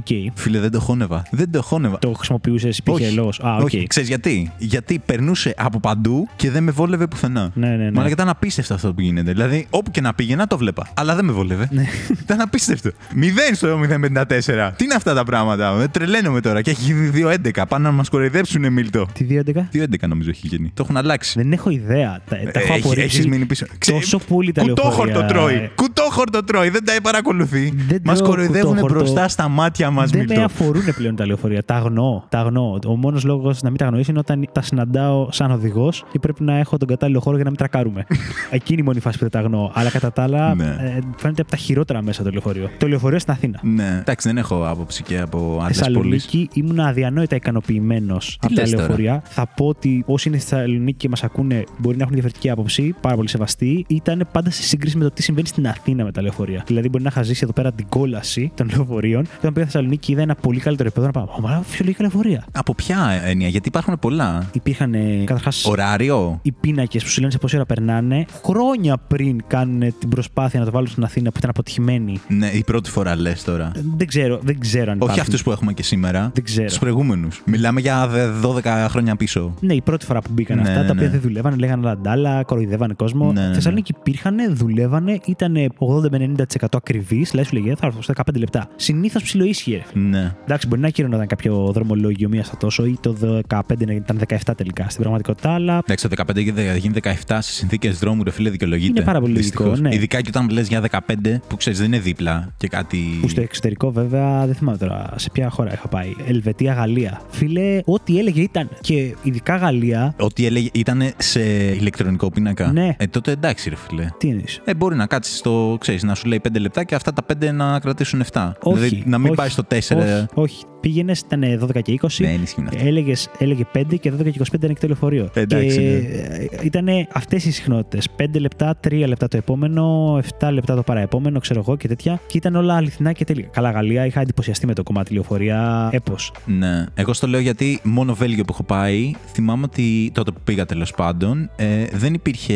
Οκ. 0.00 0.32
Φίλε, 0.34 0.58
δεν 0.58 0.70
το 0.70 0.80
χώνευα. 0.80 1.22
Δεν 1.30 1.50
το 1.50 1.62
χώνευα. 1.62 1.98
Το 1.98 2.12
χρησιμοποιούσες, 2.12 2.78
υπήρχε 2.78 3.10
λόγος. 3.10 3.30
Α, 3.46 3.56
οκ. 3.56 3.60
όχι. 3.64 3.86
Ξέρεις 3.86 4.08
γιατί; 4.08 4.52
Γιατί 4.58 4.98
περνούσε 5.06 5.54
από 5.56 5.80
παντού 5.80 6.28
και 6.36 6.50
δεν 6.50 6.62
με 6.62 6.70
βόλευε 6.70 7.06
πουθενά. 7.06 7.50
Ναι, 7.54 7.68
ναι, 7.68 7.76
ναι. 7.76 7.90
Μα 7.90 8.08
ήταν 8.08 8.28
απίστευτο 8.28 8.74
αυτό 8.74 8.94
που 8.94 9.00
γίνεται. 9.00 9.32
Δηλαδή, 9.32 9.66
όπου 9.70 9.90
και 9.90 10.00
να 10.00 10.14
πήγαινα, 10.14 10.46
το 10.46 10.56
'βλεπα. 10.58 10.86
Αλλά 10.94 11.14
δεν 11.14 11.24
με 11.24 11.32
βόλευε. 11.32 11.68
Ναι. 11.70 11.84
Ήταν 12.22 12.40
απίστευτο. 12.40 12.90
Μηδέν 13.14 13.54
στο 13.54 13.80
054. 13.80 14.70
Τι 14.76 14.84
είναι 14.84 14.94
αυτά 14.96 15.14
τα 15.14 15.24
πράγματα; 15.24 15.72
Μα 15.72 15.88
τρελαίνομαι 15.88 16.40
τώρα. 16.40 16.62
Και 16.62 16.70
έχει 16.70 16.94
2.11. 17.14 17.62
Πάνε 17.68 17.84
να 17.88 17.92
μας 17.94 18.08
κοροϊδέψουν, 18.08 18.72
Μίλτο. 18.72 19.06
Τι 19.12 19.26
2.11. 19.30 19.52
2.11 19.72 20.08
νομίζω 20.08 20.30
έχει 20.30 20.46
γίνει. 20.46 20.70
Το 20.74 20.82
έχουν 20.82 20.96
αλλάξει. 20.96 21.32
Δεν 21.42 21.52
έχω 21.52 21.70
ιδέα. 21.70 22.20
Τα, 22.28 22.36
τα 22.36 22.60
έχω 22.60 22.72
Ε, 22.72 22.74
Έχει- 22.76 22.80
απορρίψει. 22.80 23.16
έχεις 23.16 23.26
μείνει 23.26 23.44
πίσω. 23.46 23.66
Ξέ- 23.78 23.96
Τόσο 24.00 24.18
πολύ 24.18 24.52
τα 24.52 24.62
Κουτόχορτο 24.62 25.04
λεωφορεία. 25.20 25.26
τρώει. 25.26 25.70
Κουτόχορτο 25.98 26.38
κουτόχορτο 26.38 26.44
τρώει, 26.44 26.68
δεν 26.68 26.84
τα 26.84 26.92
παρακολουθεί. 27.02 27.74
Δεν 27.88 28.00
Μας 28.04 28.18
τρώω 28.18 28.28
κοροϊδεύουν 28.28 28.68
κουτόχορτο. 28.70 28.94
μπροστά 28.98 29.28
στα 29.28 29.48
μάτια 29.48 29.90
μας, 29.90 30.10
Δεν 30.10 30.20
με 30.20 30.26
Μίλτο. 30.28 30.44
αφορούν 30.44 30.82
πλέον 30.96 31.16
τα 31.16 31.26
λεωφορεία. 31.26 31.64
Τα 31.64 31.74
αγνώ. 31.74 32.24
Τα 32.28 32.38
αγνώ. 32.38 32.78
Ο 32.86 32.96
μόνος 32.96 33.24
λόγος 33.24 33.62
να 33.62 33.68
μην 33.68 33.78
τα 33.78 33.84
αγνοήσω 33.84 34.10
είναι 34.10 34.18
όταν 34.20 34.48
τα 34.52 34.62
συναντάω 34.62 35.28
σαν 35.32 35.50
οδηγός 35.50 36.04
και 36.12 36.18
πρέπει 36.18 36.42
να 36.42 36.58
έχω 36.58 36.76
τον 36.76 36.88
κατάλληλο 36.88 37.20
χώρο 37.20 37.34
για 37.34 37.44
να 37.44 37.50
μην 37.50 37.58
τρακάρουμε. 37.58 38.06
Εκείνη 38.50 38.80
η 38.80 38.84
μόνη 38.84 39.00
φάση 39.00 39.18
που 39.18 39.22
δεν 39.28 39.32
τα 39.32 39.38
αγνώ. 39.38 39.70
Αλλά 39.74 39.90
κατά 39.90 40.12
τα 40.12 40.22
άλλα, 40.22 40.54
Ναι. 40.54 40.64
ε, 40.64 40.98
φαίνεται 41.16 41.40
από 41.42 41.50
τα 41.50 41.56
χειρότερα 41.56 42.02
μέσα 42.02 42.22
το 42.22 42.30
λεωφορείο. 42.30 42.70
Το 42.78 42.88
λεωφορείο 42.88 43.18
στην 43.18 43.32
Αθήνα. 43.32 43.58
Ναι, 43.62 43.98
εντάξει, 44.00 44.28
δεν 44.28 44.38
έχω 44.38 44.66
άποψη 44.68 45.02
και 45.02 45.18
από 45.18 45.38
άλλες 45.38 45.58
πόλεις. 45.58 45.78
Θεσσαλονίκη 45.78 46.48
ήμουν 46.52 46.80
αδιανόητα 46.80 47.36
ικανοποιημένος 47.36 48.38
από 48.42 48.54
τα 48.54 48.60
λες 48.60 48.70
τώρα; 48.70 48.82
λεωφορεία. 48.82 49.22
Θα 49.24 49.46
πω 49.56 49.66
ότι 49.66 50.02
όσοι 50.06 50.28
είναι 50.28 50.38
στη 50.38 50.48
Θεσσαλονίκη 50.48 50.96
και 50.98 51.08
μας 51.08 51.22
ακούνε 51.24 51.64
μπορεί 51.78 51.96
να 51.96 52.02
έχουν 52.02 52.14
διαφορετική 52.14 52.50
άποψη, 52.50 52.94
πάρα 53.00 53.16
πολύ 53.16 53.28
σεβαστή. 53.28 53.84
Ήταν 53.88 54.28
πάντα 54.32 54.50
σε 54.50 54.62
σύγκριση 54.62 54.96
με 54.96 55.04
το 55.04 55.10
τι 55.10 55.22
συμβαίνει 55.22 55.46
στην 55.46 55.66
Αθήνα 55.66 55.86
με 55.94 56.12
τα 56.12 56.22
λεωφορεία. 56.22 56.62
Δηλαδή, 56.66 56.88
μπορεί 56.88 57.02
να 57.04 57.08
είχα 57.12 57.22
ζήσει 57.22 57.40
εδώ 57.42 57.52
πέρα 57.52 57.72
την 57.72 57.86
κόλαση 57.88 58.52
των 58.54 58.70
λεωφορείων 58.74 59.22
και 59.22 59.28
όταν 59.38 59.52
πήγα 59.52 59.64
στη 59.66 59.72
Θεσσαλονίκη 59.72 60.12
είδα 60.12 60.22
ένα 60.22 60.34
πολύ 60.34 60.60
καλύτερο 60.60 60.88
επίπεδο 60.88 61.06
να 61.06 61.26
πάω. 61.26 61.40
Μα 61.40 61.62
φυσιολογικά 61.66 62.02
λεωφορεία. 62.02 62.44
Από 62.52 62.74
ποια 62.74 63.20
έννοια, 63.24 63.48
γιατί 63.48 63.68
υπάρχουν 63.68 63.98
πολλά. 63.98 64.46
Υπήρχαν 64.52 64.94
καταρχάς 65.24 65.64
Ωράριο. 65.64 66.38
οι 66.42 66.52
πίνακες 66.52 67.02
που 67.02 67.08
σου 67.08 67.20
λένε 67.20 67.32
σε 67.32 67.38
πόση 67.38 67.56
ώρα 67.56 67.66
περνάνε. 67.66 68.24
Χρόνια 68.44 68.96
πριν 69.08 69.42
κάνουν 69.46 69.94
την 69.98 70.08
προσπάθεια 70.08 70.58
να 70.60 70.64
το 70.64 70.70
βάλουν 70.72 70.88
στην 70.88 71.04
Αθήνα 71.04 71.30
που 71.30 71.36
ήταν 71.38 71.50
αποτυχημένοι. 71.50 72.20
Ναι, 72.28 72.46
η 72.46 72.64
πρώτη 72.64 72.90
φορά 72.90 73.16
λες 73.16 73.44
τώρα. 73.44 73.72
Δεν 73.96 74.06
ξέρω, 74.06 74.38
δεν 74.42 74.58
ξέρω 74.58 74.82
αν 74.82 74.88
Όχι 74.88 74.96
υπάρχουν. 74.96 75.20
αυτούς 75.20 75.42
που 75.42 75.50
έχουμε 75.50 75.72
και 75.72 75.82
σήμερα. 75.82 76.30
Δεν 76.34 76.44
ξέρω. 76.44 76.66
Τους 76.68 76.78
προηγούμενους. 76.78 77.42
Μιλάμε 77.46 77.80
για 77.80 78.06
δε- 78.08 78.26
12 78.42 78.86
χρόνια 78.88 79.16
πίσω. 79.16 79.54
Ναι, 79.60 79.74
η 79.74 79.80
πρώτη 79.80 80.04
φορά 80.04 80.20
που 80.20 80.30
μπήκαν 80.32 80.56
Ναι, 80.56 80.62
αυτά, 80.62 80.80
ναι, 80.80 80.86
τα 80.86 80.92
οποία 80.92 81.04
ναι. 81.06 81.10
δεν 81.12 81.20
δουλεύανε, 81.20 81.56
λέγανε 81.56 81.82
λαντάλα, 81.82 82.42
κοροϊδεύανε 82.42 82.94
κόσμο. 82.94 83.32
Ναι, 83.32 83.40
ναι, 83.40 83.46
ναι. 83.48 83.54
Θεσσαλονίκη 83.54 83.92
υπήρχαν, 83.98 84.34
δουλεύανε, 84.56 85.18
ήταν 85.26 85.67
80 85.78 86.10
με 86.10 86.32
90% 86.36 86.66
ακριβεί. 86.76 87.22
Δηλαδή 87.30 87.48
σου 87.48 87.54
λέγε 87.54 87.74
θα 87.74 87.86
έρθω 87.86 88.02
στα 88.02 88.14
15 88.30 88.36
λεπτά. 88.38 88.68
Συνήθως 88.76 89.22
ψιλοίσχυε. 89.22 89.82
Ναι. 89.92 90.34
Εντάξει, 90.44 90.66
μπορεί 90.66 90.80
να 90.80 90.88
ήταν 90.88 91.26
κάποιο 91.26 91.70
δρομολόγιο 91.74 92.28
μία 92.28 92.44
στα 92.44 92.56
τόσο 92.56 92.84
ή 92.84 92.98
το 93.00 93.16
15 93.48 93.60
να 93.86 93.92
ήταν 93.92 94.20
17 94.28 94.36
τελικά 94.56 94.82
στην 94.88 95.00
πραγματικότητα, 95.00 95.50
αλλά 95.54 95.78
Εντάξει, 95.84 96.08
το 96.08 96.14
15 96.26 96.44
και 96.44 96.52
δε- 96.52 96.76
γίνει 96.76 96.94
17 97.02 97.38
σε 97.40 97.52
συνθήκες 97.52 97.98
δρόμου, 97.98 98.22
ρε 98.22 98.30
φίλε, 98.30 98.50
δικαιολογείται. 98.50 98.90
Είναι 98.96 99.02
πάρα 99.02 99.20
πολύ 99.20 99.32
λογικό, 99.32 99.62
Δυστυχώς. 99.64 99.80
ναι. 99.80 99.94
Ειδικά 99.94 100.20
και 100.20 100.28
όταν 100.28 100.48
λε 100.48 100.60
για 100.60 100.80
15, 100.90 101.40
που 101.48 101.56
ξέρεις 101.56 101.78
δεν 101.78 101.86
είναι 101.86 101.98
δίπλα 101.98 102.52
και 102.56 102.68
κάτι. 102.68 102.98
που 103.20 103.28
στο 103.28 103.40
εξωτερικό 103.40 103.90
βέβαια 103.92 104.46
δεν 104.46 104.54
θυμάμαι 104.54 104.78
τώρα 104.78 105.12
σε 105.16 105.30
ποια 105.32 105.50
χώρα 105.50 105.72
είχα 105.72 105.88
πάει. 105.88 106.12
Ελβετία, 106.26 106.72
Γαλλία. 106.72 107.20
Φίλε, 107.30 107.80
ό,τι 107.84 108.18
έλεγε 108.18 108.40
ήταν. 108.42 108.68
Και 108.80 109.14
ειδικά 109.22 109.56
Γαλλία. 109.56 110.14
Ότι 110.18 110.46
έλεγε 110.46 110.68
ήταν 110.72 111.02
σε 111.16 111.40
ηλεκτρονικό 111.72 112.30
πίνακα. 112.30 112.72
Ναι. 112.72 112.94
Ε, 112.98 113.06
τότε 113.06 113.30
εντάξει, 113.30 113.68
ρε 113.68 113.76
φίλε. 113.76 114.08
Τι 114.18 114.28
εννοείς; 114.28 114.60
Ε, 114.64 114.74
μπορεί 114.74 114.96
να 114.96 115.06
κάτσεις 115.06 115.38
στο, 115.38 115.57
ξέρεις, 115.80 116.02
να 116.02 116.14
σου 116.14 116.26
λέει 116.26 116.40
5 116.48 116.60
λεπτά 116.60 116.84
και 116.84 116.94
αυτά 116.94 117.12
τα 117.12 117.22
5 117.26 117.52
να 117.52 117.80
κρατήσουν 117.80 118.22
7. 118.32 118.52
Όχι. 118.60 118.76
δηλαδή 118.78 119.02
να 119.06 119.18
μην 119.18 119.26
όχι, 119.26 119.36
πάει 119.36 119.48
στο 119.48 119.62
4. 119.68 119.74
Όχι, 119.74 120.26
όχι. 120.34 120.64
Πήγαινε, 120.80 121.12
ήταν 121.26 121.68
12 121.76 121.82
και 121.82 121.98
20. 122.02 122.08
Ναι, 122.18 122.32
ενισχύουν 122.32 122.66
αυτά. 122.66 122.86
Έλεγες, 122.86 123.30
έλεγε 123.38 123.64
5 123.74 123.82
και 124.00 124.12
12 124.12 124.30
και 124.30 124.40
25 124.50 124.54
ήταν 124.54 124.74
και 124.74 124.80
το 124.80 124.86
λεωφορείο. 124.86 125.28
Εντάξει, 125.34 125.76
και 125.76 126.56
ναι. 126.56 126.62
ήταν 126.62 126.86
αυτές 127.12 127.44
οι 127.44 127.52
συχνότητες. 127.52 128.08
5 128.16 128.24
λεπτά, 128.40 128.78
3 128.88 129.04
λεπτά 129.06 129.28
το 129.28 129.36
επόμενο, 129.36 130.16
7 130.40 130.48
λεπτά 130.52 130.74
το 130.74 130.82
παραεπόμενο, 130.82 131.40
ξέρω 131.40 131.60
εγώ 131.60 131.76
και 131.76 131.88
τέτοια. 131.88 132.20
Και 132.26 132.36
ήταν 132.36 132.56
όλα 132.56 132.74
αληθινά 132.74 133.12
και 133.12 133.24
τέλεια. 133.24 133.48
Καλά, 133.52 133.70
Γαλλία, 133.70 134.06
είχα 134.06 134.20
εντυπωσιαστεί 134.20 134.66
με 134.66 134.74
το 134.74 134.82
κομμάτι 134.82 135.12
λεωφορεία. 135.14 135.88
Έπω. 135.92 136.14
Ναι. 136.44 136.84
Εγώ 136.94 137.12
στο 137.12 137.26
λέω 137.26 137.40
γιατί 137.40 137.80
μόνο 137.82 138.14
Βέλγιο 138.14 138.44
που 138.44 138.52
έχω 138.52 138.62
πάει, 138.62 139.12
θυμάμαι 139.32 139.64
ότι 139.64 140.10
τότε 140.14 140.30
που 140.30 140.40
πήγα 140.44 140.66
τέλος 140.66 140.92
πάντων, 140.92 141.50
ε, 141.56 141.84
δεν 141.92 142.14
υπήρχε 142.14 142.54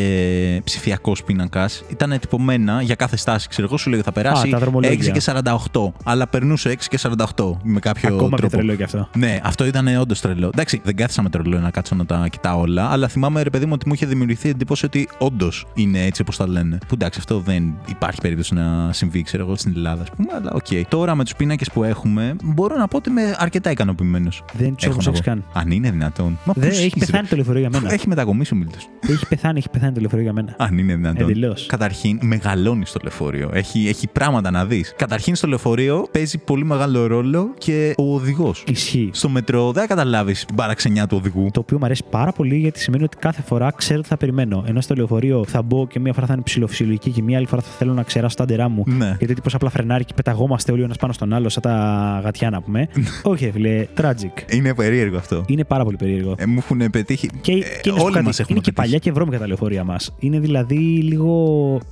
ψηφιακός 0.65 1.25
πίνακας. 1.25 1.85
Ήταν 1.91 2.19
τυπωμένα 2.21 2.83
για 2.83 2.95
κάθε 2.95 3.17
στάση. 3.17 3.49
Ξέρω 3.49 3.67
εγώ, 3.67 3.77
σου 3.77 3.91
λέγε 3.91 4.03
θα 4.03 4.13
περάσει 4.13 4.51
τα 4.51 4.57
6 4.57 4.61
δρομολόγια. 4.61 5.13
και 5.13 5.21
48. 5.71 5.93
Αλλά 6.05 6.29
περνούσε 6.29 6.71
6 6.71 6.89
και 6.89 6.99
48 7.37 7.57
με 7.63 7.81
κάποιο 7.81 8.12
Ακόμα 8.15 8.29
πιο 8.29 8.37
τρόπο. 8.37 8.57
τρελό 8.57 8.75
και 8.75 8.83
αυτό. 8.83 9.09
Ναι, 9.17 9.41
αυτό 9.43 9.65
ήταν 9.67 9.87
όντως 10.01 10.21
τρελό. 10.21 10.47
Εντάξει, 10.55 10.81
δεν 10.85 10.97
κάθισα 10.97 11.23
με 11.23 11.29
το 11.29 11.39
ρολόι 11.43 11.61
να 11.61 11.71
κάτσω 11.71 11.95
να 11.95 12.07
τα 12.07 12.27
κοιτάω 12.31 12.61
όλα, 12.61 12.91
αλλά 12.91 13.09
θυμάμαι, 13.09 13.43
ρε 13.43 13.51
παιδί 13.51 13.67
μου, 13.67 13.73
ότι 13.75 13.89
μου 13.89 13.95
είχε 13.95 14.07
δημιουργηθεί 14.07 14.49
εντύπωση 14.49 14.85
ότι 14.85 15.09
όντως 15.19 15.67
είναι 15.75 16.05
έτσι 16.05 16.21
όπως 16.23 16.37
τα 16.37 16.49
λένε. 16.49 16.79
Που 16.89 16.95
εντάξει, 16.95 17.19
αυτό 17.19 17.39
δεν 17.39 17.75
υπάρχει 17.89 18.21
περίπτωση 18.21 18.55
να 18.55 18.93
συμβεί, 18.93 19.23
ξέρω 19.23 19.45
εγώ, 19.45 19.57
στην 19.57 19.73
Ελλάδα, 19.77 20.03
ας 20.03 20.09
πούμε, 20.17 20.29
αλλά 20.35 20.53
οκ. 20.53 20.87
Τώρα 20.89 21.15
με 21.15 21.25
τους 21.25 21.35
πίνακες 21.37 21.71
που 21.73 21.85
έχουμε, 21.85 22.37
μπορώ 22.45 22.77
να 22.77 22.89
πω 22.89 22.97
ότι 22.97 23.11
είμαι 23.11 23.35
αρκετά 23.39 23.71
ικανοποιημένος. 23.71 24.43
Δεν 24.53 24.75
τους 24.75 24.85
έχω 24.85 24.95
προσέξει 24.95 25.23
καν. 25.23 25.45
Αν 25.53 25.71
είναι 25.71 25.91
δυνατόν. 25.91 26.39
Μα 26.45 26.53
Δεν, 26.57 26.69
πώς 26.69 26.79
έχει 26.79 26.87
είσαι, 26.87 27.07
πεθάνει 27.07 27.27
το 27.29 27.37
λεωφορείο 27.37 27.61
για 27.61 27.71
ρε. 27.73 27.79
μένα. 27.81 27.93
Έχει 27.95 28.09
μετακομίσει 28.09 28.55
ο 28.55 28.57
Μίλτος. 28.57 28.89
έχει 29.09 29.27
πεθάνει, 29.27 29.59
έχει 29.59 29.69
πεθάνει 29.71 29.93
το 29.93 30.01
λεωφορείο 30.01 30.25
για 30.25 30.33
μένα. 30.33 30.55
Αν 30.59 30.79
είναι 30.79 30.95
δυνατόν. 30.95 31.31
Εντελώς. 31.31 31.67
Καταρχήν, 31.67 32.19
μεγαλώνεις 32.23 32.89
στο 32.89 32.99
λεωφορείο. 33.03 33.51
Έχει, 33.53 33.89
έχει 33.89 34.09
πράγματα 34.09 34.51
να 34.51 34.65
δεις. 34.67 34.95
Καταρχήν, 34.97 35.35
στο 35.35 35.47
λεωφορείο 35.49 36.07
παίζει 36.13 36.39
πολύ 36.39 36.65
μεγάλο 36.65 37.07
ρόλο 37.07 37.55
και 37.59 37.95
ο 38.11 38.15
οδηγός. 38.15 38.65
Ισχύει. 38.67 39.11
Στο 39.13 39.29
μετρό 39.29 39.73
δεν 39.73 39.87
καταλάβεις 39.87 40.45
την 40.45 40.55
παραξενιά 40.57 41.07
του 41.07 41.17
οδηγού. 41.21 41.49
Το 41.53 41.61
οποίο 41.61 41.79
μου 41.79 41.85
αρέσει 41.85 42.03
πάρα 42.11 42.33
πολύ 42.33 42.57
γιατί 42.57 42.79
σημαίνει 42.81 43.05
ότι 43.05 43.17
κάθε 43.17 43.43
φορά 43.43 43.71
ξέρω 43.77 44.01
τι 44.01 44.09
θα 44.09 44.17
περιμένω. 44.17 44.65
Ενώ 44.67 44.81
στο 44.81 44.95
λεωφορείο 44.95 45.45
θα 45.49 45.63
μπω 45.63 45.87
και 45.87 46.01
μία 46.01 46.13
φορά 46.13 46.27
θα 46.27 46.33
είναι 46.33 46.43
ψηλοφυσιολογική 46.43 47.11
και 47.11 47.23
μία 47.23 47.37
άλλη 47.37 47.47
φορά 47.47 47.63
θα 47.63 47.71
θέλω 47.79 47.93
να 47.93 48.03
ξεράσω 48.03 48.37
τα 48.37 48.45
ντερά 48.45 48.69
μου. 48.69 48.85
Ναι. 48.87 49.17
Γιατί 49.19 49.35
τύπος 49.35 49.55
απλά 49.55 49.71
φρενάρει 49.71 50.05
και 50.05 50.13
πεταγόμαστε 50.17 50.73
όλοι 50.73 50.81
ο 50.81 50.85
ένας 50.85 50.97
πάνω 50.97 51.13
στον 51.13 51.33
άλλο, 51.33 51.49
σαν 51.49 51.63
τα 51.63 52.21
γατιά 52.25 52.51
να 52.51 52.63
πούμε. 52.63 52.89
Όχι, 53.23 53.45
ρε 53.45 53.51
φίλε, 53.51 53.87
tragic. 54.01 54.53
Είναι 54.55 54.75
περίεργο 54.75 55.17
αυτό. 55.17 55.45
Είναι 55.47 55.65
πάρα 55.65 55.85
πολύ 55.85 55.97
περίεργο. 55.97 56.35
Ε, 56.39 56.47
μου 56.47 56.59
έχουν 56.59 56.91
πετύχει. 56.91 57.29
Και, 57.41 57.53
ε, 57.53 57.57
και 57.83 57.91
να 57.91 57.95
σου 57.95 57.99
πω 57.99 58.05
όλοι 58.05 58.13
κάτι, 58.15 58.25
μας 58.27 58.39
έχουμε 58.41 58.53
είναι 58.59 58.65
και 58.65 58.73
πετύχει. 58.73 58.73
παλιά 58.73 58.99
και 58.99 59.13
βρώμικα 59.13 59.39
τα 59.39 59.47
λεωφορεία 59.47 59.85
μας. 59.85 60.15
Είναι 60.19 60.39
δηλαδή 60.39 60.77
λίγο. 60.77 61.31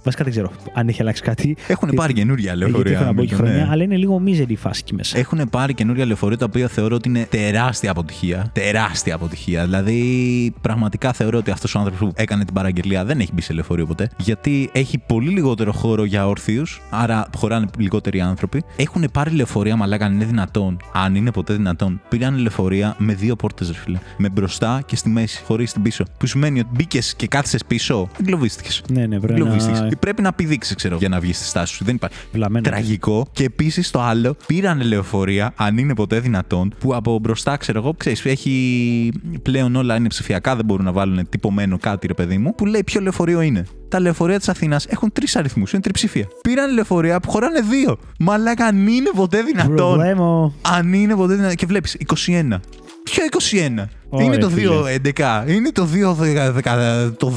Βασικά 0.04 0.22
δεν 0.24 0.32
ξέρω 0.32 0.50
αν 0.74 0.88
έχει 0.88 1.00
αλλάξει 1.00 1.22
κάτι. 1.22 1.56
Έχουν 1.66 1.90
πάρει 1.94 2.12
καινούρια 2.12 2.52
Ε, 2.52 2.54
Γιατί 2.54 2.70
λεωφορεία. 2.72 2.92
έχω 2.98 3.04
να 3.04 3.14
πω 3.14 3.24
και 3.24 3.34
ναι. 3.34 3.40
χρόνια, 3.40 3.68
αλλά 3.70 3.82
είναι 3.82 3.96
λίγο 3.96 4.18
μίζερη 4.18 4.52
η 4.52 4.56
φάση 4.56 4.80
εκεί 4.84 4.94
μέσα. 4.94 5.18
Έχουν 5.18 5.48
πάρει 5.50 5.74
καινούρια 6.00 6.06
λεωφορεία 6.06 6.36
τα 6.38 6.44
οποία 6.44 6.68
θεωρώ 6.68 6.94
ότι 6.94 7.08
είναι 7.08 7.26
τεράστια 7.30 7.90
αποτυχία. 7.90 8.50
Τεράστια 8.52 9.14
αποτυχία. 9.14 9.64
Δηλαδή, 9.64 10.54
πραγματικά 10.60 11.12
θεωρώ 11.12 11.38
ότι 11.38 11.50
αυτός 11.50 11.74
ο 11.74 11.78
άνθρωπος 11.78 12.08
που 12.08 12.12
έκανε 12.16 12.44
την 12.44 12.54
παραγγελία 12.54 13.04
δεν 13.04 13.20
έχει 13.20 13.30
μπει 13.32 13.40
σε 13.42 13.52
λεωφορείο 13.52 13.86
ποτέ. 13.86 14.10
Γιατί 14.16 14.70
έχει 14.72 14.98
πολύ 14.98 15.30
λιγότερο 15.30 15.72
χώρο 15.72 16.04
για 16.04 16.28
όρθιους, 16.28 16.80
άρα 16.90 17.26
χωράνε 17.36 17.66
λιγότεροι 17.78 18.20
άνθρωποι. 18.20 18.62
Έχουν 18.76 19.04
πάρει 19.12 19.30
λεωφορεία, 19.30 19.76
μαλάκα, 19.76 20.04
αν 20.06 20.12
είναι 20.14 20.24
δυνατόν. 20.24 20.76
Αν 20.92 21.14
είναι 21.14 21.30
ποτέ 21.32 21.54
δυνατόν. 21.54 22.00
Πήραν 22.08 22.36
λεωφορεία 22.38 22.94
με 22.98 23.14
δύο 23.14 23.36
πόρτες, 23.36 23.68
ρε 23.68 23.74
φίλε. 23.74 23.98
Με 24.16 24.28
μπροστά 24.28 24.82
και 24.86 24.96
στη 24.96 25.08
μέση, 25.08 25.42
χωρίς 25.44 25.72
την 25.72 25.82
πίσω. 25.82 26.04
Που 26.18 26.26
σημαίνει 26.26 26.60
ότι 26.60 26.68
μπήκες 26.72 27.14
και 27.14 27.26
κάθισε 27.26 27.58
πίσω, 27.66 28.08
εγκλωβίστηκες. 28.20 28.82
Ναι, 28.92 29.06
ναι, 29.06 29.20
πρέπει 29.20 29.40
Εγκλωβίστηκες. 29.40 29.80
να. 29.80 29.88
Πρέπει 30.00 30.22
να 30.22 30.32
πηδήξεις, 30.32 30.74
ξέρω, 30.74 30.96
για 30.96 31.08
να 31.08 31.20
βγεις 31.20 31.36
στη 31.36 31.46
στάση 31.46 31.74
σου. 31.74 31.84
Δεν 31.84 31.94
υπάρχει. 31.94 32.16
Βλαμμένο. 32.32 32.68
Τραγικό. 32.68 33.26
Και 33.32 33.44
επίσης 33.44 33.90
το 33.90 34.00
άλλο, 34.00 34.36
πήραν 34.46 34.80
λεωφορεία, 34.82 35.52
αν 35.56 35.78
είναι 35.78 35.89
ποτέ 35.94 36.20
δυνατόν, 36.20 36.74
που 36.78 36.94
από 36.94 37.18
μπροστά, 37.18 37.56
ξέρω 37.56 37.78
εγώ, 37.78 37.94
ξέρεις, 37.96 38.24
έχει 38.24 39.12
πλέον 39.42 39.76
όλα 39.76 39.96
είναι 39.96 40.08
ψηφιακά, 40.08 40.56
δεν 40.56 40.64
μπορούν 40.64 40.84
να 40.84 40.92
βάλουν 40.92 41.28
τυπωμένο 41.28 41.78
κάτι, 41.78 42.06
ρε 42.06 42.14
παιδί 42.14 42.38
μου, 42.38 42.54
που 42.54 42.66
λέει 42.66 42.84
ποιο 42.84 43.00
λεωφορείο 43.00 43.40
είναι. 43.40 43.64
Τα 43.88 44.00
λεωφορεία 44.00 44.38
της 44.38 44.48
Αθήνας 44.48 44.86
έχουν 44.86 45.12
τρεις 45.12 45.36
αριθμούς, 45.36 45.72
είναι 45.72 45.82
τριψηφία. 45.82 46.28
Πήραν 46.42 46.72
λεωφορεία 46.72 47.20
που 47.20 47.30
χωράνε 47.30 47.60
δύο. 47.60 47.98
Μαλάκα, 48.18 48.66
αν 48.66 48.86
είναι 48.86 49.10
ποτέ 49.14 49.42
δυνατόν. 49.42 49.74
Προβλέμω. 49.74 50.54
Αν 50.62 50.92
είναι 50.92 51.14
ποτέ 51.14 51.34
δυνατόν. 51.34 51.56
Και 51.56 51.66
βλέπεις 51.66 51.94
21. 51.94 52.60
Ποιο 53.02 53.24
21. 53.24 53.88
Ωραία, 54.10 54.26
είναι 54.26 54.36
το 54.36 54.48
φίλε. 54.50 54.68
2.11, 55.04 55.44
είναι 55.48 55.70
το 55.72 55.88
2.14, 55.94 57.12
το 57.16 57.32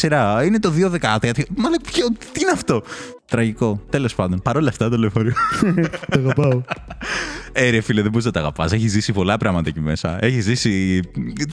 2.14, 0.00 0.44
είναι 0.46 0.58
το 0.58 0.72
2.13. 0.76 1.42
Μαλάκα, 1.56 1.82
ποιο, 1.92 2.06
τι 2.32 2.40
είναι 2.40 2.50
αυτό; 2.52 2.82
Τραγικό. 3.26 3.80
Τέλος 3.90 4.14
πάντων. 4.14 4.40
Παρ' 4.42 4.56
όλα 4.56 4.68
αυτά 4.68 4.88
το 4.88 4.96
λεωφορείο. 4.96 5.32
Το 6.10 6.18
αγαπάω. 6.18 6.62
ε, 7.52 7.70
ρε 7.70 7.80
φίλε, 7.80 8.00
δεν 8.02 8.10
μπορείς 8.10 8.26
να 8.26 8.32
τα 8.32 8.40
αγαπάς. 8.40 8.72
Έχεις 8.72 8.90
ζήσει 8.90 9.12
πολλά 9.12 9.36
πράγματα 9.36 9.68
εκεί 9.68 9.80
μέσα. 9.80 10.18
Έχεις 10.24 10.44
ζήσει 10.44 11.00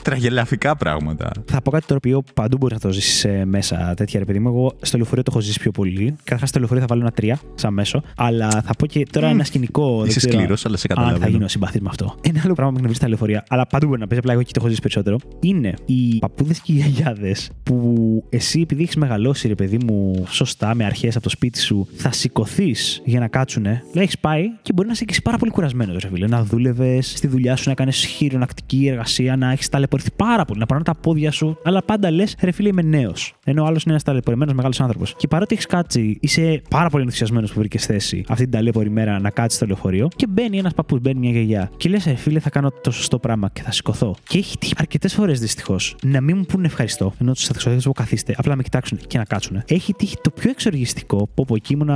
τραγελαφικά 0.01 0.75
πράγματα. 0.75 1.31
Θα 1.45 1.61
πω 1.61 1.71
κάτι 1.71 1.85
το 1.85 1.95
οποίο 1.95 2.23
παντού 2.33 2.57
μπορεί 2.57 2.73
να 2.73 2.79
το 2.79 2.91
ζήσεις 2.91 3.25
μέσα 3.45 3.93
τέτοια 3.95 4.19
ρε 4.19 4.25
παιδί 4.25 4.39
μου. 4.39 4.47
Εγώ 4.47 4.73
στο 4.81 4.97
λεωφορείο 4.97 5.23
το 5.23 5.31
έχω 5.33 5.41
ζήσει 5.41 5.59
πιο 5.59 5.71
πολύ. 5.71 6.15
Καταρχάς 6.23 6.49
στο 6.49 6.59
λεωφορείο 6.59 6.81
θα 6.83 6.87
βάλω 6.89 7.01
ένα 7.01 7.11
τρία 7.11 7.39
σαν 7.55 7.73
μέσο. 7.73 8.01
Αλλά 8.17 8.49
θα 8.49 8.73
πω 8.77 8.85
και 8.85 9.05
τώρα 9.11 9.27
ένα 9.27 9.43
σκηνικό. 9.43 9.97
δεν 9.99 10.07
Είσαι 10.09 10.19
ξέρω 10.19 10.33
σκληρός, 10.33 10.65
αλλά 10.65 10.77
σε 10.77 10.87
Αν 10.89 10.95
θα 10.95 11.01
καταλαβαίνω. 11.01 11.31
γίνω 11.31 11.47
συμπαθής 11.47 11.81
με 11.81 11.87
αυτό. 11.89 12.15
Ένα 12.21 12.41
άλλο 12.43 12.53
πράγμα 12.53 12.71
που 12.71 12.77
εκνευρίζεις 12.77 12.99
τα 13.01 13.07
λεωφορεία, 13.07 13.43
αλλά 13.49 13.67
παντού 13.67 13.87
μπορεί 13.87 13.99
να 13.99 14.05
παίζει, 14.07 14.19
απλά 14.19 14.33
εγώ 14.33 14.41
εκεί 14.47 14.53
το 14.53 14.59
έχω 14.59 14.67
ζήσει 14.67 14.81
περισσότερο. 14.81 15.17
Είναι 15.39 15.73
οι 15.85 16.17
παππούδες 16.19 16.59
και 16.59 16.71
οι 16.71 16.75
γιαγιάδες 16.75 17.49
που 17.63 18.23
εσύ 18.29 18.61
επειδή 18.61 18.83
έχεις 18.83 18.95
μεγαλώσει, 18.95 19.47
ρε 19.47 19.55
παιδί 19.55 19.77
μου, 19.85 20.25
σωστά, 20.29 20.75
με 20.75 20.85
αρχές 20.85 21.15
από 21.15 21.23
το 21.23 21.29
σπίτι 21.29 21.59
σου, 21.59 21.87
θα 21.95 22.11
σηκωθείς 22.11 23.01
για 23.05 23.19
να 23.19 23.27
κάτσουνε. 23.27 23.83
Λέει, 23.93 24.03
έχεις 24.03 24.19
πάει 24.19 24.45
και 24.61 24.73
μπορεί 24.73 24.87
να 24.87 24.93
είσαι 24.93 25.05
και 25.05 25.11
εσύ 25.11 25.21
πάρα 25.21 25.37
πολύ 25.37 25.51
κουρασμένος. 25.51 25.75
ενθουσιασμένο, 25.77 26.03
ρε 26.03 26.07
φίλε. 26.07 26.27
Να 26.27 26.43
δούλευες 26.43 27.13
στη 27.15 27.27
δουλειά 27.27 27.55
σου, 27.55 27.69
να 27.69 27.75
κάνεις 27.75 28.05
χειρονακτική 28.05 28.87
εργασία, 28.87 29.35
να 29.35 29.51
έχεις 29.51 29.69
ταλαιπωρηθεί 29.69 30.09
πάρα 30.15 30.45
πολύ, 30.45 30.59
να 30.59 30.65
περνάνε 30.65 30.85
τα 30.85 30.95
πόδια 30.95 31.31
σου. 31.31 31.57
Αλλά 31.63 31.83
πάντα 31.83 32.11
λες, 32.11 32.35
ρε 32.41 32.51
φίλε, 32.51 32.67
είμαι 32.67 32.81
νέος. 32.81 33.35
Ενώ 33.45 33.63
ο 33.63 33.65
άλλος 33.65 33.83
είναι 33.83 33.91
ένας 33.91 34.03
ταλαιπωρημένος 34.03 34.53
μεγάλος 34.53 34.81
άνθρωπος. 34.81 35.15
Και 35.17 35.27
παρότι 35.27 35.53
έχεις 35.53 35.65
κάτσει, 35.65 36.17
είσαι 36.19 36.61
πάρα 36.69 36.89
πολύ 36.89 37.03
ενθουσιασμένος 37.03 37.53
που 37.53 37.59
βρήκες 37.59 37.85
θέση 37.85 38.23
αυτή 38.27 38.43
την 38.43 38.51
ταλαιπωρη 38.51 38.89
μέρα 38.89 39.19
να 39.19 39.29
κάτσεις 39.29 39.57
στο 39.57 39.65
λεωφορείο 39.65 40.07
και 40.15 40.27
μπαίνει 40.27 40.57
ένας 40.57 40.73
παππούς, 40.73 40.99
μπαίνει 40.99 41.19
μια 41.19 41.31
γιαγιά. 41.31 41.71
Και 41.77 41.89
λες, 41.89 42.13
φίλε, 42.15 42.39
θα 42.39 42.49
κάνω 42.49 42.71
το 42.81 42.91
σωστό 42.91 43.19
πράγμα 43.19 43.49
και 43.53 43.61
θα 43.61 43.71
σηκωθώ. 43.71 44.15
Και 44.27 44.36
έχει 44.37 44.57
τύχει 44.57 44.73
αρκετές 44.77 45.13
φορές 45.13 45.39
δυστυχώς 45.39 45.95
να 46.03 46.21
μην 46.21 46.37
μου 46.37 46.43
πούνε 46.45 46.65
ευχαριστώ, 46.65 47.13
ενώ 47.21 47.33
τους 47.33 47.45
θα 47.45 47.79
πω 47.83 47.91
καθίστε, 47.91 48.33
απλά 48.37 48.55
με 48.55 48.63
κοιτάξουν 48.63 48.99
και 49.07 49.17
να 49.17 49.23
κάτσουν. 49.23 49.63
Έχει 49.67 49.93
τύχει 49.93 50.15
το 50.21 50.29
πιο 50.29 50.49
εξοργιστικό 50.49 51.17
που 51.33 51.41
από 51.41 51.55
εκεί 51.55 51.73
ήμουν 51.73 51.89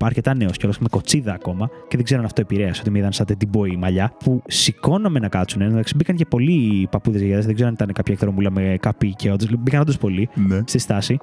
αρκετά 0.00 0.34
νέος 0.34 0.56
και 0.56 0.66
με 0.66 0.88
κοτσίδα 0.90 1.32
ακόμα 1.32 1.70
και 1.88 1.96
δεν 1.96 2.04
ξέρω 2.04 2.20
αν 2.20 2.26
αυτό 2.26 2.40
επηρέασε 2.40 2.80
ότι 2.80 2.90
με 2.90 2.98
είδαν 2.98 3.12
σαν 3.12 3.26
τεντιμπόι 3.26 3.76
μαλλιά 3.76 4.12
που 4.24 4.42
σηκώνομαι 4.46 5.18
να 5.18 5.28
κάτσουν. 5.28 5.60
Εντάξει, 5.60 5.94
μπήκαν 5.96 6.16
και 6.16 6.24
πολλοί 6.24 6.88
παππούδες 6.90 7.20
γιαγιάδε, 7.20 7.46
δεν 7.46 7.54
ξέρω 7.54 7.68
αν 7.68 7.74
ήταν 7.74 7.92
κάποια 7.92 8.14
εκδρομούλα 8.14 8.50
με 8.50 8.76
καπί 8.80 9.14
και 9.14 9.30
όντως. 9.30 9.48
Μπήκαν 9.58 9.80
όντως 9.80 9.98
πολλοί 9.98 10.28
Ναι. 10.34 10.60
στη 10.64 10.78
στάση. 10.78 11.18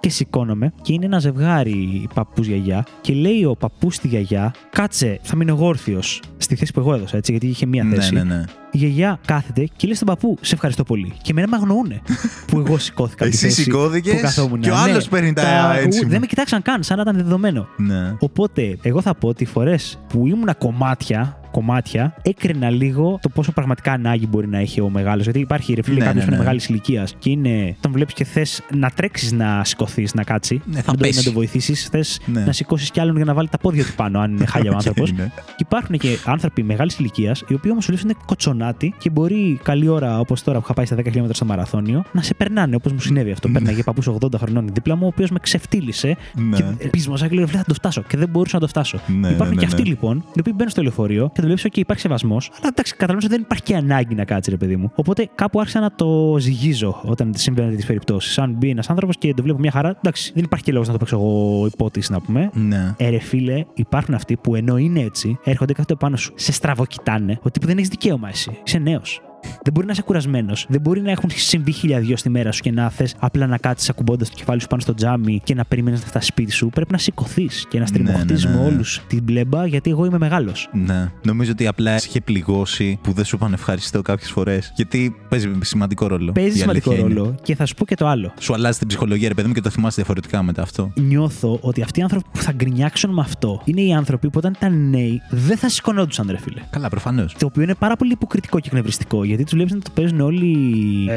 Και 0.00 0.08
σηκώνομαι 0.10 0.72
και 0.82 0.92
είναι 0.92 1.04
ένα 1.04 1.18
ζευγάρι 1.18 2.08
παππούς 2.14 2.46
γιαγιά 2.46 2.84
και 3.00 3.12
λέει 3.12 3.44
ο 3.44 3.54
παππούς 3.56 3.94
στη 3.94 4.08
γιαγιά, 4.08 4.54
κάτσε, 4.70 5.18
θα 5.22 5.36
μείνω 5.36 5.52
εγώ 5.54 5.66
όρθιος 5.66 6.22
στη 6.36 6.54
θέση 6.54 6.72
που 6.72 6.80
εγώ 6.80 6.94
έδωσα, 6.94 7.16
έτσι, 7.16 7.30
γιατί 7.30 7.46
είχε 7.46 7.66
μία 7.66 7.84
Ναι, 7.84 7.94
θέση. 7.94 8.14
ναι, 8.14 8.22
ναι. 8.22 8.44
Η 8.72 8.78
γιαγιά 8.78 9.18
κάθεται 9.26 9.64
και 9.76 9.86
λέει 9.86 9.94
στον 9.94 10.06
παππού, 10.06 10.38
σε 10.40 10.54
ευχαριστώ 10.54 10.84
πολύ. 10.84 11.12
Και 11.22 11.30
εμένα 11.30 11.48
με 11.48 11.56
αγνοούνε 11.56 12.00
που 12.46 12.58
εγώ 12.66 12.78
σηκώθηκα. 12.78 13.24
από 13.24 13.32
τη 13.32 13.38
Εσύ 13.38 13.46
θέση 13.46 13.62
σηκώθηκες 13.62 14.14
που 14.14 14.20
καθόμουν. 14.20 14.60
και 14.60 14.70
ο 14.70 14.74
Ναι, 14.74 14.80
άλλος 14.80 15.08
παίρνει 15.08 15.32
τα 15.32 15.74
έτσι. 15.76 16.06
Δεν 16.06 16.20
με 16.20 16.26
κοιτάξαν 16.26 16.62
καν, 16.62 16.82
σαν 16.82 16.96
να 16.96 17.02
ήταν 17.02 17.16
δεδομένο. 17.16 17.68
Ναι. 17.76 18.14
Οπότε, 18.18 18.78
εγώ 18.82 19.00
θα 19.00 19.14
πω 19.14 19.28
ότι 19.28 19.42
οι 19.42 19.46
φορές 19.46 19.98
που 20.08 20.26
ήμουνα 20.26 20.54
κομμάτια, 20.54 21.39
κομμάτια, 21.50 22.14
έκρινα 22.22 22.70
λίγο 22.70 23.18
το 23.22 23.28
πόσο 23.28 23.52
πραγματικά 23.52 23.92
ανάγκη 23.92 24.26
μπορεί 24.26 24.48
να 24.48 24.58
έχει 24.58 24.80
ο 24.80 24.88
μεγάλος. 24.88 25.24
Γιατί 25.24 25.38
υπάρχει 25.38 25.74
ρε 25.74 25.82
φίλε 25.82 25.98
Ναι, 25.98 26.04
κάποιος 26.04 26.14
ναι, 26.16 26.20
που 26.22 26.26
είναι 26.28 26.36
ναι. 26.36 26.42
μεγάλης 26.44 26.66
ηλικίας 26.68 27.14
και 27.18 27.30
είναι. 27.30 27.76
Τον 27.80 27.92
βλέπεις 27.92 28.14
και 28.14 28.24
θες 28.24 28.62
να 28.74 28.90
τρέξεις 28.90 29.32
να 29.32 29.64
σηκωθείς, 29.64 30.14
να 30.14 30.22
κάτσεις. 30.24 30.58
Ναι, 30.64 30.80
θα 30.80 30.90
να, 30.90 30.96
το, 30.98 31.04
πέσει. 31.04 31.16
να 31.18 31.22
το 31.24 31.32
βοηθήσεις. 31.32 31.88
Θες 31.88 32.20
Ναι. 32.26 32.44
να 32.44 32.52
σηκώσεις 32.52 32.90
κι 32.90 33.00
άλλον 33.00 33.16
για 33.16 33.24
να 33.24 33.34
βάλει 33.34 33.48
τα 33.48 33.58
πόδια 33.58 33.84
του 33.84 33.92
πάνω, 33.96 34.20
αν 34.20 34.30
είναι 34.32 34.46
χάλια 34.52 34.70
ο 34.70 34.74
άνθρωπος. 34.74 35.10
Οκ, 35.10 35.16
ναι. 35.18 35.24
Και 35.46 35.54
υπάρχουν 35.56 35.98
και 35.98 36.16
άνθρωποι 36.24 36.62
μεγάλης 36.62 36.98
ηλικίας, 36.98 37.40
οι 37.48 37.54
οποίοι 37.54 37.70
όμως 37.72 37.84
σου 37.84 37.90
λένε 37.90 38.02
είναι 38.04 38.14
κοτσονάτοι 38.26 38.94
και 38.98 39.10
μπορεί 39.10 39.60
καλή 39.62 39.88
ώρα 39.88 40.18
όπως 40.18 40.42
τώρα 40.42 40.58
που 40.58 40.64
είχα 40.64 40.74
πάει 40.74 40.86
στα 40.86 40.96
10 40.96 41.02
χιλιόμετρα 41.04 41.34
στο 41.34 41.44
μαραθώνιο 41.44 42.04
να 42.12 42.22
σε 42.22 42.34
περνάνε 42.34 42.74
όπως 42.76 42.92
μου 42.92 43.00
συνέβη 43.00 43.30
αυτό. 43.30 43.48
Πέρναγε 43.48 43.82
παππούς 43.82 44.08
80 44.20 44.34
χρονών 44.36 44.68
δίπλα 44.72 44.96
μου, 44.96 45.04
ο 45.04 45.06
οποίος 45.06 45.30
με 45.30 45.38
ξεφτύλισε 45.38 46.16
Ναι. 46.34 46.56
και 46.56 46.88
πείσμωσα 46.88 47.28
και 47.28 47.34
λέω 47.34 47.44
«Ρε, 47.50 47.56
θα 47.56 47.64
το 47.66 47.74
φτάσω. 47.74 48.02
Και 48.02 48.16
δεν 48.16 48.28
μπορούσα 48.28 48.54
να 48.54 48.60
το 48.60 48.68
φτάσω. 48.68 48.98
Ναι, 49.06 49.28
Υπάρχουν 49.28 49.46
ναι, 49.48 49.60
και 49.60 49.60
ναι, 49.60 49.66
αυτοί 49.66 49.82
ναι. 49.82 49.88
λοιπόν, 49.88 50.16
οι 50.34 50.40
οποίοι 50.40 50.52
μπαίνουν 50.56 50.70
στο 50.70 50.82
λεωφορείο 50.82 51.30
και 51.40 51.46
το 51.46 51.52
βλέπει 51.52 51.66
ότι 51.66 51.80
υπάρχει 51.80 52.02
σεβασμός, 52.02 52.50
αλλά 52.58 52.68
εντάξει, 52.68 52.92
καταλαβαίνω 52.92 53.26
ότι 53.26 53.34
δεν 53.34 53.40
υπάρχει 53.40 53.62
και 53.62 53.76
ανάγκη 53.76 54.14
να 54.14 54.24
κάτσει, 54.24 54.50
ρε 54.50 54.56
παιδί 54.56 54.76
μου. 54.76 54.92
Οπότε 54.94 55.28
κάπου 55.34 55.60
άρχισα 55.60 55.80
να 55.80 55.92
το 55.94 56.36
ζυγίζω 56.38 57.00
όταν 57.04 57.32
συμβαίνουν 57.36 57.70
τέτοιες 57.70 57.86
περιπτώσεις. 57.86 58.38
Αν 58.38 58.52
μπει 58.52 58.68
ένας 58.70 58.90
άνθρωπος 58.90 59.16
και 59.18 59.34
το 59.34 59.42
βλέπω 59.42 59.58
μια 59.58 59.70
χαρά, 59.70 59.88
εντάξει, 59.88 60.32
δεν 60.34 60.44
υπάρχει 60.44 60.64
και 60.64 60.72
λόγος 60.72 60.86
να 60.86 60.92
το 60.92 60.98
παίξω 60.98 61.16
εγώ 61.16 61.66
υπότη, 61.66 62.02
να 62.08 62.20
πούμε. 62.20 62.50
Ναι. 62.52 62.94
Ε, 62.96 63.08
ρε 63.08 63.18
φίλε, 63.18 63.64
υπάρχουν 63.74 64.14
αυτοί 64.14 64.36
που 64.36 64.54
ενώ 64.54 64.76
είναι 64.76 65.00
έτσι, 65.00 65.38
έρχονται 65.44 65.72
κάτω 65.72 65.96
πάνω 65.96 66.16
σου, 66.16 66.32
σε 66.36 66.52
στραβοκοιτάνε, 66.52 67.38
ότι 67.42 67.60
που 67.60 67.66
δεν 67.66 67.76
έχεις 67.76 67.88
δικαίωμα 67.88 68.28
εσύ. 68.28 68.58
Είσαι 68.64 68.78
νέος. 68.78 69.20
Δεν 69.62 69.72
μπορεί 69.72 69.86
να 69.86 69.92
είσαι 69.92 70.02
κουρασμένος. 70.02 70.66
Δεν 70.68 70.80
μπορεί 70.80 71.00
να 71.00 71.10
έχουν 71.10 71.30
συμβεί 71.34 71.72
χιλιαδιο 71.72 72.16
στη 72.16 72.28
μέρα 72.30 72.52
σου 72.52 72.60
και 72.62 72.70
να 72.70 72.90
θες 72.90 73.14
απλά 73.18 73.46
να 73.46 73.58
κάτσεις 73.58 73.88
ακουμπώντας 73.90 74.28
το 74.28 74.34
κεφάλι 74.36 74.60
σου 74.60 74.66
πάνω 74.66 74.82
στο 74.82 74.94
τζάμι 74.94 75.40
και 75.44 75.54
να 75.54 75.64
περιμένεις 75.64 76.00
να 76.00 76.06
φτάσει 76.06 76.26
σπίτι 76.26 76.52
σου. 76.52 76.68
Πρέπει 76.68 76.92
να 76.92 76.98
σηκωθείς 76.98 77.66
και 77.68 77.78
να 77.78 77.86
στριμωχτείς 77.86 78.44
ναι, 78.44 78.50
ναι. 78.50 78.56
με 78.56 78.64
όλους 78.64 79.00
την 79.06 79.22
μπλέμπα 79.22 79.66
γιατί 79.66 79.90
εγώ 79.90 80.04
είμαι 80.04 80.18
μεγάλος. 80.18 80.68
Ναι. 80.72 81.10
Νομίζω 81.22 81.50
ότι 81.52 81.66
απλά 81.66 81.98
σε 81.98 82.06
είχε 82.08 82.20
πληγώσει 82.20 82.98
που 83.02 83.12
δεν 83.12 83.24
σου 83.24 83.36
είπαν 83.36 83.52
ευχαριστώ 83.52 84.02
κάποιες 84.02 84.30
φορές. 84.30 84.72
Γιατί 84.76 85.16
παίζει 85.28 85.52
σημαντικό 85.62 86.06
ρόλο. 86.06 86.32
Παίζει 86.32 86.56
Η 86.56 86.60
σημαντικό 86.60 86.90
αλήθεια 86.90 87.06
είναι. 87.08 87.14
ρόλο 87.20 87.34
και 87.42 87.54
θα 87.54 87.66
σου 87.66 87.74
πω 87.74 87.84
και 87.84 87.94
το 87.94 88.06
άλλο. 88.06 88.32
Σου 88.40 88.54
αλλάζει 88.54 88.78
την 88.78 88.86
ψυχολογία, 88.88 89.28
ρε 89.28 89.34
παιδί 89.34 89.48
μου, 89.48 89.54
και 89.54 89.60
το 89.60 89.70
θυμάσαι 89.70 89.94
διαφορετικά 89.96 90.42
μετά 90.42 90.62
αυτό. 90.62 90.92
Νιώθω 90.94 91.58
ότι 91.60 91.82
αυτοί 91.82 92.00
οι 92.00 92.02
άνθρωποι 92.02 92.24
που 92.32 92.38
θα 92.40 92.52
γκρινιάξουν 92.52 93.10
με 93.12 93.20
αυτό 93.20 93.62
είναι 93.64 93.80
οι 93.80 93.92
άνθρωποι 93.92 94.26
που 94.30 94.34
όταν 94.38 94.52
ήταν 94.56 94.90
νέοι 94.90 95.20
δεν 95.30 95.56
θα 95.56 95.68
σηκωνόντουσαν, 95.68 96.28
ρε 96.30 96.38
φίλε. 96.38 96.60
Καλά, 96.70 96.88
προφανώς. 96.88 97.34
Το 97.38 97.46
οποίο 97.46 97.62
είναι 97.62 97.74
πάρα 97.74 97.96
πολύ 97.96 98.12
υποκριτικό 98.12 98.58
και 98.60 98.66
εκνευριστικό 98.66 99.24
γιατί 99.30 99.44
τους 99.44 99.52
βλέπεις 99.52 99.72
να 99.72 99.78
το 99.80 99.90
παίζουν 99.94 100.20
όλοι 100.20 100.54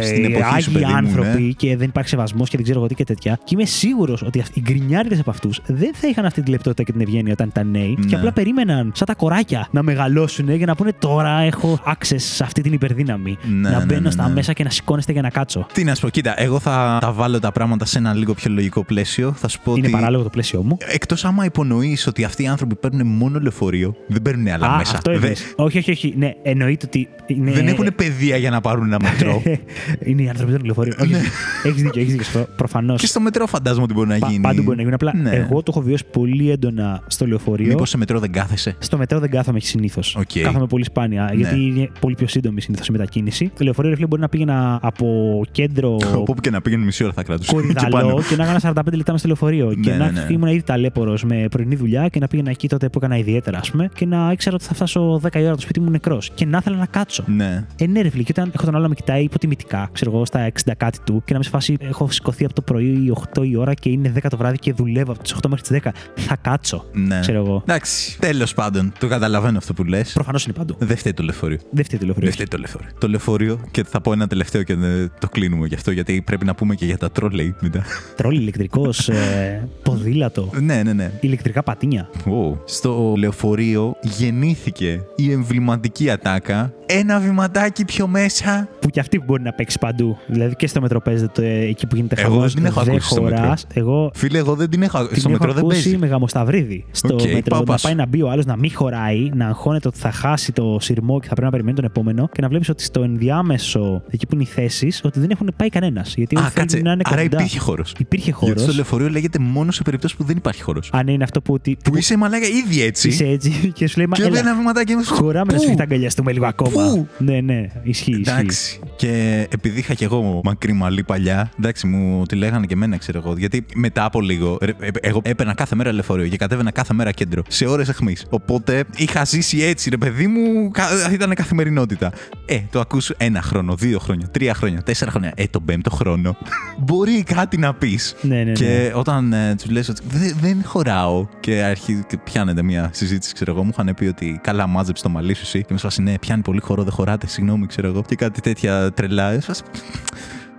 Στην 0.01 0.23
ε, 0.23 0.27
εποχή 0.27 0.43
σου, 0.43 0.53
άγιοι 0.55 0.73
παιδί 0.73 0.85
μου, 0.85 0.95
άνθρωποι 0.95 1.41
ναι. 1.41 1.49
και 1.51 1.77
δεν 1.77 1.87
υπάρχει 1.87 2.09
σεβασμός 2.09 2.49
και 2.49 2.55
δεν 2.55 2.63
ξέρω 2.65 2.79
εγώ 2.79 2.87
τι 2.87 2.95
και 2.95 3.03
τέτοια. 3.03 3.39
Και 3.43 3.53
είμαι 3.55 3.65
σίγουρος 3.65 4.21
ότι 4.21 4.39
αυτοί- 4.39 4.57
οι 4.57 4.61
γκρινιάριδες 4.61 5.19
από 5.19 5.29
αυτούς 5.29 5.59
δεν 5.65 5.91
θα 5.93 6.07
είχαν 6.07 6.25
αυτή 6.25 6.41
τη 6.41 6.49
λεπτότητα 6.51 6.83
και 6.83 6.91
την 6.91 7.01
ευγένεια 7.01 7.31
όταν 7.33 7.47
ήταν 7.47 7.69
νέοι 7.71 7.95
Ναι. 7.99 8.05
και 8.05 8.15
απλά 8.15 8.31
περίμεναν 8.31 8.91
σαν 8.95 9.07
τα 9.07 9.15
κοράκια 9.15 9.67
να 9.71 9.83
μεγαλώσουν 9.83 10.55
για 10.55 10.65
να 10.65 10.75
πούνε 10.75 10.91
τώρα 10.99 11.39
έχω 11.39 11.79
access 11.87 12.15
σε 12.17 12.43
αυτή 12.43 12.61
την 12.61 12.73
υπερδύναμη. 12.73 13.37
Ναι, 13.61 13.69
να 13.69 13.77
ναι, 13.79 13.85
μπαίνω 13.85 14.01
ναι, 14.01 14.11
στα 14.11 14.27
ναι. 14.27 14.33
μέσα 14.33 14.53
και 14.53 14.63
να 14.63 14.69
σηκώνεστε 14.69 15.11
για 15.11 15.21
να 15.21 15.29
κάτσω. 15.29 15.65
Τι 15.73 15.83
να 15.83 15.95
σου 15.95 16.01
πω, 16.01 16.09
κοίτα, 16.09 16.41
εγώ 16.41 16.59
θα 16.59 16.97
τα 17.01 17.11
βάλω 17.11 17.39
τα 17.39 17.51
πράγματα 17.51 17.85
σε 17.85 17.97
ένα 17.97 18.13
λίγο 18.13 18.33
πιο 18.33 18.51
λογικό 18.51 18.83
πλαίσιο. 18.83 19.31
Θα 19.33 19.47
σου 19.47 19.59
πω 19.63 19.71
Είναι 19.75 19.87
ότι. 19.87 19.95
παράλογο 19.95 20.23
το 20.23 20.29
πλαίσιο 20.29 20.61
μου. 20.63 20.77
Εκτός 20.87 21.25
άμα 21.25 21.45
υπονοείς 21.45 22.07
ότι 22.07 22.23
αυτοί 22.23 22.43
οι 22.43 22.47
άνθρωποι 22.47 22.75
παίρνουν 22.75 23.07
μόνο 23.07 23.39
λεωφορείο, 23.39 23.95
δεν 24.07 24.21
παίρνουν 24.21 24.47
άλλα 24.47 24.67
Α, 24.73 24.77
μέσα. 24.77 24.95
αυτό 24.95 25.11
Δεν- 25.11 25.21
είναι. 25.23 25.35
Όχι, 25.55 25.77
όχι, 25.77 25.91
όχι. 25.91 26.13
Ναι, 26.17 26.31
εννοείται 26.43 26.85
ότι. 26.85 27.07
Είναι... 27.27 27.51
Δεν 27.51 27.67
έχουν 27.67 27.95
παιδεία 28.03 28.37
για 28.37 28.49
να 28.49 28.61
πάρουν 28.61 28.85
ένα 28.85 28.97
μετρό. 29.01 29.41
είναι 30.09 30.21
οι 30.21 30.29
άνθρωποι 30.29 30.51
των 30.51 30.61
λεωφορείων. 30.65 30.95
Ναι. 31.09 31.19
Έχεις 31.63 31.81
δίκιο, 31.81 32.01
έχεις 32.01 32.13
δίκιο. 32.15 32.47
Προφανώς. 32.55 33.01
και 33.01 33.07
στο 33.07 33.19
μετρό 33.19 33.47
φαντάζομαι 33.47 33.83
ότι 33.83 33.93
μπορεί 33.93 34.07
να 34.07 34.17
Πα- 34.17 34.27
γίνει. 34.29 34.41
Πάντου 34.41 34.61
μπορεί 34.63 34.75
να 34.75 34.81
γίνει. 34.81 34.93
Απλά 34.93 35.13
Ναι. 35.15 35.29
εγώ 35.29 35.57
το 35.63 35.71
έχω 35.75 35.81
βιώσει 35.81 36.03
πολύ 36.11 36.51
έντονα 36.51 37.01
στο 37.07 37.25
λεωφορείο. 37.27 37.67
Μήπως 37.67 37.89
σε 37.89 37.97
μετρό 37.97 38.19
δεν 38.19 38.31
κάθεσαι; 38.31 38.75
Στο 38.79 38.97
μετρό 38.97 39.19
δεν 39.19 39.29
κάθομαι 39.29 39.59
συνήθως. 39.59 40.15
Οκ. 40.15 40.29
Κάθομαι 40.43 40.67
πολύ 40.67 40.83
σπάνια. 40.83 41.23
Ναι. 41.29 41.35
Γιατί 41.35 41.55
είναι 41.65 41.89
πολύ 41.99 42.15
πιο 42.15 42.27
σύντομη 42.27 42.61
συνήθως 42.61 42.87
η 42.87 42.91
μετακίνηση. 42.91 43.51
Το 43.57 43.63
λεωφορείο 43.63 43.89
ρε 43.89 43.95
φίλε, 43.95 44.07
μπορεί 44.07 44.21
να 44.21 44.29
πήγαινα 44.29 44.79
από 44.81 45.41
κέντρο 45.51 45.97
Όπου 46.27 46.35
και 46.41 46.49
να 46.49 46.61
πήγαινε 46.61 46.85
μισή 46.85 47.03
ώρα 47.03 47.13
θα 47.13 47.23
κρατούσε. 47.23 47.49
Και 47.51 47.55
Κορυδαλλό 47.55 47.89
πάνω. 47.89 48.21
και 48.29 48.35
να 48.35 48.43
έκανα 48.43 48.73
45 48.85 48.93
λεπτά 48.93 49.11
με 49.11 49.17
στο 49.17 49.27
λεωφορείο. 49.27 49.73
και 49.81 49.89
Ναι, 49.89 49.97
να 49.97 50.11
ναι, 50.11 50.19
ναι. 50.21 50.33
ήμουν 50.33 50.47
ήδη 50.47 50.61
ταλαίπωρος 50.63 51.23
με 51.23 51.45
πρωινή 51.51 51.75
δουλειά 51.75 52.07
και 52.07 52.19
να 52.19 52.27
πήγαινα 52.27 52.49
εκεί 52.49 52.67
τότε 52.67 52.89
που 52.89 52.97
έκανα 52.97 53.17
ιδιαίτερα, 53.17 53.57
ας 53.57 53.71
πούμε, 53.71 53.89
και 53.95 54.05
να 54.05 54.29
ήξερα 54.31 54.55
ότι 54.55 54.63
θα 54.65 54.73
φτάσω 54.73 55.21
10 55.23 55.35
η 55.35 55.39
ώρα 55.39 55.47
από 55.47 55.55
το 55.55 55.61
σπίτι 55.61 55.79
μου 55.79 55.89
νεκρός. 55.89 56.31
Και 56.33 56.45
να 56.45 56.57
ήθελα 56.57 56.77
να 56.77 56.85
κάτσω. 56.85 57.23
Ναι. 57.27 57.65
Ε, 57.93 57.95
ναι, 57.95 58.01
ρε 58.01 58.09
φίλε, 58.09 58.23
και 58.23 58.31
όταν 58.35 58.51
έχω 58.55 58.65
τον 58.65 58.73
άλλο 58.73 58.83
να 58.83 58.89
με 58.89 58.95
κοιτάει 58.95 59.23
υποτιμητικά, 59.23 59.89
ξέρω 59.91 60.11
εγώ, 60.11 60.25
στα 60.25 60.51
60 60.65 60.71
κάτι 60.77 60.99
του, 61.03 61.21
και 61.25 61.31
να 61.33 61.37
με 61.37 61.43
σε 61.43 61.49
φάση 61.49 61.77
έχω 61.79 62.11
σηκωθεί 62.11 62.45
από 62.45 62.53
το 62.53 62.61
πρωί 62.61 63.13
8 63.35 63.47
η 63.47 63.55
ώρα 63.55 63.73
και 63.73 63.89
είναι 63.89 64.13
10 64.15 64.19
το 64.29 64.37
βράδυ 64.37 64.57
και 64.57 64.73
δουλεύω 64.73 65.11
από 65.11 65.23
τις 65.23 65.35
8 65.35 65.49
μέχρι 65.49 65.63
τις 65.67 65.81
10. 65.83 65.89
Θα 66.15 66.35
κάτσω. 66.35 66.85
Ναι. 66.93 67.19
Ξέρω 67.19 67.37
εγώ. 67.37 67.61
Εντάξει, 67.65 68.19
τέλος 68.19 68.53
πάντων, 68.53 68.93
το 68.99 69.07
καταλαβαίνω 69.07 69.57
αυτό 69.57 69.73
που 69.73 69.83
λες. 69.83 70.11
Προφανώς 70.13 70.45
είναι 70.45 70.53
παντού. 70.53 70.75
Δεν 70.79 70.97
φταίει 70.97 71.13
το 71.13 71.23
λεωφορείο. 71.23 71.57
Δεν 71.69 71.85
φταίει 71.85 71.99
το 71.99 72.05
λεωφορείο. 72.05 72.29
Δεν 72.29 72.35
φταίει 72.35 72.47
το 72.47 72.57
λεωφορείο. 72.57 72.89
Το 72.97 73.07
λεωφορείο, 73.07 73.59
και 73.71 73.83
θα 73.83 74.01
πω 74.01 74.11
ένα 74.11 74.27
τελευταίο 74.27 74.63
και 74.63 74.75
δεν 74.75 75.11
το 75.19 75.29
κλείνουμε 75.29 75.67
γι' 75.67 75.75
αυτό, 75.75 75.91
γιατί 75.91 76.21
πρέπει 76.25 76.45
να 76.45 76.55
πούμε 76.55 76.75
και 76.75 76.85
για 76.85 76.97
τα 76.97 77.11
τρόλεϊ 77.11 77.55
μετά. 77.59 77.83
Τρόλι 78.15 78.39
ηλεκτρικός, 78.39 79.09
ε, 79.09 79.67
ποδήλατο, 79.83 80.49
ναι, 80.61 80.83
ναι, 80.83 80.93
ναι. 80.93 81.11
ηλεκτρικά 81.19 81.63
πατίνια. 81.63 82.09
Wow. 82.25 82.57
Στο 82.65 83.13
λεωφορείο 83.17 83.95
γεννήθηκε 84.01 85.01
η 85.15 85.31
εμβληματική 85.31 86.09
ατάκα. 86.09 86.73
Ένα 86.85 87.19
βηματάκι 87.19 87.82
πιο 87.85 88.07
μέσα. 88.07 88.67
Που 88.79 88.89
και 88.89 88.99
αυτή 88.99 89.19
μπορεί 89.25 89.41
να 89.41 89.53
παίξει 89.53 89.79
παντού. 89.79 90.17
Δηλαδή 90.27 90.55
και 90.55 90.67
στο 90.67 90.81
μετρό 90.81 90.99
παίζεται 91.01 91.47
ε, 91.47 91.65
εκεί 91.67 91.87
που 91.87 91.95
γίνεται 91.95 92.21
Εγώ 92.21 92.29
χαμός. 92.33 92.53
δεν 92.53 92.63
την 92.63 92.65
έχω 92.65 92.79
ακούσει 92.79 93.09
στο 93.09 93.21
μετρό. 93.21 93.53
Εγώ 93.73 94.11
Φίλε, 94.13 94.37
εγώ 94.37 94.55
δεν 94.55 94.69
την 94.69 94.81
έχω. 94.83 95.07
την 95.07 95.19
στο 95.19 95.29
έχω 95.29 95.39
μετρό 95.39 95.53
δεν 95.53 95.63
ακούσει 95.63 95.81
παίζει. 95.83 95.97
με 95.97 96.07
γαμοσταυρίδι. 96.07 96.85
Στο 96.91 97.13
Οκ, 97.13 97.21
μετρό. 97.21 97.41
πάω 97.49 97.59
να 97.59 97.65
πάσο. 97.65 97.87
πάει 97.87 97.95
να 97.95 98.05
μπει 98.05 98.21
ο 98.21 98.29
άλλος 98.29 98.45
να 98.45 98.57
μην 98.57 98.71
χωράει, 98.75 99.29
να 99.33 99.47
αγχώνεται 99.47 99.87
ότι 99.87 99.99
θα 99.99 100.11
χάσει 100.11 100.51
το 100.51 100.77
συρμό 100.81 101.19
και 101.19 101.27
θα 101.27 101.33
πρέπει 101.33 101.45
να 101.45 101.51
περιμένει 101.51 101.75
τον 101.75 101.85
επόμενο 101.85 102.29
και 102.31 102.41
να 102.41 102.47
βλέπεις 102.47 102.69
ότι 102.69 102.83
στο 102.83 103.03
ενδιάμεσο, 103.03 104.03
εκεί 104.09 104.25
που 104.27 104.33
είναι 104.35 104.43
οι 104.43 104.47
θέσεις, 104.47 105.01
ότι 105.03 105.19
δεν 105.19 105.29
έχουν 105.29 105.49
πάει 105.57 105.69
κανένας. 105.69 106.13
Γιατί 106.15 106.35
όλοι 106.37 106.45
Α, 106.45 106.49
κάτσε. 106.53 106.67
θέλουν 106.77 106.85
να 106.85 106.91
είναι 106.91 107.01
Άρα 107.05 107.21
κοντά. 107.21 107.35
υπήρχε 107.37 107.59
χώρος. 107.59 107.93
Υπήρχε 107.99 108.31
χώρος. 108.31 108.53
Γιατί 108.53 108.63
στο 108.63 108.73
λεωφορείο 108.73 109.09
λέγεται 109.09 109.39
μόνο 109.39 109.71
σε 109.71 109.81
περίπτωση 109.83 110.15
που 110.15 110.23
δεν 110.23 110.37
υπάρχει 110.37 110.61
χώρος. 110.61 110.89
Αν 110.93 111.07
είναι 111.07 111.23
αυτό 111.23 111.41
που. 111.41 111.53
Ότι, 111.53 111.77
Που 111.83 111.97
είσαι 111.97 112.17
μαλάκα 112.17 112.45
ήδη 112.47 112.81
έτσι. 112.81 113.07
είσαι 113.07 113.25
έτσι 113.25 113.51
και 113.75 113.87
σου 113.87 113.97
λέει 113.97 114.07
Μα 114.07 114.15
Και 114.15 114.23
έλα, 114.23 114.39
ένα 114.39 114.55
βηματάκι 114.55 114.95
μέσα. 114.95 115.15
χωράμε 115.15 115.45
να 115.45 115.53
Πού; 115.53 115.59
σου 115.59 115.63
φύγει 115.65 115.75
τα 115.77 115.83
αγκαλιαστούμε 115.83 116.31
λίγο 116.31 116.45
ακόμα. 116.45 116.71
Πού; 116.89 117.07
Ναι, 117.17 117.41
ναι, 117.41 117.65
ισχύει. 117.83 118.11
ισχύει. 118.11 118.31
Εντάξει. 118.31 118.79
Και 118.95 119.47
επειδή 119.51 119.79
είχα 119.79 119.93
και 119.93 120.05
εγώ 120.05 120.41
μακρύ 120.43 120.73
μαλλί 120.73 121.03
παλιά, 121.03 121.51
εντάξει, 121.59 121.87
μου 121.87 122.25
τη 122.25 122.35
λέγανε 122.35 122.65
και 122.65 122.73
εμένα, 122.73 122.97
ξέρω 122.97 123.21
εγώ. 123.25 123.35
Γιατί 123.37 123.65
μετά 123.75 124.05
από 124.05 124.21
λίγο, 124.21 124.57
ρε, 124.61 124.71
ε, 124.79 124.89
εγώ 125.01 125.21
έπαιρνα 125.23 125.53
κάθε 125.53 125.75
μέρα 125.75 125.91
λεωφορείο 125.91 126.27
και 126.27 126.37
κατέβαινα 126.37 126.71
κάθε 126.71 126.93
μέρα 126.93 127.11
κέντρο. 127.11 127.41
Σε 127.47 127.65
ώρες 127.65 127.89
αιχμής. 127.89 128.25
Οπότε 128.29 128.83
είχα 128.95 129.25
ζήσει 129.25 129.59
έτσι, 129.61 129.89
ρε 129.89 129.97
παιδί 129.97 130.27
μου, 130.27 130.71
κα- 130.71 131.11
ήταν 131.11 131.33
καθημερινότητα. 131.33 132.11
Ε, 132.45 132.59
το 132.71 132.79
ακούς 132.79 133.09
ένα 133.09 133.41
χρόνο, 133.41 133.75
δύο 133.75 133.99
χρόνια, 133.99 134.27
τρία 134.27 134.53
χρόνια, 134.53 134.81
τέσσερα 134.81 135.11
χρόνια. 135.11 135.31
Ε, 135.35 135.45
τον 135.45 135.65
πέμπτο 135.65 135.89
χρόνο. 135.89 136.35
Μπορεί 136.85 137.23
κάτι 137.23 137.57
να 137.57 137.73
πεις. 137.73 138.15
Ναι, 138.21 138.35
ναι, 138.35 138.43
ναι. 138.43 138.51
Και 138.51 138.91
όταν 138.95 139.33
ε, 139.33 139.55
τους 139.55 139.69
λες 139.71 139.89
ότι 139.89 140.01
«Δε- 140.07 140.33
δεν 140.41 140.61
χωράω 140.65 141.27
και 141.39 141.63
αρχίζει 141.63 142.03
και 142.07 142.17
πιάνεται 142.17 142.63
μια 142.63 142.89
συζήτηση, 142.93 143.33
ξέρω 143.33 143.51
εγώ, 143.51 143.63
μου 143.63 143.69
είχαν 143.73 143.93
πει 143.95 144.05
ότι 144.05 144.39
καλά 144.43 144.67
μάζεψε 144.67 145.03
το 145.03 145.09
μαλλί 145.09 145.33
σου 145.33 145.41
εσύ. 145.45 145.59
Και 145.59 145.67
με 145.73 145.77
σφάσει, 145.77 146.01
ναι, 146.01 146.19
πιάνει 146.19 146.41
πολύ 146.41 146.59
χώρο, 146.61 146.83
δεν 146.83 146.93
χωράτε, 146.93 147.27
συγγνώμη, 147.27 147.62
ξέρω 147.67 147.87
εγώ. 147.87 148.03
Και 148.07 148.15
κάτι 148.15 148.41
τέτοια 148.41 148.91
τρελά. 148.91 149.31
Ε, 149.31 149.39
σφάση, 149.39 149.63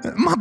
«Ε, 0.03 0.09
Μα 0.17 0.33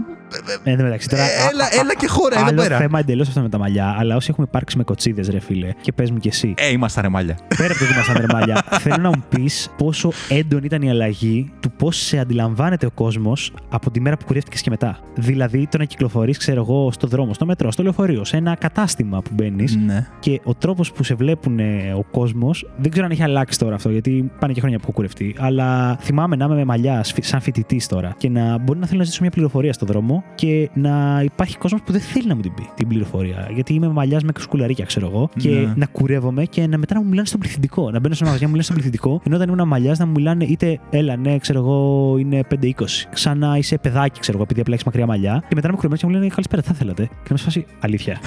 Εν 0.63 0.77
τω 0.77 0.83
μεταξύ, 0.83 1.09
τώρα. 1.09 1.23
Ε, 1.23 1.27
έλα, 1.51 1.65
έλα 1.81 1.95
και 1.95 2.07
χώρα 2.07 2.35
εδώ 2.39 2.45
Άλλο 2.47 2.61
πέρα. 2.61 2.77
θέμα 2.77 2.99
εντελώς 2.99 3.27
αυτό 3.27 3.41
με 3.41 3.49
τα 3.49 3.57
μαλλιά, 3.57 3.95
αλλά 3.99 4.15
όσοι 4.15 4.27
έχουμε 4.31 4.47
υπάρξει 4.49 4.77
με 4.77 4.83
κοτσίδες, 4.83 5.27
ρε 5.29 5.39
φίλε, 5.39 5.69
και 5.81 5.91
πες 5.91 6.11
μου 6.11 6.17
κι 6.17 6.27
εσύ. 6.27 6.53
Ε, 6.57 6.69
είμαστε 6.71 7.01
ρε 7.01 7.09
μάλια. 7.09 7.37
Πέρα 7.57 7.69
από 7.69 7.77
το 7.79 7.83
ότι 7.85 7.93
ήμασταν 7.93 8.17
ρε 8.17 8.33
μαλλιά, 8.33 8.63
θέλω 8.83 8.97
να 9.01 9.09
μου 9.09 9.23
πεις 9.29 9.69
πόσο 9.77 10.11
έντονη 10.29 10.65
ήταν 10.65 10.81
η 10.81 10.89
αλλαγή 10.89 11.51
του 11.59 11.71
πώς 11.71 11.97
σε 11.97 12.17
αντιλαμβάνεται 12.19 12.85
ο 12.85 12.91
κόσμος 12.91 13.53
από 13.69 13.91
τη 13.91 13.99
μέρα 14.01 14.17
που 14.17 14.25
κουρεύτηκες 14.25 14.61
και 14.61 14.69
μετά. 14.69 14.99
Δηλαδή, 15.15 15.67
το 15.71 15.77
να 15.77 15.83
κυκλοφορείς, 15.85 16.37
ξέρω 16.37 16.61
εγώ, 16.61 16.91
στο 16.91 17.07
δρόμο, 17.07 17.33
στο 17.33 17.45
μετρό, 17.45 17.71
στο 17.71 17.83
λεωφορείο, 17.83 18.23
σε 18.25 18.37
ένα 18.37 18.55
κατάστημα 18.55 19.21
που 19.21 19.29
μπαίνεις 19.33 19.75
Ναι. 19.75 20.07
και 20.19 20.41
ο 20.43 20.55
τρόπος 20.55 20.91
που 20.91 21.03
σε 21.03 21.13
βλέπουν 21.15 21.59
ε, 21.59 21.93
ο 21.97 22.03
κόσμος, 22.11 22.69
δεν 22.77 22.91
ξέρω 22.91 23.05
αν 23.05 23.11
έχει 23.11 23.23
αλλάξει 23.23 23.59
τώρα 23.59 23.75
αυτό, 23.75 23.89
γιατί 23.89 24.31
πάνε 24.39 24.53
και 24.53 24.59
χρόνια 24.59 24.77
που 24.77 24.83
έχω 24.85 24.93
κουρευτεί. 24.93 25.35
Αλλά 25.39 25.97
θυμάμαι 26.01 26.35
να 26.35 26.45
είμαι 26.45 26.55
με 26.55 26.65
μαλλιά 26.65 27.03
σφι- 27.03 27.23
σαν 27.25 27.41
φοιτητής 27.41 27.87
τώρα 27.87 28.13
και 28.17 28.29
να 28.29 28.57
μπορεί 28.57 28.79
να 28.79 28.85
θέλω 28.85 28.97
να 28.97 29.03
ζητήσω 29.03 29.21
μια 29.21 29.31
πληροφορία 29.31 29.73
στο 29.73 29.85
δρόμο 29.85 30.22
και 30.35 30.69
να 30.73 31.21
υπάρχει 31.23 31.57
κόσμος 31.57 31.81
που 31.81 31.91
δεν 31.91 32.01
θέλει 32.01 32.27
να 32.27 32.35
μου 32.35 32.41
την 32.41 32.53
πει 32.53 32.69
την 32.75 32.87
πληροφορία. 32.87 33.49
Γιατί 33.53 33.73
είμαι 33.73 33.87
με 33.87 33.93
μαλλιάς 33.93 34.23
με 34.23 34.31
σκουλαρίκια, 34.37 34.85
ξέρω 34.85 35.07
εγώ, 35.07 35.29
και 35.37 35.49
Ναι. 35.49 35.73
να 35.75 35.85
κουρεύομαι 35.85 36.45
και 36.45 36.67
να 36.67 36.77
μετά 36.77 36.93
να 36.93 37.01
μου 37.01 37.07
μιλάνε 37.09 37.27
στον 37.27 37.39
πληθυντικό. 37.39 37.91
Να 37.91 37.99
μπαίνω 37.99 38.13
σε 38.13 38.23
ένα 38.23 38.31
μαγαζιά, 38.31 38.47
μου 38.47 38.53
μιλάνε 38.53 38.63
στον 38.63 38.75
πληθυντικό, 38.75 39.21
ενώ 39.25 39.35
όταν 39.35 39.49
ήμουν 39.49 39.67
μαλλιάς 39.67 39.99
να 39.99 40.05
μου 40.05 40.11
μιλάνε 40.11 40.43
είτε 40.45 40.79
έλα, 40.89 41.15
ναι, 41.15 41.37
ξέρω 41.37 41.59
εγώ, 41.59 42.15
είναι 42.19 42.43
5-20. 42.49 43.07
Ξανά 43.13 43.57
είσαι 43.57 43.77
παιδάκι, 43.77 44.19
ξέρω 44.19 44.33
εγώ, 44.37 44.43
επειδή 44.43 44.61
απλά 44.61 44.73
έχεις 44.73 44.85
μακριά 44.85 45.05
μαλλιά. 45.05 45.43
Και 45.49 45.55
μετά 45.55 45.67
να 45.67 45.73
με 45.73 45.75
κουρεύουν 45.79 45.97
και 45.97 46.05
μου 46.05 46.11
λένε 46.11 46.27
καλησπέρα, 46.27 46.61
τι 46.61 46.67
θα 46.67 46.73
θέλατε. 46.73 47.03
Και 47.03 47.29
να 47.29 47.35
με 47.35 47.37
φάση 47.37 47.65
αλήθεια. 47.79 48.17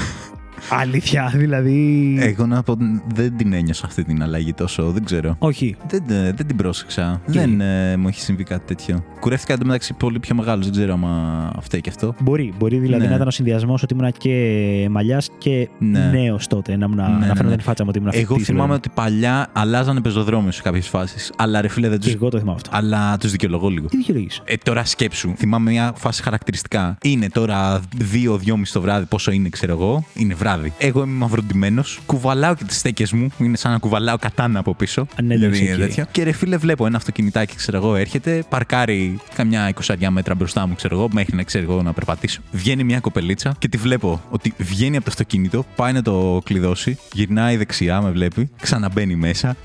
Αλήθεια, 0.71 1.33
δηλαδή. 1.37 2.17
Εγώ 2.21 2.47
να 2.47 2.63
πω 2.63 2.77
δεν 3.15 3.37
την 3.37 3.53
ένιωσα 3.53 3.87
αυτή 3.87 4.05
την 4.05 4.23
αλλαγή 4.23 4.53
τόσο, 4.55 4.91
δεν 4.91 5.05
ξέρω. 5.05 5.37
Όχι. 5.39 5.77
Δεν, 5.89 6.03
ε, 6.09 6.33
δεν 6.33 6.47
την 6.47 6.57
πρόσεξα. 6.57 7.21
Και- 7.31 7.39
Δεν 7.39 7.61
ε, 7.61 7.97
μου 7.97 8.09
έχει 8.09 8.21
συμβεί 8.21 8.45
κάτι 8.45 8.67
τέτοιο. 8.67 9.05
Κουρεύτηκα 9.21 9.53
εντωμεταξύ 9.53 9.95
πολύ 9.95 10.19
πιο 10.19 10.35
μεγάλος. 10.35 10.65
Δεν 10.65 10.75
ξέρω 10.75 10.93
άμα 10.93 11.53
φταίει 11.61 11.81
και 11.81 11.89
αυτό. 11.91 12.15
Μπορεί, 12.21 12.53
μπορεί 12.59 12.79
δηλαδή 12.79 13.03
Ναι. 13.03 13.09
να 13.09 13.15
ήταν 13.15 13.27
ο 13.27 13.31
συνδυασμός 13.31 13.83
ότι 13.83 13.95
ήμουν 13.95 14.13
και 14.19 14.87
μαλλιάς 14.91 15.31
και 15.39 15.69
Ναι. 15.79 16.11
νέος 16.13 16.47
τότε. 16.47 16.77
Να, 16.77 16.85
ήμουν, 16.85 16.97
να 16.97 17.09
ναι, 17.09 17.19
φαίνονταν 17.27 17.47
ναι. 17.47 17.55
η 17.55 17.61
φάτσα 17.61 17.83
μου 17.85 17.89
ότι 17.91 17.99
ήμουν 17.99 18.11
Εγώ 18.15 18.23
φοιτητής, 18.27 18.47
θυμάμαι 18.47 18.69
ρε. 18.69 18.75
ότι 18.75 18.89
παλιά 18.95 19.49
αλλάζανε 19.53 20.01
πεζοδρόμιο 20.01 20.51
σε 20.51 20.63
κάποιες 20.63 20.89
φάσεις. 20.89 21.33
Αλλά 21.37 21.61
ρε 21.61 21.69
φίλε 21.69 21.89
δεν 21.89 21.99
Και 21.99 22.09
του. 22.11 22.17
εγώ 22.17 22.29
το 22.29 22.39
θυμάμαι 22.39 22.57
αυτό. 22.65 22.71
Αλλά 22.73 23.17
τους 23.19 23.31
δικαιολογώ 23.31 23.69
λίγο. 23.69 23.87
Τι 23.89 23.97
δικαιολογείς; 23.97 24.41
Ε, 24.45 24.55
τώρα 24.57 24.85
σκέψου. 24.85 25.33
Θυμάμαι 25.37 25.71
μια 25.71 25.93
φάση 25.97 26.23
χαρακτηριστικά. 26.23 26.99
Είναι 27.03 27.29
τώρα 27.29 27.81
2-2.30 28.13 28.73
το 28.73 28.81
βράδυ, 28.81 29.05
πόσο 29.07 29.31
είναι, 29.31 29.49
ξέρω 29.49 29.73
εγώ. 29.73 30.05
Είναι 30.15 30.35
βράδυ. 30.35 30.45
Εγώ 30.79 31.03
είμαι 31.03 31.13
μαυροντυμένος. 31.19 31.83
Κουβαλάω 32.07 32.55
και 32.55 32.65
τις 32.65 32.77
στέκες 32.79 33.13
μου. 33.13 33.29
Είναι 33.39 33.57
σαν 33.57 33.73
να 33.73 33.79
κουβαλάω 33.79 34.17
κατάνα 34.17 34.59
από 34.59 34.75
πίσω. 34.75 35.01
Α, 35.01 35.23
ναι, 35.23 35.35
Γιατί 35.35 35.45
εντάξει, 35.45 35.65
είναι 35.65 35.73
οκ. 35.75 35.79
τέτοιο. 35.81 36.05
Και 36.13 36.23
ρε 36.23 36.33
φίλε, 36.33 36.57
βλέπω 36.57 36.87
ένα 36.87 36.97
αυτοκινητάκι, 36.97 37.57
ξέρω 37.57 37.77
εγώ, 37.77 37.97
έρχεται, 37.97 38.45
παρκάρει 38.49 39.19
καμιά 39.35 39.73
20 39.87 39.95
μέτρα 40.11 40.35
μπροστά 40.35 40.67
μου, 40.67 40.75
ξέρω 40.75 40.97
εγώ, 40.97 41.09
μέχρι 41.13 41.37
να 41.37 41.43
ξέρω 41.43 41.65
εγώ 41.73 41.83
να 41.83 41.93
περπατήσω. 41.93 42.41
Βγαίνει 42.53 42.85
μια 42.85 43.01
κοπελίτσα 43.01 43.55
και 43.59 43.69
τη 43.69 43.77
βλέπω 43.77 44.23
ότι 44.31 44.55
βγαίνει 44.59 44.97
από 44.97 45.05
το 45.05 45.11
αυτοκίνητο, 45.11 45.65
πάει 45.77 45.93
να 45.93 46.03
το 46.03 46.41
κλειδώσει, 46.45 46.99
γυρνάει 47.13 47.57
δεξιά, 47.57 48.01
με 48.03 48.11
βλέπει, 48.11 48.51
ξαναμπαίνει 48.61 49.15
μέσα, 49.17 49.57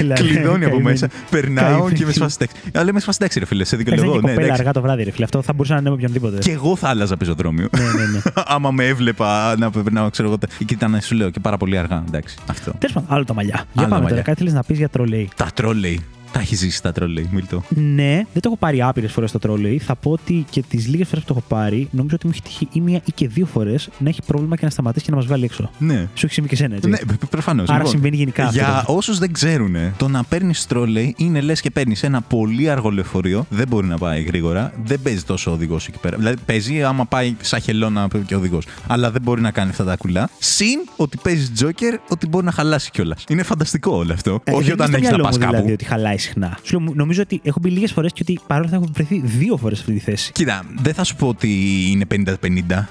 Έλα, 0.00 0.14
κλειδώνει 0.14 0.64
από 0.64 0.74
καημένη. 0.74 0.82
μέσα, 0.82 1.08
περνάω 1.30 1.70
Καημένη. 1.72 1.92
και 1.98 2.04
με 2.04 2.12
σφάσει 2.12 2.38
τέξη. 2.38 2.56
Αλλά 2.74 2.90
είμαι 2.90 3.00
σφάσει 3.00 3.18
τέξη, 3.18 3.38
ρε 3.38 3.44
φίλε, 3.44 3.64
σε 3.64 3.74
Εντάξει, 3.74 3.90
δικαιολογώ. 3.92 4.18
είναι 4.18 4.26
Ναι, 4.26 4.34
κοπέλα 4.34 4.46
εντάξει. 4.54 4.60
αργά 4.68 4.72
το 4.72 4.80
βράδυ, 4.86 5.02
ρε 5.02 5.10
φίλε. 5.10 5.24
Αυτό 5.24 5.42
θα 5.42 5.52
μπορούσε 5.52 5.72
να 5.72 5.78
είναι 5.80 5.88
με 5.88 5.94
οποιονδήποτε. 5.94 6.38
Και 6.38 6.50
εγώ 6.50 6.76
θα 6.76 6.88
άλλαζα 6.88 7.16
πεζοδρόμιο. 7.16 7.68
ναι, 7.76 7.82
ναι, 7.82 8.06
ναι. 8.12 8.20
Άμα 8.54 8.70
με 8.70 8.86
έβλεπα 8.86 9.56
να 9.58 9.70
περνάω, 9.70 10.01
ξέρω 10.10 10.28
εγώ. 10.28 10.38
Και 10.58 10.74
ήταν, 10.74 11.00
σου 11.00 11.14
λέω, 11.14 11.30
και 11.30 11.40
πάρα 11.40 11.56
πολύ 11.56 11.78
αργά. 11.78 12.04
Εντάξει, 12.06 12.36
αυτό. 12.46 12.72
Τέλος 12.78 12.94
πάντων, 12.94 13.14
άλλο 13.14 13.24
τα 13.24 13.34
μαλλιά. 13.34 13.54
Για 13.54 13.64
τα 13.72 13.80
πάμε 13.80 13.88
τώρα. 13.88 14.02
μαλλιά. 14.02 14.22
Κάτι 14.22 14.38
θέλεις 14.38 14.52
να 14.52 14.62
πεις 14.62 14.78
για 14.78 14.88
τρολέι. 14.88 15.30
Τα 15.36 15.46
τρόλεϊ. 15.54 16.00
Τα 16.32 16.40
έχει 16.40 16.54
ζήσει 16.56 16.82
τα 16.82 16.92
τρόλεϊ, 16.92 17.28
Μίλτο. 17.32 17.62
Ναι, 17.68 18.14
δεν 18.14 18.42
το 18.42 18.48
έχω 18.48 18.56
πάρει 18.56 18.82
άπειρες 18.82 19.12
φορές 19.12 19.32
το 19.32 19.38
τρόλεϊ. 19.38 19.78
Θα 19.78 19.94
πω 19.94 20.10
ότι 20.10 20.44
και 20.50 20.62
τις 20.68 20.86
λίγες 20.88 21.08
φορές 21.08 21.24
που 21.24 21.32
το 21.34 21.38
έχω 21.38 21.54
πάρει, 21.60 21.88
νομίζω 21.90 22.14
ότι 22.16 22.26
μου 22.26 22.32
έχει 22.34 22.42
τύχει 22.42 22.68
ή 22.72 22.80
μία 22.80 23.00
ή 23.04 23.12
και 23.14 23.28
δύο 23.28 23.46
φορές 23.46 23.88
να 23.98 24.08
έχει 24.08 24.20
πρόβλημα 24.26 24.56
και 24.56 24.64
να 24.64 24.70
σταματήσει 24.70 25.04
και 25.04 25.10
να 25.10 25.16
μας 25.16 25.26
βγάλει 25.26 25.44
έξω. 25.44 25.70
Ναι. 25.78 26.08
Σου 26.14 26.24
έχει 26.26 26.34
συμβεί 26.34 26.48
και 26.48 26.54
εσένα, 26.54 26.74
έτσι. 26.74 26.88
Ναι, 26.88 26.96
προφανώς. 27.30 27.68
Άρα 27.68 27.84
συμβαίνει 27.84 28.16
γενικά 28.16 28.44
αυτό 28.44 28.58
Για 28.58 28.82
το- 28.86 28.94
όσους 28.96 29.18
δεν 29.18 29.32
ξέρουν, 29.32 29.76
το 29.96 30.08
να 30.08 30.24
παίρνεις 30.24 30.66
τρόλεϊ 30.66 31.14
είναι 31.18 31.40
λες 31.40 31.60
και 31.60 31.70
παίρνεις 31.70 32.02
ένα 32.02 32.20
πολύ 32.20 32.70
αργό 32.70 32.90
λεωφορείο. 32.90 33.46
Δεν 33.48 33.68
μπορεί 33.68 33.86
να 33.86 33.98
πάει 33.98 34.22
γρήγορα. 34.22 34.72
Δεν 34.84 35.00
παίζει 35.02 35.22
τόσο 35.22 35.50
ο 35.50 35.54
οδηγός 35.54 35.86
εκεί 35.88 35.98
πέρα. 35.98 36.16
Δηλαδή 36.16 36.36
παίζει 36.46 36.82
άμα 36.82 37.04
πάει 37.04 37.36
σαν 37.40 37.60
χελώνα 37.60 38.08
και 38.26 38.34
ο 38.34 38.38
οδηγός. 38.38 38.66
Αλλά 38.86 39.10
δεν 39.10 39.22
μπορεί 39.22 39.40
να 39.40 39.50
κάνει 39.50 39.70
αυτά 39.70 39.84
τα 39.84 39.96
κουλά. 39.96 40.28
Συν 40.38 40.78
ότι 40.96 41.18
παίζει 41.22 41.50
τζόκερ, 41.50 41.94
ότι 42.08 42.26
μπορεί 42.28 42.44
να 42.44 42.52
χαλάσει 42.52 42.90
κιόλας. 42.90 43.24
Είναι 43.28 43.42
φανταστικό 43.42 43.96
όλο 43.96 44.12
αυτό. 44.12 44.40
Ε, 44.44 44.52
Όχι 44.52 44.62
δεν 44.64 44.72
όταν 44.72 44.86
είναι 44.86 44.96
έχεις 44.96 45.08
στο 45.08 45.16
να 45.16 45.22
μυαλό 45.22 45.22
πας 45.22 45.36
μου, 45.38 45.40
κάπου. 45.44 45.52
Δηλαδή 45.54 45.72
ότι 45.72 45.84
χαλάει 45.84 46.18
συχνά. 46.22 46.58
Σου 46.62 46.80
λέω, 46.80 46.92
νομίζω 46.94 47.22
ότι 47.22 47.40
έχω 47.44 47.58
μπει 47.62 47.70
λίγες 47.70 47.92
φορές 47.92 48.12
και 48.12 48.22
ότι 48.22 48.40
παρόλα 48.46 48.66
αυτά 48.66 48.80
έχω 48.82 48.88
βρεθεί 48.92 49.22
δύο 49.24 49.56
φορές 49.56 49.78
σε 49.78 49.84
αυτή 49.88 49.98
τη 49.98 50.04
θέση. 50.04 50.32
Κοίτα, 50.32 50.62
δεν 50.82 50.94
θα 50.94 51.04
σου 51.04 51.16
πω 51.16 51.28
ότι 51.28 51.48
είναι 51.90 52.04
50-50. 52.14 52.34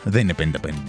Δεν 0.03 0.21
είναι 0.21 0.33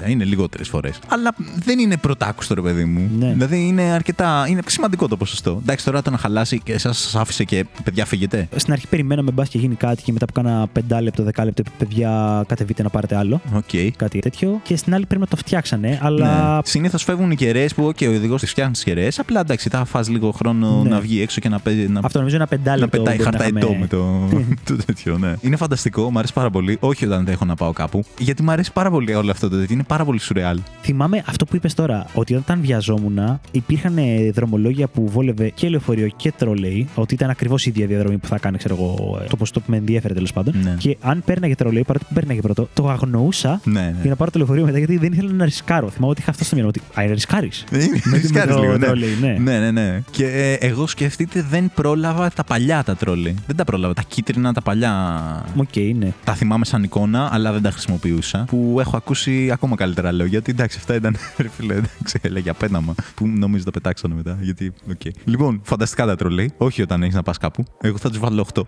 50-50. 0.07 0.09
Είναι 0.09 0.25
λιγότερες 0.25 0.69
φορές. 0.69 0.99
Αλλά 1.09 1.35
δεν 1.65 1.79
είναι 1.79 1.97
πρωτάκουστο, 1.97 2.55
ρε 2.55 2.61
παιδί 2.61 2.85
μου. 2.85 3.11
Ναι. 3.19 3.33
Δηλαδή 3.33 3.67
είναι 3.67 3.83
αρκετά. 3.83 4.47
Είναι 4.49 4.61
σημαντικό 4.67 5.09
το 5.09 5.17
ποσοστό. 5.17 5.59
Εντάξει, 5.63 5.85
τώρα 5.85 6.03
το 6.03 6.11
να 6.11 6.19
χαλάσει 6.19 6.61
και 6.61 6.73
εσάς 6.73 6.99
σας 6.99 7.15
άφησε 7.15 7.45
και 7.45 7.67
παιδιά 7.85 8.05
φύγετε. 8.05 8.49
Στην 8.57 8.73
αρχή 8.73 8.87
περιμέναμε 8.87 9.31
μπας 9.31 9.49
και 9.49 9.59
γίνει 9.59 9.75
κάτι 9.75 10.03
και 10.03 10.13
μετά 10.13 10.27
που 10.27 10.33
κάνα 10.33 10.67
5 10.91 11.03
λεπτό, 11.03 11.25
10 11.25 11.45
λεπτό, 11.45 11.63
είπε, 11.67 11.71
παιδιά, 11.79 12.45
κατεβείτε 12.49 12.83
να 12.83 12.89
πάρετε 12.89 13.17
άλλο. 13.17 13.41
Οκ. 13.55 13.97
Κάτι 13.97 14.19
τέτοιο. 14.19 14.61
Και 14.63 14.77
στην 14.77 14.95
άλλη 14.95 15.07
πρέπει 15.07 15.21
να 15.21 15.27
το 15.27 15.37
φτιάξανε, 15.37 15.99
αλλά. 16.03 16.55
Ναι. 16.55 16.61
Συνήθως 16.65 17.03
φεύγουν 17.03 17.31
οι 17.31 17.37
κεραίες 17.37 17.75
που, 17.75 17.87
OK, 17.87 18.07
ο 18.07 18.15
οδηγός 18.15 18.41
τη 18.41 18.47
φτιάχνει 18.47 18.73
τις 18.73 18.83
κεραίες. 18.85 19.19
Απλά 19.19 19.41
εντάξει, 19.41 19.69
θα 19.69 19.85
φας 19.85 20.09
λίγο 20.09 20.31
χρόνο 20.31 20.83
Ναι. 20.83 20.91
να 20.91 21.01
βγει 21.01 21.21
έξω 21.21 21.41
και 21.41 21.49
να 21.49 21.59
παίζει. 21.59 21.89
Να... 21.89 22.01
Αυτό 22.03 22.23
νομίζω 22.33 22.37
ένα 22.37 22.49
να 22.51 22.57
πεντάλεπτο. 22.57 22.99
πετάει 22.99 23.17
μπορεί 23.17 23.29
να 23.29 23.39
χαρταετό 23.39 23.59
είχαμε- 23.59 23.79
με 23.81 23.87
το, 23.87 24.75
το 24.77 24.85
τέτοιο, 24.85 25.19
ναι. 25.19 25.33
Είναι 25.41 25.57
φανταστικό, 25.57 26.11
μου 26.11 26.19
αρέσει 26.19 26.33
πάρα 26.33 26.51
πολύ. 26.51 26.77
Όχι 26.81 27.05
όταν 27.07 27.25
δεν 27.25 27.35
έχω 27.35 27.45
να 27.45 27.55
πάω 27.55 27.73
κάπου. 27.73 28.05
Γιατί 28.19 28.43
μου 28.43 28.51
αρέσει 28.51 28.73
πάρα 28.73 28.91
πολύ 28.91 29.15
όλο 29.15 29.31
αυτό 29.31 29.49
το 29.49 29.57
τέτοιο. 29.59 29.75
Είναι 29.75 29.85
πάρα 29.87 30.05
πολύ 30.05 30.19
σουρεάλ. 30.21 30.59
Θυμάμαι 30.83 31.23
αυτό 31.27 31.45
που 31.45 31.57
είπες 31.57 31.75
τώρα, 31.75 32.07
ότι 32.15 32.35
όταν 32.35 32.61
βιαζόμουν, 32.61 33.41
υπήρχαν 33.51 33.99
ε, 33.99 34.31
δρομολόγια 34.31 34.87
που 34.87 35.09
βόλευε 35.09 35.49
και 35.49 35.69
λεωφορείο 35.69 36.09
και 36.17 36.33
τρόλεϊ, 36.39 36.89
ότι 36.95 37.15
ήταν 37.15 37.31
ακριβώς 37.31 37.67
η 37.67 37.71
ίδια 37.71 37.87
διαδρομή 37.87 38.19
που 38.19 38.27
θα 38.27 38.39
κάνει, 38.39 38.57
ξέρω 38.59 38.75
εγώ, 38.75 39.19
ε, 39.23 39.27
το 39.29 39.37
ποσοστό 39.37 39.61
που 39.61 39.67
με 39.71 39.77
ενδιέφερε 39.77 40.15
τέλος 40.15 40.33
πάντων. 40.33 40.55
Ναι. 40.63 40.75
Και 40.79 40.97
αν 41.01 41.23
πέρναγε 41.25 41.55
τρόλεϊ, 41.55 41.85
παρότι 41.85 42.05
που 42.09 42.15
πέρναγε 42.15 42.41
πρώτο, 42.41 42.69
το 42.75 42.89
αγνοούσα 42.89 43.61
Ναι, 43.65 43.81
ναι. 43.81 43.95
για 44.01 44.11
να 44.11 44.17
πάρω 44.17 44.31
το 44.31 44.39
λεωφορείο 44.39 44.65
μετά, 44.65 44.79
γιατί 44.79 44.97
δεν 44.97 45.13
ήθελα 45.13 45.33
να 45.33 45.45
ρισκάρω. 45.45 45.89
Θυμάμαι 45.91 46.11
ότι 46.11 46.21
είχα 46.21 46.31
αυτό 46.31 46.45
στο 46.45 46.55
μυαλό 46.57 46.71
μου. 46.77 46.81
Ότι 46.93 47.01
Α, 47.01 47.05
είναι 47.05 47.13
ρισκάρεις. 47.15 47.65
Είναι 47.73 47.89
Με 48.05 48.17
ρισκάρεις 48.17 48.55
το 48.55 48.61
λίγο, 48.61 48.73
ναι. 48.77 48.87
τρόλεϊ, 48.87 49.17
ναι. 49.21 49.37
ναι, 49.41 49.59
ναι, 49.59 49.71
ναι. 49.71 50.03
Και 50.11 50.27
ε, 50.27 50.53
εγώ 50.53 50.87
σκεφτείτε 50.87 51.45
δεν 51.51 51.71
πρόλαβα 51.75 52.22
τα 52.31 52.45
παλιά 52.45 52.83
τα 52.83 52.97
τρόλεϊ. 52.97 53.37
Δεν 53.47 53.57
τα 53.57 53.65
πρόλαβα. 53.65 53.95
Τα 53.95 54.03
κίτρινα, 54.09 54.53
τα 54.53 54.61
παλιά. 54.63 55.45
Οκ, 55.57 55.77
ναι. 55.97 56.13
Τα 56.25 56.35
θυμάμαι 56.35 56.65
σαν 56.65 56.83
εικόνα, 56.83 57.29
αλλά 57.33 57.53
δεν 57.53 57.63
τα 57.63 57.71
χρησιμοποιούσα. 57.71 58.45
Που 58.49 58.77
έχω 58.81 58.97
ακούσει 58.97 59.51
ακόμα 59.53 59.77
καλύτερα 59.77 60.13
λόγια. 60.13 60.29
Γιατί 60.29 60.51
εντάξει, 60.51 60.77
αυτά 60.81 60.95
ήταν. 60.95 61.17
Ρε 61.43 61.49
φίλε, 61.49 61.75
εντάξει, 61.75 62.19
έλεγε 62.23 62.51
απέναμα. 62.51 62.95
Που 63.15 63.27
νομίζω 63.27 63.65
τα 63.65 63.71
πετάξανε 63.71 64.15
μετά. 64.15 64.39
Γιατί, 64.41 64.73
οκ. 64.91 65.01
Λοιπόν, 65.25 65.61
φανταστικά 65.65 66.07
τα 66.07 66.17
τρόλεϊ. 66.17 66.53
Όχι 66.57 66.83
όταν 66.83 67.03
έχεις 67.03 67.15
να 67.15 67.23
πας 67.23 67.39
κάπου. 67.39 67.65
Εγώ 67.81 67.97
θα 67.99 68.09
τους 68.09 68.19
βάλω 68.19 68.47
8. 68.55 68.63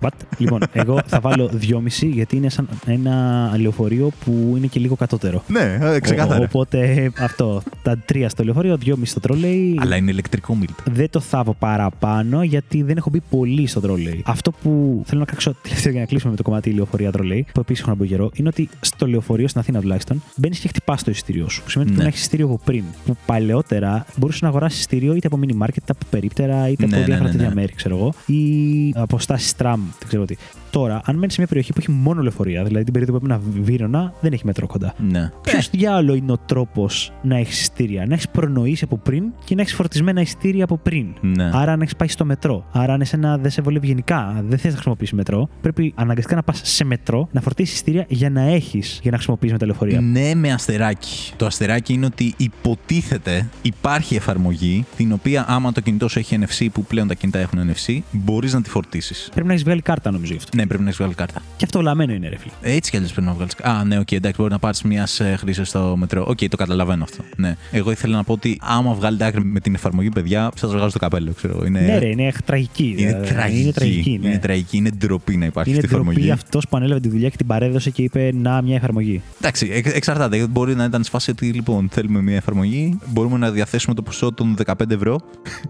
What? 0.00 0.08
λοιπόν, 0.38 0.60
εγώ 0.72 1.00
θα 1.06 1.20
βάλω 1.20 1.50
2,5 1.60 2.06
γιατί 2.12 2.36
είναι 2.36 2.48
σαν 2.48 2.68
ένα 2.86 3.50
λεωφορείο 3.56 4.10
που 4.24 4.54
είναι 4.56 4.66
και 4.66 4.80
λίγο 4.80 4.96
κατώτερο. 4.96 5.42
ναι, 5.46 5.78
ε, 5.80 5.96
Ο- 5.96 6.00
ξεκάθαρα. 6.00 6.44
οπότε 6.44 7.10
αυτό. 7.18 7.62
Τα 7.82 7.98
τρία 7.98 8.28
στο 8.28 8.44
λεωφορείο, 8.44 8.78
2,5 8.84 8.92
στο 9.02 9.20
τρόλεϊ. 9.20 9.78
Αλλά 9.80 9.96
είναι 9.96 10.10
ηλεκτρικό 10.10 10.54
μίλτ. 10.56 10.78
Δεν 10.90 11.10
το 11.10 11.20
θάβω 11.20 11.54
παραπάνω 11.58 12.42
γιατί 12.42 12.82
δεν 12.84 12.96
έχω 12.96 13.10
μπει 13.10 13.20
πολύ 13.30 13.66
στο 13.66 13.80
τρολέι. 13.80 14.22
Αυτό 14.26 14.50
που 14.50 15.02
θέλω 15.06 15.20
να 15.20 15.26
κράξω 15.26 15.54
τελευταίο 15.62 15.92
για 15.92 16.00
να 16.00 16.06
κλείσουμε 16.06 16.30
με 16.30 16.36
το 16.36 16.42
κομμάτι 16.42 16.70
λεωφορεία 16.70 17.12
τρολέι, 17.12 17.46
που 17.54 17.60
επίσης 17.60 17.80
έχω 17.82 17.90
να 17.90 17.96
πω 17.96 18.04
καιρό, 18.04 18.30
είναι 18.34 18.48
ότι 18.48 18.68
στο 18.80 19.06
λεωφορείο 19.06 19.48
στην 19.48 19.60
Αθήνα 19.60 19.80
τουλάχιστον 19.80 20.22
μπαίνεις 20.36 20.58
και 20.58 20.68
χτυπάς 20.68 21.02
το 21.02 21.10
εισιτήριό 21.10 21.48
σου. 21.48 21.62
Που 21.62 21.70
σημαίνει 21.70 21.90
ότι 21.90 21.98
Ναι. 21.98 22.02
πρέπει 22.02 22.02
να 22.02 22.08
έχεις 22.08 22.20
εισιτήριο 22.20 22.46
από 22.46 22.60
πριν. 22.64 22.84
Που 23.06 23.16
παλαιότερα 23.26 24.06
μπορούσες 24.16 24.42
να 24.42 24.48
αγοράσεις 24.48 24.78
εισιτήριο 24.78 25.14
είτε 25.14 25.26
από 25.26 25.38
mini 25.42 25.62
market, 25.64 25.76
είτε 25.76 25.92
από 25.92 26.06
περίπτερα, 26.10 26.68
είτε 26.68 26.86
Ναι, 26.86 26.92
από 26.92 27.00
ναι, 27.00 27.04
διάφορα 27.04 27.28
ναι, 27.28 27.34
τέτοια 27.34 27.48
ναι. 27.48 27.54
μέρη, 27.54 27.72
ξέρω 27.74 27.96
εγώ. 27.96 28.12
Ή 28.26 28.92
αποστάσεις 28.96 29.54
τραμ, 29.56 29.80
δεν 29.98 30.08
ξέρω 30.08 30.24
τι. 30.24 30.36
Τώρα, 30.74 31.00
αν 31.04 31.16
μένει 31.16 31.30
σε 31.30 31.36
μια 31.38 31.46
περιοχή 31.46 31.72
που 31.72 31.78
έχει 31.80 31.90
μόνο 31.90 32.22
λεωφορεία, 32.22 32.64
δηλαδή 32.64 32.84
την 32.84 32.92
περίοδο 32.92 33.18
που 33.18 33.26
έμεινα 33.26 33.40
Βύρονα, 33.62 34.12
δεν 34.20 34.32
έχει 34.32 34.46
μετρό 34.46 34.66
κοντά. 34.66 34.94
Ναι. 34.98 35.30
Ποιος 35.42 35.70
διάολο 35.70 36.16
είναι 36.16 36.32
ο 36.32 36.38
τρόπος 36.38 37.12
να 37.22 37.36
έχεις 37.36 37.60
εισιτήρια, 37.60 38.06
να 38.06 38.14
έχεις 38.14 38.28
προνοήσεις 38.28 38.82
από 38.82 38.96
πριν 38.96 39.24
και 39.44 39.54
να 39.54 39.60
έχεις 39.60 39.74
φορτισμένα 39.74 40.20
εισιτήρια 40.20 40.64
από 40.64 40.76
πριν; 40.76 41.06
Ναι. 41.20 41.50
Άρα, 41.52 41.72
αν 41.72 41.80
έχεις 41.80 41.96
πάει 41.96 42.08
στο 42.08 42.24
μετρό, 42.24 42.66
άρα 42.72 42.92
αν 42.92 43.00
εσένα 43.00 43.38
δεν 43.38 43.50
σε 43.50 43.62
βολεύει 43.62 43.86
γενικά, 43.86 44.44
δεν 44.48 44.58
θες 44.58 44.64
να 44.64 44.72
χρησιμοποιήσεις 44.72 45.14
μετρό, 45.14 45.48
πρέπει 45.60 45.92
αναγκαστικά 45.96 46.36
να 46.36 46.42
πας 46.42 46.60
σε 46.64 46.84
μετρό, 46.84 47.28
να 47.32 47.40
φορτίσεις 47.40 47.74
εισιτήρια 47.74 48.04
για 48.08 48.30
να 48.30 48.40
έχεις, 48.40 48.98
για 49.02 49.10
να 49.10 49.16
χρησιμοποιήσεις 49.16 49.52
με 49.52 49.58
τα 49.58 49.66
λεωφορεία. 49.66 50.00
Ναι, 50.00 50.34
με 50.34 50.52
αστεράκι. 50.52 51.32
Το 51.36 51.46
αστεράκι 51.46 51.92
είναι 51.92 52.06
ότι 52.06 52.34
υποτίθεται 52.36 53.48
υπάρχει 53.62 54.14
εφαρμογή 54.14 54.84
την 54.96 55.12
οποία 55.12 55.44
άμα 55.48 55.72
το 55.72 55.80
κινητό 55.80 56.08
σου 56.08 56.18
έχει 56.18 56.38
NFC 56.40 56.66
που 56.72 56.84
πλέον 56.84 57.08
τα 57.08 57.14
κινητά 57.14 57.38
έχουν 57.38 57.58
NFC, 57.70 57.98
μπορείς 58.10 58.52
να 58.52 58.62
τη 58.62 58.70
φορτίσεις. 58.70 59.28
Πρέπει 59.32 59.46
να 59.46 59.52
έχεις 59.52 59.64
βγάλει 59.64 59.80
κάρτα, 59.80 60.10
νομίζω 60.10 60.32
γι' 60.32 60.38
αυτό. 60.38 60.56
Ναι, 60.56 60.63
πρέπει 60.66 60.82
να 60.82 60.88
έχεις 60.88 60.98
βγάλει 61.00 61.14
κάρτα. 61.14 61.42
Και 61.56 61.64
αυτό 61.64 61.80
λαμμένο 61.80 62.12
είναι, 62.12 62.28
ρε 62.28 62.36
φίλε. 62.38 62.52
Έτσι 62.62 62.90
κι 62.90 62.96
αλλιώς 62.96 63.12
πρέπει 63.12 63.26
να 63.26 63.32
βγάλεις. 63.32 63.54
Α, 63.62 63.84
ναι, 63.84 63.98
οκ, 63.98 64.12
εντάξει, 64.12 64.40
μπορεί 64.40 64.52
να 64.52 64.58
πάρεις 64.58 64.82
μιας 64.82 65.20
χρήσης 65.38 65.68
στο 65.68 65.96
μετρό. 65.98 66.24
Οκ, 66.28 66.38
το 66.48 66.56
καταλαβαίνω 66.56 67.02
αυτό. 67.04 67.22
Ναι. 67.36 67.56
Εγώ 67.70 67.90
ήθελα 67.90 68.16
να 68.16 68.24
πω 68.24 68.32
ότι 68.32 68.58
άμα 68.62 68.92
βγάλετε 68.94 69.24
άκρη 69.24 69.44
με 69.44 69.60
την 69.60 69.74
εφαρμογή, 69.74 70.08
παιδιά, 70.08 70.50
σας 70.56 70.70
βγάζω 70.72 70.90
το 70.92 70.98
καπέλο, 70.98 71.32
ξέρω 71.36 71.54
εγώ. 71.56 71.66
Είναι... 71.66 71.80
Ναι, 71.80 71.98
ρε, 71.98 72.06
είναι 72.08 72.32
τραγική. 72.44 72.94
Είναι 72.98 73.10
δηλαδή. 73.10 73.28
τραγική. 73.34 73.60
Είναι 73.62 73.72
τραγική. 73.72 74.18
ναι. 74.22 74.28
Είναι 74.28 74.38
τραγική. 74.38 74.76
Είναι 74.76 74.90
ντροπή 74.98 75.36
να 75.36 75.46
υπάρχει 75.46 75.70
Είναι 75.70 75.78
αυτή 75.78 75.90
η 75.92 75.94
εφαρμογή. 75.94 76.18
ντροπή 76.18 76.32
αυτός 76.40 76.68
που 76.68 76.76
ανέλαβε 76.76 77.00
τη 77.00 77.08
δουλειά 77.08 77.28
και 77.28 77.36
την 77.36 77.46
παρέδωσε 77.46 77.90
και 77.90 78.02
είπε 78.02 78.30
Να, 78.34 78.62
μια 78.62 78.76
εφαρμογή. 78.76 79.22
Εντάξει, 79.40 79.70
εξ- 79.72 79.94
εξαρτάται. 79.96 80.46
Μπορεί 80.46 80.74
να 80.74 80.84
ήταν 80.84 81.04
σε 81.04 81.10
φάση 81.10 81.30
ότι 81.30 81.46
λοιπόν 81.46 81.88
θέλουμε 81.92 82.22
μια 82.22 82.36
εφαρμογή, 82.36 82.98
μπορούμε 83.06 83.38
να 83.38 83.50
διαθέσουμε 83.50 83.94
το 83.94 84.02
ποσό 84.02 84.32
των 84.32 84.56
15 84.66 84.72
ευρώ. 84.90 85.20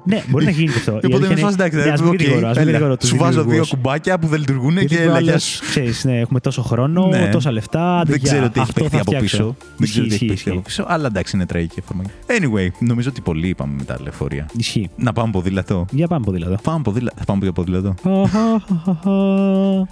ναι, 0.04 0.22
μπορεί 0.28 0.44
να 0.44 0.50
γίνει 0.50 0.72
και 0.72 0.78
αυτό. 0.78 0.92
Η 0.92 0.96
Οπότε 1.06 1.14
αλήθεια 1.14 1.26
είμαι 1.26 1.36
σε 1.36 1.42
φάση 1.44 1.54
είναι- 1.54 1.64
εντάξει, 1.64 1.86
ναι, 1.88 1.92
ας 1.94 2.00
οκ, 2.00 2.06
μην 2.06 2.18
γρήγορα, 2.20 2.48
ας 2.50 2.56
μην 2.58 2.68
έλα, 2.68 2.76
γρήγορα 2.76 2.96
τους 2.96 3.08
Σου 3.08 3.16
βάζω 3.16 3.32
δύο 3.32 3.42
δημιουργούς. 3.42 3.70
κουμπάκια 3.70 4.18
που 4.18 4.26
δεν 4.26 4.38
λειτουργούν 4.38 4.70
Γιατί 4.72 4.83
και 4.86 4.96
ο 4.96 5.02
έλα, 5.02 5.20
γεια 5.20 5.30
άλλος, 5.30 5.42
σου. 5.44 5.64
ξέρεις, 5.64 6.04
ναι, 6.04 6.20
έχουμε 6.20 6.40
τόσο 6.40 6.62
χρόνο, 6.62 7.06
Ναι. 7.06 7.28
τόσα 7.28 7.52
λεφτά. 7.52 7.98
άντε, 7.98 8.10
Δεν 8.12 8.20
γεια, 8.20 8.30
ξέρω 8.32 8.48
τι 8.50 8.60
έχει 8.60 8.68
αυτό 8.68 8.80
παιχτεί 8.80 8.96
θα 8.96 9.02
από 9.02 9.10
φτιάξω. 9.10 9.36
πίσω. 9.36 9.56
Δεν 9.76 9.88
ξέρω 9.88 10.06
τι 10.06 10.12
Ισχύει, 10.14 10.24
έχει 10.24 10.24
ισχύει, 10.24 10.26
παιχτεί 10.26 10.50
από 10.50 10.60
πίσω. 10.60 10.84
Αλλά 10.88 11.06
εντάξει, 11.06 11.36
είναι 11.36 11.46
τραγική 11.46 11.78
εφαρμογή. 11.78 12.08
Anyway, 12.26 12.70
νομίζω 12.78 13.08
ότι 13.10 13.20
πολλά 13.20 13.48
είπαμε 13.48 13.74
με 13.78 13.84
τα 13.84 13.96
λεωφορεία. 14.02 14.46
Ισχύει. 14.56 14.90
Να 14.96 15.12
πάμε 15.12 15.30
ποδήλατο. 15.32 15.86
Για 15.90 16.06
πάμε 16.08 16.24
ποδήλατο. 16.24 16.56
Πάμε 16.62 16.82
ποδήλατο. 16.82 17.16
Θα 17.18 17.24
πάμε 17.24 17.40
για 17.42 17.52
ποδήλατο. 17.52 17.94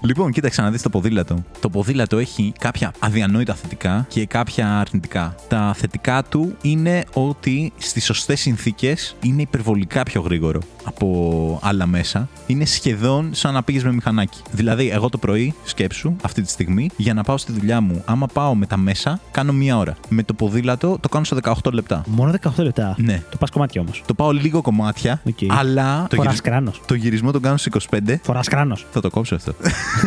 Λοιπόν, 0.01 0.33
κοίταξε 0.33 0.63
να 0.63 0.71
δεις 0.71 0.83
το 0.83 0.89
ποδήλατο. 0.91 1.45
Το 1.61 1.69
ποδήλατο 1.69 2.19
έχει 2.19 2.53
κάποια 2.59 2.93
αδιανόητα 2.99 3.55
θετικά 3.55 4.07
και 4.09 4.27
κάποια 4.27 4.79
αρνητικά. 4.81 5.35
Τα 5.49 5.75
θετικά 5.77 6.23
του 6.23 6.55
είναι 6.63 7.05
ότι 7.13 7.73
στις 7.79 8.05
σωστές 8.05 8.41
συνθήκες 8.41 9.17
είναι 9.23 9.43
υπερβολικά 9.43 10.03
πιο 10.03 10.21
γρήγορο 10.21 10.61
από 10.85 11.59
άλλα 11.63 11.87
μέσα. 11.87 12.29
Είναι 12.47 12.65
σχεδόν 12.65 13.29
σαν 13.35 13.55
να 13.55 13.63
πήγες 13.63 13.85
με 13.85 13.93
μηχανάκι. 13.93 14.41
Δηλαδή, 14.51 14.82
εγώ 14.89 15.09
το 15.09 15.19
πρωί, 15.19 15.55
σκέψου, 15.65 16.17
αυτή 16.23 16.43
τη 16.43 16.51
στιγμή, 16.51 16.91
για 16.97 17.15
να 17.15 17.23
πάω 17.23 17.39
στη 17.39 17.53
δουλειά 17.53 17.81
μου, 17.81 18.03
άμα 18.07 18.27
πάω 18.27 18.55
με 18.55 18.67
τα 18.67 18.77
μέσα, 18.77 19.21
κάνω 19.31 19.53
μία 19.53 19.77
ώρα. 19.79 19.97
Με 20.09 20.23
το 20.23 20.35
ποδήλατο 20.35 20.99
το 21.01 21.09
κάνω 21.09 21.25
σε 21.25 21.37
18 21.43 21.73
λεπτά. 21.73 22.03
Μόνο 22.07 22.35
18 22.43 22.51
λεπτά. 22.57 22.95
Ναι. 22.99 23.23
Το 23.31 23.37
πας 23.37 23.51
κομμάτια 23.51 23.81
όμως. 23.81 24.03
Το 24.07 24.15
πάω 24.15 24.31
λίγο 24.33 24.63
κομμάτια, 24.63 25.21
Οκ. 25.25 25.37
αλλά 25.49 26.07
το, 26.09 26.17
Φοράς 26.17 26.33
γυρι- 26.33 26.47
κράνος. 26.49 26.81
το 26.87 26.95
γυρισμό 26.95 27.31
τον 27.31 27.43
κάνω 27.43 27.57
σε 27.57 27.71
25. 27.91 28.19
Φοράς 28.23 28.49
κράνος. 28.49 28.87
Θα 28.93 29.01
το 29.01 29.11
κόψω 29.11 29.35
αυτό. 29.35 29.55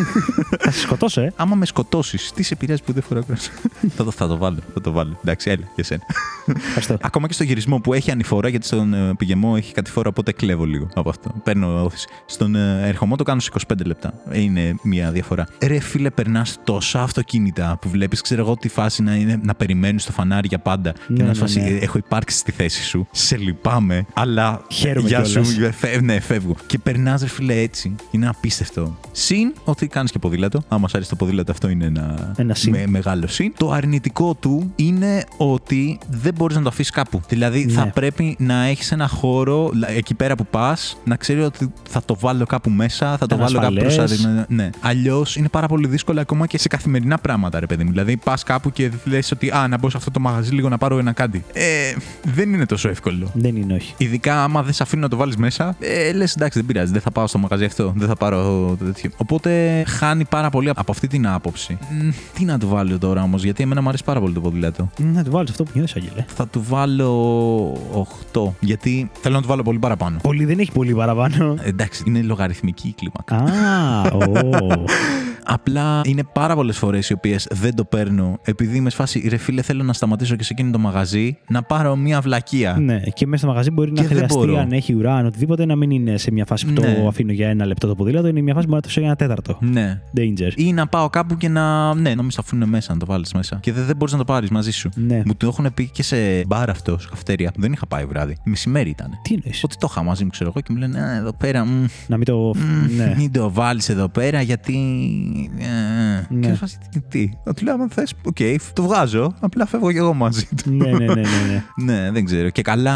θα 0.59 0.71
σε 0.71 0.79
σκοτώσω, 0.79 1.21
ε. 1.21 1.33
Άμα 1.35 1.55
με 1.55 1.65
σκοτώσεις, 1.65 2.31
τι 2.35 2.43
σε 2.43 2.55
πειράζει 2.55 2.83
που 2.83 2.93
δεν 2.93 3.03
φοράω 3.03 3.23
κράνος; 3.23 3.49
θα, 3.95 4.03
το, 4.03 4.11
θα 4.11 4.27
το 4.27 4.37
βάλω. 4.37 4.57
Θα 4.73 4.81
το 4.81 4.91
βάλω. 4.91 5.17
Εντάξει, 5.21 5.49
έλα, 5.49 5.63
για 5.75 5.83
σένα. 5.83 6.01
Ευχαριστώ. 6.67 6.97
Ακόμα 7.07 7.27
και 7.27 7.33
στο 7.33 7.43
γυρισμό 7.43 7.79
που 7.79 7.93
έχει 7.93 8.11
ανηφορά, 8.11 8.47
γιατί 8.49 8.65
στον 8.65 8.93
ε, 8.93 9.13
πηγεμό 9.17 9.53
έχει 9.57 9.73
κατηφόρα, 9.73 10.09
οπότε 10.09 10.31
κλέβω 10.31 10.63
λίγο 10.65 10.87
από 10.95 11.09
αυτό. 11.09 11.31
Παίρνω 11.43 11.83
όθηση. 11.83 12.07
Στον 12.25 12.55
ε, 12.55 12.87
ερχομό 12.87 13.15
το 13.15 13.23
κάνω 13.23 13.39
σε 13.39 13.51
25 13.67 13.85
λεπτά. 13.85 14.13
Είναι 14.31 14.64
μια 14.81 15.11
διαφορά. 15.11 15.47
Ρε 15.63 15.79
φίλε, 15.79 16.09
περνάς 16.09 16.57
τόσα 16.63 17.01
αυτοκίνητα 17.01 17.77
που 17.81 17.89
βλέπεις, 17.89 18.21
ξέρω 18.21 18.41
εγώ, 18.41 18.55
τη 18.57 18.67
φάση 18.69 19.01
να, 19.03 19.15
είναι, 19.15 19.39
να 19.43 19.55
περιμένεις 19.55 20.05
το 20.05 20.11
φανάρι 20.11 20.47
για 20.47 20.59
πάντα. 20.59 20.91
και 20.91 20.99
Ναι, 21.07 21.17
να 21.21 21.27
ναι, 21.27 21.33
σου 21.33 21.39
φάση, 21.39 21.59
ναι. 21.59 21.67
«Ε, 21.67 21.77
έχω 21.77 21.97
υπάρξει 21.97 22.37
στη 22.37 22.51
θέση 22.51 22.83
σου. 22.83 23.07
Σε 23.11 23.37
λυπάμαι, 23.37 24.05
αλλά. 24.13 24.61
Χαίρομαι 24.71 25.07
Γεια 25.07 25.23
σου. 25.23 25.41
κιόλας. 25.41 25.75
Φε- 25.75 26.01
ναι, 26.01 26.19
φεύγω. 26.19 26.55
Και 26.65 26.77
περνάς, 26.77 27.21
ρε 27.21 27.27
φίλε, 27.27 27.53
έτσι. 27.61 27.95
Είναι 28.11 28.27
απίστευτο. 28.27 28.97
Συν 29.11 29.53
ότι 29.63 29.87
κάνεις 29.87 30.11
και 30.11 30.19
ποδήλατο. 30.19 30.61
Άμα 30.67 30.87
σ' 30.87 30.93
αρέσει 30.95 31.09
το 31.09 31.15
ποδήλατο, 31.15 31.51
αυτό 31.51 31.69
είναι 31.69 31.85
ένα, 31.85 32.33
Ένα 32.37 32.53
συν. 32.55 32.71
με- 32.71 32.87
μεγάλο 32.87 33.27
συν. 33.27 33.53
Το 33.57 33.71
αρνητικό 33.71 34.33
του 34.33 34.71
είναι 34.75 35.23
ότι 35.37 35.97
δεν 36.09 36.33
μπορείς 36.33 36.55
να 36.55 36.61
το 36.61 36.69
αφήσεις 36.69 36.91
κάπου. 36.91 37.21
Δηλαδή, 37.27 37.67
θα 37.69 37.85
Ναι. 37.85 37.91
πρέπει 37.91 38.35
να 38.39 38.63
έχεις 38.65 38.91
ένα 38.91 39.07
χώρο 39.07 39.71
λα- 39.73 39.89
εκεί 39.89 40.13
πέρα 40.13 40.35
που 40.35 40.45
πας, 40.45 40.97
να 41.03 41.15
ξέρεις 41.15 41.45
ότι 41.45 41.71
θα 41.89 42.01
το 42.05 42.15
βάλω 42.19 42.45
κάπου 42.45 42.69
μέσα, 42.69 43.17
θα 43.17 43.25
το 43.27 43.35
Ένα 43.35 43.43
βάλω 43.43 43.59
κάπου 43.59 43.73
ασφαλές. 43.75 43.95
προσαρμοσμένο. 43.95 44.44
Ναι. 44.47 44.69
Αλλιώς 44.81 45.35
είναι 45.35 45.47
πάρα 45.49 45.67
πολύ 45.67 45.87
δύσκολο 45.87 46.19
ακόμα 46.21 46.47
και 46.47 46.57
σε 46.57 46.67
καθημερινά 46.67 47.17
πράγματα, 47.17 47.59
ρε 47.59 47.65
παιδί 47.65 47.83
μου. 47.83 47.89
Δηλαδή, 47.89 48.17
πας 48.17 48.43
κάπου 48.43 48.71
και 48.71 48.91
λες 49.05 49.31
ότι 49.31 49.49
Α, 49.51 49.67
να 49.67 49.77
μπω 49.77 49.89
σε 49.89 49.97
αυτό 49.97 50.11
το 50.11 50.19
μαγαζί 50.19 50.53
λίγο 50.53 50.69
να 50.69 50.77
πάρω 50.77 50.97
ένα 50.97 51.11
κάτι. 51.11 51.43
Ε, 51.53 51.63
δεν 52.23 52.53
είναι 52.53 52.65
τόσο 52.65 52.89
εύκολο. 52.89 53.31
Δεν 53.33 53.55
είναι, 53.55 53.73
όχι. 53.73 53.93
Ειδικά 53.97 54.43
άμα 54.43 54.63
δεν 54.63 54.73
σε 54.73 54.83
αφήνουν 54.83 55.03
να 55.03 55.09
το 55.09 55.15
βάλεις 55.17 55.37
μέσα, 55.37 55.75
ε, 55.79 56.11
λες 56.13 56.35
εντάξει, 56.35 56.59
δεν 56.59 56.67
πειράζει, 56.67 56.91
δεν 56.91 57.01
θα 57.01 57.11
πάω 57.11 57.27
στο 57.27 57.37
μαγαζί 57.37 57.65
αυτό, 57.65 57.93
δεν 57.95 58.07
θα 58.07 58.15
πάρω 58.15 58.75
το 58.79 58.85
τέτοιο. 58.85 59.09
Οπότε 59.17 59.83
χάνει 59.87 60.25
πάρα 60.25 60.49
πολύ 60.49 60.69
από 60.69 60.91
αυτή 60.91 61.07
την 61.07 61.27
άποψη. 61.27 61.77
Μ, 61.89 62.09
τι 62.33 62.45
να 62.45 62.57
του 62.59 62.67
βάλω 62.67 62.97
τώρα 62.97 63.21
όμως, 63.23 63.43
γιατί 63.43 63.63
εμένα 63.63 63.81
μου 63.81 63.87
αρέσει 63.89 64.03
πάρα 64.03 64.19
πολύ 64.19 64.33
το 64.33 64.41
ποδήλατο. 64.41 64.89
Να 64.97 65.23
του 65.23 65.31
βάλεις 65.31 65.49
αυτό 65.49 65.63
που 65.63 65.71
νιώθεις, 65.73 65.95
Άγγελε. 65.95 66.25
Θα 66.35 66.47
του 66.47 66.63
βάλω 66.69 68.07
8, 68.33 68.41
γιατί 68.59 69.09
θέλω 69.21 69.35
να 69.35 69.41
του 69.41 69.47
βάλω 69.47 69.63
πολύ 69.63 69.79
παραπάνω. 69.79 70.17
Πολύ 70.21 70.45
δεν 70.45 70.59
έχει 70.59 70.71
πολύ 70.71 70.93
παραπάνω. 70.93 71.55
Ε, 71.63 71.69
εντάξει, 71.69 72.03
είναι 72.07 72.21
λογαριθμική 72.21 72.87
η 72.87 72.95
κλίμακα. 72.97 73.35
Α, 73.35 74.34
ω. 74.43 74.83
Απλά 75.47 76.01
είναι 76.05 76.23
πάρα 76.33 76.55
πολλές 76.55 76.77
φορές 76.77 77.09
οι 77.09 77.13
οποίες 77.13 77.47
δεν 77.51 77.75
το 77.75 77.85
παίρνω 77.85 78.39
επειδή 78.43 78.77
είμαι 78.77 78.89
σε 78.89 78.95
φάση 78.95 79.27
ρε 79.29 79.37
φίλε, 79.37 79.61
θέλω 79.61 79.83
να 79.83 79.93
σταματήσω 79.93 80.35
και 80.35 80.43
σε 80.43 80.53
εκείνο 80.53 80.71
το 80.71 80.79
μαγαζί 80.79 81.37
να 81.47 81.61
πάρω 81.63 81.95
μια 81.95 82.21
βλακεία. 82.21 82.77
Ναι, 82.79 82.99
και 83.13 83.25
μέσα 83.25 83.37
στο 83.37 83.47
μαγαζί 83.47 83.71
μπορεί 83.71 83.91
να 83.91 84.01
Και 84.01 84.07
δεν 84.07 84.15
χρειαστεί, 84.17 84.37
μπορώ. 84.37 84.57
αν 84.57 84.71
έχει 84.71 84.93
ουρά, 84.93 85.15
αν 85.15 85.25
οτιδήποτε, 85.25 85.65
να 85.65 85.75
μην 85.75 85.91
είναι 85.91 86.17
σε 86.17 86.31
μια 86.31 86.45
φάση 86.45 86.65
που 86.65 86.81
Ναι. 86.81 86.93
το 86.95 87.07
αφήνω 87.07 87.31
για 87.31 87.49
ένα 87.49 87.65
λεπτό 87.65 87.87
το 87.87 87.95
ποδήλατο, 87.95 88.27
είναι 88.27 88.41
μια 88.41 88.53
φάση 88.53 88.65
που 88.67 88.71
μπορεί 88.73 88.75
να 88.75 88.81
το 88.81 88.87
αφήσω 88.87 88.99
για 88.99 89.09
ένα 89.09 89.15
τέταρτο. 89.17 89.57
Ναι. 89.71 90.01
Danger. 90.17 90.51
Ή 90.55 90.73
να 90.73 90.87
πάω 90.87 91.09
κάπου 91.09 91.37
και 91.37 91.49
να. 91.49 91.93
Ναι, 91.95 92.15
να 92.15 92.21
μην 92.21 92.31
σε 92.31 92.37
αφήνουν 92.41 92.69
μέσα, 92.69 92.93
να 92.93 92.99
το 92.99 93.05
βάλεις 93.05 93.33
μέσα. 93.33 93.57
Και 93.61 93.71
δεν, 93.73 93.85
δεν 93.85 93.95
μπορείς 93.95 94.13
να 94.13 94.19
το 94.19 94.25
πάρεις 94.25 94.49
μαζί 94.49 94.71
σου. 94.71 94.89
Ναι. 94.95 95.21
Μου 95.25 95.35
το 95.35 95.47
έχουν 95.47 95.73
πει 95.73 95.89
και 95.93 96.03
σε 96.03 96.45
μπαρ 96.47 96.69
αυτός, 96.69 97.01
σε 97.03 97.09
καυτέρια. 97.09 97.51
Δεν 97.57 97.71
είχα 97.73 97.87
πάει 97.87 98.05
βράδυ. 98.05 98.37
Μεσημέρι 98.43 98.89
ήταν. 98.89 99.09
Τι 99.21 99.33
εννοείς; 99.33 99.63
Ότι 99.63 99.77
το 99.77 99.87
είχα 99.91 100.03
μαζί 100.03 100.23
μου, 100.23 100.29
ξέρω 100.29 100.49
εγώ, 100.55 100.59
και 100.61 100.71
μου 100.73 100.77
λένε 100.79 100.99
«Α, 101.01 101.15
εδώ 101.15 101.33
πέρα. 101.33 101.65
μ, 101.65 101.85
Να 102.07 102.17
μην 102.17 102.25
το. 102.25 102.37
μ, 102.55 102.95
ναι. 102.97 103.13
Μην 103.17 103.31
το 103.31 103.51
βάλεις 103.51 103.89
εδώ 103.89 104.07
πέρα 104.09 104.24
γιατί. 104.41 104.77
ε, 105.59 106.33
Ναι. 106.33 106.39
Και 106.39 106.47
σε 106.47 106.53
φάση, 106.55 106.77
τι. 106.91 107.01
τι. 107.01 107.29
Θα 107.43 107.53
του 107.53 107.63
λέω, 107.63 107.73
αν 107.73 107.89
θες, 107.89 108.13
οκ, 108.23 108.37
το 108.73 108.83
βγάζω. 108.83 109.33
Απλά 109.39 109.65
φεύγω 109.65 109.91
και 109.91 109.97
εγώ 109.97 110.13
μαζί 110.13 110.47
του. 110.63 110.71
ναι, 110.71 110.89
ναι, 110.89 110.97
ναι, 110.97 111.05
ναι, 111.05 111.21
ναι. 111.21 111.63
ναι, 111.93 112.11
δεν 112.11 112.25
ξέρω. 112.25 112.49
Και 112.49 112.61
καλά 112.61 112.93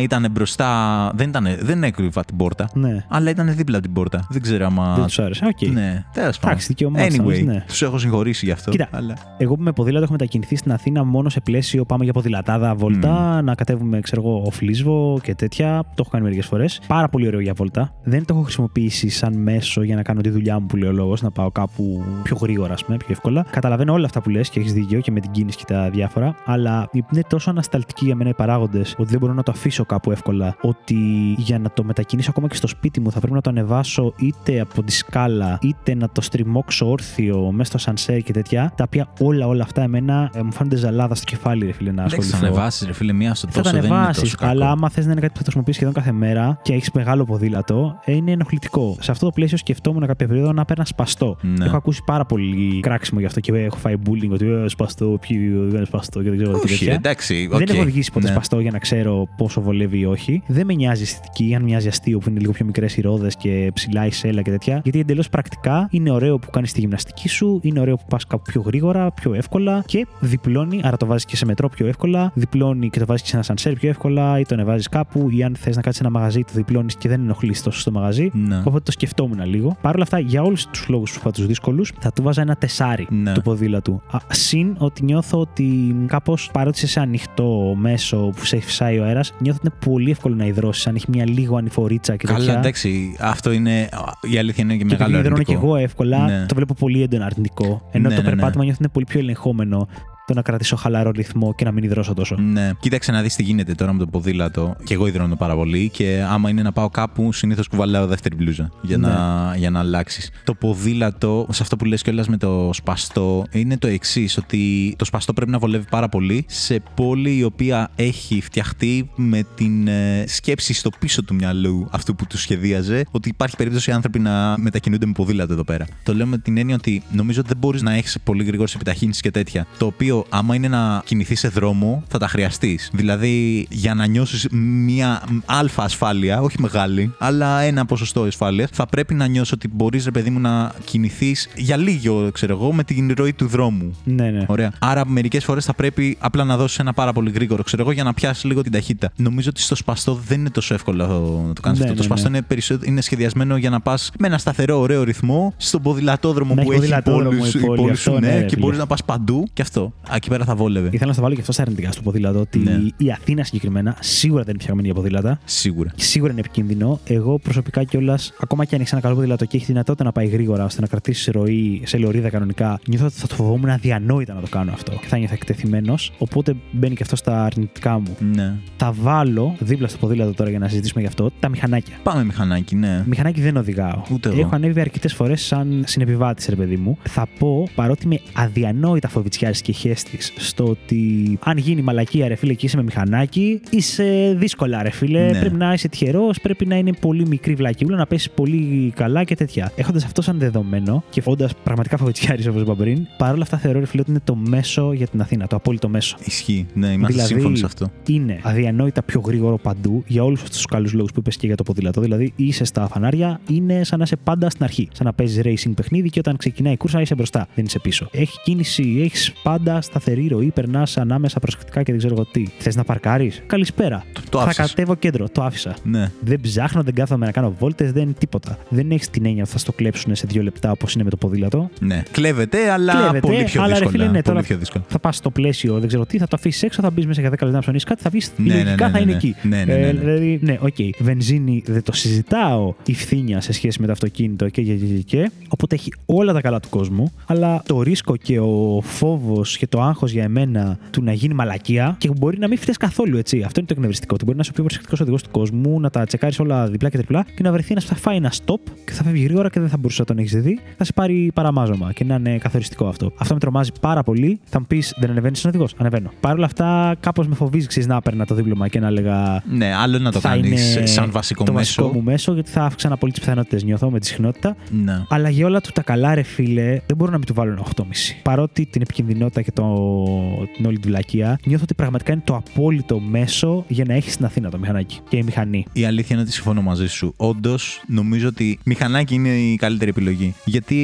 ήταν 0.00 0.26
μπροστά. 0.30 1.10
Δεν, 1.14 1.28
ήταν, 1.28 1.46
δεν 1.60 1.82
έκρυβα 1.84 2.24
την 2.24 2.36
πόρτα. 2.36 2.70
ναι. 2.74 3.04
Αλλά 3.08 3.30
ήταν 3.30 3.54
δίπλα 3.54 3.76
από 3.76 3.86
την 3.86 3.94
πόρτα. 3.94 4.26
Δεν 4.30 4.42
ξέρω 4.42 4.66
άμα. 4.66 4.94
Δεν 4.94 5.04
τους 5.04 5.18
άρεσε. 5.18 5.44
Οκ. 5.44 5.68
Ναι, 5.68 6.04
τέλος 6.12 6.36
πάντων. 6.38 6.50
Εντάξει, 6.50 6.66
δικαίωμά 6.66 7.06
τους, 7.06 7.16
Anyway, 7.18 7.44
ναι. 7.44 7.64
τους 7.66 7.82
έχω 7.82 7.98
συγχωρήσει 7.98 8.44
γι' 8.44 8.50
αυτό. 8.52 8.70
Κοίτα, 8.70 8.88
αλλά... 8.90 9.14
Εγώ 9.38 9.54
που 9.54 9.62
με 9.62 9.72
ποδήλατο 9.72 10.02
έχω 10.04 10.12
μετακινηθεί 10.12 10.56
στην 10.56 10.72
Αθήνα 10.72 11.04
μόνο 11.04 11.28
σε 11.28 11.40
πλαίσιο 11.40 11.84
πάμε 11.84 12.04
για 12.04 12.12
ποδηλατάδα, 12.12 12.74
βόλτα, 12.74 13.42
να 13.42 13.54
κατέβουμε, 13.54 14.00
ξέρω 14.00 14.22
εγώ, 14.24 14.42
Φλοίσβο 14.46 15.18
και 15.22 15.34
τέτοια. 15.34 15.80
Το 15.82 15.94
έχω 15.98 16.08
κάνει 16.10 16.24
μερικές 16.24 16.46
φορές. 16.46 16.80
Πάρα 16.86 17.08
πολύ 17.08 17.26
ωραίο 17.26 17.40
για 17.40 17.52
βόλτα. 17.56 17.92
Δεν 18.02 18.24
το 18.24 18.34
έχω 18.34 18.42
χρησιμοποιήσει 18.42 19.08
σαν 19.08 19.36
μέσο 19.36 19.82
για 19.82 19.96
να 19.96 20.02
κάνω 20.02 20.20
τη 20.20 20.28
δουλειά 20.30 20.58
μου 20.60 20.66
που 20.68 20.76
λέει 20.76 20.88
ο 20.88 20.92
λόγος, 20.92 21.22
να 21.22 21.30
πάω 21.30 21.50
κάπου 21.50 22.02
πιο 22.22 22.36
γρήγορα, 22.40 22.72
ας 22.72 22.84
πούμε, 22.84 22.96
πιο 22.96 23.06
εύκολα. 23.10 23.46
Καταλαβαίνω 23.50 23.92
όλα 23.92 24.04
αυτά 24.06 24.20
που 24.22 24.30
λες 24.30 24.48
και 24.50 24.60
έχεις 24.60 24.72
δίκιο 24.72 25.00
και 25.00 25.10
με 25.10 25.20
την 25.20 25.30
κίνηση 25.30 25.56
και 25.58 25.64
τα 25.66 25.90
διάφορα, 25.90 26.34
αλλά 26.44 26.88
είναι 26.92 27.22
τόσο 27.28 27.50
ανασταλτικοί 27.50 28.04
για 28.04 28.14
μένα 28.14 28.30
οι 28.30 28.34
παράγοντες 28.34 28.94
ότι 28.98 29.10
δεν 29.10 29.18
μπορώ 29.18 29.32
να 29.32 29.42
το 29.42 29.52
αφήσω 29.54 29.84
κάπου 29.84 30.10
εύκολα. 30.10 30.56
Ότι 30.60 30.94
για 31.36 31.58
να 31.58 31.70
το 31.70 31.84
μετακινήσω 31.84 32.30
ακόμα 32.30 32.48
και 32.48 32.54
στο 32.54 32.66
σπίτι 32.66 33.00
μου 33.00 33.10
θα 33.12 33.18
πρέπει 33.18 33.34
να 33.34 33.40
το 33.40 33.50
ανεβάσω 33.50 34.12
είτε 34.16 34.60
από 34.60 34.82
τη 34.82 34.92
σκάλα, 34.92 35.58
είτε 35.62 35.94
να 35.94 36.08
το 36.08 36.20
στριμώξω 36.20 36.90
όρθιο 36.90 37.50
μέσα 37.52 37.68
στο 37.70 37.78
σανσέρ 37.78 38.20
και 38.22 38.32
τέτοια. 38.32 38.72
Τα 38.76 38.84
οποία 38.86 39.06
όλα, 39.20 39.46
όλα 39.46 39.62
αυτά 39.62 39.82
εμένα 39.82 40.30
ε, 40.34 40.42
μου 40.42 40.52
φαίνονται 40.52 40.76
ζαλάδα 40.76 41.14
στο 41.14 41.24
κεφάλι, 41.24 41.66
ρε 41.66 41.72
φίλε, 41.72 41.90
να 41.92 42.02
Εντάξει, 42.02 42.16
θα 42.16 42.22
ασχοληθώ. 42.36 42.46
ανεβάσεις, 42.46 42.86
ρε 42.86 42.92
φίλε, 42.92 43.12
μία 43.12 43.34
στο 43.34 43.46
Θα 43.50 43.52
τόσο 43.60 43.72
τα 43.74 43.80
δεν 43.80 43.86
είναι 43.88 43.94
ανεβάσεις, 43.96 44.22
τόσο 44.22 44.36
κακό. 44.38 44.50
αλλά 44.50 44.70
άμα 44.70 44.88
θες 44.88 45.04
να 45.06 45.12
είναι 45.12 45.20
κάτι 45.20 45.32
που 45.32 45.38
θα 45.38 45.44
το 45.44 45.50
χρησιμοποιήσει 45.50 45.76
σχεδόν 45.78 45.94
κάθε 45.94 46.12
μέρα 46.12 46.58
και 46.62 46.72
έχεις 46.72 46.90
μεγάλο 46.90 47.24
ποδήλατο, 47.24 47.98
ε, 48.04 48.12
είναι 48.14 48.30
ενοχλητικό. 48.30 48.96
Σε 49.00 49.10
αυτό 49.10 49.26
το 49.26 49.32
πλαίσιο 49.32 49.56
σκεφτόμουν 49.56 50.06
κάποια 50.06 50.26
περίοδο 50.26 50.52
να 50.58 50.64
παίρνα 50.64 50.84
σπαστό. 50.84 51.36
Ναι. 51.42 51.64
Έχω 51.64 51.76
ακούσει 51.76 52.02
πάρα 52.06 52.24
πολύ 52.24 52.80
κράξιμο 52.80 53.20
γι' 53.20 53.26
αυτό 53.26 53.40
και 53.40 53.52
έχω 53.52 53.76
φάει 53.76 53.94
bullying 54.06 54.28
ότι 54.30 54.46
ε, 54.46 54.68
σπαστό, 54.68 55.18
ποιοι 55.28 55.48
δεν 55.48 55.76
είναι 55.76 55.84
σπαστό 55.84 56.22
και 56.22 56.28
δεν 56.28 56.38
ξέρω 56.38 56.58
τι 56.58 56.64
Όχι, 56.64 56.78
τέτοια. 56.78 56.94
εντάξει. 56.94 57.46
Δεν 57.50 57.62
οκ. 57.62 57.68
έχω 57.68 57.80
οδηγήσει 57.80 58.12
ποτέ 58.12 58.26
Ναι. 58.26 58.32
σπαστό 58.32 58.60
για 58.60 58.70
να 58.70 58.78
ξέρω 58.78 59.28
πόσο 59.36 59.60
βολεύει 59.60 59.98
ή 59.98 60.04
όχι. 60.04 60.42
Δεν 60.46 60.66
με 60.66 60.74
νοιάζει 60.74 61.00
η 61.00 61.02
αισθητική, 61.02 61.54
αν 61.54 61.62
μοιάζει 61.62 61.88
αστείο 61.88 62.18
που 62.18 62.28
είναι 62.30 62.40
λίγο 62.40 62.52
πιο 62.52 62.64
μικρές 62.66 62.96
οι 62.96 63.00
ρόδες 63.00 63.36
και 63.36 63.70
ψηλά 63.74 64.06
η 64.06 64.10
σέλα 64.10 64.42
και 64.42 64.50
τέτοια. 64.50 64.80
Γιατί 64.82 64.98
εντελώς 65.00 65.28
πρακτικά 65.28 65.88
είναι 65.90 66.10
ωραίο 66.10 66.38
που 66.38 66.50
κάνεις 66.50 66.72
τη 66.72 66.80
γυμναστική 66.80 67.28
σου, 67.28 67.60
είναι 67.62 67.80
ωραίο 67.80 67.96
που 67.96 68.04
πας 68.08 68.26
κάπου 68.26 68.42
πιο 68.42 68.60
γρήγορα, 68.60 69.12
πιο 69.12 69.34
εύκολα 69.34 69.82
και 69.86 70.06
διπλώνει. 70.20 70.80
Άρα 70.82 70.96
το 70.96 71.06
βάζεις 71.06 71.24
και 71.24 71.36
σε 71.36 71.44
μετρό 71.44 71.68
πιο 71.68 71.86
εύκολα, 71.86 72.30
διπλώνει 72.34 72.90
και 72.90 72.98
το 72.98 73.06
βάζεις 73.06 73.22
και 73.22 73.28
σε 73.28 73.34
ένα 73.34 73.44
ασανσέρ 73.44 73.72
πιο 73.74 73.88
εύκολα 73.88 74.38
ή 74.38 74.42
το 74.42 74.54
ανεβάζεις 74.54 74.88
κάπου 74.88 75.28
ή 75.30 75.42
αν 75.42 75.56
θες 75.56 75.76
να 75.76 75.82
κάτσεις 75.82 76.00
ένα 76.00 76.10
μαγαζί, 76.10 76.40
το 76.40 76.52
διπλώνεις 76.54 76.96
και 76.96 77.08
δεν 77.08 77.20
ενοχλείς 77.20 77.62
τόσο 77.62 77.80
στο 77.80 77.90
μαγαζί. 77.90 78.30
Ναι. 78.34 78.58
Οπότε 78.58 78.80
το 78.80 78.92
σκεφτόμουν 78.92 79.44
λίγο. 79.44 79.76
Παρ' 79.80 79.94
όλα 79.94 80.02
αυτά, 80.02 80.18
για 80.18 80.42
όλους 80.48 80.66
τους 80.66 80.88
λόγους 80.88 81.12
που 81.12 81.18
είπα 81.20 81.30
τους 81.30 81.46
δύσκολους, 81.46 81.92
θα 82.00 82.12
του 82.12 82.22
'βαζα 82.22 82.40
ένα 82.40 82.54
τεσάρι 82.56 83.06
Ναι. 83.10 83.32
του 83.32 83.42
ποδήλατου. 83.42 84.02
Α, 84.10 84.18
συν 84.30 84.74
ότι 84.78 85.04
νιώθω 85.04 85.40
ότι 85.40 85.96
κάπως 86.06 86.50
παρότι 86.52 86.76
είσαι 86.76 86.86
σε 86.86 87.00
ανοιχτό 87.00 87.74
μέσο 87.78 88.32
που 88.36 88.44
σε 88.44 88.60
φυσάει 88.60 88.98
ο 88.98 89.04
αέρας, 89.04 89.32
νιώθω 89.38 89.58
ότι 89.64 89.72
είναι 89.74 89.92
πολύ 89.94 90.10
εύκολο 90.10 90.34
να 90.34 90.44
ιδρώσεις. 90.46 90.86
Αν 90.86 90.94
έχεις 90.94 91.06
μια 91.06 91.24
λίγο 91.28 91.56
ανηφορίτσα 91.56 92.16
και 92.16 92.26
Καλά, 92.26 92.38
τέτοια. 92.38 92.58
εντάξει. 92.58 93.16
Αυτό 93.20 93.52
είναι. 93.52 93.88
Η 94.32 94.38
αλήθεια 94.38 94.64
είναι 94.64 94.72
και, 94.72 94.78
Και 94.78 94.84
μεγάλο 94.84 95.04
επειδή 95.10 95.18
υδρώνω 95.18 95.34
αρνητικό. 95.34 95.60
και 95.60 95.66
εγώ 95.66 95.76
εύκολα, 95.76 96.24
Ναι. 96.24 96.46
το 96.46 96.54
βλέπω 96.54 96.74
πολύ 96.74 97.02
έντονα 97.02 97.24
αρνητικό. 97.24 97.88
Ενώ 97.92 98.08
Ναι, 98.08 98.14
το 98.14 98.22
ναι, 98.22 98.28
ναι. 98.28 98.34
περπάτημα 98.34 98.64
νιώθω 98.64 98.78
είναι 98.80 98.90
πολύ 98.92 99.04
πιο 99.04 99.20
ελεγχόμενο. 99.20 99.88
Το 100.28 100.34
να 100.34 100.42
κρατήσω 100.42 100.76
χαλαρό 100.76 101.10
ρυθμό 101.10 101.54
και 101.54 101.64
να 101.64 101.72
μην 101.72 101.84
υδρώσω 101.84 102.14
τόσο. 102.14 102.36
Ναι. 102.36 102.70
Κοίταξε 102.80 103.12
να 103.12 103.22
δεις 103.22 103.34
τι 103.34 103.42
γίνεται 103.42 103.74
τώρα 103.74 103.92
με 103.92 103.98
το 103.98 104.06
ποδήλατο. 104.06 104.76
Και 104.84 104.94
εγώ 104.94 105.06
υδρώνω 105.06 105.36
πάρα 105.36 105.54
πολύ. 105.54 105.88
Και 105.88 106.24
άμα 106.28 106.50
είναι 106.50 106.62
να 106.62 106.72
πάω 106.72 106.88
κάπου, 106.88 107.32
συνήθως 107.32 107.68
κουβαλάω 107.68 108.06
δεύτερη 108.06 108.34
μπλούζα 108.34 108.70
για, 108.82 108.96
Ναι. 108.98 109.06
να, 109.06 109.54
για 109.56 109.70
να 109.70 109.78
αλλάξεις. 109.78 110.30
Το 110.44 110.54
ποδήλατο, 110.54 111.46
σε 111.50 111.62
αυτό 111.62 111.76
που 111.76 111.84
λες 111.84 112.02
κιόλας 112.02 112.28
με 112.28 112.36
το 112.36 112.70
σπαστό, 112.72 113.44
είναι 113.50 113.76
το 113.78 113.86
εξής: 113.86 114.36
Ότι 114.36 114.94
το 114.98 115.04
σπαστό 115.04 115.32
πρέπει 115.32 115.50
να 115.50 115.58
βολεύει 115.58 115.84
πάρα 115.90 116.08
πολύ 116.08 116.44
σε 116.48 116.82
πόλη 116.94 117.36
η 117.36 117.42
οποία 117.44 117.90
έχει 117.96 118.40
φτιαχτεί 118.40 119.10
με 119.14 119.42
την 119.54 119.88
ε, 119.88 120.24
σκέψη 120.26 120.72
στο 120.74 120.90
πίσω 120.98 121.24
του 121.24 121.34
μυαλού 121.34 121.88
αυτού 121.90 122.14
που 122.14 122.26
τους 122.26 122.40
σχεδίαζε, 122.40 123.04
ότι 123.10 123.28
υπάρχει 123.28 123.56
περίπτωση 123.56 123.90
οι 123.90 123.92
άνθρωποι 123.92 124.18
να 124.18 124.58
μετακινούνται 124.58 125.06
με 125.06 125.12
ποδήλατο 125.12 125.52
εδώ 125.52 125.64
πέρα. 125.64 125.86
Το 126.02 126.14
λέω 126.14 126.26
με 126.26 126.38
την 126.38 126.56
έννοια 126.58 126.74
ότι 126.74 127.02
νομίζω 127.10 127.40
ότι 127.40 127.48
δεν 127.48 127.58
μπορείς 127.58 127.82
να 127.82 127.92
έχεις 127.92 128.16
πολύ 128.24 128.44
γρήγορες 128.44 128.74
επιταχύνσεις 128.74 129.22
και 129.22 129.30
τέτοια. 129.30 129.66
Το 129.78 129.86
οποίο, 129.86 130.17
άμα 130.28 130.54
είναι 130.54 130.68
να 130.68 131.02
κινηθείς 131.04 131.38
σε 131.38 131.48
δρόμο, 131.48 132.02
θα 132.08 132.18
τα 132.18 132.28
χρειαστείς. 132.28 132.90
Δηλαδή, 132.92 133.66
για 133.70 133.94
να 133.94 134.06
νιώσεις 134.06 134.46
μια 134.50 135.22
αλφα 135.46 135.82
ασφάλεια, 135.82 136.40
όχι 136.40 136.60
μεγάλη, 136.60 137.14
αλλά 137.18 137.60
ένα 137.60 137.84
ποσοστό 137.84 138.22
ασφάλεια, 138.22 138.68
θα 138.72 138.86
πρέπει 138.86 139.14
να 139.14 139.26
νιώσει 139.26 139.54
ότι 139.54 139.68
μπορείς, 139.72 140.04
ρε 140.04 140.10
παιδί 140.10 140.30
μου, 140.30 140.40
να 140.40 140.72
κινηθείς 140.84 141.48
για 141.56 141.76
λίγο, 141.76 142.30
ξέρω 142.32 142.52
εγώ, 142.54 142.72
με 142.72 142.84
την 142.84 143.12
ροή 143.16 143.32
του 143.32 143.46
δρόμου. 143.46 143.96
Ναι, 144.04 144.30
ναι. 144.30 144.44
Ωραία. 144.48 144.72
Άρα, 144.78 145.06
μερικές 145.06 145.44
φορές 145.44 145.64
θα 145.64 145.74
πρέπει 145.74 146.16
απλά 146.20 146.44
να 146.44 146.56
δώσεις 146.56 146.78
ένα 146.78 146.92
πάρα 146.92 147.12
πολύ 147.12 147.30
γρήγορο, 147.30 147.62
ξέρω 147.62 147.82
εγώ, 147.82 147.92
για 147.92 148.04
να 148.04 148.14
πιάσεις 148.14 148.44
λίγο 148.44 148.62
την 148.62 148.72
ταχύτητα. 148.72 149.10
Νομίζω 149.16 149.48
ότι 149.48 149.60
στο 149.60 149.74
σπαστό 149.74 150.14
δεν 150.26 150.40
είναι 150.40 150.50
τόσο 150.50 150.74
εύκολο 150.74 151.06
να 151.46 151.52
το 151.52 151.60
κάνεις 151.60 151.78
Ναι, 151.78 151.84
αυτό. 151.84 151.88
ναι, 151.88 151.94
το 151.94 152.02
σπαστό 152.02 152.28
ναι. 152.28 152.36
είναι, 152.36 152.46
περισσότερο, 152.48 152.90
είναι 152.90 153.00
σχεδιασμένο 153.00 153.56
για 153.56 153.70
να 153.70 153.80
πας 153.80 154.10
με 154.18 154.26
ένα 154.26 154.38
σταθερό, 154.38 154.78
ωραίο 154.80 155.02
ρυθμό 155.02 155.54
στον 155.56 155.82
ποδηλατόδρομο 155.82 156.54
Να 156.54 156.62
που 156.62 156.72
έχει 156.72 156.80
έχει 156.82 156.90
ποδηλατόδρομο 156.90 157.28
πόλους- 157.38 157.54
η 157.54 157.58
η 157.58 157.66
πόλη, 157.66 157.76
πόλη 157.80 157.90
αυτό, 157.90 158.10
σου, 158.10 158.18
ναι, 158.18 158.26
ναι, 158.26 158.34
ρε 158.34 158.40
και 158.42 158.48
φίλε. 158.48 158.60
μπορείς 158.60 158.78
να 158.78 158.86
πας 158.86 159.04
παντού 159.04 159.46
και 159.52 159.62
αυτό. 159.62 159.92
Α, 160.12 160.14
εκεί 160.16 160.28
πέρα 160.28 160.44
θα 160.44 160.54
βόλευε. 160.54 160.86
Ήθελα 160.92 161.06
να 161.06 161.12
στο 161.12 161.22
βάλω 161.22 161.34
και 161.34 161.40
αυτό 161.40 161.52
στα 161.52 161.62
αρνητικά 161.62 161.92
στο 161.92 162.02
ποδήλατο 162.02 162.40
ότι 162.40 162.58
Ναι. 162.58 162.78
η 162.96 163.10
Αθήνα 163.12 163.44
συγκεκριμένα 163.44 163.96
σίγουρα 164.00 164.42
δεν 164.42 164.50
είναι 164.52 164.62
φτιαγμένη 164.62 164.86
για 164.88 164.96
ποδήλατα. 164.96 165.38
Σίγουρα. 165.44 165.90
Και 165.94 166.02
Σίγουρα 166.02 166.30
είναι 166.32 166.40
επικίνδυνο. 166.40 167.00
Εγώ 167.04 167.38
προσωπικά 167.38 167.84
κιόλας, 167.84 168.32
ακόμα 168.40 168.64
και 168.64 168.74
αν 168.74 168.80
έχει 168.80 168.90
ένα 168.92 169.02
καλό 169.02 169.14
ποδήλατο 169.14 169.44
και 169.44 169.56
έχει 169.56 169.66
δυνατότητα 169.66 170.04
να 170.04 170.12
πάει 170.12 170.26
γρήγορα 170.26 170.64
ώστε 170.64 170.80
να 170.80 170.86
κρατήσει 170.86 171.30
ροή 171.30 171.82
σε 171.84 171.98
λεωρίδα 171.98 172.28
κανονικά, 172.30 172.80
νιώθω 172.86 173.06
ότι 173.06 173.14
θα 173.14 173.26
το 173.26 173.34
φοβόμουν 173.34 173.68
αδιανόητα 173.68 174.34
να 174.34 174.40
το 174.40 174.46
κάνω 174.50 174.72
αυτό. 174.72 174.92
Και 174.92 175.06
θα 175.06 175.18
νιώθω 175.18 175.34
εκτεθειμένος. 175.34 176.12
Οπότε 176.18 176.54
μπαίνει 176.72 176.94
και 176.94 177.02
αυτό 177.02 177.16
στα 177.16 177.44
αρνητικά 177.44 177.98
μου. 177.98 178.16
Ναι. 178.34 178.54
Θα 178.76 178.92
βάλω 178.92 179.56
δίπλα 179.58 179.88
στο 179.88 179.98
ποδήλατο 179.98 180.34
τώρα 180.34 180.50
για 180.50 180.58
να 180.58 180.68
συζητήσουμε 180.68 181.00
γι' 181.00 181.06
αυτό 181.06 181.30
τα 181.40 181.48
μηχανάκια. 181.48 181.96
Πάμε 182.02 182.24
μηχανάκι, 182.24 182.76
ναι. 182.76 183.04
Μηχανάκι 183.06 183.40
δεν 183.40 183.56
οδηγάω. 183.56 184.02
Ούτε 184.12 184.28
εγώ. 184.28 184.40
Έχω 184.40 184.54
ανέβει 184.54 184.80
αρκετές 184.80 185.14
φορές 185.14 185.42
σαν 185.44 185.82
συνεπιβάτης, 185.86 186.46
ρε 186.48 186.56
παιδί 186.56 186.76
μου. 186.76 186.98
Θα 187.02 187.26
πω, 187.38 187.68
παρότι 187.74 188.04
είμαι 188.04 188.20
αδιανόητα 188.32 189.08
φοβητσιάρης 189.08 189.62
και 189.62 189.72
χέστη, 189.98 190.40
στο 190.40 190.64
ότι 190.64 191.38
αν 191.44 191.56
γίνει 191.56 191.82
μαλακία, 191.82 192.28
ρε 192.28 192.34
φίλε, 192.34 192.54
και 192.54 192.66
είσαι 192.66 192.76
με 192.76 192.82
μηχανάκι, 192.82 193.60
είσαι 193.70 194.34
δύσκολα, 194.38 194.82
ρε 194.82 194.90
φίλε. 194.90 195.30
Ναι. 195.30 195.38
Πρέπει 195.38 195.56
να 195.56 195.72
είσαι 195.72 195.88
τυχερός, 195.88 196.40
πρέπει 196.40 196.66
να 196.66 196.76
είναι 196.76 196.92
πολύ 197.00 197.26
μικρή 197.26 197.54
βλακιούλα, 197.54 197.96
να 197.96 198.06
πέσεις 198.06 198.30
πολύ 198.30 198.92
καλά 198.96 199.24
και 199.24 199.34
τέτοια. 199.34 199.72
Έχοντας 199.76 200.04
αυτό 200.04 200.22
σαν 200.22 200.38
δεδομένο 200.38 201.04
και 201.10 201.22
όντα 201.24 201.48
πραγματικά 201.62 201.96
φοβητσιάρη 201.96 202.48
όπως 202.48 202.62
είπα 202.62 202.74
πριν, 202.74 203.06
παρόλα 203.16 203.42
αυτά 203.42 203.58
θεωρώ, 203.58 203.78
ρε 203.78 203.86
φίλε, 203.86 204.00
ότι 204.00 204.10
είναι 204.10 204.20
το 204.24 204.34
μέσο 204.34 204.92
για 204.92 205.06
την 205.06 205.20
Αθήνα, 205.20 205.46
το 205.46 205.56
απόλυτο 205.56 205.88
μέσο. 205.88 206.16
Ισχύει. 206.24 206.66
Ναι, 206.74 206.86
είμαστε 206.86 207.12
Δηλαδή, 207.12 207.32
σύμφωνοι 207.34 207.56
σε 207.56 207.64
αυτό. 207.64 207.90
Είναι 208.06 208.40
αδιανόητα 208.42 209.02
πιο 209.02 209.20
γρήγορο 209.20 209.58
παντού 209.58 210.04
για 210.06 210.24
όλους 210.24 210.40
αυτούς 210.40 210.56
τους 210.56 210.66
καλούς 210.66 210.92
λόγους 210.92 211.12
που 211.12 211.20
είπες 211.20 211.36
και 211.36 211.46
για 211.46 211.56
το 211.56 211.62
ποδήλατο. 211.62 212.00
Δηλαδή, 212.00 212.32
είσαι 212.36 212.64
στα 212.64 212.88
φανάρια, 212.88 213.40
είναι 213.48 213.84
σαν 213.84 213.98
να 213.98 214.04
είσαι 214.04 214.16
πάντα 214.16 214.50
στην 214.50 214.64
αρχή. 214.64 214.88
Σαν 214.92 215.06
να 215.06 215.12
παίζεις 215.12 215.40
racing 215.44 215.72
παιχνίδι 215.76 216.10
και 216.10 216.18
όταν 216.18 216.36
ξεκινάει 216.36 216.72
η 216.72 216.76
κούρσα 216.76 217.00
είσαι 217.00 217.14
μπροστά, 217.14 217.48
δεν 217.54 217.64
είσαι 217.64 217.78
πίσω. 217.78 218.08
Έχει 218.12 218.40
κίνηση, 218.44 219.00
έχεις 219.04 219.32
πάντα 219.42 219.77
σταθερή 219.80 220.26
ροή, 220.28 220.50
περνάς 220.54 220.96
ανάμεσα 220.96 221.40
προσεκτικά 221.40 221.82
και 221.82 221.90
δεν 221.90 221.98
ξέρω 221.98 222.14
εγώ 222.14 222.24
τι. 222.32 222.44
Θες 222.58 222.76
να 222.76 222.84
παρκάρεις; 222.84 223.42
Καλησπέρα. 223.46 224.04
Το- 224.12 224.20
το 224.30 224.38
Θα 224.38 224.44
άφησες. 224.44 224.66
κατέβω 224.68 224.94
κέντρο, 224.94 225.28
το 225.28 225.42
άφησα. 225.42 225.76
Ναι. 225.82 226.10
Δεν 226.20 226.40
ψάχνω, 226.40 226.82
δεν 226.82 226.94
κάθομαι 226.94 227.26
να 227.26 227.32
κάνω 227.32 227.54
βόλτες, 227.58 227.92
δεν 227.92 228.14
τίποτα. 228.18 228.58
Δεν 228.68 228.90
έχεις 228.90 229.10
την 229.10 229.26
έννοια 229.26 229.42
ότι 229.42 229.50
θα 229.52 229.58
στο 229.58 229.72
κλέψουν 229.72 230.14
σε 230.14 230.26
δύο 230.28 230.42
λεπτά 230.42 230.70
όπως 230.70 230.94
είναι 230.94 231.04
με 231.04 231.10
το 231.10 231.16
ποδήλατο; 231.16 231.70
Ναι. 231.80 232.02
Κλέβεται, 232.10 232.70
αλλά 232.70 232.92
Κλέβεται, 232.92 233.20
πολύ 233.20 233.44
πιο 233.44 233.62
αλλά, 233.62 233.72
ρε 233.72 233.78
δύσκολα. 233.78 233.90
φίλε, 233.90 234.04
ναι, 234.04 234.10
πολύ 234.10 234.22
τώρα 234.22 234.40
πιο 234.42 234.56
δύσκολα. 234.58 234.84
θα 234.88 234.98
πας 234.98 235.16
στο 235.16 235.30
Πλαίσιο, 235.30 235.78
δεν 235.78 235.88
ξέρω 235.88 236.06
τι, 236.06 236.18
θα 236.18 236.26
το 236.26 236.36
αφήσεις 236.38 236.62
έξω, 236.62 236.82
θα 236.82 236.90
μπεις 236.90 237.06
μέσα 237.06 237.20
για 237.20 237.30
10 237.30 237.32
λεπτά 237.32 237.50
να 237.50 237.60
ψωνίσεις 237.60 237.88
κάτι, 237.88 238.02
θα 238.02 238.10
βγεις 238.10 238.32
Ναι, 238.36 238.54
ναι, 238.54 238.62
λογικά 238.62 238.86
ναι, 238.86 238.92
θα 238.92 238.98
ναι, 238.98 239.02
είναι 239.02 239.10
ναι. 239.10 239.16
εκεί. 239.16 239.34
Ναι, 239.42 239.56
ναι, 239.56 239.64
ναι, 239.64 239.72
Ε, 239.88 239.92
ναι. 239.92 239.98
δηλαδή, 239.98 240.38
ναι, 240.42 240.58
οκ. 240.60 240.74
Βενζίνη 240.98 241.62
δεν 241.66 241.82
το 241.82 241.92
συζητάω 241.92 242.74
η 242.84 242.94
φτήνια 242.94 243.40
σε 243.40 243.52
σχέση 243.52 243.80
με 243.80 243.86
το 243.86 243.92
αυτοκίνητο 243.92 244.48
και, 244.48 244.62
και, 244.62 244.74
και, 244.74 244.84
και, 244.86 245.02
και. 245.02 245.30
Οπότε 245.48 245.74
έχει 245.74 245.92
όλα 246.06 246.32
τα 246.32 246.40
καλά 246.40 246.60
του 246.60 246.68
κόσμου. 246.68 247.12
Αλλά 247.26 247.62
το 247.66 247.82
ρίσκο 247.82 248.16
και 248.16 248.38
ο 248.40 248.80
φόβος 248.84 249.56
και 249.56 249.66
το 249.68 249.82
άγχος 249.82 250.12
για 250.12 250.22
εμένα 250.22 250.78
του 250.90 251.02
να 251.02 251.12
γίνει 251.12 251.34
μαλακία 251.34 251.94
και 251.98 252.10
μπορεί 252.18 252.38
να 252.38 252.48
μην 252.48 252.58
φταίει 252.58 252.74
καθόλου 252.74 253.16
έτσι. 253.16 253.42
Αυτό 253.42 253.58
είναι 253.58 253.68
το 253.68 253.74
εκνευριστικό. 253.74 254.14
Ότι 254.14 254.24
μπορεί 254.24 254.36
να 254.36 254.42
είσαι 254.42 254.50
ο 254.50 254.54
πιο 254.54 254.64
προσεκτικός 254.64 255.00
οδηγός 255.00 255.22
του 255.22 255.30
κόσμου, 255.30 255.80
να 255.80 255.90
τα 255.90 256.04
τσεκάρεις 256.04 256.38
όλα 256.38 256.66
διπλά 256.66 256.88
και 256.88 256.96
τριπλά 256.96 257.26
και 257.36 257.42
να 257.42 257.52
βρεθεί 257.52 257.68
ένας 257.70 257.84
που 257.84 257.94
θα 257.94 257.96
φάει 258.00 258.16
ένα 258.16 258.32
stop 258.32 258.60
και 258.86 258.92
θα 258.92 259.02
φεύγει 259.02 259.22
γρήγορα 259.24 259.50
και 259.50 259.60
δεν 259.60 259.68
θα 259.68 259.76
μπορούσε 259.76 260.00
να 260.00 260.06
τον 260.06 260.18
έχεις 260.18 260.32
δει. 260.42 260.58
Θα 260.76 260.84
σε 260.84 260.92
πάρει 260.92 261.30
παραμάζωμα 261.34 261.92
και 261.92 262.04
να 262.04 262.14
είναι 262.14 262.38
καθοριστικό 262.38 262.86
αυτό. 262.86 263.12
Αυτό 263.18 263.34
με 263.34 263.40
τρομάζει 263.40 263.70
πάρα 263.80 264.02
πολύ. 264.02 264.40
Θα 264.44 264.60
μου 264.60 264.66
πεις, 264.68 264.94
δεν 265.00 265.10
ανεβαίνεις 265.10 265.38
σαν 265.38 265.50
οδηγός; 265.50 265.74
Ανεβαίνω. 265.78 266.10
Παρ' 266.20 266.34
όλα 266.34 266.44
αυτά, 266.44 266.96
κάπως 267.00 267.28
με 267.28 267.34
φοβίζεις 267.34 267.68
ξέρεις, 267.68 267.88
να 267.88 267.96
έπαιρνα 267.96 268.24
το 268.26 268.34
δίπλωμα 268.34 268.68
και 268.68 268.80
να 268.80 268.86
έλεγα 268.86 269.42
Ναι, 269.50 269.74
άλλο 269.74 269.98
να 269.98 270.12
το 270.12 270.20
θα 270.20 270.28
κάνεις 270.28 270.76
είναι 270.76 270.86
σαν 270.86 271.10
βασικό 271.10 271.44
το 271.44 271.52
μέσο. 271.52 271.82
βασικό 271.82 271.98
μου 271.98 272.04
μέσο, 272.04 272.32
γιατί 272.32 272.50
θα 272.50 272.62
αύξανα 272.64 272.96
πολύ 272.96 273.12
τις 273.12 273.20
πιθανότητες, 273.20 273.64
νιώθω 273.64 273.90
με 273.90 273.98
τη 273.98 274.06
συχνότητα. 274.06 274.56
Ναι. 274.70 275.02
Αλλά 275.08 275.28
για 275.28 275.46
όλα 275.46 275.60
του 275.60 275.70
τα 275.74 275.82
καλά, 275.82 276.14
ρε 276.14 276.22
φίλε, 276.22 276.80
δεν 276.86 276.96
μπορώ 276.96 277.10
να 277.10 277.16
μην 277.16 277.26
του 277.26 277.34
βάλω 277.34 277.50
ένα 277.50 277.60
8,5. 277.60 277.84
Παρότι 278.22 278.66
την 278.66 278.82
επικινδυνότητα 278.82 279.42
και 279.42 279.50
το, 279.58 280.46
την 280.56 280.66
όλη 280.66 280.78
τη 280.78 280.88
βλακεία, 280.88 281.38
νιώθω 281.44 281.62
ότι 281.62 281.74
πραγματικά 281.74 282.12
είναι 282.12 282.22
το 282.24 282.34
απόλυτο 282.34 283.00
μέσο 283.00 283.64
για 283.68 283.84
να 283.84 283.94
έχεις 283.94 284.12
στην 284.12 284.24
Αθήνα 284.24 284.50
το 284.50 284.58
μηχανάκι 284.58 284.98
και 285.08 285.16
η 285.16 285.22
μηχανή. 285.22 285.66
Η 285.72 285.84
αλήθεια 285.84 286.08
είναι 286.10 286.22
ότι 286.22 286.32
συμφωνώ 286.32 286.62
μαζί 286.62 286.86
σου. 286.86 287.14
Όντως, 287.16 287.82
νομίζω 287.86 288.28
ότι 288.28 288.58
μηχανάκι 288.64 289.14
είναι 289.14 289.28
η 289.28 289.56
καλύτερη 289.56 289.90
επιλογή. 289.90 290.34
Γιατί 290.44 290.76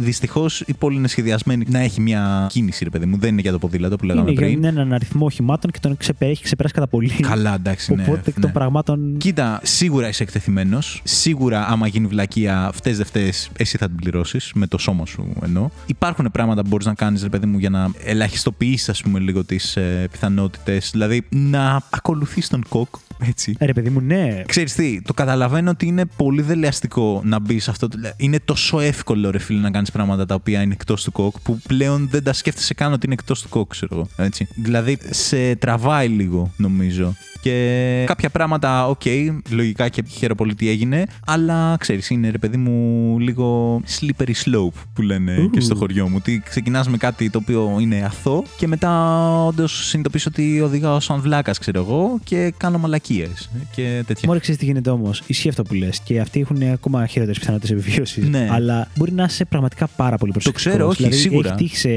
δυστυχώς 0.00 0.60
η 0.60 0.74
πόλη 0.74 0.96
είναι 0.96 1.08
σχεδιασμένη 1.08 1.64
να 1.68 1.78
έχει 1.78 2.00
μια 2.00 2.46
κίνηση, 2.50 2.84
ρε 2.84 2.90
παιδί 2.90 3.06
μου. 3.06 3.16
Δεν 3.18 3.30
είναι 3.30 3.40
για 3.40 3.52
το 3.52 3.58
ποδήλατο 3.58 3.96
που 3.96 4.04
λέγαμε 4.04 4.30
Είναι 4.30 4.46
για 4.46 4.48
πριν. 4.48 4.64
έναν 4.64 4.92
αριθμό 4.92 5.24
οχημάτων 5.24 5.70
και 5.70 5.78
τον 5.82 5.96
ξεπε, 5.96 6.26
έχει 6.26 6.42
ξεπεράσει 6.42 6.74
κατά 6.74 6.86
πολύ. 6.86 7.08
Καλά, 7.08 7.54
εντάξει, 7.54 7.94
ναι. 7.94 8.02
Οπότε 8.02 8.30
εκ 8.30 8.36
ναι. 8.36 8.42
των 8.42 8.52
πραγμάτων. 8.52 9.16
Κοίτα, 9.18 9.60
σίγουρα 9.62 10.08
είσαι 10.08 10.22
εκτεθειμένος. 10.22 11.00
Σίγουρα, 11.04 11.66
άμα 11.68 11.86
γίνει 11.86 12.06
βλακεία, 12.06 12.70
φταίει 12.72 12.92
δεν 12.92 13.06
φταίει, 13.06 13.32
εσύ 13.56 13.76
θα 13.76 13.86
την 13.86 13.96
πληρώσεις 13.96 14.52
με 14.54 14.66
το 14.66 14.78
σώμα 14.78 15.06
σου 15.06 15.32
εννοώ. 15.44 15.68
Υπάρχουν 15.86 16.30
πράγματα 16.32 16.62
που 16.62 16.68
μπορείς 16.68 16.86
να 16.86 16.94
κάνεις, 16.94 17.22
ρε 17.22 17.28
παιδί 17.28 17.46
μου, 17.46 17.58
για 17.58 17.70
να 17.70 17.90
ελαχιστοποιήσει, 18.12 18.90
ας 18.90 19.02
πούμε, 19.02 19.18
λίγο 19.18 19.44
τις 19.44 19.76
ε, 19.76 20.08
πιθανότητες. 20.10 20.88
Δηλαδή, 20.92 21.26
να 21.30 21.82
ακολουθείς 21.90 22.48
τον 22.48 22.64
κοκ, 22.68 22.94
έτσι. 23.26 23.54
Ε, 23.58 23.64
ρε 23.64 23.72
παιδί 23.72 23.90
μου, 23.90 24.00
ναι. 24.00 24.42
Ξέρεις 24.46 24.74
τι, 24.74 25.02
το 25.02 25.14
καταλαβαίνω 25.14 25.70
ότι 25.70 25.86
είναι 25.86 26.04
πολύ 26.16 26.42
δελεαστικό 26.42 27.20
να 27.24 27.38
μπεις 27.40 27.58
σε 27.58 27.70
αυτό. 27.70 27.88
το- 27.88 27.98
Είναι 28.16 28.38
τόσο 28.44 28.80
εύκολο, 28.80 29.30
ρε 29.30 29.38
φίλε, 29.38 29.60
να 29.60 29.70
κάνεις 29.70 29.90
πράγματα 29.90 30.26
τα 30.26 30.34
οποία 30.34 30.62
είναι 30.62 30.72
εκτός 30.72 31.02
του 31.04 31.12
ΚΟΚ, 31.12 31.40
που 31.42 31.58
πλέον 31.68 32.08
δεν 32.10 32.22
τα 32.22 32.32
σκέφτεσαι 32.32 32.74
καν 32.74 32.92
ότι 32.92 33.06
είναι 33.06 33.14
εκτός 33.14 33.42
του 33.42 33.48
ΚΟΚ, 33.48 33.70
ξέρω 33.70 33.94
εγώ. 33.96 34.08
Έτσι. 34.16 34.48
Δηλαδή, 34.54 34.98
σε 35.10 35.54
τραβάει 35.56 36.08
λίγο, 36.08 36.52
νομίζω. 36.56 37.14
Και 37.42 38.04
κάποια 38.06 38.30
πράγματα, 38.30 38.88
οκ, 38.88 39.00
λογικά 39.50 39.88
και 39.88 40.02
χαίρομαι 40.08 40.34
πολύ 40.34 40.54
ότι 40.54 40.68
έγινε, 40.68 41.04
αλλά 41.26 41.76
ξέρεις, 41.78 42.10
είναι 42.10 42.30
ρε 42.30 42.38
παιδί 42.38 42.56
μου 42.56 43.18
λίγο 43.18 43.80
slippery 44.00 44.32
slope 44.44 44.82
που 44.94 45.02
λένε 45.02 45.36
Ου. 45.40 45.50
και 45.50 45.60
στο 45.60 45.74
χωριό 45.74 46.08
μου. 46.08 46.14
Ότι 46.18 46.42
ξεκινάς 46.44 46.88
με 46.88 46.96
κάτι 46.96 47.30
το 47.30 47.38
οποίο 47.42 47.76
είναι 47.80 48.02
αθώο 48.04 48.42
και 48.56 48.66
μετά 48.66 48.90
όντως 49.44 49.86
συνειδητοποιείς 49.86 50.26
ότι 50.26 50.60
οδηγάω 50.60 51.00
σαν 51.00 51.20
βλάκα, 51.20 51.52
ξέρω 51.60 51.78
εγώ, 51.80 52.18
και 52.24 52.52
κάνω 52.56 52.78
μαλακίες 52.78 53.50
και 53.74 54.02
τέτοια. 54.06 54.22
Μόλι 54.28 54.40
ξέρεις 54.40 54.60
τι 54.60 54.66
γίνεται 54.66 54.90
όμως, 54.90 55.22
ισχύει 55.26 55.48
αυτό 55.48 55.62
που 55.62 55.74
λες 55.74 56.00
και 56.00 56.20
αυτοί 56.20 56.40
έχουν 56.40 56.62
ακόμα 56.62 57.06
χειρότερες 57.06 57.38
πιθανότητες 57.38 57.70
επιβίωσης. 57.78 58.28
Ναι. 58.28 58.48
Αλλά 58.50 58.88
μπορεί 58.96 59.12
να 59.12 59.24
είσαι 59.24 59.44
πραγματικά 59.44 59.86
πάρα 59.86 60.16
πολύ 60.16 60.32
προσεκτικός. 60.32 60.72
ξέρω, 60.72 60.88
όχι, 60.88 60.96
δηλαδή, 60.96 61.16
σίγουρα. 61.16 61.48
Έχει 61.48 61.56
τύχει 61.56 61.76
σε 61.76 61.88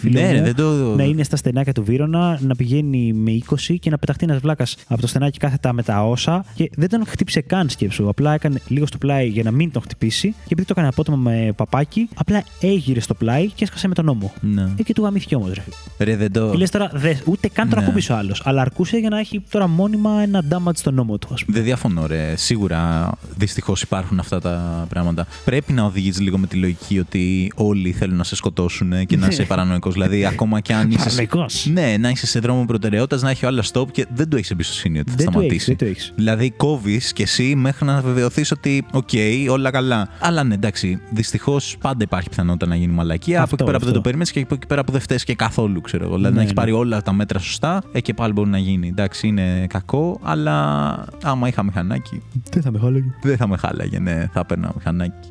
φίλο 0.00 0.20
Ναι, 0.20 0.26
μου 0.26 0.32
ρε, 0.32 0.40
δεν 0.42 0.54
το. 0.54 0.94
να 0.96 1.04
είναι 1.04 1.22
στα 1.22 1.36
στενάκια 1.36 1.72
του 1.72 1.84
Βύρονα, 1.84 2.38
να 2.42 2.56
πηγαίνει 2.56 3.12
με 3.12 3.38
20 3.48 3.76
και 3.80 3.90
να 3.90 3.98
πεταχτεί 3.98 4.24
ένας 4.24 4.38
βλάκας 4.40 4.76
από 4.88 5.00
το 5.00 5.06
στενάκι 5.06 5.38
κάθετα 5.38 5.72
με 5.72 5.82
τα 5.82 6.04
όσα 6.08 6.44
και 6.54 6.70
δεν 6.76 6.88
τον 6.88 7.06
χτύπησε 7.06 7.40
καν 7.40 7.68
σκέψου. 7.68 8.08
Απλά 8.08 8.34
έκανε 8.34 8.60
λίγο 8.68 8.86
στο 8.86 8.98
πλάι 8.98 9.26
για 9.28 9.42
να 9.42 9.50
μην 9.50 9.70
τον 9.72 9.82
χτυπήσει 9.82 10.28
και 10.30 10.34
επειδή 10.52 10.64
το 10.66 10.72
έκανε 10.76 10.88
απότομα 10.88 11.16
με 11.16 11.52
παπάκι, 11.56 12.08
απλά 12.14 12.44
έγειρε 12.60 13.00
στο 13.00 13.14
πλάι 13.14 13.46
και 13.46 13.64
έσκασε 13.64 13.88
με 13.88 13.94
τον 13.94 14.04
νόμο. 14.04 14.32
Ναι. 14.40 14.62
Ε, 14.78 14.82
και 14.82 14.92
του 14.92 15.02
γαμήθηκε 15.02 15.34
όμως, 15.34 15.50
ρε. 15.52 15.62
Ρε, 16.04 16.16
δεν 16.16 16.32
το. 16.32 16.50
Και 16.50 16.56
λες 16.56 16.70
τώρα, 16.70 16.90
δε, 16.94 17.14
ούτε 17.24 17.48
καν 17.48 17.68
τον 17.68 17.78
Ναι. 17.78 17.84
ακούμπησε 17.84 18.12
ο 18.12 18.16
άλλος. 18.16 18.42
Αλλά 18.44 18.60
αρκούσε 18.60 18.96
για 18.96 19.08
να 19.08 19.18
έχει 19.18 19.42
τώρα 19.50 19.66
μόνιμα 19.66 20.20
ένα 20.22 20.42
damage 20.50 20.76
στον 20.76 20.90
ώμο 20.90 21.18
του, 21.18 21.28
ας 21.32 21.44
πούμε. 21.44 21.56
Δεν 21.56 21.66
διαφωνώ, 21.66 22.06
ρε. 22.06 22.36
Σίγουρα 22.36 23.10
δυστυχώς 23.36 23.82
υπάρχουν 23.82 24.18
αυτά 24.18 24.40
τα 24.40 24.86
πράγματα. 24.88 25.26
Πρέπει 25.44 25.72
να 25.72 25.82
οδηγείς 25.84 26.20
λίγο 26.20 26.38
με 26.38 26.46
τη 26.46 26.56
λογική 26.56 26.98
ότι 26.98 27.52
όλοι 27.54 27.92
θέλουν 27.92 28.16
να 28.16 28.24
σε 28.24 28.36
σκοτώσουν 28.36 29.06
και 29.06 29.16
να 29.16 29.26
είσαι 29.26 29.42
παρανοϊκός. 29.42 29.92
δηλαδή, 29.92 30.24
ακόμα 30.26 30.60
και 30.60 30.74
αν 30.74 30.90
είσαι. 30.90 30.98
Παρανοϊκός. 31.04 31.66
Ναι, 31.72 31.96
να 31.96 32.08
είσαι 32.08 32.26
σε 32.26 32.38
δρόμο 32.38 32.64
προτεραιότητας, 32.64 33.22
να 33.22 33.30
έχει 33.30 33.44
ο 33.44 33.48
άλλος 33.48 33.70
stop 33.72 33.90
και 33.92 34.06
δεν 34.14 34.28
του 34.28 34.36
έχεις 34.36 34.50
εμπιστοσύνη. 34.50 34.76
Εμπιστοσύνη 34.86 34.98
ότι 34.98 35.10
θα 35.10 35.16
Δεν 35.16 35.32
το 35.32 35.40
έχεις. 35.40 35.62
σταματήσει. 35.62 35.66
Δεν 35.66 35.76
το 35.76 35.84
έχεις. 35.84 36.12
Δηλαδή, 36.16 36.50
κόβεις 36.50 37.12
και 37.12 37.22
εσύ 37.22 37.54
μέχρι 37.56 37.84
να 37.84 38.00
βεβαιωθείς 38.00 38.50
ότι, 38.50 38.84
οκ, 38.92 39.08
όλα 39.50 39.70
καλά. 39.70 40.08
Αλλά 40.20 40.44
ναι, 40.44 40.54
εντάξει, 40.54 41.00
δυστυχώς 41.10 41.76
πάντα 41.80 42.02
υπάρχει 42.02 42.28
πιθανότητα 42.28 42.66
να 42.66 42.76
γίνει 42.76 42.92
μαλακία. 42.92 43.42
Αυτό, 43.42 43.54
από 43.54 43.64
εκεί 43.64 43.64
πέρα 43.64 43.78
που 43.78 43.84
δεν 43.84 43.88
αυτό. 43.88 43.92
το 43.92 44.00
περίμενε 44.00 44.30
και 44.32 44.40
από 44.40 44.54
εκεί 44.54 44.66
πέρα 44.66 44.84
που 44.84 44.92
δεν 44.92 45.00
φταίεις 45.00 45.24
και 45.24 45.34
καθόλου, 45.34 45.80
ξέρω 45.80 46.04
εγώ. 46.04 46.14
Δηλαδή, 46.14 46.30
Ναι, 46.32 46.36
να 46.36 46.42
έχεις 46.44 46.54
ναι. 46.54 46.60
πάρει 46.60 46.72
όλα 46.72 47.02
τα 47.02 47.12
μέτρα 47.12 47.38
σωστά, 47.38 47.82
ε, 47.92 48.00
και 48.00 48.14
πάλι 48.14 48.32
μπορεί 48.32 48.48
να 48.50 48.58
γίνει. 48.58 48.88
Εντάξει, 48.88 49.26
είναι 49.28 49.66
κακό, 49.68 50.20
αλλά 50.22 50.54
άμα 51.22 51.48
είχα 51.48 51.62
μηχανάκι, 51.62 52.22
Δεν 52.50 52.62
θα 52.62 52.70
με 52.70 52.78
χάλαγε. 52.78 53.14
δεν 53.22 53.36
θα 53.36 53.48
με 53.48 53.56
χάλαγε, 53.56 53.98
ναι, 53.98 54.28
θα 54.32 54.40
έπαιρνα 54.40 54.72
μηχανάκι. 54.76 55.28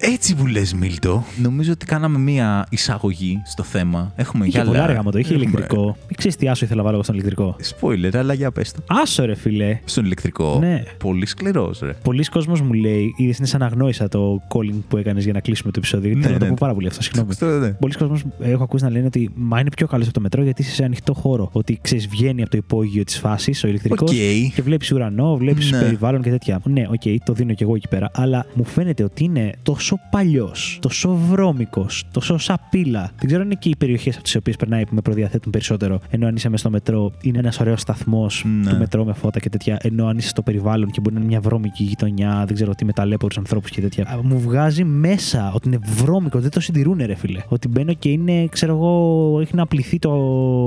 Έτσι 0.00 0.34
που 0.34 0.46
λες 0.46 0.74
Μίλτο, 0.74 1.24
νομίζω 1.42 1.72
ότι 1.72 1.86
κάναμε 1.86 2.18
μία 2.18 2.66
εισαγωγή 2.70 3.42
στο 3.44 3.62
θέμα. 3.62 4.12
Έχουμε 4.16 4.46
Είχε 4.46 4.56
γυαλά. 4.56 4.70
πολλά 4.70 4.86
ρε 4.86 4.92
γάμο 4.92 5.10
το, 5.10 5.18
είχε 5.18 5.34
Έχουμε- 5.34 5.48
ηλεκτρικό. 5.50 5.84
Μην 5.84 6.16
ξέρεις 6.16 6.36
τι 6.36 6.48
άσο 6.48 6.64
ήθελα 6.64 6.76
να 6.78 6.82
βάλω 6.82 6.94
εγώ 6.94 7.02
στον 7.04 7.14
ηλεκτρικό. 7.14 7.56
Spoiler, 7.80 8.16
αλλά 8.16 8.32
για 8.34 8.50
πες 8.52 8.72
το. 8.72 8.82
Άσο 8.86 9.24
ρε 9.24 9.34
φίλε. 9.34 9.78
Στον 9.84 10.04
ηλεκτρικό. 10.04 10.56
Ναι. 10.60 10.82
Πολύ 10.98 11.26
σκληρός 11.26 11.78
ρε. 11.80 11.92
Πολλοί 12.02 12.24
κόσμος 12.24 12.60
μου 12.60 12.72
λέει, 12.72 13.14
είδε 13.16 13.34
είναι 13.38 13.46
σαν 13.46 13.60
να 13.60 13.66
γνώρισα 13.66 14.08
το 14.08 14.42
calling 14.48 14.78
που 14.88 14.96
έκανες 14.96 15.24
για 15.24 15.32
να 15.32 15.40
κλείσουμε 15.40 15.70
το 15.72 15.78
επεισόδιο. 15.78 16.14
Ναι, 16.16 16.20
Θέλω 16.22 16.32
να 16.32 16.38
το 16.38 16.44
ναι. 16.44 16.50
πω 16.50 16.56
πάρα 16.60 16.74
πολύ 16.74 16.86
αυτό, 16.86 17.02
συγγνώμη. 17.02 17.28
Αυτό, 17.30 17.46
ναι. 17.46 17.68
Πολλοί 17.70 17.94
κόσμος 17.94 18.24
ε, 18.40 18.50
έχω 18.50 18.62
ακούσει 18.62 18.84
να 18.84 18.90
λένε 18.90 19.06
ότι 19.06 19.30
μα 19.34 19.60
είναι 19.60 19.70
πιο 19.76 19.86
καλό 19.86 20.04
από 20.04 20.12
το 20.12 20.20
μετρό 20.20 20.42
γιατί 20.42 20.62
είσαι 20.62 20.72
σε 20.74 20.84
ανοιχτό 20.84 21.14
χώρο. 21.14 21.48
Ότι 21.52 21.78
ξέρεις, 21.82 22.08
βγαίνει 22.08 22.40
από 22.42 22.50
το 22.50 22.56
υπόγειο 22.56 23.04
της 23.04 23.18
φάσης 23.18 23.64
ο 23.64 23.68
ηλεκτρικός 23.68 24.10
Οκ. 24.10 24.16
και 24.54 24.62
βλέπεις 24.62 24.92
ουρανό, 24.92 25.36
βλέπεις 25.36 25.70
Ναι. 25.70 25.78
περιβάλλον 25.78 26.22
και 26.22 26.30
τέτοια. 26.30 26.60
Ναι, 26.64 26.86
οκ, 26.88 27.22
το 27.24 27.32
δίνω 27.32 27.54
κι 27.54 27.62
εγώ 27.62 27.74
εκεί 27.74 27.88
πέρα. 27.88 28.10
Αλλά 28.14 28.46
μου 28.54 28.64
φαίνεται 28.64 29.02
ότι 29.04 29.24
είναι 29.24 29.52
τόσο 29.62 29.87
παλιός, 30.10 30.78
τόσο 30.82 31.14
βρώμικος, 31.30 32.04
τόσο 32.12 32.38
σαπίλα. 32.38 33.00
Δεν 33.16 33.26
ξέρω 33.26 33.40
αν 33.40 33.46
είναι 33.46 33.58
και 33.60 33.68
οι 33.68 33.76
περιοχές 33.76 34.14
από 34.14 34.24
τις 34.24 34.36
οποίες 34.36 34.56
περνάει 34.56 34.86
που 34.86 34.94
με 34.94 35.00
προδιαθέτουν 35.00 35.52
περισσότερο. 35.52 36.00
Ενώ 36.10 36.26
αν 36.26 36.34
είσαι 36.36 36.48
μέσα 36.48 36.60
στο 36.62 36.70
μετρό, 36.70 37.12
είναι 37.22 37.38
ένας 37.38 37.60
ωραίος 37.60 37.80
σταθμός 37.80 38.44
Ναι. 38.62 38.70
του 38.70 38.76
μετρό 38.78 39.04
με 39.04 39.12
φώτα 39.12 39.40
και 39.40 39.48
τέτοια. 39.48 39.78
Ενώ 39.82 40.06
αν 40.06 40.18
είσαι 40.18 40.28
στο 40.28 40.42
περιβάλλον 40.42 40.90
και 40.90 41.00
μπορεί 41.00 41.14
να 41.14 41.20
είναι 41.20 41.28
μια 41.30 41.40
βρώμικη 41.40 41.84
γειτονιά, 41.84 42.42
δεν 42.46 42.54
ξέρω 42.54 42.74
τι, 42.74 42.84
με 42.84 42.92
ταλαίπωρους 42.92 43.34
ανθρώπους 43.38 43.70
και 43.70 43.80
τέτοια. 43.80 44.04
Α, 44.04 44.22
Μου 44.22 44.40
βγάζει 44.40 44.84
μέσα 44.84 45.52
ότι 45.54 45.68
είναι 45.68 45.78
βρώμικο, 45.82 46.38
δεν 46.40 46.50
το 46.50 46.60
συντηρούν, 46.60 46.98
ρε 47.06 47.14
φίλε. 47.14 47.40
Ότι 47.48 47.68
μπαίνω 47.68 47.92
και 47.94 48.08
είναι, 48.08 48.46
ξέρω 48.50 48.74
εγώ, 48.74 49.38
έχει 49.40 49.54
να 49.54 49.66
πλυθεί 49.66 49.98
το 49.98 50.10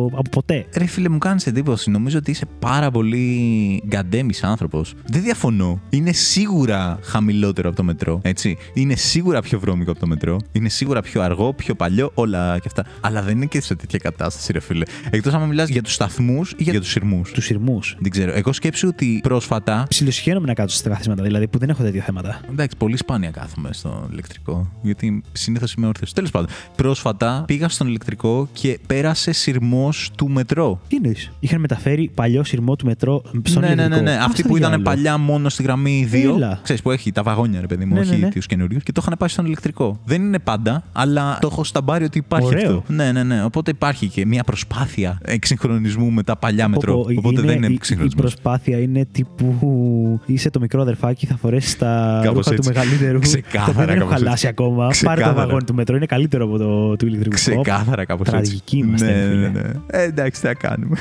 από 0.06 0.30
ποτέ. 0.32 0.66
Ρε 0.78 0.86
φίλε, 0.86 1.10
μου 1.10 1.18
κάνεις 1.18 1.48
εντύπωση. 1.48 1.90
Νομίζω 1.90 2.18
ότι 2.18 2.32
είσαι 2.32 2.46
πάρα 2.60 2.92
πολύ 2.92 3.84
γκαντέμις 3.88 4.44
άνθρωπος. 4.44 4.94
Δεν 5.06 5.22
διαφωνώ. 5.22 5.82
Είναι 5.90 6.12
σίγουρα 6.12 7.00
χαμηλότερο 7.02 7.68
από 7.68 7.78
το 7.78 7.84
μετρό. 7.84 8.20
Έτσι. 8.24 8.58
Είναι 8.74 8.96
σίγουρα 9.12 9.42
πιο 9.42 9.60
βρώμικο 9.60 9.92
από 9.92 10.00
το 10.00 10.08
μετρό. 10.08 10.38
Είναι 10.52 10.70
σίγουρα 10.70 11.02
πιο 11.02 11.22
αργό, 11.22 11.54
πιο 11.54 11.76
παλιό, 11.76 12.12
όλα 12.14 12.56
και 12.60 12.64
αυτά. 12.68 12.86
Αλλά 13.02 13.22
δεν 13.22 13.36
είναι 13.36 13.46
και 13.46 13.62
σε 13.62 13.76
τέτοια 13.76 14.00
κατάσταση, 14.00 14.52
ρε 14.52 14.60
φίλε. 14.60 14.86
Εκτός 15.10 15.34
άμα 15.34 15.46
μιλάς 15.46 15.70
για 15.70 15.82
τους 15.82 15.94
σταθμούς 15.94 16.52
ή 16.58 16.64
για 16.64 16.80
τους 16.80 16.90
σειρμούς. 16.90 17.32
Τους 17.32 17.46
σειρμούς. 17.46 17.96
Δεν 18.00 18.12
ξέρω. 18.12 18.32
Εγώ 18.34 18.54
σκέψου 18.54 18.88
ότι 18.88 19.20
πρόσφατα. 19.24 19.86
Ψιλοσυχαίνομαι 19.90 20.48
να 20.48 20.54
κάτσω 20.54 20.76
στα 20.78 20.90
καθίσματα, 20.90 21.24
δηλαδή 21.24 21.48
που 21.48 21.58
δεν 21.58 21.70
έχω 21.70 21.84
τέτοια 21.84 22.02
θέματα. 22.04 22.40
Εντάξει, 22.52 22.78
πολύ 22.78 22.98
σπάνια 22.98 23.30
κάθομαι 23.32 23.70
στο 23.74 24.08
ηλεκτρικό. 24.12 24.72
Γιατί 24.82 25.24
συνήθως 25.32 25.74
είμαι 25.74 25.88
όρθιος. 25.88 26.14
Τέλος 26.14 26.32
πάντων, 26.32 26.48
πρόσφατα 26.76 27.44
πήγα 27.48 27.70
στον 27.70 27.88
ηλεκτρικό 27.88 28.48
και 28.54 28.80
πέρασε 28.88 29.32
σειρμός 29.32 30.12
του 30.18 30.30
μετρό. 30.30 30.82
Τι 30.88 30.96
εννοείς; 30.96 31.32
Είχαν 31.40 31.60
μεταφέρει 31.60 32.12
παλιό 32.16 32.44
σειρμό 32.44 32.76
του 32.76 32.86
μετρό 32.86 33.22
στον 33.44 33.62
ναι, 33.62 33.68
ναι, 33.68 33.76
ναι, 33.76 33.82
ηλεκτρικό. 33.82 34.04
ναι. 34.04 34.18
Ας 34.18 34.26
Αυτοί 34.26 34.42
το 34.42 34.48
που 34.48 34.58
ήταν 34.58 34.70
διάλογο. 34.70 34.90
παλιά 34.90 35.18
μόνο 35.18 35.50
στη 35.50 35.64
γραμμή 35.64 36.10
2. 36.12 36.16
Έλα. 36.36 36.60
Ξέρεις 36.64 36.82
που 36.82 36.92
έχει 36.92 37.12
τα 37.12 37.24
βαγόνια, 37.24 37.62
ρε 37.62 37.68
παιδί 37.68 37.86
μου, 37.86 37.94
Ναι, 37.94 38.00
όχι 38.00 38.10
ναι, 38.12 38.18
ναι. 38.18 38.30
τους 38.30 38.46
καινούριους. 38.46 38.84
Και 38.84 38.92
το 38.92 39.01
είχαν 39.02 39.16
πάει 39.20 39.30
στον 39.30 39.46
ηλεκτρικό. 39.46 40.00
Δεν 40.06 40.22
είναι 40.22 40.40
πάντα, 40.40 40.84
αλλά 40.92 41.38
το 41.42 41.48
έχω 41.52 41.64
σταμπάρει 41.64 42.04
ότι 42.04 42.18
υπάρχει 42.18 42.48
Ωραίο. 42.48 42.78
αυτό. 42.78 42.94
Ναι, 42.94 43.12
ναι, 43.12 43.24
ναι. 43.24 43.44
Οπότε 43.44 43.72
υπάρχει 43.72 44.08
και 44.08 44.26
μια 44.26 44.44
προσπάθεια 44.44 45.18
εξυγχρονισμού 45.22 46.12
με 46.12 46.24
τα 46.24 46.36
παλιά 46.38 46.68
μετρό. 46.68 46.94
Πω, 46.94 47.02
πω, 47.04 47.14
Οπότε 47.18 47.42
δεν 47.42 47.56
είναι 47.56 47.66
η- 47.66 47.70
Η 47.72 47.74
εξυγχρονισμός. 47.74 48.22
προσπάθεια 48.32 48.80
είναι 48.80 49.06
τύπου 49.12 50.20
είσαι 50.26 50.50
το 50.50 50.60
μικρό 50.60 50.82
αδερφάκι, 50.82 51.26
θα 51.26 51.38
φορέσεις 51.38 51.78
τα 51.78 52.20
Κάπως 52.24 52.38
ρούχα 52.38 52.50
του 52.50 52.56
έτσι. 52.56 52.70
μεγαλύτερου. 52.74 53.20
Ξεκάθαρα, 53.20 53.66
το 53.66 53.72
οποίο 53.72 53.86
δεν 53.86 53.96
έχω 53.98 54.08
κάπως 54.08 54.24
χαλάσει 54.24 54.48
ακόμα. 54.48 54.76
Πάρε 54.78 54.92
το 54.92 54.98
Ξεκάθαρα. 54.98 55.34
βαγόνι 55.34 55.64
του 55.64 55.74
μετρό, 55.74 55.96
είναι 55.96 56.06
καλύτερο 56.06 56.46
από 56.46 56.58
το 56.58 56.96
του 56.96 57.06
ηλεκτρικού. 57.06 57.36
Ξεκάθαρα 57.36 58.06
κάπως 58.06 58.28
έτσι. 58.28 58.42
Τραγικοί 58.42 58.78
είμαστε, 58.78 59.06
Ναι, 59.06 59.12
ρε 59.12 59.26
ναι, 59.26 59.32
φίλε. 59.32 59.50
ναι. 59.50 59.72
Ε, 59.88 60.02
εντάξει, 60.04 60.42
τι 60.42 60.48
να 60.48 60.54
κάνουμε. 60.54 60.98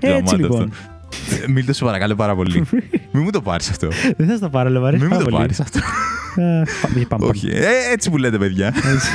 Έτσι 0.00 0.06
Γαμάτο 0.16 0.36
λοιπόν. 0.36 0.62
αυτό. 0.62 1.44
Ε, 1.48 1.50
Μίλτο, 1.52 1.72
σε 1.72 1.84
παρακαλώ 1.84 2.14
πάρα 2.14 2.34
πολύ. 2.34 2.64
Μην 3.12 3.22
μου 3.22 3.30
το 3.30 3.40
πάρεις 3.42 3.70
αυτό. 3.70 3.88
Δεν 4.16 4.26
θα 4.28 4.36
στα 4.36 4.48
πάρω, 4.48 4.68
αλλά 4.68 4.80
μου 4.80 4.86
αρέσει 4.86 5.02
Μην 5.02 5.12
μου 5.12 5.18
πάρα 5.18 5.24
το 5.24 5.30
πολύ. 5.36 5.42
πάρεις 5.42 5.60
αυτό. 5.60 5.80
Ε, 6.36 6.62
πάμε, 6.82 7.04
πάμε, 7.08 7.26
Όχι. 7.26 7.46
Ε, 7.48 7.92
έτσι 7.92 8.10
που 8.10 8.16
λέτε, 8.16 8.38
παιδιά. 8.38 8.66
Έτσι. 8.66 9.10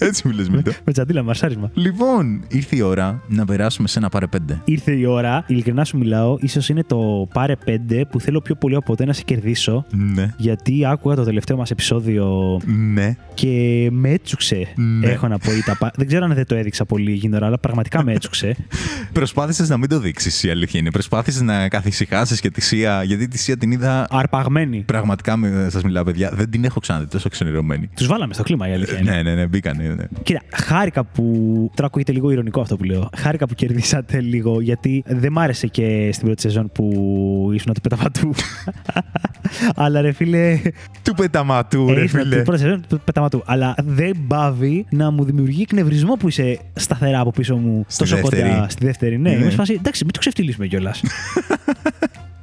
Έτσι 0.00 0.22
που 0.22 0.30
λες, 0.30 0.48
Μίλτο. 0.48 0.72
Με 0.84 0.92
τσαντίλα, 0.92 1.22
μαρσάρισμα. 1.22 1.70
Λοιπόν, 1.74 2.40
ήρθε 2.48 2.76
η 2.76 2.80
ώρα 2.80 3.22
να 3.28 3.44
περάσουμε 3.44 3.88
σε 3.88 3.98
ένα 3.98 4.08
πάρε 4.08 4.26
πέντε. 4.26 4.60
Ήρθε 4.64 4.92
η 4.92 5.04
ώρα, 5.04 5.44
ειλικρινά 5.46 5.84
σου 5.84 5.98
μιλάω, 5.98 6.36
ίσως 6.40 6.68
είναι 6.68 6.82
το 6.84 7.28
πάρε 7.32 7.54
5 7.66 8.02
που 8.10 8.20
θέλω 8.20 8.40
πιο 8.40 8.54
πολύ 8.54 8.74
από 8.74 8.84
ποτέ 8.84 9.04
να 9.04 9.12
σε 9.12 9.22
κερδίσω. 9.22 9.84
Ναι. 10.14 10.34
Γιατί 10.36 10.86
άκουγα 10.86 11.14
το 11.14 11.24
τελευταίο 11.24 11.56
μας 11.56 11.70
επεισόδιο 11.70 12.58
Ναι. 12.92 13.16
και 13.34 13.88
με 13.92 14.10
έτσουξε. 14.10 14.72
Ναι. 14.76 15.06
Έχω 15.06 15.28
να 15.28 15.38
πω 15.38 15.52
ή 15.52 15.62
τα 15.62 15.76
πα- 15.76 15.92
Δεν 15.96 16.06
ξέρω 16.06 16.24
αν 16.24 16.34
δεν 16.34 16.46
το 16.46 16.54
έδειξα 16.54 16.84
πολύ 16.84 17.12
γίνορα, 17.12 17.46
αλλά 17.46 17.58
πραγματικά 17.58 18.04
με 18.04 18.12
έτσουξε. 18.12 18.56
Προσπάθησες 19.12 19.68
να 19.68 19.76
μην 19.76 19.88
το 19.88 19.98
δείξεις, 20.00 20.42
η 20.42 20.50
αλήθεια 20.50 20.80
είναι. 20.80 20.90
Προσπάθησες 20.90 21.40
να 21.42 21.68
καθησυχάσεις 21.68 22.40
και 22.40 22.50
τη 22.50 22.60
Σία, 22.60 23.02
γιατί 23.02 23.28
τη 23.28 23.38
Σία 23.38 23.56
την 23.56 23.70
είδα. 23.70 24.06
Αρπαγμένη. 24.10 24.82
Πραγματικά 24.86 25.38
σας 25.68 25.82
μιλάω, 25.82 26.04
παιδιά. 26.04 26.30
Δεν 26.34 26.47
την 26.50 26.64
έχω 26.64 26.80
ξαναδεί 26.80 27.06
τόσο 27.06 27.28
ξενερωμένη. 27.28 27.88
Τους 27.96 28.06
βάλαμε 28.06 28.34
στο 28.34 28.42
κλίμα 28.42 28.68
η 28.68 28.72
αλήθεια 28.72 28.98
είναι. 28.98 29.10
Ναι, 29.10 29.22
ναι, 29.22 29.34
ναι, 29.34 29.46
μπήκανε. 29.46 29.82
Ναι. 29.88 30.04
Κοίτα, 30.22 30.40
χάρηκα 30.54 31.04
που. 31.04 31.22
Τώρα 31.74 31.86
ακούγεται 31.86 32.12
λίγο 32.12 32.30
ηρωνικό 32.30 32.60
αυτό 32.60 32.76
που 32.76 32.84
λέω. 32.84 33.08
Χάρηκα 33.16 33.46
που 33.46 33.54
κερδίσατε 33.54 34.20
λίγο, 34.20 34.60
γιατί 34.60 35.02
δεν 35.06 35.32
μ' 35.32 35.38
άρεσε 35.38 35.66
και 35.66 36.10
στην 36.12 36.26
πρώτη 36.26 36.40
σεζόν 36.40 36.70
που 36.72 37.50
ήσουν 37.54 37.72
του 37.74 37.80
πεταματού. 37.80 38.30
Αλλά 39.74 40.00
ρε 40.00 40.12
φίλε. 40.12 40.60
Του 41.02 41.14
πεταματού, 41.14 41.86
ε, 41.88 41.92
ρε 41.94 42.02
ήσουν 42.02 42.20
φίλε. 42.20 42.34
την 42.34 42.44
πρώτη 42.44 42.60
σεζόν 42.60 42.84
του 42.88 43.00
πεταματού. 43.04 43.42
Αλλά 43.46 43.74
δεν 43.84 44.16
πάβει 44.28 44.86
να 44.90 45.10
μου 45.10 45.24
δημιουργεί 45.24 45.62
εκνευρισμό 45.62 46.14
που 46.14 46.28
είσαι 46.28 46.58
σταθερά 46.74 47.20
από 47.20 47.30
πίσω 47.30 47.56
μου 47.56 47.84
Στη 47.88 47.98
τόσο 47.98 48.16
δεύτερη. 48.16 48.42
κοντά 48.50 48.68
στη 48.68 48.84
δεύτερη. 48.84 49.18
Ναι, 49.18 49.30
Ναι. 49.30 49.36
είμαι 49.36 49.50
σε 49.50 49.56
φάση. 49.56 49.72
Εντάξει, 49.72 50.04
μην 50.04 50.12
το 50.12 50.18
ξεφτυλίσουμε 50.18 50.66
κιόλας. 50.66 51.02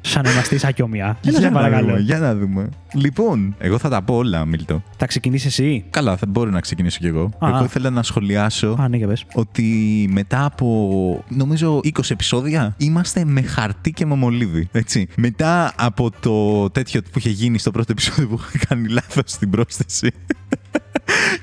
Σαν 0.08 0.24
να 0.24 0.32
είμαστε 0.32 0.58
σαν 0.58 0.74
κιόμια. 0.74 1.18
Έλα, 1.26 1.34
σε 1.34 1.40
Για 1.40 1.50
να 1.50 1.60
δούμε, 1.60 1.70
παρακαλώ. 1.70 2.00
για 2.00 2.20
να 2.20 2.36
δούμε. 2.36 2.70
Λοιπόν, 2.94 3.56
εγώ 3.58 3.78
θα 3.78 3.90
τα 3.90 4.02
πω 4.02 4.16
όλα, 4.16 4.46
Μίλτο. 4.46 4.84
Θα 4.98 5.06
ξεκινήσεις 5.06 5.46
εσύ; 5.46 5.86
Καλά, 5.90 6.18
θα 6.18 6.26
μπορώ 6.30 6.50
να 6.50 6.60
ξεκινήσω 6.60 6.98
κι 7.00 7.08
εγώ. 7.08 7.24
Α. 7.40 7.48
εγώ 7.48 7.64
ήθελα 7.64 7.90
να 7.90 8.04
σχολιάσω 8.04 8.76
Α, 8.80 8.88
ναι, 8.88 8.98
για 8.98 9.08
πες. 9.08 9.26
ότι 9.34 9.64
μετά 10.12 10.46
από 10.46 11.24
νομίζω 11.30 11.78
20 11.84 11.90
επεισόδια 12.10 12.76
είμαστε 12.78 13.26
με 13.26 13.42
χαρτί 13.42 13.92
και 13.92 14.06
με 14.06 14.16
μολύβι. 14.16 14.68
Έτσι. 14.72 15.08
Μετά 15.16 15.74
από 15.78 16.10
το 16.20 16.70
τέτοιο 16.70 17.02
που 17.12 17.20
είχε 17.20 17.30
γίνει 17.30 17.58
στο 17.58 17.72
πρώτο 17.72 17.92
επεισόδιο 17.92 18.28
που 18.28 18.40
είχα 18.54 18.66
κάνει 18.68 18.88
λάθος 18.88 19.24
στην 19.32 19.50
πρόσθεση. 19.50 20.12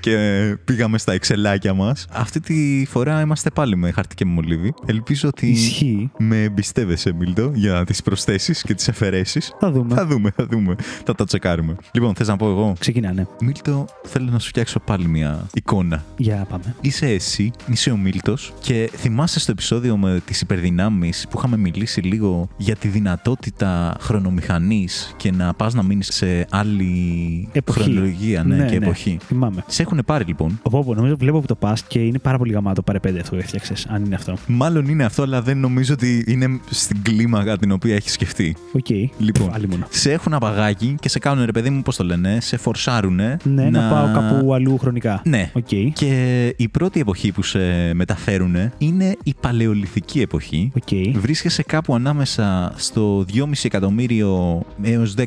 και 0.01 0.17
πήγαμε 0.65 0.99
στα 0.99 1.13
εξελάκια 1.13 1.75
μας. 1.75 2.07
Αυτή 2.13 2.41
τη 2.41 2.87
φορά 2.89 3.21
είμαστε 3.21 3.51
πάλι 3.51 3.77
με 3.77 3.91
χαρτί 3.91 4.15
και 4.15 4.25
με 4.25 4.33
μολύβι. 4.33 4.75
Ελπίζω 4.87 5.29
ότι 5.29 5.47
Ισχύει. 5.47 6.11
με 6.19 6.43
εμπιστεύεσαι, 6.43 7.13
Μίλτο, 7.13 7.51
για 7.55 7.85
τις 7.85 8.03
προσθέσεις 8.03 8.52
και 8.63 8.75
τις 8.75 8.89
αφαιρέσεις. 8.89 9.53
Θα 9.61 9.71
δούμε. 9.71 9.95
Θα 9.95 10.07
δούμε, 10.07 10.31
θα 10.37 10.47
δούμε. 10.51 10.75
Θα 11.05 11.15
τα 11.15 11.25
τσεκάρουμε. 11.25 11.77
Λοιπόν, 11.93 12.15
θες 12.15 12.29
να 12.29 12.37
πω 12.37 12.49
εγώ; 12.49 12.73
Ξεκινάνε. 12.79 13.27
Μίλτο, 13.41 13.85
θέλω 14.03 14.31
να 14.31 14.39
σου 14.39 14.49
φτιάξω 14.49 14.81
πάλι 14.81 15.07
μια 15.09 15.47
εικόνα. 15.55 16.05
Για 16.17 16.47
πάμε. 16.49 16.75
Είσαι 16.81 17.07
εσύ, 17.07 17.51
είσαι 17.67 17.91
ο 17.91 17.97
Μίλτος 17.97 18.53
και 18.61 18.91
θυμάσαι 18.97 19.41
στο 19.41 19.51
επεισόδιο 19.51 19.97
με 19.97 20.21
τις 20.25 20.41
υπερδυνάμεις 20.41 21.27
που 21.31 21.39
είχαμε 21.39 21.57
μιλήσει 21.57 22.01
λίγο 22.01 22.49
για 22.57 22.77
τη 22.77 22.89
δυνατότητα 22.89 23.97
χρονομηχανής 24.01 25.15
και 25.17 25.31
να 25.31 25.55
πας 25.55 25.75
να 25.75 25.83
μείνεις 25.83 26.09
σε 26.13 26.47
άλλη 26.51 27.49
Εποχή. 27.53 27.83
χρονολογία 27.83 28.43
ναι, 28.45 28.65
και 28.65 28.77
εποχή. 28.77 29.19
Θυμάμαι. 29.27 29.65
Σε 29.67 29.83
έχουν 29.83 30.03
πάρει 30.07 30.25
λοιπόν. 30.25 30.61
Οπότε 30.63 30.95
νομίζω 30.95 31.17
βλέπω 31.17 31.41
που 31.41 31.47
το 31.47 31.55
πας 31.55 31.83
και 31.83 31.99
είναι 31.99 32.19
πάρα 32.19 32.39
πολύ 32.39 32.53
γαμάτο 32.53 32.83
πάρε 32.83 32.99
πέντε 32.99 33.21
αυτό 33.21 33.35
που 33.35 33.41
έφτιαξες, 33.43 33.87
αν 33.91 34.05
είναι 34.05 34.15
αυτό. 34.15 34.37
Μάλλον 34.47 34.87
είναι 34.89 35.05
αυτό, 35.05 35.23
αλλά 35.23 35.43
δεν 35.43 35.59
νομίζω 35.59 35.93
ότι 35.95 36.25
είναι 36.27 36.61
στην 36.71 37.03
κλίμακα 37.03 37.59
την 37.59 37.71
οποία 37.73 37.95
έχεις 37.95 38.13
σκεφτεί. 38.13 38.42
Οκ. 38.73 38.89
Λοιπόν, 39.19 39.51
Άλλη 39.53 39.69
μόνο. 39.69 39.87
σε 39.91 40.13
έχουν 40.13 40.35
απαγάγει 40.35 40.95
και 41.01 41.09
σε 41.09 41.19
κάνουν 41.19 41.45
ρε 41.45 41.53
παιδί 41.53 41.71
μου, 41.71 41.83
πώς 41.83 41.97
το 41.97 42.05
λένε, 42.05 42.39
σε 42.41 42.57
φορσάρουνε. 42.57 43.37
Ναι, 43.45 43.71
να... 43.71 43.89
πάω 43.89 44.13
κάπου 44.13 44.55
αλλού 44.55 44.79
χρονικά. 44.79 45.23
Ναι. 45.25 45.51
Οκ. 45.53 45.69
Και 45.93 46.47
η 46.57 46.69
πρώτη 46.69 47.01
εποχή 47.01 47.33
που 47.33 47.43
σε 47.43 47.95
μεταφέρουν 47.95 48.57
είναι 48.79 49.17
η 49.23 49.35
παλαιολιθική 49.41 50.21
εποχή. 50.21 50.73
Οκ. 50.77 51.17
Βρίσκεσαι 51.19 51.63
κάπου 51.63 51.95
ανάμεσα 51.95 52.73
στο 52.77 53.25
2,5 53.35 53.45
εκατομμύριο 53.63 54.63
έως 54.83 55.15
10.000 55.19 55.25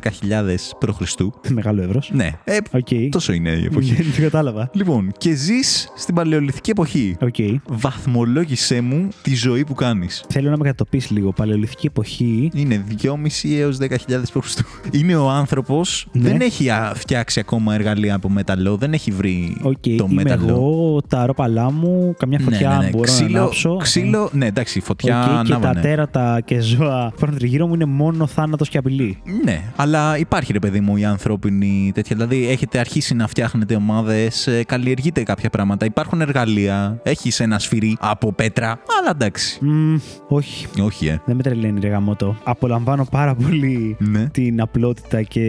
π.Χ. 0.78 1.00
Μεγάλο 1.48 1.82
εύρος. 1.82 2.10
Ναι, 2.14 2.30
ε, 2.44 2.56
Οκ. 2.70 2.88
τόσο 3.10 3.32
είναι 3.32 3.50
η 3.50 3.64
εποχή. 3.64 3.92
Δεν 4.02 4.22
κατάλαβα. 4.22 4.70
λοιπόν, 4.72 5.12
και 5.18 5.34
ζεις 5.34 5.88
στην 5.96 6.14
παλαιολιθική 6.14 6.70
εποχή. 6.70 7.16
Οκ. 7.20 7.34
Βαθμολόγησέ 7.68 8.80
μου 8.80 9.08
τη 9.22 9.34
ζωή 9.34 9.64
που 9.64 9.74
κάνεις. 9.74 10.24
Θέλω 10.28 10.50
να 10.50 10.56
με 10.56 10.64
κατατοπίσεις 10.64 11.10
λίγο. 11.10 11.32
Παλαιολιθική 11.32 11.86
εποχή. 11.86 12.50
Είναι 12.54 12.84
8.500 13.06 13.58
έως 13.58 13.76
10.000 13.80 13.88
π.Χ. 14.32 14.54
Είναι 14.90 15.16
ο 15.16 15.28
άνθρωπος, 15.30 16.06
Ναι. 16.12 16.28
δεν 16.28 16.40
έχει 16.40 16.70
α, 16.70 16.92
φτιάξει 16.94 17.40
ακόμα 17.40 17.74
εργαλεία 17.74 18.14
από 18.14 18.28
μέταλλο, 18.30 18.76
δεν 18.76 18.92
έχει 18.92 19.10
βρει 19.10 19.56
Οκ, 19.62 19.72
το 19.82 19.88
είμαι 20.10 20.22
μέταλλο. 20.22 20.48
εγώ, 20.48 21.00
τα 21.08 21.26
ρόπαλά 21.26 21.70
μου, 21.72 22.14
καμιά 22.18 22.38
φωτιά 22.38 22.68
ναι, 22.68 22.76
ναι, 22.76 22.84
ναι. 22.84 22.90
μπορώ 22.90 23.02
ξύλο, 23.04 23.28
να 23.30 23.38
ανάψω. 23.40 23.76
Ξύλο, 23.76 24.28
ναι, 24.32 24.46
εντάξει, 24.46 24.80
φωτιά 24.80 25.18
Οκ, 25.20 25.26
και 25.26 25.30
τα 25.32 25.38
ανάβανε. 25.56 25.80
τέρατα 25.80 26.40
και 26.44 26.60
ζώα 26.60 27.06
που 27.08 27.12
υπάρχουν 27.16 27.38
τριγύρω 27.38 27.66
μου 27.66 27.74
είναι 27.74 27.84
μόνο 27.84 28.26
θάνατος 28.26 28.68
και 28.68 28.78
απειλή. 28.78 29.18
Ναι, 29.44 29.62
αλλά 29.76 30.18
υπάρχει 30.18 30.52
ρε 30.52 30.58
παιδί 30.58 30.80
μου 30.80 30.96
η 30.96 31.04
ανθρώπινη 31.04 31.90
τέτοια. 31.94 32.16
Δηλαδή 32.16 32.48
έχετε 32.48 32.78
αρχίσει 32.78 33.14
να 33.14 33.26
φτιάχνετε 33.26 33.74
ομάδες, 33.74 34.48
καλλιεργείτε 34.66 35.22
κάποια 35.22 35.50
πράγματα. 35.50 35.84
Υπάρχουν 35.86 36.20
εργαλεία, 36.20 37.00
έχεις 37.02 37.40
ένα 37.40 37.58
σφυρί 37.58 37.96
από 38.00 38.32
πέτρα, 38.32 38.68
αλλά 39.00 39.10
εντάξει. 39.10 39.64
Μμ, 39.64 39.96
όχι. 40.28 40.66
Όχι, 40.82 41.06
ε. 41.06 41.20
Δεν 41.24 41.36
με 41.36 41.42
τρελαίνει 41.42 41.80
ρε 41.80 41.88
γαμώτο. 41.88 42.36
Απολαμβάνω 42.44 42.95
πάρα 43.04 43.34
πολύ 43.34 43.96
Ναι. 43.98 44.26
την 44.32 44.60
απλότητα 44.60 45.22
και 45.22 45.40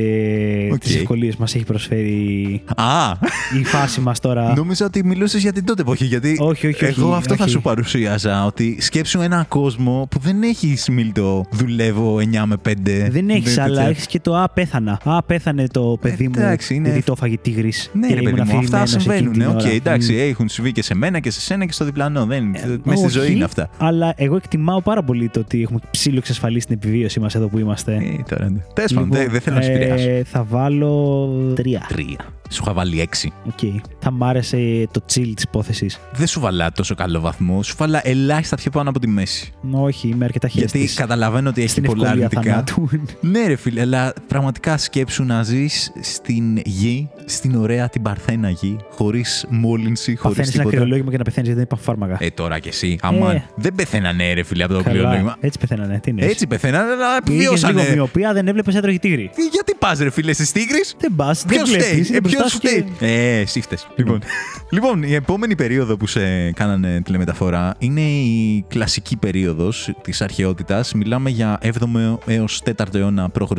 Οκ. 0.73 0.79
τις 0.79 0.95
ευκολίες 0.95 1.35
μας 1.35 1.55
έχει 1.55 1.63
προσφέρει 1.63 2.61
Α, 2.75 3.11
η 3.59 3.63
φάση 3.63 4.01
μας 4.01 4.19
τώρα. 4.19 4.53
νόμιζα 4.55 4.85
ότι 4.85 5.05
μιλούσες 5.05 5.41
για 5.41 5.53
την 5.53 5.65
τότε 5.65 5.81
εποχή. 5.81 6.05
Γιατί 6.05 6.35
Όχι, 6.39 6.67
όχι, 6.67 6.85
όχι, 6.85 6.99
εγώ 6.99 7.13
αυτό 7.13 7.35
θα 7.35 7.43
όχι. 7.43 7.51
σου 7.51 7.61
παρουσίαζα. 7.61 8.45
Ότι 8.45 8.77
σκέψου 8.79 9.21
ένα 9.21 9.45
κόσμο 9.49 10.07
που 10.11 10.19
δεν 10.19 10.41
έχει 10.43 10.75
Μίλτο. 10.91 11.45
Δουλεύω 11.51 12.17
9 12.19 12.45
με 12.45 12.55
5. 12.69 13.07
Δεν 13.09 13.29
έχεις, 13.29 13.43
τέτοια. 13.43 13.63
αλλά 13.63 13.87
έχεις 13.87 14.05
και 14.07 14.19
το 14.19 14.35
Α, 14.37 14.49
πέθανα. 14.49 14.99
Α, 15.03 15.23
πέθανε 15.23 15.67
το 15.67 15.97
παιδί 16.01 16.23
μου. 16.23 16.33
εντάξει, 16.37 16.75
είναι- 16.75 16.87
Γιατί 16.87 17.03
το 17.03 17.13
έφαγε 17.15 17.37
τίγρης. 17.37 17.89
Ναι, 17.93 18.07
ρε 18.13 18.21
παιδί 18.21 18.41
μου, 18.51 18.57
αυτά 18.57 18.85
συμβαίνουν. 18.85 19.41
Οκ, 19.41 19.63
εντάξει, 19.63 20.15
έχουν 20.15 20.49
συμβεί 20.49 20.71
και 20.71 20.83
σε 20.83 20.95
μένα 20.95 21.19
και 21.19 21.31
σε 21.31 21.41
σένα 21.41 21.65
και 21.65 21.71
στο 21.71 21.85
διπλανό. 21.85 22.25
Δεν, 22.25 22.55
μέσα 22.83 22.99
στη 23.09 23.19
ζωή 23.19 23.31
είναι 23.31 23.43
αυτά. 23.43 23.69
Αλλά 23.77 24.13
εγώ 24.17 24.35
εκτιμάω 24.35 24.81
πάρα 24.81 25.03
πολύ 25.03 25.29
το 25.29 25.39
ότι 25.39 25.61
έχουμε 25.61 25.79
ψιλοεξασφαλίσει 25.91 26.65
την 26.67 26.75
επιβίωσή 26.81 27.19
μας 27.19 27.26
εδώ 27.35 27.47
που 27.47 27.59
είμαστε. 27.59 27.93
Ε, 27.93 28.23
τώρα, 28.29 28.49
ναι. 28.49 28.59
Τέλος 28.73 28.93
πάντων, 28.93 29.09
Λοιπόν, 29.09 29.21
δεν 29.21 29.31
δεν 29.31 29.41
θέλω 29.41 29.55
να 29.55 29.61
σου 29.61 29.71
ε, 29.71 29.73
επηρεάσω. 29.73 30.09
Θα 30.25 30.43
βάλω 30.43 31.29
τρία. 31.55 31.85
Τρία. 31.87 32.17
Σου 32.49 32.61
είχα 32.63 32.73
βάλει 32.73 33.01
έξι. 33.01 33.31
Οκ. 33.47 33.81
Θα 33.99 34.11
μ' 34.11 34.23
άρεσε 34.23 34.87
το 34.91 35.01
chill 35.13 35.31
της 35.35 35.43
υπόθεσης. 35.43 35.99
Δεν 36.13 36.27
σου 36.27 36.39
βαλά 36.39 36.71
τόσο 36.71 36.95
καλό 36.95 37.19
βαθμό. 37.19 37.63
Σου 37.63 37.75
βαλά 37.77 38.01
ελάχιστα 38.03 38.55
πιο 38.55 38.71
πάνω 38.71 38.89
από 38.89 38.99
τη 38.99 39.07
μέση. 39.07 39.51
Όχι, 39.71 40.07
είμαι 40.07 40.25
αρκετά 40.25 40.47
χέστης. 40.47 40.77
Γιατί 40.77 40.93
καταλαβαίνω 40.93 41.49
ότι 41.49 41.61
έχει 41.61 41.69
Στην 41.69 41.83
πολλά 41.83 42.03
ευκολία 42.07 42.25
αρνητικά. 42.25 42.53
θανάτου. 42.53 42.89
Ναι, 43.21 43.47
ρε 43.47 43.55
φίλε, 43.55 43.81
αλλά 43.81 44.13
πραγματικά 44.27 44.77
σκέψου 44.77 45.23
να 45.23 45.43
ζεις 45.43 45.91
στην 46.01 46.57
γη, 46.65 47.09
στην 47.25 47.55
ωραία 47.55 47.89
την 47.89 48.01
παρθένα 48.01 48.49
γη, 48.49 48.77
χωρίς 48.91 49.45
μόλυνση, 49.49 50.15
χωρίς 50.15 50.21
Παθαίνεις 50.37 50.49
ένα 50.53 50.57
τίποτα. 50.63 50.75
κρυολόγημα 50.75 51.11
και 51.11 51.17
να 51.17 51.23
πεθαίνεις 51.23 51.49
γιατί 51.49 51.65
δεν 51.65 51.77
υπάρχουν 51.77 51.97
φάρμακα. 51.97 52.25
Ε, 52.25 52.29
τώρα 52.29 52.59
κι 52.59 52.67
εσύ. 52.67 52.97
Αμάν. 53.01 53.35
Ε. 53.35 53.43
Δεν 53.55 53.75
πεθαίνανε, 53.75 54.33
ρε 54.33 54.43
φίλε, 54.43 54.63
από 54.63 54.73
το 54.73 54.83
Καλά. 54.83 54.95
κρυολόγημα. 54.97 55.35
Έτσι 55.39 55.59
πεθαίνανε. 55.59 55.99
Τι 56.03 56.09
είναι. 56.09 56.25
Έτσι 56.25 56.47
πεθαίνανε, 56.47 56.91
αλλά 56.91 57.07
Είχες 57.07 57.17
επιβιώσανε. 57.27 57.81
λίγο 57.81 57.93
μυωπία, 57.93 58.33
δεν 58.33 58.47
έβλεπες 58.47 58.75
έτρωγε 58.75 58.99
τίγρη. 58.99 59.23
Ε, 59.35 59.41
Γιατί 59.51 59.73
πας, 59.79 59.99
ρε 59.99 60.09
φίλε, 60.09 60.33
στη 60.33 60.51
τίγρη. 60.51 60.79
Δεν 60.99 61.13
πας, 61.15 61.43
δεν 61.47 61.63
Ποιος 61.63 61.69
φταίει, 61.69 62.01
βλέπει. 62.01 62.29
Ε, 62.37 62.41
ποιος 62.41 62.53
φταίει. 62.53 62.85
Ε, 62.99 63.39
εσύ 63.39 63.61
φταίς. 63.61 63.87
Λοιπόν. 63.95 64.19
λοιπόν, 64.75 65.03
η 65.03 65.13
επόμενη 65.13 65.55
περίοδο 65.55 65.97
που 65.97 66.07
σε 66.07 66.51
κάνανε 66.51 67.01
τηλεμεταφορά 67.01 67.75
είναι 67.77 68.01
η 68.01 68.65
κλασική 68.67 69.17
περίοδος 69.17 69.91
της 70.01 70.21
αρχαιότητας. 70.21 70.93
Μιλάμε 70.93 71.29
για 71.29 71.59
7ο 71.63 72.17
έως 72.25 72.61
4ο 72.65 72.95
αιώνα 72.95 73.29
π.Χ. 73.29 73.51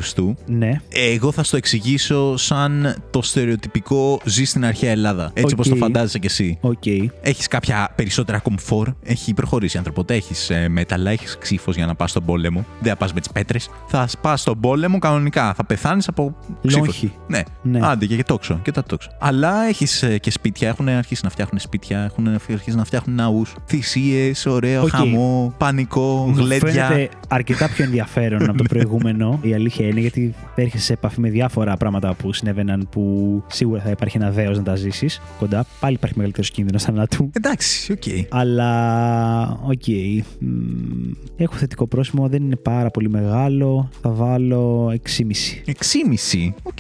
Ναι. 0.47 0.81
Εγώ 0.89 1.33
θα 1.33 1.43
στο 1.43 1.57
εξηγήσω 1.57 2.37
σαν 2.37 2.97
το 3.11 3.23
στερεοτυπικό 3.23 4.21
ζει 4.25 4.45
στην 4.45 4.65
αρχαία 4.65 4.91
Ελλάδα. 4.91 5.31
Έτσι 5.35 5.45
Οκ. 5.45 5.51
όπως 5.53 5.69
το 5.69 5.77
φαντάζεσαι 5.77 6.19
κι 6.19 6.27
εσύ. 6.27 6.59
Οκ. 6.61 6.87
Έχεις 7.21 7.49
κάποια 7.49 7.93
περισσότερα 7.97 8.39
κομφόρ; 8.39 8.89
Έχει 9.03 9.35
προχωρήσει 9.35 9.77
η 9.77 9.79
ανθρωπότητα. 9.79 10.15
Έχεις 10.15 10.51
ε, 10.51 10.69
μέταλλα, 10.69 11.11
έχεις 11.11 11.39
ξίφος 11.39 11.77
για 11.77 11.87
να 11.87 11.95
πας 11.95 12.11
στον 12.11 12.25
πόλεμο; 12.25 12.65
Δεν 12.81 12.93
θα 12.93 12.99
πας 12.99 13.13
με 13.13 13.21
τις 13.21 13.31
πέτρες. 13.31 13.71
Θα 13.87 14.09
πας 14.21 14.41
στον 14.41 14.61
πόλεμο 14.61 14.99
κανονικά. 14.99 15.55
Θα 15.55 15.65
πεθάνεις 15.65 16.09
από 16.09 16.37
ξίφος. 16.67 16.87
Λόγχη. 16.87 17.13
Ναι. 17.27 17.43
Ναι. 17.63 17.79
Άντε 17.83 18.07
και, 18.07 18.17
και 18.17 18.23
τόξο. 18.23 18.61
Και 18.69 18.75
τα 18.75 18.83
τόξο. 18.83 19.11
Αλλά 19.19 19.63
έχεις 19.69 20.05
και 20.21 20.31
σπίτια. 20.31 20.69
Έχουν 20.69 20.89
αρχίσει 20.89 21.21
να 21.25 21.31
φτιάχνουν 21.31 21.61
σπίτια. 21.61 22.03
Έχουν 22.05 22.29
αρχίσει 22.29 22.77
να 22.77 22.85
φτιάχνουν 22.85 23.17
ναούς. 23.17 23.55
Θυσίες, 23.67 24.47
ωραίο 24.47 24.83
Οκ. 24.83 24.89
χαμό, 24.89 25.55
πανικό, 25.59 26.25
Μου 26.29 26.35
γλέντια. 26.37 26.87
Φαίνεται 26.87 27.09
αρκετά 27.29 27.69
πιο 27.69 27.85
ενδιαφέρον 27.85 28.49
από 28.49 28.59
το 28.59 28.65
προηγούμενο. 28.65 29.39
Η 29.43 29.55
αλήθεια 29.55 29.87
είναι 29.87 30.01
γιατί 30.01 30.35
έρχεσαι 30.55 30.85
σε 30.85 30.93
επαφή 30.93 31.21
με 31.21 31.29
διάφορα 31.29 31.77
πράγματα 31.77 32.15
που 32.15 32.33
συνέβαιναν 32.33 32.89
που 32.91 33.43
σίγουρα 33.47 33.81
θα 33.81 33.91
υπάρχει 33.91 34.17
ένα 34.17 34.31
δέος 34.31 34.57
να 34.57 34.63
τα 34.63 34.77
ζήσεις 34.77 35.21
κοντά. 35.39 35.67
Πάλι 35.81 35.95
υπάρχει 35.95 36.15
μεγαλύτερος 36.17 36.51
κίνδυνος 36.51 36.83
θανάτου. 36.83 37.31
Εντάξει, 37.33 37.93
οκ. 37.93 38.03
Αλλά, 38.29 39.61
οκ. 39.63 39.87
Μμμ, 40.39 41.13
Έχω 41.37 41.55
θετικό 41.55 41.87
πρόσημο, 41.87 42.29
δεν 42.29 42.43
είναι 42.43 42.57
πάρα 42.57 42.91
πολύ 42.91 43.09
μεγάλο. 43.09 43.89
Θα 44.01 44.11
βάλω 44.11 44.93
6,5. 45.17 45.63
6,5. 45.67 46.53
Οκ. 46.63 46.79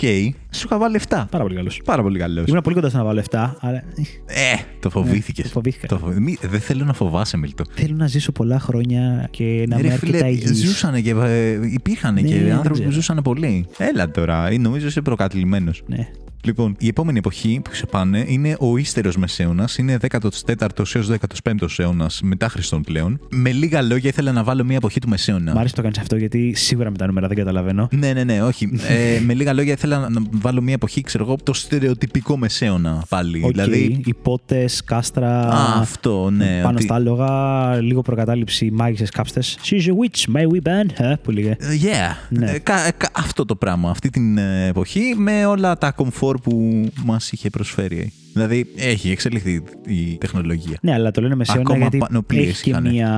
Σου 0.50 0.62
είχα 0.66 0.78
βάλει 0.78 1.00
7. 1.08 1.24
Πάρα 1.30 1.42
πολύ 1.44 1.54
καλός. 1.54 1.77
Πάρα 1.84 2.02
πολύ 2.02 2.18
καλός. 2.18 2.46
Ήμουν 2.48 2.60
πολύ 2.62 2.74
κοντά 2.74 2.88
στο 2.88 2.98
να 2.98 3.04
βάλω 3.04 3.22
7, 3.30 3.52
αλλά 3.60 3.82
Ε, 4.26 4.54
το 4.80 4.90
φοβήθηκες. 4.90 5.44
το 5.44 5.50
φοβήθηκα. 5.50 5.86
Το 5.86 5.98
φοβ- 5.98 6.18
Μη- 6.18 6.38
Δεν 6.42 6.60
θέλω 6.60 6.84
να 6.84 6.92
φοβάσαι, 6.92 7.36
Μίλτο. 7.36 7.64
θέλω 7.74 7.94
να 7.96 8.06
ζήσω 8.06 8.32
πολλά 8.32 8.58
χρόνια 8.58 9.28
και 9.30 9.44
να 9.44 9.76
Ε, 9.76 9.78
είμαι 9.78 9.88
Ρε 9.88 9.96
φίλε, 9.96 10.16
αρκετά 10.16 10.28
υγιής. 10.28 10.64
ζούσανε 10.64 11.00
και 11.00 11.10
ε, 11.10 11.58
υπήρχαν 11.72 12.14
Ναι, 12.14 12.20
και 12.20 12.34
δεν 12.40 12.52
άνθρωποι 12.52 12.68
που 12.68 12.74
ξέρω. 12.74 12.90
ζούσαν 12.90 13.20
πολύ. 13.22 13.66
Έλα 13.78 14.10
τώρα, 14.10 14.48
ε, 14.50 14.58
νομίζω 14.58 14.86
είσαι 14.86 15.00
προκατειλημμένος. 15.00 15.82
Ναι. 15.86 16.08
Λοιπόν, 16.44 16.76
η 16.78 16.86
επόμενη 16.88 17.18
εποχή 17.18 17.60
που 17.64 17.74
σε 17.74 17.86
πάνε 17.86 18.24
είναι 18.28 18.56
ο 18.58 18.76
ύστερος 18.76 19.16
μεσαίωνας. 19.16 19.78
Είναι 19.78 19.98
14ο 20.10 20.94
έως 20.94 21.10
15ο 21.44 21.66
αιώνας 21.78 22.20
μετά 22.22 22.48
Χριστόν 22.48 22.82
πλέον. 22.82 23.20
Με 23.30 23.50
λίγα 23.52 23.82
λόγια, 23.82 24.08
ήθελα 24.08 24.32
να 24.32 24.44
βάλω 24.44 24.64
μια 24.64 24.76
εποχή 24.76 25.00
του 25.00 25.08
μεσαίωνα. 25.08 25.52
Μ' 25.54 25.58
άρεσε 25.58 25.68
που 25.74 25.76
το 25.76 25.82
κάνεις 25.82 25.98
αυτό 25.98 26.16
γιατί 26.16 26.52
σίγουρα 26.56 26.90
με 26.90 26.96
τα 26.96 27.06
νούμερα 27.06 27.26
δεν 27.28 27.36
καταλαβαίνω. 27.36 27.88
Ναι, 27.92 28.12
ναι, 28.12 28.24
ναι, 28.24 28.42
όχι. 28.42 28.70
ε, 28.88 29.20
με 29.20 29.34
λίγα 29.34 29.52
λόγια, 29.52 29.72
ήθελα 29.72 29.98
να- 29.98 30.08
να 30.10 30.20
βάλω 30.30 30.62
μια 30.62 30.72
εποχή, 30.74 31.00
ξέρω 31.00 31.24
εγώ, 31.24 31.36
το 31.42 31.52
στερεοτυπικό 31.52 32.36
μεσαίωνα 32.36 33.04
πάλι. 33.08 33.42
Οκ, 33.44 33.50
Δηλαδή. 33.50 34.00
υπότες, 34.04 34.84
κάστρα. 34.84 35.40
Α, 35.40 35.78
αυτό, 35.80 36.30
ναι. 36.30 36.60
Πάνω 36.62 36.74
ότι- 36.74 36.82
στα 36.82 36.94
άλογα, 36.94 37.74
λίγο 37.80 38.02
προκατάληψη 38.02 38.70
μάγισσες 38.70 39.10
κάψτες. 39.10 39.58
She's 39.62 39.82
a 39.86 39.90
witch, 39.92 40.36
may 40.36 40.42
we 40.46 40.68
ban 40.68 41.02
her, 41.02 41.14
που 41.22 41.30
λέγε. 41.30 41.50
Ε, 41.50 41.66
Yeah. 41.82 42.16
Ναι. 42.28 42.50
Ε, 42.50 42.58
κα- 42.58 42.86
ε, 42.86 42.90
κα- 42.96 43.10
αυτό 43.12 43.44
το 43.44 43.54
πράγμα, 43.56 43.90
αυτή 43.90 44.10
την 44.10 44.38
ε, 44.38 44.66
εποχή 44.66 45.14
με 45.16 45.46
όλα 45.46 45.78
τα 45.78 45.90
κομφόρ 46.32 46.40
που 46.40 46.90
μας 47.04 47.32
είχε 47.32 47.50
προσφέρει. 47.50 48.12
Δηλαδή 48.38 48.66
έχει 48.76 49.10
εξελιχθεί 49.10 49.62
η 49.86 50.16
τεχνολογία. 50.20 50.76
Ναι, 50.82 50.92
αλλά 50.92 51.10
το 51.10 51.20
λένε 51.20 51.34
μεσαίωνα 51.34 51.60
Ακόμα 51.60 51.78
γιατί 51.78 51.98
πανοπλίες 51.98 52.48
έχει 52.48 52.62
και 52.62 52.70
είχανε. 52.70 52.90
μια 52.90 53.10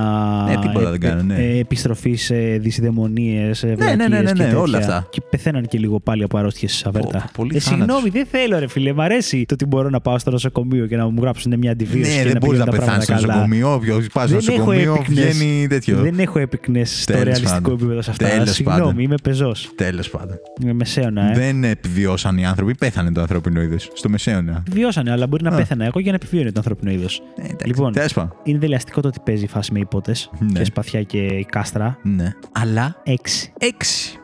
Ναι, 0.47 0.57
τίποτα 0.67 0.89
δεν 0.91 0.99
κάνουν, 0.99 1.25
ναι. 1.25 1.35
ε, 1.35 1.57
επιστροφή 1.59 2.13
σε 2.15 2.35
δυσιδαιμονίες, 2.35 3.63
ναι, 3.63 3.95
ναι, 3.95 4.07
ναι, 4.07 4.31
ναι, 4.31 4.53
όλα 4.55 4.77
αυτά. 4.77 5.07
Και 5.09 5.21
πεθαίναν 5.29 5.65
και 5.67 5.77
λίγο 5.77 5.99
πάλι 5.99 6.23
από 6.23 6.37
αρρώστιες 6.37 6.85
αβέρτα. 6.85 7.17
Πω, 7.17 7.29
πολύ 7.35 7.55
ε, 7.55 7.59
θάνατος. 7.59 7.85
συγγνώμη, 7.85 8.09
δεν 8.09 8.25
θέλω, 8.31 8.59
ρε 8.59 8.67
φίλε. 8.67 8.93
Μ' 8.93 9.01
αρέσει 9.01 9.45
το 9.47 9.53
ότι 9.53 9.65
μπορώ 9.65 9.89
να 9.89 9.99
πάω 10.01 10.19
στο 10.19 10.31
νοσοκομείο 10.31 10.85
και 10.85 10.95
να 10.95 11.07
μου 11.09 11.21
γράψουν 11.21 11.57
μια 11.57 11.71
αντιβίωση. 11.71 12.15
Ναι, 12.17 12.23
και 12.23 12.29
δεν 12.29 12.37
μπορείς 12.41 12.59
να 12.59 12.65
πηγαίνουν 12.65 12.79
τα 12.79 12.85
πεθάνεις 12.85 13.03
στο 13.03 13.13
πράγματα 13.13 13.33
καλά. 13.33 13.47
νοσοκομείο. 13.47 13.73
Όποιος 13.73 14.07
πας 14.13 14.29
στο 14.29 14.39
Δεν 14.39 14.55
έχω 14.55 14.57
νοσοκομείο 14.73 14.93
έπικνες- 14.93 15.37
βγαίνει 15.37 15.67
τέτοιο. 15.67 15.97
Δεν 16.01 16.19
έχω 16.19 16.39
έπικνε 16.39 16.83
στο 16.85 17.11
Τέλος 17.11 17.23
ρεαλιστικό 17.23 17.59
πάντων. 17.61 17.73
επίπεδο 17.77 18.01
σε 18.01 18.09
αυτά. 18.11 18.27
Τέλος 18.27 18.49
Συγγνώμη, 18.51 18.79
πάντων. 18.81 18.99
είμαι 18.99 19.15
πεζός. 19.23 19.71
Τέλος 19.75 20.09
πάντων. 20.09 20.35
Είμαι 20.61 20.73
μεσαίωνα, 20.73 21.31
ε. 21.31 21.33
Δεν 21.35 21.63
επιβιώσαν 21.63 22.37
οι 22.37 22.45
άνθρωποι, 22.45 22.75
πέθανε 22.75 23.11
το 23.11 23.21
ανθρώπινο 23.21 23.61
είδος 23.61 23.89
στο 23.93 24.09
μεσαίωνα. 24.09 24.63
Βιώσανε, 24.71 25.10
αλλά 25.11 25.27
μπορεί 25.27 25.43
να 25.43 25.49
Α. 25.49 25.55
πέθανα 25.55 25.85
εγώ 25.85 25.99
για 25.99 26.11
να 26.11 26.17
επιβιώνει 26.21 26.45
το 26.51 26.53
ανθρώπινο 26.57 26.91
είδος. 26.91 27.21
Ε, 27.35 27.41
εντάξει. 27.45 27.65
Λοιπόν. 27.67 27.91
Τέλος 27.93 28.13
πάντων. 28.13 28.35
Είναι 28.43 28.59
δελεαστικό 28.59 29.01
το 29.01 29.07
ότι 29.07 29.19
παίζει 29.25 29.43
η 29.43 29.47
φάση 29.47 29.73
με 29.73 29.79
υπότες 29.79 30.29
Ναι. 30.39 30.59
και 30.59 30.63
σπαθιά 30.65 31.03
και 31.03 31.45
κάστρα. 31.49 31.97
Ναι. 32.03 32.31
Αλλά 32.51 32.95
6. 33.05 33.11
6. 33.59 33.65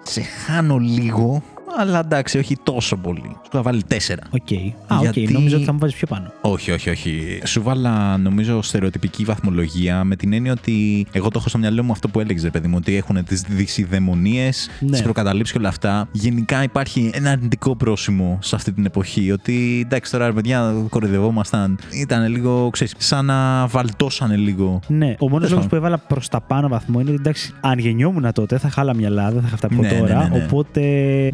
Σε 0.03 0.21
χάνω 0.21 0.77
λίγο, 0.77 1.43
αλλά 1.77 1.99
εντάξει, 1.99 2.37
όχι 2.37 2.55
τόσο 2.63 2.95
πολύ. 2.97 3.21
Σου 3.25 3.49
είχα 3.53 3.61
βάλει 3.61 3.81
4. 3.87 3.93
Οκ. 4.29 4.51
Α, 4.87 4.95
οκ. 4.97 5.01
Γιατί- 5.01 5.33
Νόμιζα 5.33 5.55
ότι 5.55 5.65
θα 5.65 5.71
μου 5.73 5.79
βάζεις 5.79 5.95
πιο 5.95 6.07
πάνω. 6.07 6.31
Όχι, 6.41 6.71
όχι, 6.71 6.89
όχι. 6.89 7.41
Σου 7.45 7.61
βάλα 7.63 8.17
νομίζω 8.17 8.61
στερεοτυπική 8.61 9.23
βαθμολογία 9.23 10.03
με 10.03 10.15
την 10.15 10.33
έννοια 10.33 10.51
ότι 10.51 11.05
εγώ 11.11 11.29
το 11.29 11.37
έχω 11.39 11.49
στο 11.49 11.57
μυαλό 11.57 11.83
μου 11.83 11.91
αυτό 11.91 12.07
που 12.07 12.19
έλεγες, 12.19 12.49
παιδί 12.51 12.67
μου, 12.67 12.75
ότι 12.77 12.95
έχουν 12.95 13.23
τις 13.23 13.41
δεισιδαιμονίες, 13.41 14.69
Ναι. 14.79 14.89
τις 14.91 15.01
προκαταλήψεις 15.01 15.51
και 15.53 15.59
όλα 15.59 15.69
αυτά. 15.69 16.07
Γενικά 16.11 16.63
υπάρχει 16.63 17.09
ένα 17.13 17.31
αρνητικό 17.31 17.75
πρόσημο 17.75 18.37
σε 18.41 18.55
αυτή 18.55 18.71
την 18.71 18.85
εποχή. 18.85 19.31
Ότι 19.31 19.81
εντάξει 19.85 20.11
τώρα, 20.11 20.25
ρε 20.27 20.33
παιδιά, 20.33 20.73
κοροϊδευόμασταν. 20.89 21.79
Ήταν 21.91 22.27
λίγο, 22.31 22.69
ξέρεις, 22.69 22.93
σαν 22.97 23.25
να 23.25 23.67
βαλτώσανε 23.67 24.35
λίγο. 24.35 24.79
Ναι, 24.87 25.15
ο 25.19 25.29
μόνος 25.29 25.29
Τέλος 25.29 25.31
λόγος 25.31 25.49
πάντων. 25.49 25.67
που 25.69 25.75
έβαλα 25.75 25.97
προς 25.97 26.27
τα 26.27 26.41
πάνω 26.41 26.67
βαθμό 26.67 26.99
είναι 26.99 27.09
ότι 27.09 27.19
εντάξει, 27.19 27.53
αν 27.61 27.79
γεννιόμουν 27.79 28.31
τότε 28.33 28.57
θα 28.57 28.69
χάλα 28.69 28.95
μυαλά, 28.95 29.31
δεν 29.31 29.39
θα 29.41 29.45
είχα 29.45 29.53
αυτά 29.55 29.67
που 29.67 29.73
έχω 29.73 29.81
Ναι, 29.81 29.91
ναι, 29.91 29.99
τώρα. 29.99 30.27
ναι, 30.29 30.37
ναι. 30.37 30.43
Οπότε, 30.43 30.81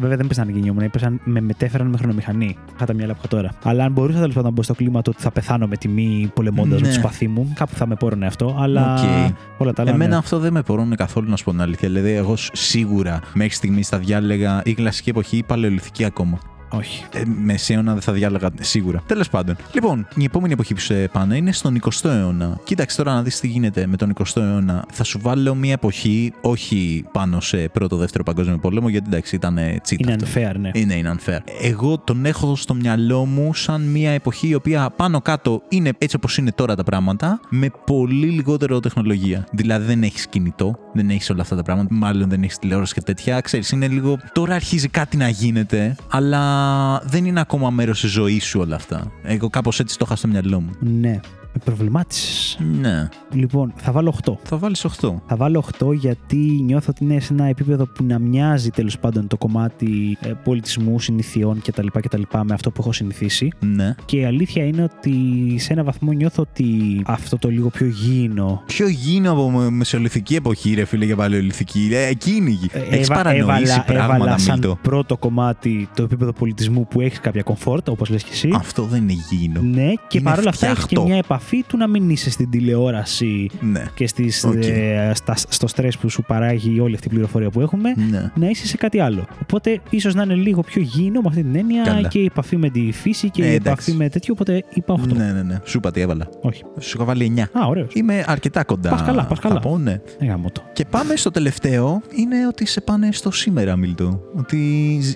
βέβαια 0.00 0.16
δεν 0.26 0.28
πέσαν 0.28 0.46
αν 0.48 0.54
γεννιόμουν, 0.54 0.82
έπεσαν, 0.82 1.20
με 1.24 1.40
μετέφεραν 1.40 1.86
με 1.86 1.96
χρονομηχανή. 1.96 2.56
Είχα 2.74 2.86
τα 2.86 2.94
μυαλά 2.94 3.12
που 3.12 3.18
έχω 3.24 3.28
τώρα. 3.36 3.50
Αλλά 3.62 3.84
αν 3.84 3.92
μπορούσα 3.92 4.18
τέλος 4.18 4.34
πάντων 4.34 4.48
να 4.50 4.54
μπω 4.56 4.62
στο 4.62 4.74
κλίμα 4.74 5.02
του 5.02 5.10
ότι 5.14 5.22
θα 5.22 5.30
πεθάνω 5.30 5.66
με 5.66 5.76
τιμή 5.76 6.30
πολεμώντας 6.34 6.80
Ναι. 6.80 6.86
με 6.86 6.92
το 6.92 6.98
σπαθί 7.00 7.28
μου, 7.28 7.52
κάπου 7.54 7.74
θα 7.74 7.86
με 7.86 7.94
πόρωνε 7.94 8.26
αυτό. 8.26 8.56
Αλλά 8.58 8.94
ΟΚ. 8.94 9.30
όλα 9.58 9.72
τα 9.72 9.82
άλλα. 9.82 9.90
Εμένα 9.90 10.10
ναι. 10.10 10.16
αυτό 10.16 10.38
δεν 10.38 10.52
με 10.52 10.62
πορώνει 10.62 10.96
καθόλου 10.96 11.30
να 11.30 11.36
σου 11.36 11.44
πω 11.44 11.50
την 11.50 11.60
αλήθεια. 11.60 11.88
Δηλαδή, 11.88 12.10
εγώ 12.10 12.36
σ- 12.36 12.56
σίγουρα 12.56 13.20
μέχρι 13.34 13.54
στιγμής 13.54 13.88
θα 13.88 13.98
διάλεγα 13.98 14.62
η 14.64 14.74
κλασική 14.74 15.10
εποχή 15.10 15.34
ή 15.34 15.38
η 15.38 15.42
παλαιολιθική 15.42 16.04
ακόμα. 16.04 16.38
Όχι. 16.78 17.04
Ε, 17.12 17.22
μεσαίωνα 17.42 17.92
δεν 17.92 18.02
θα 18.02 18.12
διάλεγα 18.12 18.50
σίγουρα. 18.60 19.02
Τέλος 19.06 19.28
πάντων. 19.28 19.56
Λοιπόν, 19.72 20.06
η 20.16 20.24
επόμενη 20.24 20.52
εποχή 20.52 20.74
που 20.74 20.80
σε 20.80 21.08
πάνε 21.12 21.36
είναι 21.36 21.52
στον 21.52 21.80
20ο 21.80 22.10
αιώνα. 22.10 22.58
Κοίταξε 22.64 22.96
τώρα 22.96 23.14
να 23.14 23.22
δεις 23.22 23.40
τι 23.40 23.46
γίνεται 23.46 23.86
με 23.86 23.96
τον 23.96 24.12
20ο 24.14 24.42
αιώνα. 24.42 24.84
Θα 24.92 25.04
σου 25.04 25.18
βάλω 25.22 25.54
μια 25.54 25.72
εποχή, 25.72 26.32
όχι 26.40 27.04
πάνω 27.12 27.40
σε 27.40 27.56
πρώτο-δεύτερο 27.56 28.24
παγκόσμιο 28.24 28.58
πόλεμο, 28.58 28.88
γιατί 28.88 29.06
εντάξει 29.08 29.34
ήταν 29.34 29.58
τσίτα. 29.82 30.12
Είναι 30.12 30.22
αυτό. 30.22 30.40
unfair, 30.40 30.54
ναι. 30.60 30.70
Είναι, 30.74 30.94
είναι 30.94 31.14
unfair. 31.18 31.38
Εγώ 31.60 31.98
τον 31.98 32.24
έχω 32.24 32.56
στο 32.56 32.74
μυαλό 32.74 33.24
μου 33.24 33.54
σαν 33.54 33.82
μια 33.82 34.10
εποχή 34.10 34.48
η 34.48 34.54
οποία 34.54 34.90
πάνω 34.96 35.20
κάτω 35.20 35.62
είναι 35.68 35.92
έτσι 35.98 36.16
όπως 36.16 36.36
είναι 36.36 36.52
τώρα 36.52 36.74
τα 36.74 36.84
πράγματα, 36.84 37.40
με 37.48 37.70
πολύ 37.86 38.26
λιγότερο 38.26 38.80
τεχνολογία. 38.80 39.46
Δηλαδή 39.50 39.86
δεν 39.86 40.02
έχεις 40.02 40.26
κινητό, 40.26 40.78
δεν 40.92 41.10
έχεις 41.10 41.30
όλα 41.30 41.42
αυτά 41.42 41.56
τα 41.56 41.62
πράγματα, 41.62 41.94
μάλλον 41.94 42.28
δεν 42.28 42.42
έχεις 42.42 42.58
τηλεόραση 42.58 42.94
και 42.94 43.00
τέτοια. 43.00 43.40
Ξέρεις, 43.40 43.70
είναι 43.70 43.88
λίγο. 43.88 44.18
Τώρα 44.32 44.54
αρχίζει 44.54 44.88
κάτι 44.88 45.16
να 45.16 45.28
γίνεται, 45.28 45.96
αλλά 46.10 46.63
δεν 47.04 47.24
είναι 47.24 47.40
ακόμα 47.40 47.70
μέρος 47.70 48.00
της 48.00 48.10
ζωής 48.10 48.44
σου 48.44 48.60
όλα 48.60 48.76
αυτά. 48.76 49.12
Εγώ 49.22 49.50
κάπως 49.50 49.80
έτσι 49.80 49.98
το 49.98 50.04
είχα 50.06 50.16
στο 50.16 50.28
μυαλό 50.28 50.60
μου. 50.60 50.70
Ναι. 50.80 51.20
Με 51.56 51.60
προβλημάτισε. 51.64 52.58
Ναι. 52.80 53.08
Λοιπόν, 53.32 53.72
θα 53.76 53.92
βάλω 53.92 54.14
8. 54.24 54.32
Θα 54.42 54.56
βάλεις 54.56 54.84
8. 55.00 55.08
Θα 55.26 55.36
βάλω 55.36 55.64
8 55.78 55.92
γιατί 55.94 56.36
νιώθω 56.36 56.86
ότι 56.90 57.04
είναι 57.04 57.20
σε 57.20 57.32
ένα 57.32 57.44
επίπεδο 57.44 57.86
που 57.86 58.04
να 58.04 58.18
μοιάζει 58.18 58.70
τέλος 58.70 58.98
πάντων 58.98 59.26
το 59.26 59.36
κομμάτι 59.36 60.18
ε, 60.20 60.32
πολιτισμού, 60.44 61.00
συνηθιών 61.00 61.60
κτλ, 61.64 61.86
κτλ. 62.00 62.22
με 62.44 62.54
αυτό 62.54 62.70
που 62.70 62.80
έχω 62.80 62.92
συνηθίσει. 62.92 63.52
Ναι. 63.60 63.94
Και 64.04 64.16
η 64.16 64.24
αλήθεια 64.24 64.64
είναι 64.64 64.82
ότι 64.82 65.14
σε 65.58 65.72
ένα 65.72 65.84
βαθμό 65.84 66.12
νιώθω 66.12 66.42
ότι 66.42 67.02
αυτό 67.06 67.38
το 67.38 67.48
λίγο 67.48 67.68
πιο 67.68 67.86
γήινο. 67.86 68.62
Πιο 68.66 68.88
γήινο 68.88 69.32
από 69.32 69.50
με- 69.50 69.70
μεσολιθική 69.70 70.34
εποχή, 70.34 70.74
ρε 70.74 70.84
φίλε, 70.84 71.06
και 71.06 71.14
παλαιολιθική. 71.16 71.88
Ε, 71.92 72.06
εκείνη. 72.06 72.58
ε, 72.72 72.78
Έχεις 72.78 73.08
έβα- 73.08 73.14
παρανοήσει 73.14 73.44
έβαλα, 73.72 73.84
πράγματα, 73.84 74.14
έβαλα 74.14 74.38
σαν 74.38 74.58
Μίλτο. 74.58 74.78
πρώτο 74.82 75.16
κομμάτι 75.16 75.88
το 75.94 76.02
επίπεδο 76.02 76.32
πολιτισμού 76.32 76.86
που 76.88 77.00
έχεις 77.00 77.20
κάποια 77.20 77.42
comfort, 77.44 77.84
όπως 77.88 78.08
λες 78.08 78.22
και 78.22 78.30
εσύ. 78.32 78.50
Αυτό 78.54 78.82
δεν 78.82 79.02
είναι 79.08 79.20
γήινο. 79.30 79.60
Ναι, 79.60 79.92
και 80.08 80.18
Είναι 80.18 80.30
παρόλα 80.30 80.48
αυτά 80.48 80.66
έχεις 80.66 80.78
και 80.78 80.84
φτιαχτό. 80.84 81.06
μια 81.08 81.16
επαφή 81.16 81.42
του 81.66 81.76
να 81.76 81.86
μην 81.86 82.10
είσαι 82.10 82.30
στην 82.30 82.50
τηλεόραση 82.50 83.50
Ναι. 83.60 83.84
και 83.94 84.06
στις, 84.06 84.44
ΟΚ. 84.44 84.64
ε, 84.64 85.10
στα, 85.14 85.34
στο 85.48 85.66
στρες 85.66 85.98
που 85.98 86.08
σου 86.08 86.22
παράγει 86.22 86.80
όλη 86.80 86.94
αυτή 86.94 87.06
η 87.06 87.10
πληροφορία 87.10 87.50
που 87.50 87.60
έχουμε. 87.60 87.94
Ναι. 88.10 88.30
Να 88.34 88.48
είσαι 88.48 88.66
σε 88.66 88.76
κάτι 88.76 89.00
άλλο. 89.00 89.24
Οπότε 89.42 89.80
ίσως 89.90 90.14
να 90.14 90.22
είναι 90.22 90.34
λίγο 90.34 90.60
πιο 90.62 90.82
γήινο 90.82 91.20
με 91.20 91.26
αυτή 91.28 91.42
την 91.42 91.56
έννοια 91.56 91.82
Καλά. 91.82 92.08
και 92.08 92.18
η 92.18 92.24
επαφή 92.24 92.56
με 92.56 92.68
τη 92.70 92.92
φύση 92.92 93.30
και 93.30 93.42
Ε, 93.42 93.46
η 93.46 93.54
εντάξει. 93.54 93.70
επαφή 93.70 93.92
με 93.92 94.08
τέτοιο. 94.08 94.34
Οπότε 94.38 94.64
είπα 94.74 94.94
8. 94.94 95.06
Ναι, 95.16 95.32
ναι, 95.32 95.42
ναι. 95.42 95.58
Σου 95.64 95.76
είπα 95.76 95.90
τι 95.90 96.00
έβαλα. 96.00 96.28
Όχι. 96.40 96.62
Σου 96.80 96.92
είχα 96.96 97.04
βάλει 97.04 97.24
9. 97.36 97.40
Α, 97.58 97.66
ωραίος. 97.66 97.94
Είμαι 97.94 98.24
αρκετά 98.26 98.64
κοντά. 98.64 98.90
Πας 98.90 99.02
καλά, 99.02 99.24
πας 99.24 99.38
καλά. 99.38 99.54
Θα 99.54 99.60
πω, 99.60 99.78
ναι. 99.78 100.00
Ε, 100.18 100.26
γαμώτο. 100.26 100.62
Και 100.72 100.84
πάμε 100.90 101.16
στο 101.16 101.30
τελευταίο. 101.30 102.00
Είναι 102.16 102.46
ότι 102.46 102.66
σε 102.66 102.80
πάνε 102.80 103.08
στο 103.12 103.30
σήμερα, 103.30 103.76
Μίλτο. 103.76 104.20
Ότι 104.36 104.58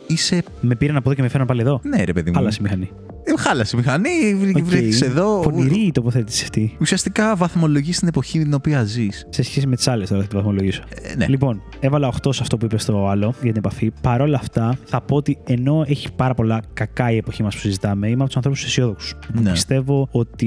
είσαι. 0.07 0.43
Με 0.61 0.75
πήραν 0.75 0.97
από 0.97 1.07
εδώ 1.09 1.17
και 1.17 1.23
με 1.23 1.29
φέραν 1.29 1.47
πάλι 1.47 1.61
εδώ. 1.61 1.81
Ναι, 1.83 2.05
ρε 2.05 2.13
παιδί 2.13 2.31
μου. 2.31 2.37
Χάλασε 2.37 2.57
η 2.61 2.63
μηχανή. 2.63 2.91
Ε, 3.37 3.41
χάλασε 3.41 3.77
η 3.77 3.79
μηχανή, 3.79 4.09
ΟΚ. 4.57 4.63
βρέθηκε 4.63 5.05
εδώ. 5.05 5.41
Πονηρή 5.41 5.81
η 5.87 5.93
τοποθέτηση 5.93 6.43
αυτή. 6.43 6.77
Ουσιαστικά 6.81 7.37
βαθμολογείς 7.37 7.99
την 7.99 8.09
εποχή 8.09 8.39
την 8.39 8.55
οποία 8.55 8.85
ζεις. 8.85 9.27
Σε 9.31 9.43
σχέση 9.43 9.67
με 9.67 9.77
τις 9.77 9.89
άλλες 9.89 10.09
τώρα 10.09 10.23
θα 10.23 10.29
τη 10.29 10.37
βαθμολογήσω. 10.37 10.83
Ε, 11.03 11.15
ναι. 11.17 11.27
Λοιπόν, 11.29 11.63
έβαλα 11.81 12.09
8 12.09 12.33
σε 12.35 12.39
αυτό 12.43 12.57
που 12.57 12.65
είπες 12.65 12.83
στο 12.83 13.07
άλλο 13.09 13.27
για 13.43 13.53
την 13.53 13.57
επαφή. 13.65 13.91
Παρ' 14.01 14.21
όλα 14.21 14.37
αυτά, 14.37 14.77
θα 14.85 15.01
πω 15.01 15.17
ότι 15.17 15.39
ενώ 15.45 15.85
έχει 15.87 16.09
πάρα 16.17 16.35
πολλά 16.35 16.63
κακά 16.75 17.11
η 17.11 17.17
εποχή 17.17 17.43
μας 17.43 17.55
που 17.55 17.61
συζητάμε, 17.61 18.07
είμαι 18.07 18.17
από 18.17 18.27
τους 18.27 18.37
ανθρώπους 18.37 18.65
αισιόδοξους. 18.65 19.15
Που 19.35 19.43
Ναι. 19.43 19.51
πιστεύω 19.51 20.09
ότι 20.11 20.47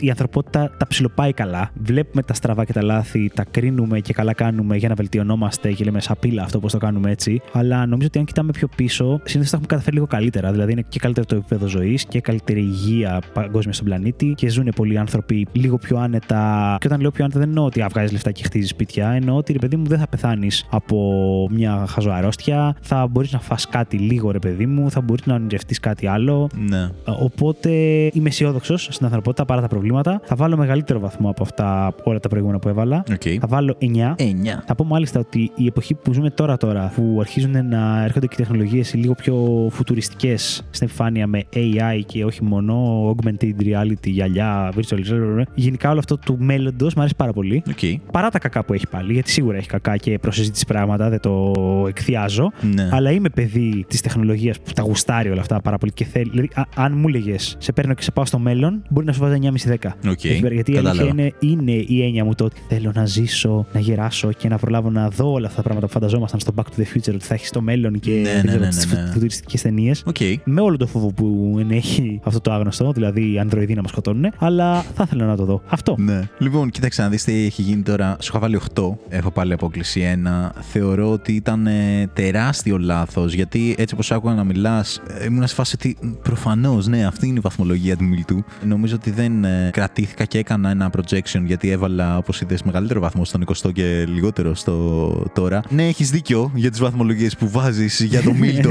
η 0.00 0.10
ανθρωπότητα 0.10 0.70
τα 0.78 0.86
ψιλοπάει 0.86 1.32
καλά. 1.32 1.70
Βλέπουμε 1.82 2.22
τα 2.22 2.34
στραβά 2.34 2.64
και 2.64 2.72
τα 2.72 2.82
λάθη, 2.82 3.30
τα 3.34 3.44
κρίνουμε 3.50 4.00
και 4.00 4.12
καλά 4.12 4.32
κάνουμε 4.32 4.76
για 4.76 4.88
να 4.88 4.94
βελτιωνόμαστε 4.94 5.72
και 5.72 5.84
λέμε 5.84 6.00
σαπίλα 6.00 6.42
αυτό 6.42 6.58
πώ 6.60 6.68
το 6.70 6.78
κάνουμε 6.78 7.10
έτσι. 7.10 7.40
Αλλά 7.52 7.86
νομίζω 7.86 8.06
ότι 8.06 8.18
αν 8.18 8.24
κοιτάμε 8.24 8.50
πιο 8.52 8.68
πίσω, 8.76 9.04
συνήθως 9.24 9.50
τα 9.50 9.56
έχουμε 9.56 9.66
καταφέρει 9.66 9.94
λίγο 9.94 10.06
καλύτερα. 10.06 10.50
Δηλαδή 10.52 10.72
είναι 10.72 10.84
και 10.88 10.98
καλύτερο 10.98 11.26
το 11.26 11.34
επίπεδο 11.36 11.66
ζωής 11.66 12.04
και 12.04 12.17
καλύτερη 12.20 12.60
υγεία 12.60 13.20
παγκόσμια 13.32 13.72
στον 13.72 13.86
πλανήτη 13.86 14.34
και 14.36 14.48
ζουν 14.48 14.68
πολλοί 14.76 14.98
άνθρωποι 14.98 15.46
λίγο 15.52 15.78
πιο 15.78 15.98
άνετα. 15.98 16.76
Και 16.80 16.86
όταν 16.86 17.00
λέω 17.00 17.10
πιο 17.10 17.24
άνετα, 17.24 17.38
δεν 17.38 17.48
εννοώ 17.48 17.64
ότι 17.64 17.84
βγάζεις 17.90 18.12
λεφτά 18.12 18.30
και 18.30 18.42
χτίζεις 18.42 18.68
σπίτια. 18.68 19.08
Εννοώ 19.08 19.36
ότι 19.36 19.52
ρε 19.52 19.58
παιδί 19.58 19.76
μου 19.76 19.86
δεν 19.86 19.98
θα 19.98 20.08
πεθάνεις 20.08 20.66
από 20.70 21.48
μια 21.50 21.84
χαζοαρρώστια. 21.88 22.76
Θα 22.80 23.06
μπορείς 23.06 23.32
να 23.32 23.40
φας 23.40 23.68
κάτι 23.68 23.96
λίγο, 23.96 24.30
ρε 24.30 24.38
παιδί 24.38 24.66
μου. 24.66 24.90
Θα 24.90 25.00
μπορείς 25.00 25.26
να 25.26 25.34
ονειρευτείς 25.34 25.80
κάτι 25.80 26.06
άλλο. 26.06 26.48
Ναι. 26.68 26.82
Ε, 26.82 26.90
Οπότε 27.20 27.70
είμαι 28.12 28.28
αισιόδοξος 28.28 28.88
στην 28.90 29.06
ανθρωπότητα 29.06 29.44
παρά 29.44 29.60
τα 29.60 29.68
προβλήματα. 29.68 30.20
Θα 30.24 30.36
βάλω 30.36 30.56
μεγαλύτερο 30.56 30.98
βαθμό 31.00 31.30
από 31.30 31.42
αυτά 31.42 31.94
όλα 32.02 32.20
τα 32.20 32.28
προηγούμενα 32.28 32.58
που 32.58 32.68
έβαλα. 32.68 33.04
ΟΚ. 33.12 33.22
Θα 33.40 33.46
βάλω 33.46 33.76
9. 33.80 33.84
9. 33.84 34.24
Θα 34.66 34.74
πω 34.74 34.84
μάλιστα 34.84 35.20
ότι 35.20 35.50
η 35.54 35.66
εποχή 35.66 35.94
που 35.94 36.12
ζούμε 36.12 36.30
τώρα 36.30 36.56
τώρα, 36.56 36.92
που 36.94 37.16
αρχίζουν 37.20 37.68
να 37.68 38.04
έρχονται 38.04 38.26
και 38.26 38.36
τεχνολογίες 38.36 38.94
λίγο 38.94 39.14
πιο 39.14 39.68
φουτουριστικές 39.70 40.62
στην 40.70 40.86
επιφάνεια 40.86 41.26
με 41.26 41.44
AI 41.54 41.97
και 42.02 42.24
όχι 42.24 42.44
μόνο 42.44 42.76
augmented 43.10 43.52
reality, 43.62 44.06
γυαλιά, 44.06 44.72
virtual 44.76 44.94
reality, 44.94 45.42
γενικά 45.54 45.90
όλο 45.90 45.98
αυτό 45.98 46.16
του 46.18 46.36
μέλλοντος 46.40 46.94
μου 46.94 47.00
αρέσει 47.00 47.16
πάρα 47.16 47.32
πολύ. 47.32 47.62
ΟΚ. 47.68 48.00
Παρά 48.12 48.28
τα 48.30 48.38
κακά 48.38 48.64
που 48.64 48.72
έχει 48.72 48.86
πάλι, 48.88 49.12
γιατί 49.12 49.30
σίγουρα 49.30 49.56
έχει 49.56 49.68
κακά 49.68 49.96
και 49.96 50.18
προς 50.18 50.34
συζήτηση 50.34 50.66
πράγματα, 50.66 51.08
δεν 51.08 51.20
το 51.20 51.52
εκθιάζω. 51.88 52.52
Ναι. 52.74 52.88
Αλλά 52.92 53.10
είμαι 53.10 53.28
παιδί 53.28 53.84
της 53.88 54.00
τεχνολογίας 54.00 54.60
που 54.60 54.72
τα 54.74 54.82
γουστάρει 54.82 55.30
όλα 55.30 55.40
αυτά 55.40 55.60
πάρα 55.60 55.78
πολύ 55.78 55.92
και 55.92 56.04
θέλει. 56.04 56.30
Δηλαδή, 56.30 56.48
α- 56.54 56.62
αν 56.74 56.92
μου 56.98 57.08
έλεγε, 57.08 57.34
σε 57.58 57.72
παίρνω 57.72 57.94
και 57.94 58.02
σε 58.02 58.10
πάω 58.10 58.24
στο 58.24 58.38
μέλλον, 58.38 58.82
μπορεί 58.90 59.06
να 59.06 59.12
σου 59.12 59.20
βάζω 59.20 59.38
9,5-10. 59.42 59.94
ΟΚ. 60.10 60.24
Γιατί 60.24 60.70
η 60.70 60.74
Κατάλαβα. 60.74 60.90
αλήθεια 61.02 61.08
είναι, 61.08 61.32
είναι 61.40 61.84
η 61.88 62.02
έννοιά 62.02 62.24
μου 62.24 62.34
το 62.34 62.44
ότι 62.44 62.60
θέλω 62.68 62.92
να 62.94 63.06
ζήσω, 63.06 63.66
να 63.72 63.80
γεράσω 63.80 64.32
και 64.32 64.48
να 64.48 64.58
προλάβω 64.58 64.90
να 64.90 65.08
δω 65.08 65.32
όλα 65.32 65.46
αυτά 65.46 65.56
τα 65.56 65.62
πράγματα 65.62 65.86
που 65.86 65.92
φανταζόμασταν 65.92 66.40
στο 66.40 66.52
Back 66.56 66.60
to 66.62 66.80
the 66.82 66.96
Future 66.96 67.14
ότι 67.14 67.24
θα 67.24 67.34
έχεις 67.34 67.48
στο 67.48 67.60
μέλλον 67.60 68.00
και 68.00 68.10
Ναι, 68.10 68.22
δεν 68.22 68.34
ναι, 68.34 68.42
ξέρω, 68.42 68.58
ναι, 68.62 68.68
τις 68.68 68.92
ναι, 68.92 69.00
ναι. 69.00 69.06
φουτουριστικές 69.12 69.62
ταινίες. 69.62 70.02
ΟΚ. 70.06 70.16
Με 70.44 70.60
όλο 70.60 70.76
το 70.76 70.86
φόβο 70.86 71.12
που 71.12 71.56
ενέχει 71.60 71.87
αυτό 72.22 72.40
το 72.40 72.52
άγνωστο, 72.52 72.92
δηλαδή 72.92 73.32
οι 73.32 73.38
ανδροειδοί 73.38 73.74
να 73.74 73.82
μας 73.82 73.90
σκοτώνουν, 73.90 74.32
αλλά 74.38 74.82
θα 74.94 75.02
ήθελα 75.06 75.24
να 75.26 75.36
το 75.36 75.44
δω. 75.44 75.62
Αυτό. 75.68 75.94
Ναι. 75.98 76.28
Λοιπόν, 76.38 76.70
κοίταξε 76.70 77.02
να 77.02 77.08
δεις 77.08 77.24
τι 77.24 77.44
έχει 77.44 77.62
γίνει 77.62 77.82
τώρα. 77.82 78.16
Σου 78.20 78.28
είχα 78.30 78.38
βάλει 78.38 78.60
8. 78.74 78.82
Έχω 79.08 79.30
πάλι 79.30 79.52
απόκλιση 79.52 80.20
1. 80.24 80.48
Θεωρώ 80.60 81.10
ότι 81.10 81.32
ήταν 81.32 81.66
ε, 81.66 82.06
τεράστιο 82.12 82.78
λάθος. 82.78 83.32
Γιατί 83.32 83.74
έτσι 83.78 83.94
όπως 83.94 84.12
άκουγα 84.12 84.34
να 84.34 84.44
μιλάς, 84.44 85.00
ήμουν 85.26 85.46
σε 85.46 85.54
φάση 85.54 85.74
ότι 85.78 85.96
προφανώς, 86.22 86.86
ναι, 86.86 87.06
αυτή 87.06 87.26
είναι 87.26 87.38
η 87.38 87.40
βαθμολογία 87.42 87.96
του 87.96 88.04
Μίλτου. 88.04 88.44
Νομίζω 88.64 88.94
ότι 88.94 89.10
δεν 89.10 89.44
ε, 89.44 89.70
κρατήθηκα 89.72 90.24
και 90.24 90.38
έκανα 90.38 90.70
ένα 90.70 90.90
projection 90.96 91.42
γιατί 91.44 91.70
έβαλα, 91.70 92.16
όπως 92.16 92.40
είδες, 92.40 92.62
μεγαλύτερο 92.62 93.00
βαθμό 93.00 93.24
στον 93.24 93.44
20 93.64 93.72
και 93.72 94.04
λιγότερο 94.08 94.54
στο 94.54 95.08
τώρα. 95.34 95.62
Ναι, 95.68 95.86
έχεις 95.86 96.10
δίκιο 96.10 96.50
για 96.54 96.70
τις 96.70 96.80
βαθμολογίες 96.80 97.36
που 97.36 97.48
βάζεις 97.50 98.00
για 98.00 98.22
το 98.22 98.32
Μίλτο. 98.40 98.70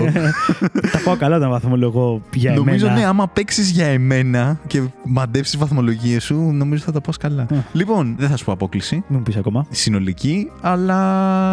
τα 0.92 1.00
πάω 1.06 1.16
καλά 1.16 1.36
όταν 1.36 1.50
βαθμολογώ 1.50 2.22
για 2.34 2.54
Νομίζω 2.54 2.86
εμένα. 2.86 3.02
ναι, 3.02 3.07
άμα 3.08 3.28
παίξεις 3.28 3.70
για 3.70 3.86
εμένα 3.86 4.60
και 4.68 4.82
μαντέψεις 5.04 5.52
τις 5.52 5.60
βαθμολογίες 5.60 6.24
σου, 6.24 6.36
νομίζω 6.52 6.84
θα 6.84 6.92
τα 6.92 7.02
πας 7.02 7.18
καλά. 7.18 7.46
Ε. 7.52 7.56
Λοιπόν, 7.74 8.16
δεν 8.18 8.30
θα 8.30 8.38
σου 8.38 8.46
πω 8.46 8.52
απόκληση 8.52 8.96
Μην 8.96 9.04
μου 9.18 9.22
πεις 9.22 9.36
ακόμα. 9.36 9.66
συνολική, 9.70 10.52
αλλά. 10.62 10.94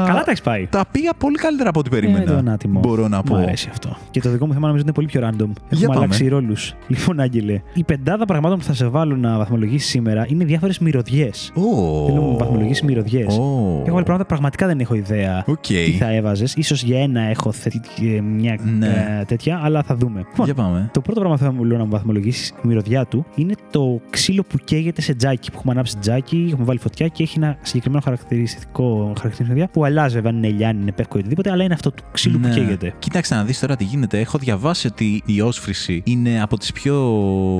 Καλά 0.06 0.22
τα 0.24 0.30
έχεις 0.30 0.40
πάει. 0.42 0.66
Τα 0.70 0.84
πήγα 0.90 1.12
πολύ 1.18 1.36
καλύτερα 1.36 1.68
από 1.68 1.78
ό,τι 1.78 1.88
Ε, 1.92 2.00
περίμενα. 2.00 2.24
το 2.24 2.36
ανάτιμο. 2.36 2.80
Μπορώ 2.80 3.08
να 3.08 3.16
Μου 3.16 3.22
πω. 3.22 3.34
αρέσει 3.36 3.68
αυτό. 3.70 3.96
Και 4.10 4.20
το 4.20 4.30
δικό 4.30 4.46
μου 4.46 4.52
θέμα 4.52 4.66
νομίζω 4.66 4.84
ότι 4.88 4.98
είναι 5.00 5.08
πολύ 5.08 5.34
πιο 5.34 5.46
random. 5.46 5.50
Έχουμε 5.72 5.86
πάμε. 5.86 5.98
αλλάξει 5.98 6.28
ρόλους. 6.28 6.74
Λοιπόν, 6.94 7.20
Άγγελε, 7.20 7.60
η 7.74 7.84
πεντάδα 7.84 8.24
πραγμάτων 8.24 8.58
που 8.58 8.64
θα 8.64 8.72
σε 8.74 8.86
βάλω 8.86 9.16
να 9.16 9.36
βαθμολογήσεις 9.38 9.88
σήμερα 9.90 10.24
είναι 10.28 10.44
διάφορες 10.44 10.78
μυρωδιές. 10.78 11.52
Ω. 11.54 12.04
Θέλω 12.06 12.20
να 12.20 12.26
μου 12.26 12.36
βαθμολογήσεις 12.38 12.82
μυρωδιές. 12.82 13.26
Ω. 13.38 13.42
Έχω 13.86 13.92
βάλει 13.92 14.04
πράγματα 14.04 14.16
που 14.22 14.26
πραγματικά 14.26 14.66
δεν 14.66 14.80
έχω 14.80 14.94
ιδέα 14.94 15.44
ΟΚ. 15.46 15.60
τι 15.66 15.96
θα 15.98 16.12
έβαζες. 16.14 16.56
Ίσως 16.62 16.74
για 16.74 17.00
ένα 17.02 17.20
έχω 17.20 17.52
θετική, 17.52 18.14
ε, 18.16 18.20
μια 18.20 18.58
Ναι. 18.78 18.86
ε, 19.20 19.24
τέτοια, 19.24 19.60
αλλά 19.64 19.82
θα 19.82 19.94
δούμε. 19.96 20.18
Λοιπόν, 20.30 20.44
Για 20.46 20.54
πάμε. 20.54 20.88
το 20.92 21.00
πρώτο 21.00 21.20
πράγμα 21.20 21.36
που 21.36 21.43
θα 21.44 21.52
σου 21.52 21.64
λέω 21.64 21.78
να 21.78 21.84
μου 21.84 21.90
βαθμολογήσεις 21.90 22.48
η 22.48 22.54
μυρωδιά 22.66 23.04
του 23.04 23.26
είναι 23.34 23.54
το 23.70 24.00
ξύλο 24.10 24.42
που 24.42 24.58
καίγεται 24.64 25.00
σε 25.00 25.14
τζάκι. 25.14 25.50
Που 25.50 25.56
έχουμε 25.58 25.72
ανάψει 25.72 25.98
τζάκι, 25.98 26.46
έχουμε 26.50 26.64
βάλει 26.64 26.78
φωτιά 26.78 27.08
και 27.08 27.22
έχει 27.22 27.38
ένα 27.38 27.56
συγκεκριμένο 27.62 28.02
χαρακτηριστικό 28.04 29.12
χαρακτηριστικό 29.18 29.68
που 29.72 29.84
αλλάζει 29.84 30.14
βέβαια 30.14 30.30
αν 30.30 30.36
είναι 30.36 30.48
ελιά, 30.48 30.80
είναι 30.80 30.92
πεύκο 30.92 31.16
ή 31.16 31.20
οτιδήποτε, 31.20 31.50
αλλά 31.50 31.64
είναι 31.64 31.74
αυτό 31.74 31.90
του 31.90 32.02
ξύλου 32.12 32.38
που 32.38 32.48
Ναι. 32.48 32.54
καίγεται. 32.54 32.94
Κοίταξε 32.98 33.34
να 33.34 33.44
δεις 33.44 33.58
τώρα 33.60 33.76
τι 33.76 33.84
γίνεται. 33.84 34.18
Έχω 34.20 34.38
διαβάσει 34.38 34.86
ότι 34.86 35.22
η 35.26 35.40
όσφρηση 35.40 36.02
είναι 36.04 36.42
από 36.42 36.58
τις 36.58 36.72
πιο 36.72 36.94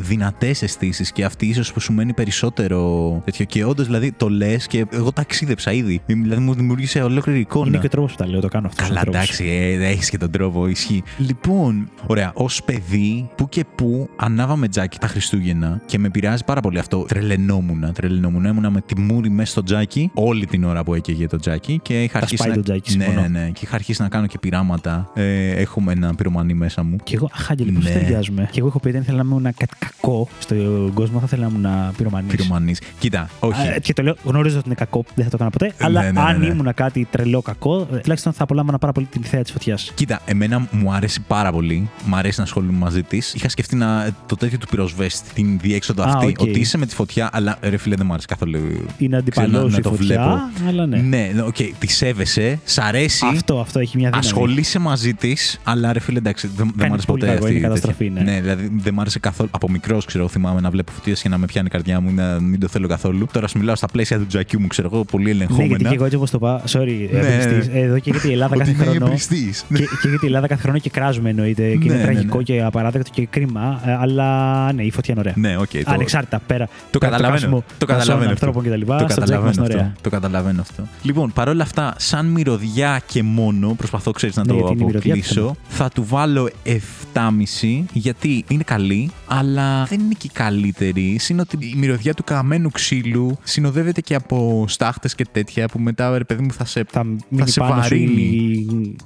δυνατές 0.02 0.62
αισθήσεις 0.62 1.12
και 1.12 1.24
αυτή 1.24 1.46
ίσως 1.46 1.72
που 1.72 1.80
σου 1.80 1.92
μένει 1.92 2.12
περισσότερο 2.12 3.20
τέτοιο. 3.24 3.44
Και 3.44 3.64
όντως 3.64 3.86
δηλαδή 3.86 4.12
το 4.12 4.28
λες 4.28 4.66
και 4.66 4.86
εγώ 4.92 5.12
ταξίδεψα 5.12 5.72
ήδη. 5.72 6.00
Δηλαδή 6.06 6.40
μου 6.42 6.54
δημιούργησε 6.54 7.02
ολόκληρη 7.02 7.38
εικόνα. 7.40 7.66
Είναι 7.66 7.78
και 7.78 7.86
ο 7.86 7.88
τρόπος 7.88 8.10
που 8.12 8.16
τα 8.18 8.28
λέω, 8.28 8.40
το 8.40 8.48
κάνω 8.48 8.66
αυτό. 8.66 8.82
Καλά, 8.82 9.02
εντάξει, 9.06 9.44
ε, 9.48 9.86
έχεις 9.88 10.10
και 10.10 10.18
τον 10.18 10.30
τρόπο, 10.30 10.68
ισχύει. 10.68 11.02
Λοιπόν, 11.18 11.88
ωραία, 12.06 12.32
ως 12.34 12.62
παιδί, 12.62 13.30
που 13.36 13.48
και 13.48 13.64
που 13.74 14.08
ανάβαμε 14.16 14.68
τζάκι 14.68 14.98
τα 14.98 15.06
Χριστούγεννα 15.06 15.80
και 15.86 15.98
με 15.98 16.06
επηρεάζει 16.06 16.44
πάρα 16.44 16.60
πολύ 16.60 16.78
αυτό. 16.78 17.04
Τρελαινόμουν, 17.08 17.92
τρελαινόμουν. 17.92 18.44
Ήμουνα 18.44 18.70
με 18.70 18.80
τη 18.80 19.00
μούρη 19.00 19.30
μέσα 19.30 19.50
στο 19.50 19.62
τζάκι 19.62 20.10
όλη 20.14 20.46
την 20.46 20.64
ώρα 20.64 20.84
που 20.84 20.94
έκαιγε 20.94 21.26
το 21.26 21.36
τζάκι 21.38 21.80
και 21.82 22.02
είχα 22.02 22.12
Τα 22.12 22.18
αρχίσει. 22.18 22.36
σπάει 22.36 22.48
να... 22.50 22.54
το 22.56 22.62
τζάκι, 22.62 22.96
ναι, 22.96 23.04
συμφωνώ. 23.04 23.28
ναι, 23.28 23.50
και 23.52 23.60
είχα 23.64 23.74
αρχίσει 23.74 24.02
να 24.02 24.08
κάνω 24.08 24.26
και 24.26 24.38
πειράματα. 24.38 25.10
Ε, 25.14 25.48
έχουμε 25.50 25.92
ένα 25.92 26.14
πυρομανί 26.14 26.54
μέσα 26.54 26.82
μου. 26.82 26.96
Και 27.02 27.14
εγώ, 27.14 27.28
αχ, 27.32 27.50
Άγγελε, 27.50 27.72
πώς 27.72 27.84
Ναι. 27.84 27.90
ταιριάζουμε. 27.90 28.48
Και 28.50 28.58
εγώ 28.58 28.68
έχω 28.68 28.80
πει 28.80 28.88
ότι 28.88 28.96
αν 28.96 29.02
ήθελα 29.02 29.22
να 29.22 29.28
ήμουν 29.30 29.42
κάτι 29.42 29.72
κακό 29.78 30.28
στον 30.38 30.92
κόσμο, 30.94 31.18
θα 31.18 31.24
ήθελα 31.26 31.48
να 31.48 31.58
ήμουν 31.58 31.94
πυρομανής. 31.96 32.30
Πυρομανής. 32.30 32.80
Κοίτα, 32.98 33.28
όχι. 33.40 33.80
και 33.80 33.92
το 33.92 34.02
λέω, 34.02 34.16
γνωρίζω 34.24 34.56
ότι 34.56 34.66
είναι 34.66 34.74
κακό, 34.74 35.04
δεν 35.14 35.24
θα 35.24 35.30
το 35.30 35.36
έκανα 35.36 35.50
ποτέ. 35.50 35.66
Ναι, 35.66 35.72
αλλά 35.78 36.02
ναι, 36.02 36.10
ναι, 36.10 36.20
αν 36.20 36.38
ναι. 36.38 36.46
ήμουν 36.46 36.74
κάτι 36.74 37.06
τρελό 37.10 37.42
κακό, 37.42 37.88
ε, 37.92 37.96
τουλάχιστον 37.98 38.32
θα 38.32 38.42
απολάμβανα 38.42 38.78
πάρα 38.78 38.92
πολύ 38.92 39.06
την 39.06 39.22
θέα 39.22 39.42
της 39.42 39.52
φωτιάς. 39.52 39.92
Κοίτα, 39.94 40.20
εμένα 40.24 40.68
μου 40.70 40.92
αρέσει 40.92 41.20
πάρα 41.20 41.52
πολύ. 41.52 41.88
Μ' 42.06 42.14
αρέσει 42.14 42.38
να 42.38 42.44
ασχολούμαι 42.44 42.78
μαζί 42.78 43.02
της. 43.02 43.34
Είχα 43.34 43.48
σκεφτεί 43.48 43.63
να, 43.72 44.10
το 44.26 44.36
τέτοιο 44.36 44.58
του 44.58 44.66
πυροσβέστη, 44.66 45.28
την 45.34 45.58
διέξοδο 45.58 46.02
Α, 46.02 46.06
αυτή. 46.06 46.26
ΟΚ. 46.26 46.40
Ότι 46.40 46.60
είσαι 46.60 46.78
με 46.78 46.86
τη 46.86 46.94
φωτιά, 46.94 47.30
αλλά 47.32 47.58
ρε 47.62 47.76
φίλε 47.76 47.94
δεν 47.94 48.06
μου 48.06 48.12
αρέσει 48.12 48.26
καθόλου. 48.26 48.56
Είναι 48.98 49.22
Ξέρω, 49.30 49.46
αντίπαλος 49.46 49.72
να 49.72 49.78
η 49.78 49.80
το 49.80 49.88
φωτιά, 49.90 50.06
βλέπω. 50.06 50.68
αλλά 50.68 50.86
ναι. 50.86 50.96
Ναι, 50.96 51.30
ναι, 51.34 51.42
ΟΚ, 51.42 51.56
τη 51.78 51.86
σέβεσαι, 51.92 52.58
σ' 52.64 52.78
αρέσει. 52.78 53.26
Αυτό, 53.30 53.60
αυτό 53.60 53.78
έχει 53.78 53.96
μια 53.96 54.08
δύναμη. 54.08 54.26
Ασχολείσαι 54.26 54.78
μαζί 54.78 55.14
της, 55.14 55.60
αλλά 55.64 55.92
ρε 55.92 56.00
φίλε, 56.00 56.18
εντάξει, 56.18 56.46
δεν, 56.56 56.56
δεν 56.66 56.74
Κάνει 56.76 56.88
μ' 56.90 56.92
άρεσε 56.92 57.06
πολύ 57.06 57.20
ποτέ 57.20 57.32
κακό, 57.32 57.44
αυτή. 57.44 57.56
είναι 57.56 57.66
η 57.66 57.68
καταστροφή, 57.68 58.08
τέτοια. 58.10 58.22
ναι. 58.24 58.32
ναι, 58.32 58.40
δηλαδή 58.40 58.70
δεν 58.76 58.94
μ' 58.94 59.00
άρεσε 59.00 59.18
καθόλου. 59.18 59.48
Από 59.52 59.70
μικρός, 59.70 60.04
ξέρω, 60.04 60.28
θυμάμαι 60.28 60.60
να 60.60 60.70
βλέπω 60.70 60.92
φωτιές 60.92 61.14
και 61.14 61.28
να 61.28 61.38
με 61.38 61.46
πιάνει 61.46 61.66
η 61.66 61.70
καρδιά 61.70 62.00
μου, 62.00 62.12
να 62.12 62.40
μην 62.40 62.60
το 62.60 62.68
θέλω 62.68 62.88
καθόλου. 62.88 63.26
Τώρα 63.32 63.46
σου 63.48 63.58
μιλάω 63.58 63.74
στα 63.76 63.86
πλαίσια 63.86 64.18
του 64.18 64.26
τζακιού 64.26 64.60
μου, 64.60 64.66
ξέρω 64.66 64.88
εγώ, 64.92 65.04
πολύ 65.04 65.24
Ναι, 65.24 65.30
ελεγχόμενα. 65.30 65.66
γιατί 65.66 65.84
και 65.84 65.94
εγώ 65.94 66.04
έτσι 66.04 66.16
όπως 66.16 66.30
το 66.30 66.38
πάω. 66.38 66.60
Sorry, 66.68 67.08
Ναι, 67.12 67.18
εμπρηστής. 67.18 67.68
ναι. 67.72 67.78
Εδώ 67.80 67.98
και 67.98 68.10
γιατί 68.10 68.28
η 68.28 68.32
Ελλάδα 68.32 68.54
Ότι 68.56 68.64
κάθε 68.64 68.70
είμαι 68.82 68.84
χρόνο. 68.84 69.06
εμπρηστής. 69.06 69.64
Και, 69.68 69.74
και 69.78 70.08
γιατί 70.08 70.24
η 70.24 70.26
Ελλάδα 70.26 70.46
κάθε 70.46 70.62
χρόνο 70.62 70.78
και 70.78 70.90
κράζουμε 70.90 71.30
εννοείται. 71.30 71.62
Και 71.62 71.68
είναι 71.84 71.84
Ναι, 71.94 71.94
ναι, 71.94 72.02
τραγικό 72.02 72.36
ναι. 72.36 72.42
και 72.42 72.62
απαράδεκτο 72.62 73.10
και 73.14 73.26
κρίμα. 73.30 73.53
Ε, 73.84 73.92
Αλλά 74.00 74.72
ναι, 74.72 74.82
η 74.82 74.90
φωτιά 74.90 75.14
είναι 75.16 75.20
ωραία. 75.28 75.50
Ναι, 75.50 75.56
ΟΚ. 75.60 75.70
το- 75.70 75.78
Ανεξάρτητα 75.86 76.40
πέρα. 76.46 76.66
Το 76.90 76.98
πέρα 76.98 77.14
από 77.16 77.22
καταλαβαίνω. 77.22 77.30
καύσιμο 77.30 77.64
Το 77.78 77.86
δασών, 77.86 77.98
καταλαβαίνω. 77.98 78.32
αυτό. 78.32 78.46
ανθρώπων 78.46 78.72
κτλ. 78.72 78.86
Το 78.86 78.96
στο 78.96 79.06
τζάκι 79.06 79.08
μας 79.08 79.14
καταλαβαίνω 79.18 79.52
είναι 79.64 79.74
ωραία. 79.74 79.86
αυτό. 79.86 80.00
Το 80.02 80.10
καταλαβαίνω 80.10 80.60
αυτό. 80.60 80.82
Λοιπόν, 81.02 81.32
παρόλα 81.32 81.62
αυτά, 81.62 81.94
σαν 81.98 82.26
μυρωδιά 82.26 83.00
και 83.06 83.22
μόνο, 83.22 83.74
προσπαθώ 83.74 84.10
ξέρεις 84.10 84.36
να 84.36 84.42
Ναι, 84.42 84.48
το 84.48 84.54
γιατί 84.54 84.72
είναι 84.72 84.84
μυρωδιά, 84.84 85.14
αποκλείσω, 85.14 85.56
θα 85.68 85.88
του 85.88 86.04
βάλω 86.04 86.48
7,5 86.64 87.84
γιατί 87.92 88.44
είναι 88.48 88.62
καλή, 88.62 89.10
αλλά 89.26 89.84
δεν 89.84 90.00
είναι 90.00 90.14
και 90.18 90.26
η 90.26 90.30
καλύτερη. 90.32 91.16
Συν 91.18 91.40
ότι 91.40 91.58
η 91.60 91.74
μυρωδιά 91.76 92.14
του 92.14 92.24
καμένου 92.24 92.70
ξύλου 92.70 93.38
συνοδεύεται 93.42 94.00
και 94.00 94.14
από 94.14 94.64
στάχτες 94.68 95.14
και 95.14 95.26
τέτοια 95.32 95.68
που 95.68 95.78
μετά, 95.78 96.18
ρε 96.18 96.24
παιδί 96.24 96.42
μου, 96.42 96.52
θα 96.52 96.64
σε. 96.64 96.84
Θα 96.90 97.04
μείνει 97.04 97.48
σε 97.48 97.60
πάνω 97.60 97.72
σου 97.74 97.80
βαρύνει. 97.80 98.96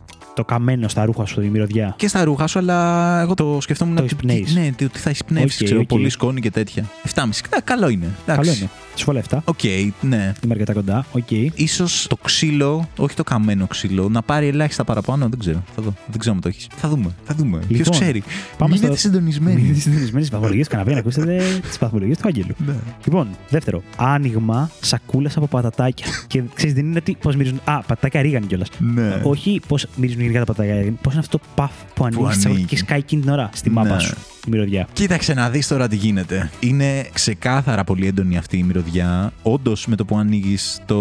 Η- 0.41 0.45
το 0.45 0.45
καμένο 0.45 0.89
στα 0.89 1.05
ρούχα 1.05 1.25
σου, 1.25 1.41
η 1.43 1.49
μυρωδιά. 1.49 1.95
Και 1.97 2.09
στα 2.09 2.25
ρούχα 2.25 2.47
σου, 2.47 2.59
αλλά 2.59 3.21
εγώ 3.21 3.35
το 3.35 3.59
σκεφτόμουν 3.61 3.97
Το 3.97 4.03
ότι- 4.03 4.13
εισπνέεις. 4.15 4.55
Ναι, 4.55 4.71
ότι 4.85 4.99
θα 4.99 5.11
εισπνεύσεις, 5.11 5.61
ΟΚ, 5.61 5.65
ξέρω, 5.67 5.81
ΟΚ. 5.81 5.87
πολύ 5.87 6.09
σκόνη 6.11 6.41
και 6.41 6.51
τέτοια. 6.51 6.85
7,5. 7.03 7.57
Ε, 7.57 7.61
Καλό 7.65 7.89
είναι. 7.89 8.07
Καλό 8.27 8.41
Εντάξει. 8.41 8.59
είναι. 8.61 8.71
Σου 8.99 9.05
βάλω 9.07 9.23
7. 9.31 9.39
ΟΚ, 9.45 9.59
ναι. 10.01 10.33
Είμαι 10.45 10.53
αρκετά 10.53 10.73
κοντά. 10.73 11.07
ΟΚ. 11.13 11.31
Ίσως 11.55 12.07
το 12.09 12.17
ξύλο, 12.17 12.89
όχι 12.97 13.15
το 13.17 13.25
καμένο 13.25 13.67
ξύλο, 13.67 14.09
να 14.09 14.23
πάρει 14.23 14.47
ελάχιστα 14.47 14.85
παραπάνω. 14.85 15.29
Δεν 15.29 15.39
ξέρω. 15.39 15.63
Θα 15.75 15.83
δω. 15.83 15.95
Δεν 16.07 16.19
ξέρω 16.19 16.35
αν 16.35 16.41
το 16.41 16.49
έχεις. 16.49 16.67
Θα 16.77 16.89
δούμε. 16.89 17.15
Θα 17.25 17.35
δούμε. 17.35 17.59
Ποιος 17.59 17.79
Λοιπόν, 17.79 17.93
ξέρει. 18.01 18.23
πάμε 18.59 18.75
Μείνετε 18.75 18.97
στο- 18.97 19.09
συντονισμένοι. 19.09 19.61
Μείνετε 19.61 19.81
συντονισμένοι 19.81 20.25
στις 20.25 20.31
βαθμολογίες 20.31 20.65
καναπέ 20.65 20.93
να 20.93 20.99
ακούσετε 20.99 21.43
τις 21.69 21.79
βαθμολογίες 21.79 22.15
του 22.17 22.23
Άγγελου. 22.29 22.55
Ναι. 22.67 22.75
Λοιπόν, 23.05 23.29
δεύτερο. 23.49 23.83
Άνοιγμα 23.97 24.71
σακούλας 24.81 25.31
από 25.37 25.47
πατατάκια. 25.47 26.07
και 26.27 26.43
ξέρεις, 26.55 26.75
δεν 26.75 26.85
είναι 26.87 26.99
ότι 26.99 27.17
πώς 27.21 27.37
μυρίζουν. 27.37 27.61
Α, 27.65 27.79
πατατάκια 27.79 28.23
ρίγανη 28.23 28.47
κιόλας. 28.47 28.69
Ναι. 28.95 29.21
Όχι 29.23 29.61
πώς 29.69 29.87
μυρίζουν 29.97 30.21
γενικά 30.21 30.39
τα 30.39 30.45
πατατάκια 30.45 30.75
ρίγανη. 30.79 30.99
Πώς 31.03 31.13
είναι 31.13 31.21
αυτό 31.23 31.39
το 31.39 31.45
παφ 31.55 31.71
που 31.95 32.05
ανοίγεις 32.05 32.37
τη 32.37 32.41
σακούλα 32.43 32.51
ανοίγει. 32.51 32.65
και 32.67 32.77
σκάει 32.77 32.99
εκείνη 32.99 33.23
την 33.23 33.31
ώρα 33.31 33.51
στη 33.55 33.71
μάπα 33.71 33.95
Ναι. 33.95 34.01
σου. 34.01 34.15
Η 34.49 34.51
μυρωδιά. 34.51 34.89
Κοίταξε 34.93 35.35
να 35.35 35.51
δεις 35.51 35.67
τώρα 35.69 35.89
τι 35.89 35.97
γίνεται. 35.97 36.51
Είναι 36.61 37.09
ξεκάθαρα 37.13 37.85
πολύ 37.85 38.07
έντονη 38.07 38.37
αυτή 38.37 38.59
η 38.59 38.63
μυρωδιά. 38.63 39.33
Όντως 39.43 39.87
με 39.87 39.97
το 39.97 40.05
που 40.05 40.17
ανοίγεις 40.17 40.81
το 40.87 40.97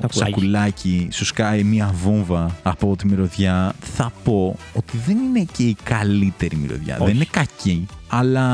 Σακουλάκι. 0.00 0.18
σακουλάκι, 0.18 1.08
σου 1.10 1.24
σκάει 1.24 1.62
μία 1.62 1.94
βόμβα 2.02 2.56
από 2.62 2.96
τη 2.96 3.06
μυρωδιά. 3.06 3.74
Θα 3.80 4.12
πω 4.24 4.56
ότι 4.72 4.98
δεν 5.06 5.16
είναι 5.16 5.46
και 5.56 5.62
η 5.62 5.76
καλύτερη 5.82 6.56
μυρωδιά. 6.56 6.94
Όχι. 6.94 7.04
Δεν 7.04 7.14
είναι 7.14 7.26
κακή. 7.30 7.86
Αλλά 8.18 8.46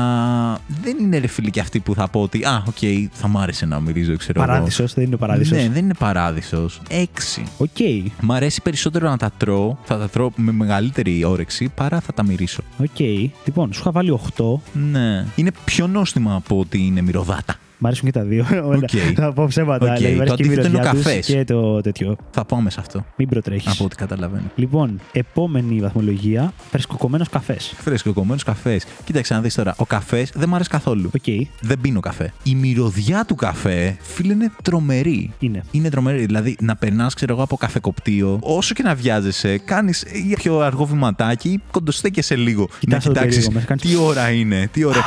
δεν 0.83 0.97
είναι 0.99 1.17
ρε 1.17 1.27
φίλε 1.27 1.49
και 1.49 1.59
αυτή 1.59 1.79
που 1.79 1.93
θα 1.93 2.07
πω 2.07 2.21
ότι 2.21 2.43
Α, 2.45 2.63
ΟΚ, 2.67 3.09
θα 3.11 3.27
μ' 3.27 3.37
άρεσε 3.37 3.65
να 3.65 3.79
μυρίζω, 3.79 4.17
ξέρω 4.17 4.41
εγώ. 4.41 4.51
Παράδεισος, 4.51 4.93
δεν 4.93 5.05
είναι 5.05 5.15
παράδεισος. 5.15 5.57
Ναι, 5.57 5.69
δεν 5.69 5.83
είναι 5.83 5.93
παράδεισος. 5.93 6.81
Έξι. 6.89 7.43
ΟΚ. 7.57 7.77
Μ' 8.21 8.31
αρέσει 8.31 8.61
περισσότερο 8.61 9.09
να 9.09 9.17
τα 9.17 9.31
τρώω, 9.37 9.77
θα 9.83 9.97
τα 9.97 10.09
τρώω 10.09 10.31
με 10.35 10.51
μεγαλύτερη 10.51 11.23
όρεξη 11.23 11.71
παρά 11.75 11.99
θα 11.99 12.13
τα 12.13 12.23
μυρίσω. 12.23 12.63
Οκ. 12.77 12.99
Λοιπόν, 13.45 13.73
σου 13.73 13.79
είχα 13.79 13.91
βάλει 13.91 14.19
8. 14.37 14.43
Ναι. 14.73 15.25
Είναι 15.35 15.51
πιο 15.65 15.87
νόστιμα 15.87 16.35
από 16.35 16.59
ότι 16.59 16.85
είναι 16.85 17.01
μυρωδάτα. 17.01 17.55
Μ' 17.83 17.85
αρέσουν 17.85 18.05
και 18.05 18.19
τα 18.19 18.23
δύο. 18.25 18.45
Οκ. 18.75 18.89
Θα 19.15 19.33
πω 19.33 19.45
ψέματα. 19.47 19.91
Οκ. 19.91 19.97
Δηλαδή, 19.97 20.15
μ' 20.15 20.21
αρέσει 20.21 20.35
Το 20.35 20.35
και 20.35 20.43
η 20.43 20.45
αντίθετο 20.45 20.67
είναι 20.67 20.77
ο 20.77 20.79
μυρωδιά 20.79 20.91
τους 20.91 21.03
καφές. 21.03 21.25
και 21.25 21.43
το 21.43 21.81
τέτοιο. 21.81 22.15
Θα 22.31 22.45
πάμε 22.45 22.69
σε 22.69 22.79
αυτό. 22.79 23.05
Μην 23.15 23.27
προτρέχεις. 23.29 23.71
Από 23.71 23.83
ό,τι 23.83 23.95
καταλαβαίνω. 23.95 24.43
Λοιπόν, 24.55 24.99
επόμενη 25.11 25.79
βαθμολογία. 25.81 26.53
Φρεσκοκομμένος 26.71 27.29
καφές. 27.29 27.73
Φρεσκοκομμένος 27.77 28.39
καφές. 28.45 28.85
Κοίταξε 29.03 29.33
να 29.33 29.41
δεις 29.41 29.55
τώρα. 29.55 29.73
Ο 29.77 29.85
καφές 29.85 30.31
δεν 30.35 30.49
μ' 30.49 30.55
αρέσει 30.55 30.69
καθόλου. 30.69 31.09
Οκ. 31.15 31.47
Δεν 31.61 31.79
πίνω 31.81 31.99
καφέ. 31.99 32.33
Η 32.43 32.55
μυρωδιά 32.55 33.25
του 33.25 33.35
καφέ, 33.35 33.97
φίλε, 34.01 34.33
είναι 34.33 34.51
τρομερή. 34.63 35.31
Είναι. 35.39 35.63
Είναι 35.71 35.89
τρομερή. 35.89 36.25
Δηλαδή, 36.25 36.55
να 36.61 36.75
περνάς, 36.75 37.13
ξέρω 37.13 37.33
εγώ, 37.33 37.43
από 37.43 37.55
καφεκοπτείο, 37.57 38.39
όσο 38.41 38.73
και 38.73 38.83
να 38.83 38.95
βιάζεσαι, 38.95 39.57
κάνεις 39.57 40.05
πιο 40.35 40.59
αργό 40.59 40.85
βηματάκι, 40.85 41.61
κοντοστέκεσαι 41.71 42.35
λίγο. 42.35 42.67
Κοιτάς 42.79 43.03
το 43.03 43.09
κοιτάξεις 43.11 43.29
περίεργο 43.31 43.53
μέσα, 43.53 43.65
κάνεις- 43.65 43.83
τι 43.83 43.95
ώρα 43.95 44.29
είναι, 44.29 44.69
τι 44.73 44.83
ώρα. 44.83 45.03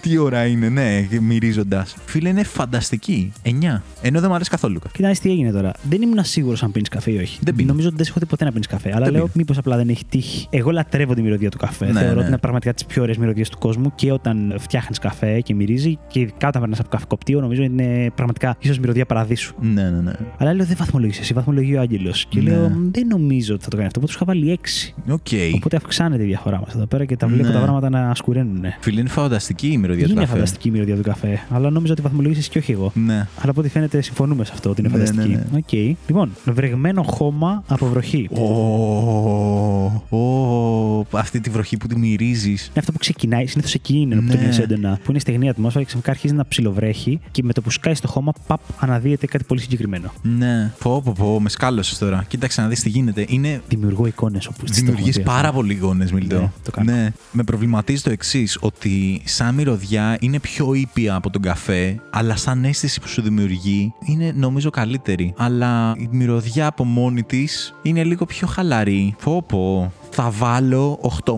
Τι 0.00 0.18
ώρα 0.18 0.46
είναι, 0.46 0.68
ναι, 0.68 1.06
μυρίζοντας. 1.20 1.96
Φίλε, 2.04 2.28
είναι 2.28 2.42
φανταστική. 2.44 3.32
9. 3.44 3.48
Ενώ 4.02 4.18
δεν 4.20 4.28
μου 4.28 4.34
αρέσει 4.34 4.50
καθόλου. 4.50 4.80
Κοιτάξτε 4.92 5.28
τι 5.28 5.34
έγινε 5.34 5.50
τώρα. 5.52 5.72
Δεν 5.88 6.02
ήμουν 6.02 6.24
σίγουρος 6.24 6.62
αν 6.62 6.72
πίνεις 6.72 6.88
καφέ 6.88 7.10
ή 7.10 7.16
όχι. 7.16 7.38
Δεν 7.42 7.54
πίνω. 7.54 7.68
Νομίζω 7.68 7.86
ότι 7.86 7.96
δεν 7.96 8.04
σε 8.04 8.10
έχω 8.10 8.20
δει 8.20 8.26
ποτέ 8.26 8.44
να 8.44 8.50
πίνεις 8.52 8.66
καφέ. 8.66 8.88
Αλλά 8.94 9.04
Δεν 9.04 9.12
λέω 9.12 9.22
πίνω. 9.22 9.32
μήπως 9.36 9.58
απλά 9.58 9.76
δεν 9.76 9.88
έχει 9.88 10.04
τύχει. 10.08 10.46
Εγώ 10.50 10.70
λατρεύω 10.70 11.14
τη 11.14 11.22
μυρωδία 11.22 11.50
του 11.50 11.58
καφέ. 11.58 11.86
Ναι, 11.86 11.92
Θεωρώ 11.92 12.14
ναι. 12.14 12.18
ότι 12.18 12.28
είναι 12.28 12.38
πραγματικά 12.38 12.74
τις 12.74 12.84
πιο 12.84 13.02
ωραίες 13.02 13.16
μυρωδιές 13.16 13.48
του 13.48 13.58
κόσμου 13.58 13.92
και 13.94 14.12
όταν 14.12 14.54
φτιάχνεις 14.58 14.98
καφέ 14.98 15.40
και 15.40 15.54
μυρίζει 15.54 15.98
και 16.08 16.20
ειδικά 16.20 16.48
όταν 16.48 16.60
περνά 16.60 16.76
από 16.80 16.88
καφεκοπτίο, 16.88 17.40
νομίζω 17.40 17.62
είναι 17.62 18.10
πραγματικά 18.14 18.56
ίσως 18.60 18.78
μυρωδιά 18.78 19.06
παραδείσου. 19.06 19.54
Ναι, 19.60 19.82
ναι, 19.82 20.00
ναι. 20.00 20.12
Αλλά 20.38 20.52
λέω 20.54 20.66
δεν 20.66 20.76
βαθμολογήσει 20.78 21.20
εσύ, 21.20 21.32
βαθμολογεί 21.34 21.76
ο 21.76 21.80
Άγγελος. 21.80 22.26
Και 22.28 22.40
Ναι. 22.40 22.50
λέω 22.50 22.72
δεν 22.90 23.06
νομίζω 23.06 23.54
ότι 23.54 23.62
θα 23.64 23.68
το 23.70 23.76
κάνει 23.76 23.86
αυτό. 23.88 24.00
Οπότε 24.00 24.12
του 24.12 24.24
είχα 24.24 24.32
βάλει 24.32 24.50
6. 24.50 25.12
Οκ. 25.12 25.54
Οπότε 25.54 25.76
αυξάνεται 25.76 26.22
η 26.22 26.26
διαφορά 26.26 26.58
μας 26.60 26.74
εδώ 26.74 26.86
πέρα 26.86 27.04
και 27.04 27.16
τα 27.16 27.26
βλέπω 27.26 27.48
Ναι. 27.48 27.52
τα 27.54 27.58
πράγματα 27.58 27.88
να 27.90 28.14
σκουραίνουν. 28.14 28.60
Φίλε, 28.80 29.00
είναι 29.00 29.08
φανταστική 29.08 29.68
η 29.68 29.76
μυρωδιά 29.88 30.04
του 30.06 30.10
Είναι 30.12 30.20
καφέ. 30.20 30.32
φανταστική 30.32 30.68
η 30.68 30.70
μυρωδιά 30.70 30.96
του 30.96 31.02
καφέ. 31.02 31.40
Αλλά 31.50 31.70
νόμιζα 31.70 31.92
ότι 31.92 32.02
βαθμολογήσεις 32.02 32.40
εσύ 32.42 32.50
και 32.50 32.58
όχι 32.58 32.72
εγώ. 32.72 32.92
Ναι. 32.94 33.14
Αλλά 33.14 33.50
από 33.50 33.60
ό,τι 33.60 33.68
φαίνεται 33.68 34.00
συμφωνούμε 34.00 34.44
σε 34.44 34.50
αυτό 34.54 34.70
ότι 34.70 34.80
είναι 34.80 34.90
Ναι, 34.90 35.04
φανταστική. 35.04 35.28
ναι, 35.34 35.44
Οκ. 35.58 35.72
Λοιπόν, 36.06 36.30
βρεγμένο 36.44 37.02
χώμα 37.02 37.62
από 37.68 37.86
βροχή. 37.86 38.28
Ω, 38.32 40.16
ω, 40.16 41.06
αυτή 41.10 41.40
τη 41.40 41.50
βροχή 41.50 41.76
που 41.76 41.86
τη 41.86 41.98
μυρίζεις. 41.98 42.62
Είναι 42.64 42.72
αυτό 42.78 42.92
που 42.92 42.98
ξεκινάει, 42.98 43.46
συνήθως 43.46 43.74
εκεί 43.74 43.96
είναι 43.98 44.14
που 44.14 44.26
το 44.26 44.36
Ναι. 44.36 44.42
μοιάζει 44.42 44.60
έντονα. 44.62 44.98
Που 45.04 45.10
είναι 45.10 45.18
στεγνή 45.18 45.48
ατμόσφαιρα 45.48 45.78
και 45.80 45.86
ξαφνικά 45.86 46.10
αρχίζει 46.10 46.34
να 46.34 46.46
ψιλοβρέχει 46.46 47.20
και 47.30 47.42
με 47.42 47.52
το 47.52 47.60
που 47.60 47.70
σκάει 47.70 47.94
στο 47.94 48.08
χώμα, 48.08 48.32
παπ, 48.46 48.60
αναδύεται 48.78 49.26
κάτι 49.26 49.44
πολύ 49.44 49.60
συγκεκριμένο. 49.60 50.12
Ναι. 50.22 50.72
Πω, 50.82 51.02
πω, 51.02 51.12
πω, 51.18 51.40
με 51.40 51.48
σκάλωσες 51.48 51.98
τώρα. 51.98 52.24
Κοίταξε 52.28 52.60
να 52.60 52.68
δεις 52.68 52.80
τι 52.82 52.88
γίνεται. 52.88 53.24
Είναι. 53.28 53.60
Δημιουργώ 53.68 54.06
εικόνες 54.06 54.46
όπω 54.46 54.64
τι 54.64 54.72
Δημιουργείς 54.72 55.20
πάρα 55.22 55.52
πολύ 55.52 55.72
εικόνες, 55.72 56.12
Μιλτό. 56.12 56.36
Ναι, 56.38 56.50
το 56.64 56.70
κάνω. 56.70 56.92
Ναι. 56.92 57.12
Με 57.32 57.42
προβληματίζει 57.42 58.02
το 58.02 58.10
εξής, 58.10 58.58
ότι 58.60 59.20
σαν 59.24 59.54
μυρωδιά 59.54 59.77
είναι 60.20 60.38
πιο 60.40 60.74
ήπια 60.74 61.14
από 61.14 61.30
τον 61.30 61.42
καφέ, 61.42 62.00
αλλά 62.10 62.36
σαν 62.36 62.64
αίσθηση 62.64 63.00
που 63.00 63.08
σου 63.08 63.22
δημιουργεί 63.22 63.92
είναι 64.04 64.32
νομίζω 64.36 64.70
καλύτερη. 64.70 65.34
Αλλά 65.36 65.94
η 65.98 66.08
μυρωδιά 66.10 66.66
από 66.66 66.84
μόνη 66.84 67.22
της 67.22 67.74
είναι 67.82 68.04
λίγο 68.04 68.24
πιο 68.24 68.46
χαλαρή. 68.46 69.16
Πω, 69.24 69.42
πω. 69.42 69.92
Θα 70.20 70.30
βάλω 70.30 70.98
8,5. 71.24 71.34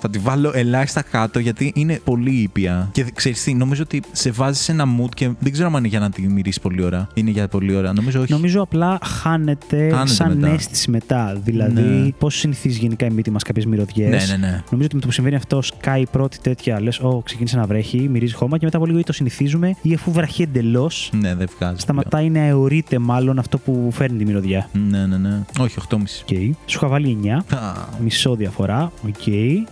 Θα 0.00 0.10
τη 0.10 0.18
βάλω 0.18 0.50
ελάχιστα 0.54 1.02
κάτω 1.02 1.38
γιατί 1.38 1.72
είναι 1.74 2.00
πολύ 2.04 2.30
ήπια. 2.30 2.88
Και 2.92 3.04
ξέρεις 3.14 3.42
τι, 3.42 3.54
νομίζω 3.54 3.82
ότι 3.82 4.02
σε 4.12 4.30
βάζει 4.30 4.60
σε 4.62 4.72
ένα 4.72 4.84
mood 5.00 5.08
και 5.14 5.30
δεν 5.38 5.52
ξέρω 5.52 5.68
αν 5.68 5.74
είναι 5.76 5.88
για 5.88 5.98
να 6.00 6.10
τη 6.10 6.22
μυρίσει 6.22 6.60
πολύ 6.60 6.82
ώρα. 6.82 7.08
Είναι 7.14 7.30
για 7.30 7.48
πολύ 7.48 7.74
ώρα. 7.74 7.92
Νομίζω 7.92 8.20
όχι. 8.20 8.32
Νομίζω 8.32 8.62
απλά 8.62 8.98
χάνεται, 9.02 9.88
Χάνεται 9.90 10.10
σαν 10.12 10.36
μετά. 10.36 10.52
αίσθηση 10.52 10.90
μετά. 10.90 11.40
Δηλαδή, 11.44 11.80
Ναι. 11.80 12.10
πώς 12.18 12.34
συνηθίζει 12.38 12.78
γενικά 12.78 13.06
η 13.06 13.10
μύτη 13.10 13.30
μας 13.30 13.42
κάποιες 13.42 13.66
μυρωδιές. 13.66 14.28
Ναι, 14.28 14.36
ναι, 14.36 14.46
ναι. 14.46 14.52
Νομίζω 14.70 14.84
ότι 14.84 14.94
με 14.94 15.00
το 15.00 15.06
που 15.06 15.12
συμβαίνει 15.12 15.36
αυτό, 15.36 15.62
σκάει 15.62 16.00
η 16.00 16.06
πρώτη 16.10 16.38
τέτοια. 16.42 16.80
Λες, 16.80 16.98
Ω, 17.00 17.22
ξεκίνησε 17.24 17.56
να 17.56 17.66
βρέχει, 17.66 18.08
μυρίζει 18.08 18.34
χώμα 18.34 18.58
και 18.58 18.64
μετά 18.64 18.76
από 18.76 18.86
λίγο 18.86 18.98
ή 18.98 19.02
το 19.02 19.12
συνηθίζουμε 19.12 19.74
ή 19.82 19.94
αφού 19.94 20.12
βραχεί 20.12 20.42
εντελώς, 20.42 21.10
Ναι, 21.20 21.34
δεν 21.34 21.48
βγάζει. 21.58 21.80
σταματάει 21.80 22.30
να 22.30 22.40
αιωρείται 22.40 22.98
μάλλον 22.98 23.38
αυτό 23.38 23.58
που 23.58 23.88
φέρνει 23.92 24.18
τη 24.18 24.24
μυρωδιά. 24.24 24.68
Ναι, 24.88 25.06
ναι, 25.06 25.16
ναι. 25.16 25.40
Όχι, 25.58 25.78
8,5. 25.78 25.96
Οκ. 26.22 26.28
Σου 26.66 26.76
είχα 26.76 26.88
βάλει 26.88 27.18
9. 27.22 27.28
Α, 27.56 27.72
Μισό 28.02 28.17
μισό 28.18 28.34
διαφορά. 28.34 28.92
Οκ. 29.06 29.26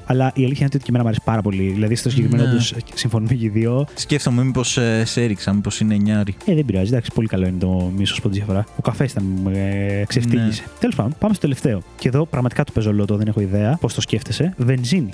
Αλλά 0.07 0.33
η 0.35 0.45
αλήθεια 0.45 0.67
είναι 0.67 0.71
ότι 0.75 0.79
και 0.79 0.85
εμένα 0.89 1.03
μου 1.03 1.09
αρέσει 1.09 1.23
πάρα 1.25 1.43
πολύ. 1.43 1.63
Δηλαδή 1.71 1.95
στο 1.95 2.11
συγκεκριμένο 2.11 2.49
Ναι. 2.51 2.57
τους 2.57 2.73
συμφωνούμε 2.95 3.35
και 3.35 3.45
οι 3.45 3.49
δύο. 3.49 3.87
Σκέφτομαι 3.95 4.45
μήπως 4.45 4.77
ε, 4.77 5.05
σε 5.05 5.23
έριξα, 5.23 5.53
μήπως 5.53 5.81
είναι 5.81 5.95
εννιάρι. 5.95 6.35
Ε, 6.45 6.55
δεν 6.55 6.65
πειράζει. 6.65 6.89
Εντάξει, 6.89 7.11
πολύ 7.15 7.29
καλό 7.29 7.47
είναι 7.47 7.59
το 7.59 7.93
μισός 7.97 8.15
πόντος 8.15 8.33
διαφορά. 8.33 8.65
Ο 8.77 8.83
καφές 8.83 9.11
ήταν 9.11 9.25
μου 9.43 9.49
ε, 9.55 10.05
ξέφυγε. 10.07 10.63
Ναι. 10.63 10.71
Τέλος 10.81 10.95
πάντων, 10.95 11.15
πάμε 11.19 11.35
στο 11.35 11.43
τελευταίο. 11.43 11.83
Και 11.99 12.09
εδώ 12.09 12.27
πραγματικά 12.27 12.65
το 12.65 12.73
παίζω 12.73 12.93
λότο, 12.93 13.17
δεν 13.17 13.27
έχω 13.29 13.41
ιδέα 13.41 13.77
πώς 13.81 13.95
το 13.95 14.01
σκέφτεσαι. 14.01 14.55
Βενζίνη. 14.57 15.11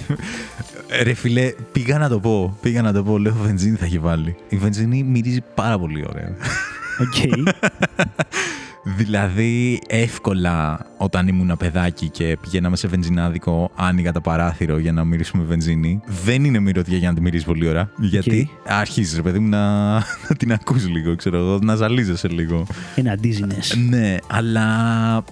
Ε, 0.89 1.03
Ρε 1.03 1.15
φίλε, 1.15 1.53
πήγα 1.73 1.99
να 1.99 2.09
το 2.09 2.21
πω. 2.21 2.57
Πήγα 2.61 2.83
να 2.83 2.93
το 2.93 3.03
πω. 3.03 3.19
Λέω 3.19 3.35
βενζίνη 3.43 3.77
θα 3.77 3.85
έχει 3.85 3.99
βάλει. 3.99 4.37
Η 4.49 4.57
βενζίνη 4.57 5.03
μυρίζει 5.03 5.41
πάρα 5.55 5.79
πολύ 5.79 6.05
ωραία. 6.09 6.37
Οκ. 7.01 7.47
Δηλαδή, 8.85 9.81
εύκολα 9.89 10.87
όταν 10.97 11.29
ήμουν 11.29 11.57
παιδάκι 11.59 12.09
και 12.09 12.39
πηγαίναμε 12.41 12.77
σε 12.77 12.89
βενζινάδικο, 12.89 13.71
άνοιγα 13.75 14.13
το 14.13 14.21
παράθυρο 14.21 14.79
για 14.79 14.93
να 14.93 15.05
μυρίσουμε 15.05 15.45
βενζίνη. 15.45 16.01
Δεν 16.25 16.45
είναι 16.45 16.59
μυρωδιά 16.59 16.97
για 16.97 17.09
να 17.09 17.15
τη 17.15 17.21
μυρίζεις 17.21 17.47
πολύ 17.47 17.69
ώρα. 17.69 17.91
Γιατί 17.99 18.51
αρχίζεις, 18.67 19.17
ρε 19.17 19.23
παιδί 19.23 19.39
μου, 19.39 19.49
να, 19.49 19.93
να 20.29 20.37
την 20.39 20.53
ακούς 20.53 20.89
λίγο, 20.89 21.17
ξέρω 21.17 21.39
εγώ, 21.39 21.59
να 21.63 21.75
ζαλίζεσαι 21.75 22.29
λίγο. 22.29 22.67
Ένα 22.95 23.19
dizziness. 23.23 23.79
Ναι, 23.89 24.17
αλλά 24.27 24.67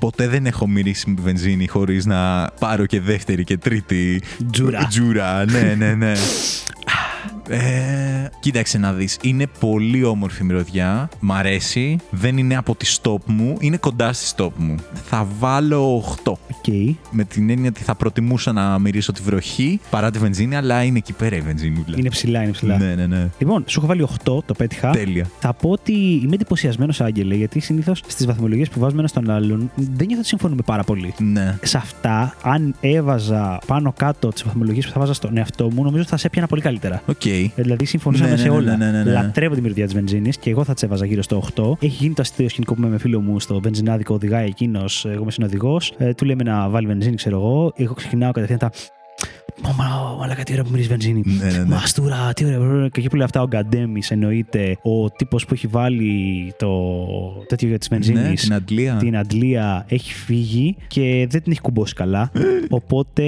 ποτέ 0.01 0.29
δεν 0.29 0.47
έχω 0.47 0.69
μυρίσει 0.69 1.15
βενζίνη 1.23 1.67
χωρίς 1.67 2.07
να 2.07 2.51
πάρω 2.59 2.87
και 2.87 3.01
δεύτερη 3.01 3.45
και 3.45 3.59
τρίτη 3.59 4.23
Τζούρα. 4.51 4.87
Τζούρα, 4.87 5.45
ναι, 5.45 5.75
ναι, 5.79 5.95
ναι. 5.95 6.13
Ε, 7.51 8.31
κοίταξε 8.41 8.79
να 8.79 8.93
δεις, 8.93 9.19
είναι 9.23 9.47
πολύ 9.61 10.05
όμορφη 10.05 10.45
μυρωδιά, 10.45 11.09
μ' 11.21 11.33
αρέσει, 11.33 11.97
δεν 12.11 12.39
είναι 12.39 12.57
από 12.57 12.75
τις 12.75 12.97
top 13.03 13.25
μου, 13.27 13.57
είναι 13.61 13.77
κοντά 13.77 14.13
στις 14.13 14.35
top 14.37 14.51
μου. 14.57 14.75
Θα 14.93 15.27
βάλω 15.39 16.05
8. 16.25 16.33
Οκ. 16.33 16.67
Με 17.11 17.25
την 17.25 17.51
έννοια 17.51 17.69
ότι 17.69 17.83
θα 17.83 17.95
προτιμούσα 17.95 18.53
να 18.53 18.79
μυρίσω 18.79 19.13
τη 19.13 19.23
βροχή 19.23 19.81
παρά 19.91 20.11
τη 20.11 20.19
βενζίνη, 20.19 20.57
αλλά 20.57 20.83
είναι 20.83 20.99
εκεί 20.99 21.13
πέρα 21.13 21.37
η 21.37 21.41
βενζίνη. 21.41 21.85
Είναι 21.97 22.09
ψηλά, 22.09 22.43
είναι 22.43 22.53
ψηλά. 22.53 22.79
Ναι, 22.79 22.95
ναι, 22.95 23.07
ναι. 23.07 23.29
Λοιπόν, 23.39 23.65
σου 23.67 23.79
έχω 23.79 23.89
βάλει 23.89 24.07
8, 24.25 24.45
το 24.47 24.55
πέτυχα. 24.57 24.91
Τέλεια. 24.91 25.27
Θα 25.39 25.53
πω 25.53 25.71
ότι 25.71 25.93
είμαι 25.93 26.35
εντυπωσιασμένος, 26.35 27.01
Άγγελε, 27.01 27.35
γιατί 27.35 27.61
συνήθως 27.61 28.03
στις 28.07 28.27
βαθμολογίες 28.27 28.69
που 28.69 28.81
βάζουμε 28.81 29.01
ένας 29.01 29.09
στον 29.09 29.31
άλλον 29.31 29.71
δεν 29.75 30.07
νιώθω 30.07 30.19
ότι 30.19 30.29
συμφωνούμε 30.29 30.63
πάρα 30.65 30.83
πολύ. 30.83 31.15
Ναι. 31.19 31.59
Σε 31.63 31.77
αυτά, 31.77 32.37
αν 32.43 32.75
έβαζα 32.81 33.61
πάνω 33.67 33.93
κάτω 33.97 34.29
τις 34.29 34.45
βαθμολογίες 34.45 34.87
που 34.87 34.93
θα 34.93 35.01
βάζα 35.01 35.13
στον 35.13 35.37
εαυτό 35.37 35.71
μου, 35.71 35.83
νομίζω 35.83 36.01
ότι 36.01 36.11
θα 36.11 36.17
σε 36.17 36.27
έπιανα 36.27 36.47
πολύ 36.47 36.63
καλύτερα. 36.63 37.03
Οκ. 37.07 37.23
Δηλαδή, 37.55 37.85
συμφωνούσαμε 37.85 38.29
Ναι, 38.29 38.35
ναι, 38.37 38.41
σε 38.43 38.49
ναι, 38.49 38.55
όλα. 38.55 38.77
ναι, 38.77 38.91
ναι, 38.91 39.03
ναι. 39.03 39.13
Λατρεύω 39.13 39.55
τη 39.55 39.61
μυρωδιά 39.61 39.85
της 39.85 39.95
βενζίνης 39.95 40.37
και 40.37 40.51
εγώ 40.51 40.65
θα 40.65 40.75
τη 40.75 40.87
έβαζα 40.87 41.07
γύρω 41.07 41.23
στο 41.23 41.43
8. 41.55 41.85
Έχει 41.85 41.97
γίνει 42.03 42.15
το 42.15 42.23
αστείο 42.23 42.49
σκηνικό 42.49 42.75
που 42.75 42.81
είμαι 42.81 42.91
με 42.91 42.99
φίλο 42.99 43.21
μου 43.21 43.41
στο 43.41 43.61
βενζινάδικο, 43.61 44.15
οδηγάει 44.15 44.47
εκείνος, 44.47 45.05
εγώ 45.05 45.23
είμαι 45.23 45.31
συνοδηγός. 45.31 45.93
Ε, 45.99 46.15
του 46.15 46.25
λέμε 46.25 46.43
να 46.43 46.69
βάλει 46.69 46.87
βενζίνη, 46.87 47.17
ξέρω 47.17 47.37
εγώ. 47.37 47.73
Εγώ 47.77 47.95
ξεκινάω 47.95 48.33
κατευθείαν 48.33 48.59
τα. 48.59 48.71
Μα 49.63 49.75
μαλάκα, 50.19 50.43
τι 50.43 50.53
ωραία 50.53 50.65
που 50.65 50.71
μυρίζει 50.71 50.89
βενζίνη. 50.89 51.23
Ναι, 51.25 51.51
ναι, 51.51 51.59
ναι. 51.59 51.65
Μαστούρα, 51.65 52.33
τι 52.35 52.45
ωραία. 52.45 52.89
Και 52.89 53.01
εκεί 53.01 53.09
που 53.09 53.17
λέει 53.17 53.25
αυτά 53.25 53.43
ο 53.43 53.47
Γκαντέμις, 53.47 54.11
εννοείται 54.11 54.77
ο 54.83 55.11
τύπος 55.11 55.47
που 55.47 55.55
έχει 55.55 55.67
βάλει 55.67 56.53
το 56.59 56.69
τέτοιο 57.47 57.69
για 57.69 57.79
τη 57.79 57.87
βενζίνης. 57.91 58.23
Ναι, 58.23 58.35
την 58.35 58.53
αντλία. 58.55 58.97
την 58.97 59.17
αντλία 59.17 59.85
έχει 59.89 60.13
φύγει 60.15 60.77
και 60.87 61.27
δεν 61.31 61.43
την 61.43 61.53
έχει 61.53 61.61
κουμπώσει 61.61 61.95
καλά. 61.95 62.31
Οπότε 62.71 63.23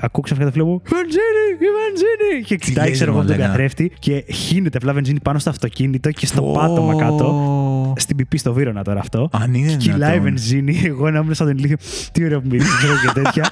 ακούω 0.00 0.22
ξαφνικά 0.22 0.50
το 0.50 0.56
φίλο 0.56 0.66
μου 0.66 0.82
Βενζίνη, 0.84 1.46
η 1.52 1.66
βενζίνη! 1.78 2.44
Και 2.44 2.56
κοιτάει, 2.56 2.86
λες, 2.88 2.94
ξέρω 2.96 3.10
εγώ, 3.12 3.20
τον 3.20 3.30
μαλάκα. 3.30 3.48
καθρέφτη 3.48 3.92
και 3.98 4.24
χύνεται 4.32 4.76
απλά 4.76 4.92
βενζίνη 4.92 5.20
πάνω 5.20 5.38
στο 5.38 5.50
αυτοκίνητο 5.50 6.10
και 6.10 6.26
στο 6.26 6.42
Πω. 6.42 6.52
πάτωμα 6.52 6.94
κάτω. 6.94 7.26
Στην 7.96 8.16
πιπί 8.16 8.38
στο 8.38 8.52
Βύρονα 8.52 8.82
τώρα 8.84 9.00
αυτό. 9.00 9.28
Αν 9.32 9.54
είναι 9.54 9.68
Και 9.70 9.76
κυλάει 9.76 9.98
δυνατόν. 9.98 10.22
βενζίνη. 10.22 10.80
Εγώ 10.84 11.10
να 11.10 11.18
ήμουν 11.18 11.34
σαν 11.34 11.46
τον 11.46 11.56
ηλίθιο. 11.56 11.76
Τι 12.12 12.24
ωραία 12.24 12.40
που 12.40 12.46
μυρίζει, 12.50 12.68
ξέρω 12.76 12.92
και 13.06 13.20
τέτοια. 13.20 13.48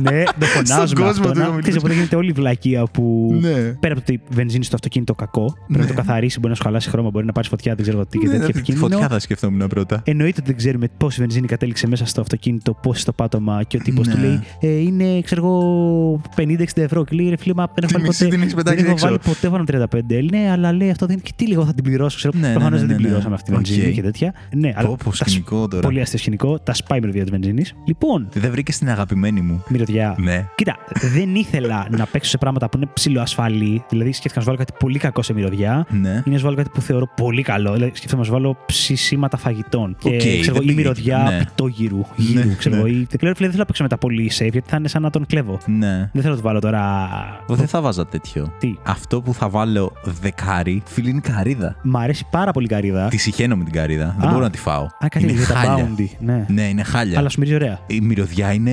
ναι, 0.00 0.22
το 0.38 0.46
φωνάζουμε 0.46 1.00
κόσμο 1.00 1.08
αυτό. 1.08 1.32
του 1.32 1.38
να- 1.38 1.44
μιλήσεις. 1.44 1.60
Ξέρεις, 1.60 1.78
οπότε 1.78 1.94
γίνεται 1.94 2.16
όλη 2.16 2.28
η 2.28 2.32
βλακεία 2.32 2.84
που 2.92 3.36
Ναι. 3.40 3.50
πέρα 3.52 3.94
από 3.94 4.04
το 4.04 4.12
ότι 4.12 4.20
βενζίνη 4.30 4.64
στο 4.64 4.74
αυτοκίνητο 4.74 5.14
κακό, 5.14 5.54
πρέπει 5.66 5.80
να 5.82 5.86
το 5.88 5.94
καθαρίσει, 5.94 6.36
μπορεί 6.38 6.48
να 6.50 6.54
σου 6.56 6.62
χαλάσει 6.62 6.88
χρώμα, 6.90 7.10
μπορεί 7.10 7.26
να 7.26 7.32
πάρεις 7.32 7.48
φωτιά, 7.48 7.74
δεν 7.74 7.84
ξέρω 7.84 8.06
τι 8.06 8.18
και 8.18 8.26
Ναι, 8.26 8.32
τέτοια 8.32 8.46
τη 8.46 8.50
επικίνδυνο. 8.58 8.88
φωτιά 8.88 9.08
θα 9.08 9.18
σκεφτόμουν 9.18 9.68
πρώτα. 9.68 10.02
Εννοείται 10.04 10.36
ότι 10.40 10.48
δεν 10.50 10.56
ξέρουμε 10.56 10.86
πόση 10.96 11.20
βενζίνη 11.20 11.46
κατέληξε 11.46 11.86
μέσα 11.86 12.06
στο 12.06 12.20
αυτοκίνητο, 12.20 12.74
πόση 12.82 13.00
στο 13.00 13.12
πάτωμα 13.12 13.62
και 13.66 13.76
ο 13.76 13.80
τύπος 13.84 14.06
Ναι. 14.06 14.14
του 14.14 14.20
λέει 14.20 14.40
ε, 14.60 14.68
είναι, 14.68 15.20
ξέρω 15.20 15.40
εγώ, 15.46 16.20
50-60 16.36 16.82
ευρώ. 16.82 17.04
Και 17.04 17.16
λέει 17.16 17.28
ρε 17.28 17.36
φίλε, 17.36 17.54
μα 17.54 17.64
δεν 17.74 17.74
έχω 17.76 17.86
Τη 17.86 17.92
βάλει 17.92 18.06
μισή 18.06 18.24
ποτέ. 18.24 18.30
την 18.34 18.40
έχεις 18.42 18.54
δεν 18.54 18.64
πετάξει 18.64 18.84
έχω 18.84 18.92
έξω. 18.92 19.06
βάλει 19.06 19.18
ποτέ 19.24 19.48
βάλω 19.48 19.64
35. 19.64 20.22
Ναι, 20.30 20.50
αλλά 20.52 20.72
λέει 20.72 20.90
αυτό 20.90 21.06
δεν 21.06 21.14
είναι. 21.14 21.24
Και 21.26 21.32
τι 21.36 21.46
λίγο 21.46 21.64
θα 21.64 21.74
την 21.74 21.84
πληρώσω. 21.84 22.16
Ξέρω. 22.16 22.38
Ναι, 22.38 22.46
ναι, 22.46 22.52
Προφανώς 22.52 22.80
ναι, 22.80 22.86
δεν 22.86 22.96
την 22.96 22.96
ναι, 22.96 23.02
ναι. 23.02 23.08
πληρώσαμε 23.08 23.34
αυτή 23.34 23.50
τη 23.50 23.56
βενζίνη 23.56 23.83
Οκ. 23.88 23.92
και 23.94 24.02
τέτοια. 24.02 24.34
Ναι, 24.54 24.72
αλλά. 24.76 24.88
Πω, 24.88 24.96
πω, 25.04 25.10
τα 25.10 25.16
σ- 25.16 25.28
σκηνικό 25.28 25.68
τώρα. 25.68 25.82
Πολύ 25.82 26.00
αστείο 26.00 26.18
σκηνικό. 26.18 26.58
Τα 26.58 26.74
σπάει 26.74 26.98
η 26.98 27.00
μυρωδιά 27.00 27.22
της 27.22 27.30
βενζίνης. 27.30 27.74
Λοιπόν, 27.86 28.28
Δεν 28.32 28.50
βρήκες 28.50 28.78
την 28.78 28.88
αγαπημένη 28.90 29.40
μου. 29.40 29.62
μυρωδιά. 29.68 30.14
Ναι. 30.18 30.46
Κοίτα, 30.54 30.76
δεν 31.14 31.34
ήθελα 31.34 31.86
να 31.98 32.06
παίξω 32.06 32.30
σε 32.30 32.38
πράγματα 32.38 32.68
που 32.68 32.76
είναι 32.76 32.88
ψιλοασφαλή. 32.92 33.84
Δηλαδή, 33.88 34.08
σκέφτηκα 34.12 34.34
να 34.36 34.40
σου 34.40 34.46
βάλω 34.46 34.58
κάτι 34.58 34.72
πολύ 34.78 34.98
κακό 34.98 35.22
σε 35.22 35.32
μυρωδιά. 35.32 35.86
Ναι. 35.90 36.22
Ή 36.24 36.30
να 36.30 36.36
σου 36.38 36.44
βάλω 36.44 36.56
κάτι 36.56 36.70
που 36.74 36.80
θεωρώ 36.80 37.08
πολύ 37.16 37.42
καλό. 37.42 37.72
Δηλαδή, 37.72 37.92
σκέφτομαι 37.94 38.20
να 38.22 38.26
σου 38.26 38.32
βάλω 38.32 38.56
ψησίματα 38.66 39.36
φαγητών. 39.36 39.96
Και 39.98 40.08
Οκ, 40.08 40.16
ξέρω, 40.16 40.42
εγώ, 40.46 40.54
δεν 40.54 40.62
ή 40.62 40.66
πήγε 40.66 40.74
μυρωδιά 40.74 41.18
εκεί, 41.26 41.32
ναι. 41.34 41.38
πιτόγυρου. 41.44 42.00
Γύρου, 42.16 42.46
Ναι, 42.48 42.54
ξέρω 42.54 42.74
ναι. 42.74 42.80
εγώ. 42.80 42.88
Ή... 42.90 42.92
Λέω, 42.92 43.06
ρε 43.20 43.34
φίλε, 43.34 43.34
δεν 43.34 43.50
θέλω 43.50 43.56
να 43.58 43.64
παίξω 43.64 43.82
με 43.82 43.88
τα 43.88 43.98
πολύ 43.98 44.30
safe, 44.38 44.52
γιατί 44.52 44.68
θα 44.70 44.76
είναι 44.76 44.88
σαν 44.88 45.02
να 45.02 45.10
τον 45.10 45.26
κλέβω. 45.26 45.58
Ναι. 45.66 46.10
Δεν 46.12 46.22
θέλω 46.22 46.34
να 46.34 46.36
του 46.40 46.46
βάλω 46.46 46.58
τώρα. 46.60 47.08
Εγώ 47.48 47.56
δεν 47.56 47.68
θα 47.68 47.80
βάζα 47.80 48.06
τέτοιο. 48.06 48.52
Τι; 48.58 48.74
Αυτό 48.82 49.20
που 49.22 49.34
θα 49.34 49.48
βάλω 49.48 49.92
δεκάρι, 50.20 50.82
φίλοι, 50.86 51.10
είναι 51.10 51.20
καρύδα. 51.20 51.76
Μ' 51.82 51.96
αρέσει 51.96 52.26
πάρα 52.30 52.50
πολύ 52.52 52.66
η 52.66 52.68
καρύδα. 52.68 53.08
Τη 53.08 53.16
σιχαίνομαι 53.16 53.64
την 53.64 53.72
καρύδα. 53.74 54.14
Δεν 54.18 54.28
Α. 54.28 54.30
μπορώ 54.32 54.42
να 54.44 54.50
τη 54.50 54.58
φάω. 54.58 54.82
Α, 54.84 55.08
κάτι 55.08 55.22
είναι 55.22 55.32
για 55.32 55.46
τα 55.46 55.54
χάλια. 55.54 55.88
Bounty. 55.98 56.06
Ναι. 56.18 56.44
Ναι, 56.48 56.62
είναι 56.62 56.82
χάλια. 56.82 57.18
Αλλά 57.18 57.28
σου 57.28 57.38
μυρίζει 57.40 57.56
ωραία. 57.56 57.78
Η 57.86 58.00
μυρωδιά 58.00 58.52
είναι 58.52 58.72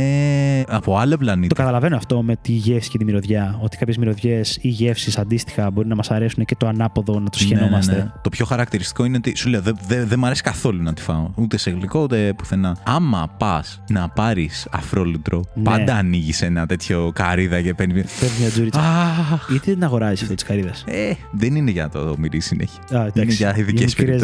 από 0.68 0.98
άλλο 0.98 1.18
πλανήτη. 1.18 1.48
Το 1.48 1.56
καταλαβαίνω 1.56 1.96
αυτό 1.96 2.22
με 2.22 2.36
τη 2.42 2.52
γεύση 2.52 2.90
και 2.90 2.98
τη 2.98 3.06
μυρωδιά. 3.06 3.60
Ότι 3.62 3.78
κάποιες 3.78 3.98
μυρωδιές 3.98 4.58
ή 4.62 4.68
γεύσεις 4.68 5.18
αντίστοιχα 5.18 5.72
μπορεί 5.72 5.88
να 5.88 5.96
μας 5.96 6.12
αρέσουν 6.12 6.46
και 6.46 6.56
το 6.56 6.68
ανάποδο 6.68 7.20
να 7.20 7.30
τις 7.30 7.42
Ναι, 7.48 7.56
ναι, 7.56 7.62
σιχαινόμαστε. 7.62 7.96
ναι. 7.96 8.12
Το 8.22 8.30
πιο 8.30 8.46
χαρακτηριστικό 8.46 9.06
είναι 9.06 9.18
ότι 9.18 9.36
σου 9.38 9.50
λέω 9.50 9.62
δεν 9.62 9.78
δε, 9.88 10.06
δεν 10.06 10.20
μ' 10.20 10.26
αρέσει 10.26 10.42
καθόλου 10.42 10.84
να 10.84 10.94
τη 10.94 11.02
φάω. 11.02 11.30
Ούτε 11.36 11.58
σε 11.58 11.70
γλυκό 11.72 12.00
ούτε 12.02 12.34
πουθενά. 12.38 12.78
Άμα 12.84 13.30
πας 13.38 13.82
να 13.90 14.10
πάρεις 14.10 14.68
αφρόλουτρο, 14.72 15.44
Ναι. 15.54 15.64
πάντα 15.64 15.96
ανοίγεις 15.96 16.42
ένα 16.42 16.66
τέτοιο 16.66 17.12
καρύδα 17.16 17.62
και 17.62 17.74
παίρνεις. 17.74 18.12
Παίρνεις 18.20 18.40
μια 18.40 18.50
τζούριτσα. 18.50 18.80
Αχ. 18.82 19.46
Γιατί 19.50 19.66
δεν 19.66 19.74
την 19.74 19.84
αγοράζεις 19.84 20.22
αυτό 20.22 20.34
της 20.34 20.44
καρύδας; 20.44 20.84
Ε, 20.88 21.12
δεν 21.32 21.56
είναι 21.56 21.72
για 21.72 21.90
το 21.90 22.16
μυρί 22.18 22.40
συνέχεια. 22.40 22.80
Α, 22.98 23.00
εντάξει. 23.02 23.22
Είναι 23.22 23.34
για 23.34 23.58
ειδικές 23.58 23.96
μικρές 23.96 24.24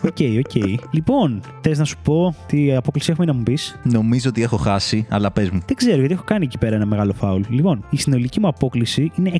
περιπτώσεις. 0.00 0.34
δόσεις. 0.42 0.64
OK, 0.64 0.74
OK. 0.78 0.78
Λοιπόν, 0.90 1.40
θες 1.60 1.78
να 1.78 1.84
σου 1.84 1.96
πω 2.02 2.34
τι 2.46 2.74
απόκλιση 2.74 3.10
έχουμε 3.10 3.26
να 3.26 3.32
μου 3.32 3.42
πεις; 3.42 3.78
Νομίζω 3.82 4.28
ότι 4.28 4.42
έχω 4.42 4.56
χάσει, 4.56 5.06
αλλά 5.08 5.30
πες 5.30 5.50
μου. 5.50 5.60
Δεν 5.66 5.76
ξέρω, 5.76 5.98
γιατί 5.98 6.12
έχω 6.12 6.22
κάνει 6.24 6.44
εκεί 6.44 6.58
πέρα 6.58 6.74
ένα 6.76 6.86
μεγάλο 6.86 7.12
φάουλ. 7.12 7.42
Λοιπόν, 7.48 7.84
η 7.90 7.96
συνολική 7.96 8.40
μου 8.40 8.46
απόκληση 8.48 9.10
είναι 9.18 9.30
6. 9.32 9.38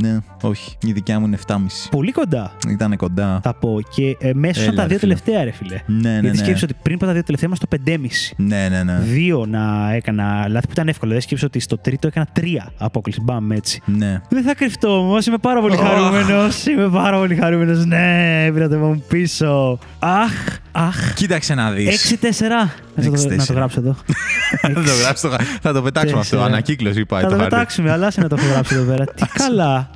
Ναι, 0.00 0.18
όχι. 0.42 0.76
Η 0.86 0.92
δικιά 0.92 1.20
μου 1.20 1.26
είναι 1.26 1.38
7,5. 1.46 1.56
Πολύ 1.90 2.12
κοντά, 2.12 2.52
Ήταν 2.68 2.96
κοντά. 2.96 3.40
θα 3.42 3.54
πω. 3.54 3.78
Και 3.94 4.16
ε, 4.20 4.32
μέσα 4.34 4.62
Έλα, 4.62 4.72
στα 4.72 4.82
ρε 4.82 4.88
δύο 4.88 4.98
φίλε. 4.98 5.14
τελευταία, 5.14 5.44
ρε 5.44 5.50
φιλε. 5.50 5.80
Ναι, 5.86 6.10
ναι, 6.10 6.18
γιατί 6.20 6.36
ναι. 6.36 6.44
σκέψω 6.44 6.64
ότι 6.64 6.74
πριν 6.82 6.94
από 6.96 7.04
τα 7.06 7.12
δύο 7.12 7.22
τελευταία 7.22 7.48
είμαστε 7.48 7.66
στο 7.76 7.92
5,5. 7.92 8.44
Ναι, 8.44 8.68
ναι, 8.68 8.82
ναι. 8.82 8.98
Δύο 8.98 9.46
να 9.48 9.92
έκανα 9.92 10.48
λάθη 10.48 10.66
που 10.66 10.72
ήταν 10.72 10.88
εύκολο. 10.88 11.12
Δεν 11.12 11.20
σκέψω 11.20 11.46
ότι 11.46 11.60
στο 11.60 11.78
τρίτο 11.78 12.06
έκανα 12.06 12.26
τρία 12.32 12.72
απόκληση. 12.78 13.20
Μπαμ 13.22 13.50
έτσι. 13.50 13.80
Ναι. 13.84 14.20
Δεν 14.28 14.42
θα 14.42 14.54
κρυφτώ 14.54 14.98
όμως. 14.98 15.26
Είμαι 15.26 15.38
πάρα 15.38 15.60
πολύ 15.60 15.74
Αχ. 15.74 15.80
χαρούμενο. 15.80 16.48
Είμαι 16.70 16.88
πάρα 16.88 17.18
πολύ 17.18 17.34
χαρούμενος. 17.34 17.84
Ναι, 17.86 18.48
πήρατε 18.52 18.76
μου 18.76 19.04
πίσω. 19.08 19.61
Αχ, 19.98 20.32
αχ. 20.72 21.14
Κοίταξε 21.14 21.54
να 21.54 21.70
δεις. 21.70 22.16
6-4. 22.20 22.70
Να, 22.96 23.04
το- 23.04 23.10
6-4. 23.10 23.36
να 23.36 23.46
το 23.46 23.52
γράψω 23.52 23.80
εδώ. 23.80 23.96
θα 24.62 24.72
το 24.72 24.80
γράψω. 25.02 25.28
το- 25.28 25.36
Θα 25.60 25.72
το 25.72 25.82
πετάξουμε 25.82 26.20
αυτό. 26.20 26.30
Τέσσερα. 26.36 26.52
Ανακύκλωση 26.52 27.00
είπα. 27.00 27.20
Θα 27.20 27.26
το 27.28 27.34
χάρτη. 27.36 27.48
πετάξουμε, 27.48 27.90
αλλά 27.90 28.10
σε 28.10 28.20
να 28.20 28.28
το 28.28 28.36
έχω 28.38 28.48
γράψει 28.52 28.74
εδώ 28.74 28.84
πέρα. 28.84 29.04
Τι 29.16 29.24
καλά. 29.32 29.90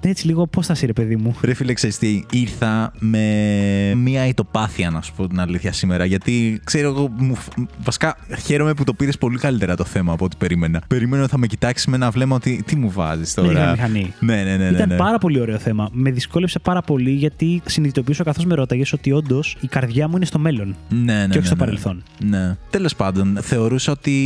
Έτσι 0.00 0.26
λίγο 0.26 0.42
απόσταση, 0.42 0.86
ρε 0.86 0.92
παιδί 0.92 1.16
μου; 1.16 1.36
Ρε 1.42 1.54
φίλε, 1.54 1.72
ξέρεις 1.72 1.98
τι, 1.98 2.24
ήρθα 2.30 2.92
με 2.98 3.20
μία 3.96 4.26
ητοπάθεια 4.26 4.90
να 4.90 5.02
σου 5.02 5.12
πω 5.16 5.28
την 5.28 5.40
αλήθεια 5.40 5.72
σήμερα. 5.72 6.04
Γιατί 6.04 6.60
ξέρω 6.64 6.88
εγώ, 6.88 7.08
μου, 7.16 7.34
φ- 7.34 7.52
βασικά 7.84 8.16
χαίρομαι 8.44 8.74
που 8.74 8.84
το 8.84 8.92
πήρες 8.94 9.18
πολύ 9.18 9.38
καλύτερα 9.38 9.76
το 9.76 9.84
θέμα 9.84 10.12
από 10.12 10.24
ό,τι 10.24 10.36
περίμενα. 10.36 10.82
Περίμενα 10.88 11.22
ότι 11.22 11.30
θα 11.30 11.38
με 11.38 11.46
κοιτάξεις 11.46 11.86
με 11.86 11.96
ένα 11.96 12.10
βλέμμα 12.10 12.36
ότι 12.36 12.62
τι 12.66 12.76
μου 12.76 12.90
βάζεις 12.90 13.34
τώρα. 13.34 13.48
Λίγα 13.48 13.70
μηχανή. 13.70 14.14
Ναι, 14.20 14.34
ναι, 14.42 14.56
ναι. 14.56 14.70
ναι, 14.70 14.76
Ήταν 14.76 14.88
ναι. 14.88 14.96
πάρα 14.96 15.18
πολύ 15.18 15.40
ωραίο 15.40 15.58
θέμα. 15.58 15.88
Με 15.92 16.10
δυσκόλεψε 16.10 16.58
πάρα 16.58 16.82
πολύ 16.82 17.10
γιατί 17.10 17.62
συνειδητοποιούσα 17.66 18.22
καθώς 18.24 18.44
με 18.44 18.54
ρώταγες 18.54 18.92
ότι 18.92 19.12
όντως 19.12 19.56
η 19.60 19.66
καρδιά 19.66 20.08
μου 20.08 20.16
είναι 20.16 20.24
στο 20.24 20.38
μέλλον. 20.38 20.76
Ναι, 20.88 20.98
ναι, 20.98 21.20
και 21.20 21.26
ναι, 21.26 21.36
όχι 21.36 21.46
στο 21.46 21.54
ναι. 21.54 21.60
παρελθόν. 21.60 22.02
Ναι. 22.28 22.56
Τέλος 22.70 22.94
πάντων, 22.96 23.38
θεωρούσα 23.40 23.92
ότι 23.92 24.16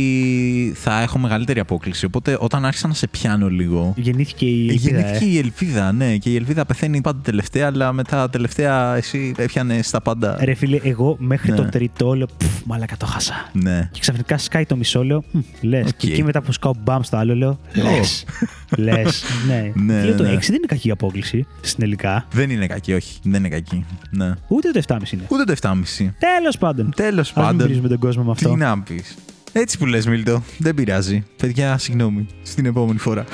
θα 0.75 1.01
έχω 1.01 1.17
μεγαλύτερη 1.17 1.59
απόκλιση. 1.59 2.05
Οπότε 2.05 2.37
όταν 2.39 2.65
άρχισα 2.65 2.87
να 2.87 2.93
σε 2.93 3.07
πιάνω 3.07 3.49
λίγο. 3.49 3.93
Γεννήθηκε 3.97 4.45
η 4.45 4.69
ελπίδα. 4.69 4.89
Γεννήθηκε 4.89 5.25
ε. 5.25 5.27
η 5.27 5.37
ελπίδα, 5.37 5.91
ναι. 5.91 6.17
Και 6.17 6.29
η 6.29 6.35
ελπίδα 6.35 6.65
πεθαίνει 6.65 7.01
πάντα 7.01 7.19
τελευταία, 7.23 7.67
αλλά 7.67 7.93
μετά 7.93 8.29
τελευταία 8.29 8.95
εσύ 8.95 9.33
έπιανε 9.37 9.79
τα 9.91 10.01
πάντα. 10.01 10.37
Ρε 10.43 10.53
φίλε, 10.53 10.79
εγώ 10.83 11.15
μέχρι 11.19 11.51
Ναι. 11.51 11.57
το 11.57 11.63
τρίτο 11.63 12.13
λέω 12.15 12.27
Πφ, 12.37 12.61
μαλάκα 12.65 12.97
το 12.97 13.05
'χασα. 13.05 13.49
Ναι. 13.53 13.89
Και 13.91 13.99
ξαφνικά 13.99 14.37
σκάει 14.37 14.65
το 14.65 14.75
μισό, 14.75 15.03
λέω 15.03 15.23
Λες. 15.61 15.87
Οκ. 15.87 15.97
Και 15.97 16.07
εκεί 16.11 16.23
μετά 16.23 16.41
που 16.41 16.51
σκάω 16.51 16.73
μπαμ 16.83 17.01
στο 17.01 17.17
άλλο, 17.17 17.35
λέω 17.35 17.59
Λες. 17.73 18.25
Λες. 18.77 19.23
Ναι. 19.47 19.71
Ναι, 19.85 20.03
Λέω 20.03 20.15
το 20.15 20.23
6 20.23 20.27
ναι. 20.27 20.37
δεν 20.39 20.55
είναι 20.55 20.65
κακή 20.67 20.91
απόκληση 20.91 21.45
στην 21.61 21.79
τελικά. 21.79 22.25
Δεν 22.31 22.49
είναι 22.49 22.67
κακή, 22.67 22.93
όχι. 22.93 23.19
Δεν 23.23 23.39
είναι 23.39 23.49
κακή. 23.49 23.85
Ναι. 24.09 24.33
Ούτε 24.47 24.71
το 24.71 24.81
7,5 24.87 25.11
είναι. 25.11 25.23
Ούτε 25.27 25.43
το 25.43 25.53
7,5. 25.61 25.73
Τέλος 26.19 26.57
πάντων. 26.57 26.93
Τέλος 26.95 27.31
Α 27.31 27.53
μην 27.53 27.57
πάντων. 27.57 27.67
Βρίζουμε 27.97 27.97
τον 27.97 27.99
κόσμο 27.99 28.23
με 28.23 28.31
αυτό. 28.31 28.49
Τι 28.49 28.55
να 28.55 28.81
πεις. 28.81 29.15
Έτσι 29.51 29.77
που 29.77 29.85
λες 29.85 30.07
Μίλτο. 30.07 30.43
Δεν 30.57 30.75
πειράζει. 30.75 31.23
Παιδιά, 31.37 31.77
συγγνώμη. 31.77 32.27
Στην 32.43 32.65
επόμενη 32.65 32.99
φορά. 32.99 33.25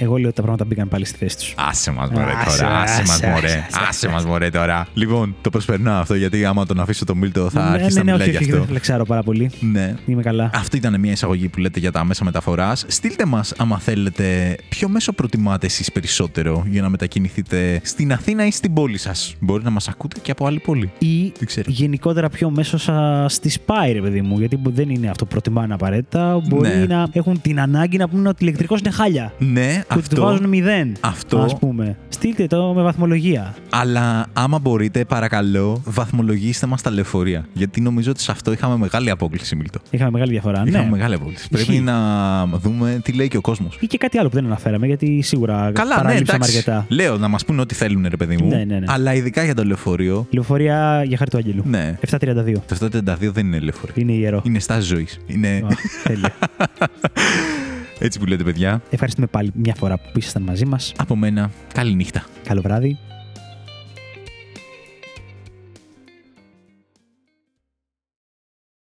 Εγώ 0.00 0.16
λέω 0.16 0.26
ότι 0.26 0.36
τα 0.36 0.42
πράγματα 0.42 0.64
μπήκαν 0.64 0.88
πάλι 0.88 1.04
στη 1.04 1.18
θέση 1.18 1.36
τους. 1.36 1.54
Άσε 1.56 1.90
μας 1.90 2.10
μωρέ 2.10 2.32
Άσε, 2.46 2.58
τώρα. 2.62 2.78
Άσε 2.78 2.92
άσε, 2.92 3.02
μας 3.06 3.20
μωρέ. 3.22 3.46
άσε, 3.46 3.66
άσε. 3.70 3.86
Άσε 3.88 4.08
μας 4.08 4.24
μωρέ 4.24 4.50
τώρα. 4.50 4.86
Λοιπόν, 4.94 5.34
το 5.40 5.50
προσπερνάω 5.50 6.00
αυτό 6.00 6.14
γιατί 6.14 6.44
άμα 6.44 6.66
τον 6.66 6.80
αφήσω 6.80 7.04
τον 7.04 7.18
Μίλτο 7.18 7.50
θα 7.50 7.62
ναι, 7.64 7.68
αρχίσει 7.74 7.92
ναι, 7.92 7.98
να 7.98 8.04
ναι, 8.04 8.12
μιλάει 8.12 8.28
όχι, 8.28 8.30
γι' 8.30 8.36
όχι, 8.36 8.44
δεν 8.44 8.54
αυτό. 8.54 8.64
θα 8.64 8.70
φλεξάρω 8.70 9.04
πάρα 9.04 9.22
πολύ. 9.22 9.50
Ναι. 9.60 9.94
Είμαι 10.06 10.22
καλά. 10.22 10.50
Αυτή 10.54 10.76
ήταν 10.76 11.00
μια 11.00 11.12
εισαγωγή 11.12 11.48
που 11.48 11.58
λέτε 11.60 11.78
για 11.80 11.92
τα 11.92 12.04
μέσα 12.04 12.24
μεταφοράς. 12.24 12.84
Στείλτε 12.88 13.24
μας, 13.26 13.52
άμα 13.58 13.78
θέλετε, 13.78 14.56
ποιο 14.68 14.88
μέσο 14.88 15.12
προτιμάτε 15.12 15.66
εσείς 15.66 15.92
περισσότερο 15.92 16.64
για 16.68 16.82
να 16.82 16.88
μετακινηθείτε 16.88 17.80
στην 17.84 18.12
Αθήνα 18.12 18.46
ή 18.46 18.50
στην 18.50 18.72
πόλη 18.72 18.98
σας. 18.98 19.34
Μπορεί 19.40 19.62
να 19.64 19.70
μας 19.70 19.88
ακούτε 19.88 20.16
και 20.22 20.30
από 20.30 20.46
άλλη 20.46 20.58
πόλη. 20.58 20.90
Ή 20.98 21.22
Δεν 21.38 21.46
ξέρω. 21.46 21.70
γενικότερα 21.70 22.28
πιο 22.28 22.50
μέσω 22.50 22.76
σας 22.78 23.38
τη 23.40 23.54
πάει, 23.66 23.92
ρε 23.92 24.00
παιδί 24.00 24.20
μου. 24.22 24.38
Γιατί 24.38 24.58
δεν 24.62 24.88
είναι 24.90 25.08
αυτό 25.10 25.24
που 25.24 25.30
προτιμάνε 25.30 25.74
απαραίτητα. 25.74 26.40
Μπορεί 26.46 26.68
Ναι. 26.68 26.84
να 26.86 27.06
έχουν 27.12 27.40
την 27.40 27.60
ανάγκη 27.60 27.96
να 27.96 28.08
πούνε 28.08 28.28
ότι 28.28 28.44
ηλεκτρικός 28.44 28.80
είναι 28.80 28.90
χάλια. 28.90 29.32
Ναι, 29.38 29.82
Και 29.88 29.94
ότι 29.98 30.08
τους 30.08 30.18
αυτό. 30.18 30.30
βάζουν 30.30 30.48
μηδέν. 30.48 30.96
Αυτό. 31.00 31.38
Α 31.38 31.56
πούμε. 31.56 31.96
Στείλτε 32.08 32.46
το 32.46 32.72
με 32.74 32.82
βαθμολογία. 32.82 33.54
Αλλά 33.70 34.26
άμα 34.32 34.58
μπορείτε, 34.58 35.04
παρακαλώ, 35.04 35.82
βαθμολογήστε 35.84 36.66
μας 36.66 36.82
τα 36.82 36.90
λεωφορεία. 36.90 37.46
Γιατί 37.52 37.80
νομίζω 37.80 38.10
ότι 38.10 38.20
σε 38.20 38.30
αυτό 38.30 38.52
είχαμε 38.52 38.76
μεγάλη 38.76 39.10
απόκληση, 39.10 39.56
Μίλτο. 39.56 39.78
Είχαμε 39.90 40.10
μεγάλη 40.10 40.30
διαφορά. 40.30 40.62
Είχαμε 40.66 40.84
ναι. 40.84 40.90
μεγάλη 40.90 41.14
απόκληση. 41.14 41.46
Ισχύει. 41.50 41.64
Πρέπει 41.66 41.82
να 41.82 42.46
δούμε 42.46 43.00
τι 43.04 43.12
λέει 43.12 43.28
και 43.28 43.36
ο 43.36 43.40
κόσμος. 43.40 43.76
Ή 43.80 43.86
και 43.86 43.98
κάτι 43.98 44.18
άλλο 44.18 44.28
που 44.28 44.34
δεν 44.34 44.44
αναφέραμε, 44.44 44.86
γιατί 44.86 45.20
σίγουρα 45.22 45.70
Καλά, 45.74 45.96
ναι, 45.96 46.02
παραλείψαμε 46.02 46.38
εντάξει. 46.38 46.56
αρκετά. 46.56 46.86
Λέω 46.88 47.16
να 47.16 47.28
μας 47.28 47.44
πούνε 47.44 47.60
ό,τι 47.60 47.74
θέλουν, 47.74 48.06
ρε 48.08 48.16
παιδί 48.16 48.36
μου. 48.36 48.48
Ναι, 48.48 48.64
ναι, 48.64 48.78
ναι. 48.78 48.86
Αλλά 48.88 49.14
ειδικά 49.14 49.44
για 49.44 49.54
το 49.54 49.64
λεωφορείο. 49.64 50.26
Λεωφορεία 50.30 51.02
για 51.06 51.16
χάρη 51.16 51.30
του 51.30 51.36
Αγγελού. 51.36 51.62
Ναι. 51.66 51.98
732. 52.10 52.52
Το 52.66 52.88
732 52.92 53.00
δεν 53.18 53.46
είναι 53.46 53.58
λεωφορείο. 53.58 53.94
Είναι 53.96 54.12
ιερό. 54.12 54.42
Είναι 54.44 54.58
στάση 54.58 54.86
ζωής. 54.86 55.20
Είναι 55.26 55.48
Α, 55.48 55.68
τέλεια. 56.04 56.32
έτσι 57.98 58.18
που 58.18 58.26
λέτε, 58.26 58.44
παιδιά. 58.44 58.82
Ευχαριστούμε 58.90 59.26
πάλι 59.26 59.50
μια 59.54 59.74
φορά 59.74 59.98
που 59.98 60.18
ήσασταν 60.18 60.42
μαζί 60.42 60.64
μας. 60.66 60.92
Από 60.96 61.16
μένα, 61.16 61.50
καλή 61.74 61.94
νύχτα. 61.94 62.24
Καλό 62.44 62.60
βράδυ. 62.60 62.98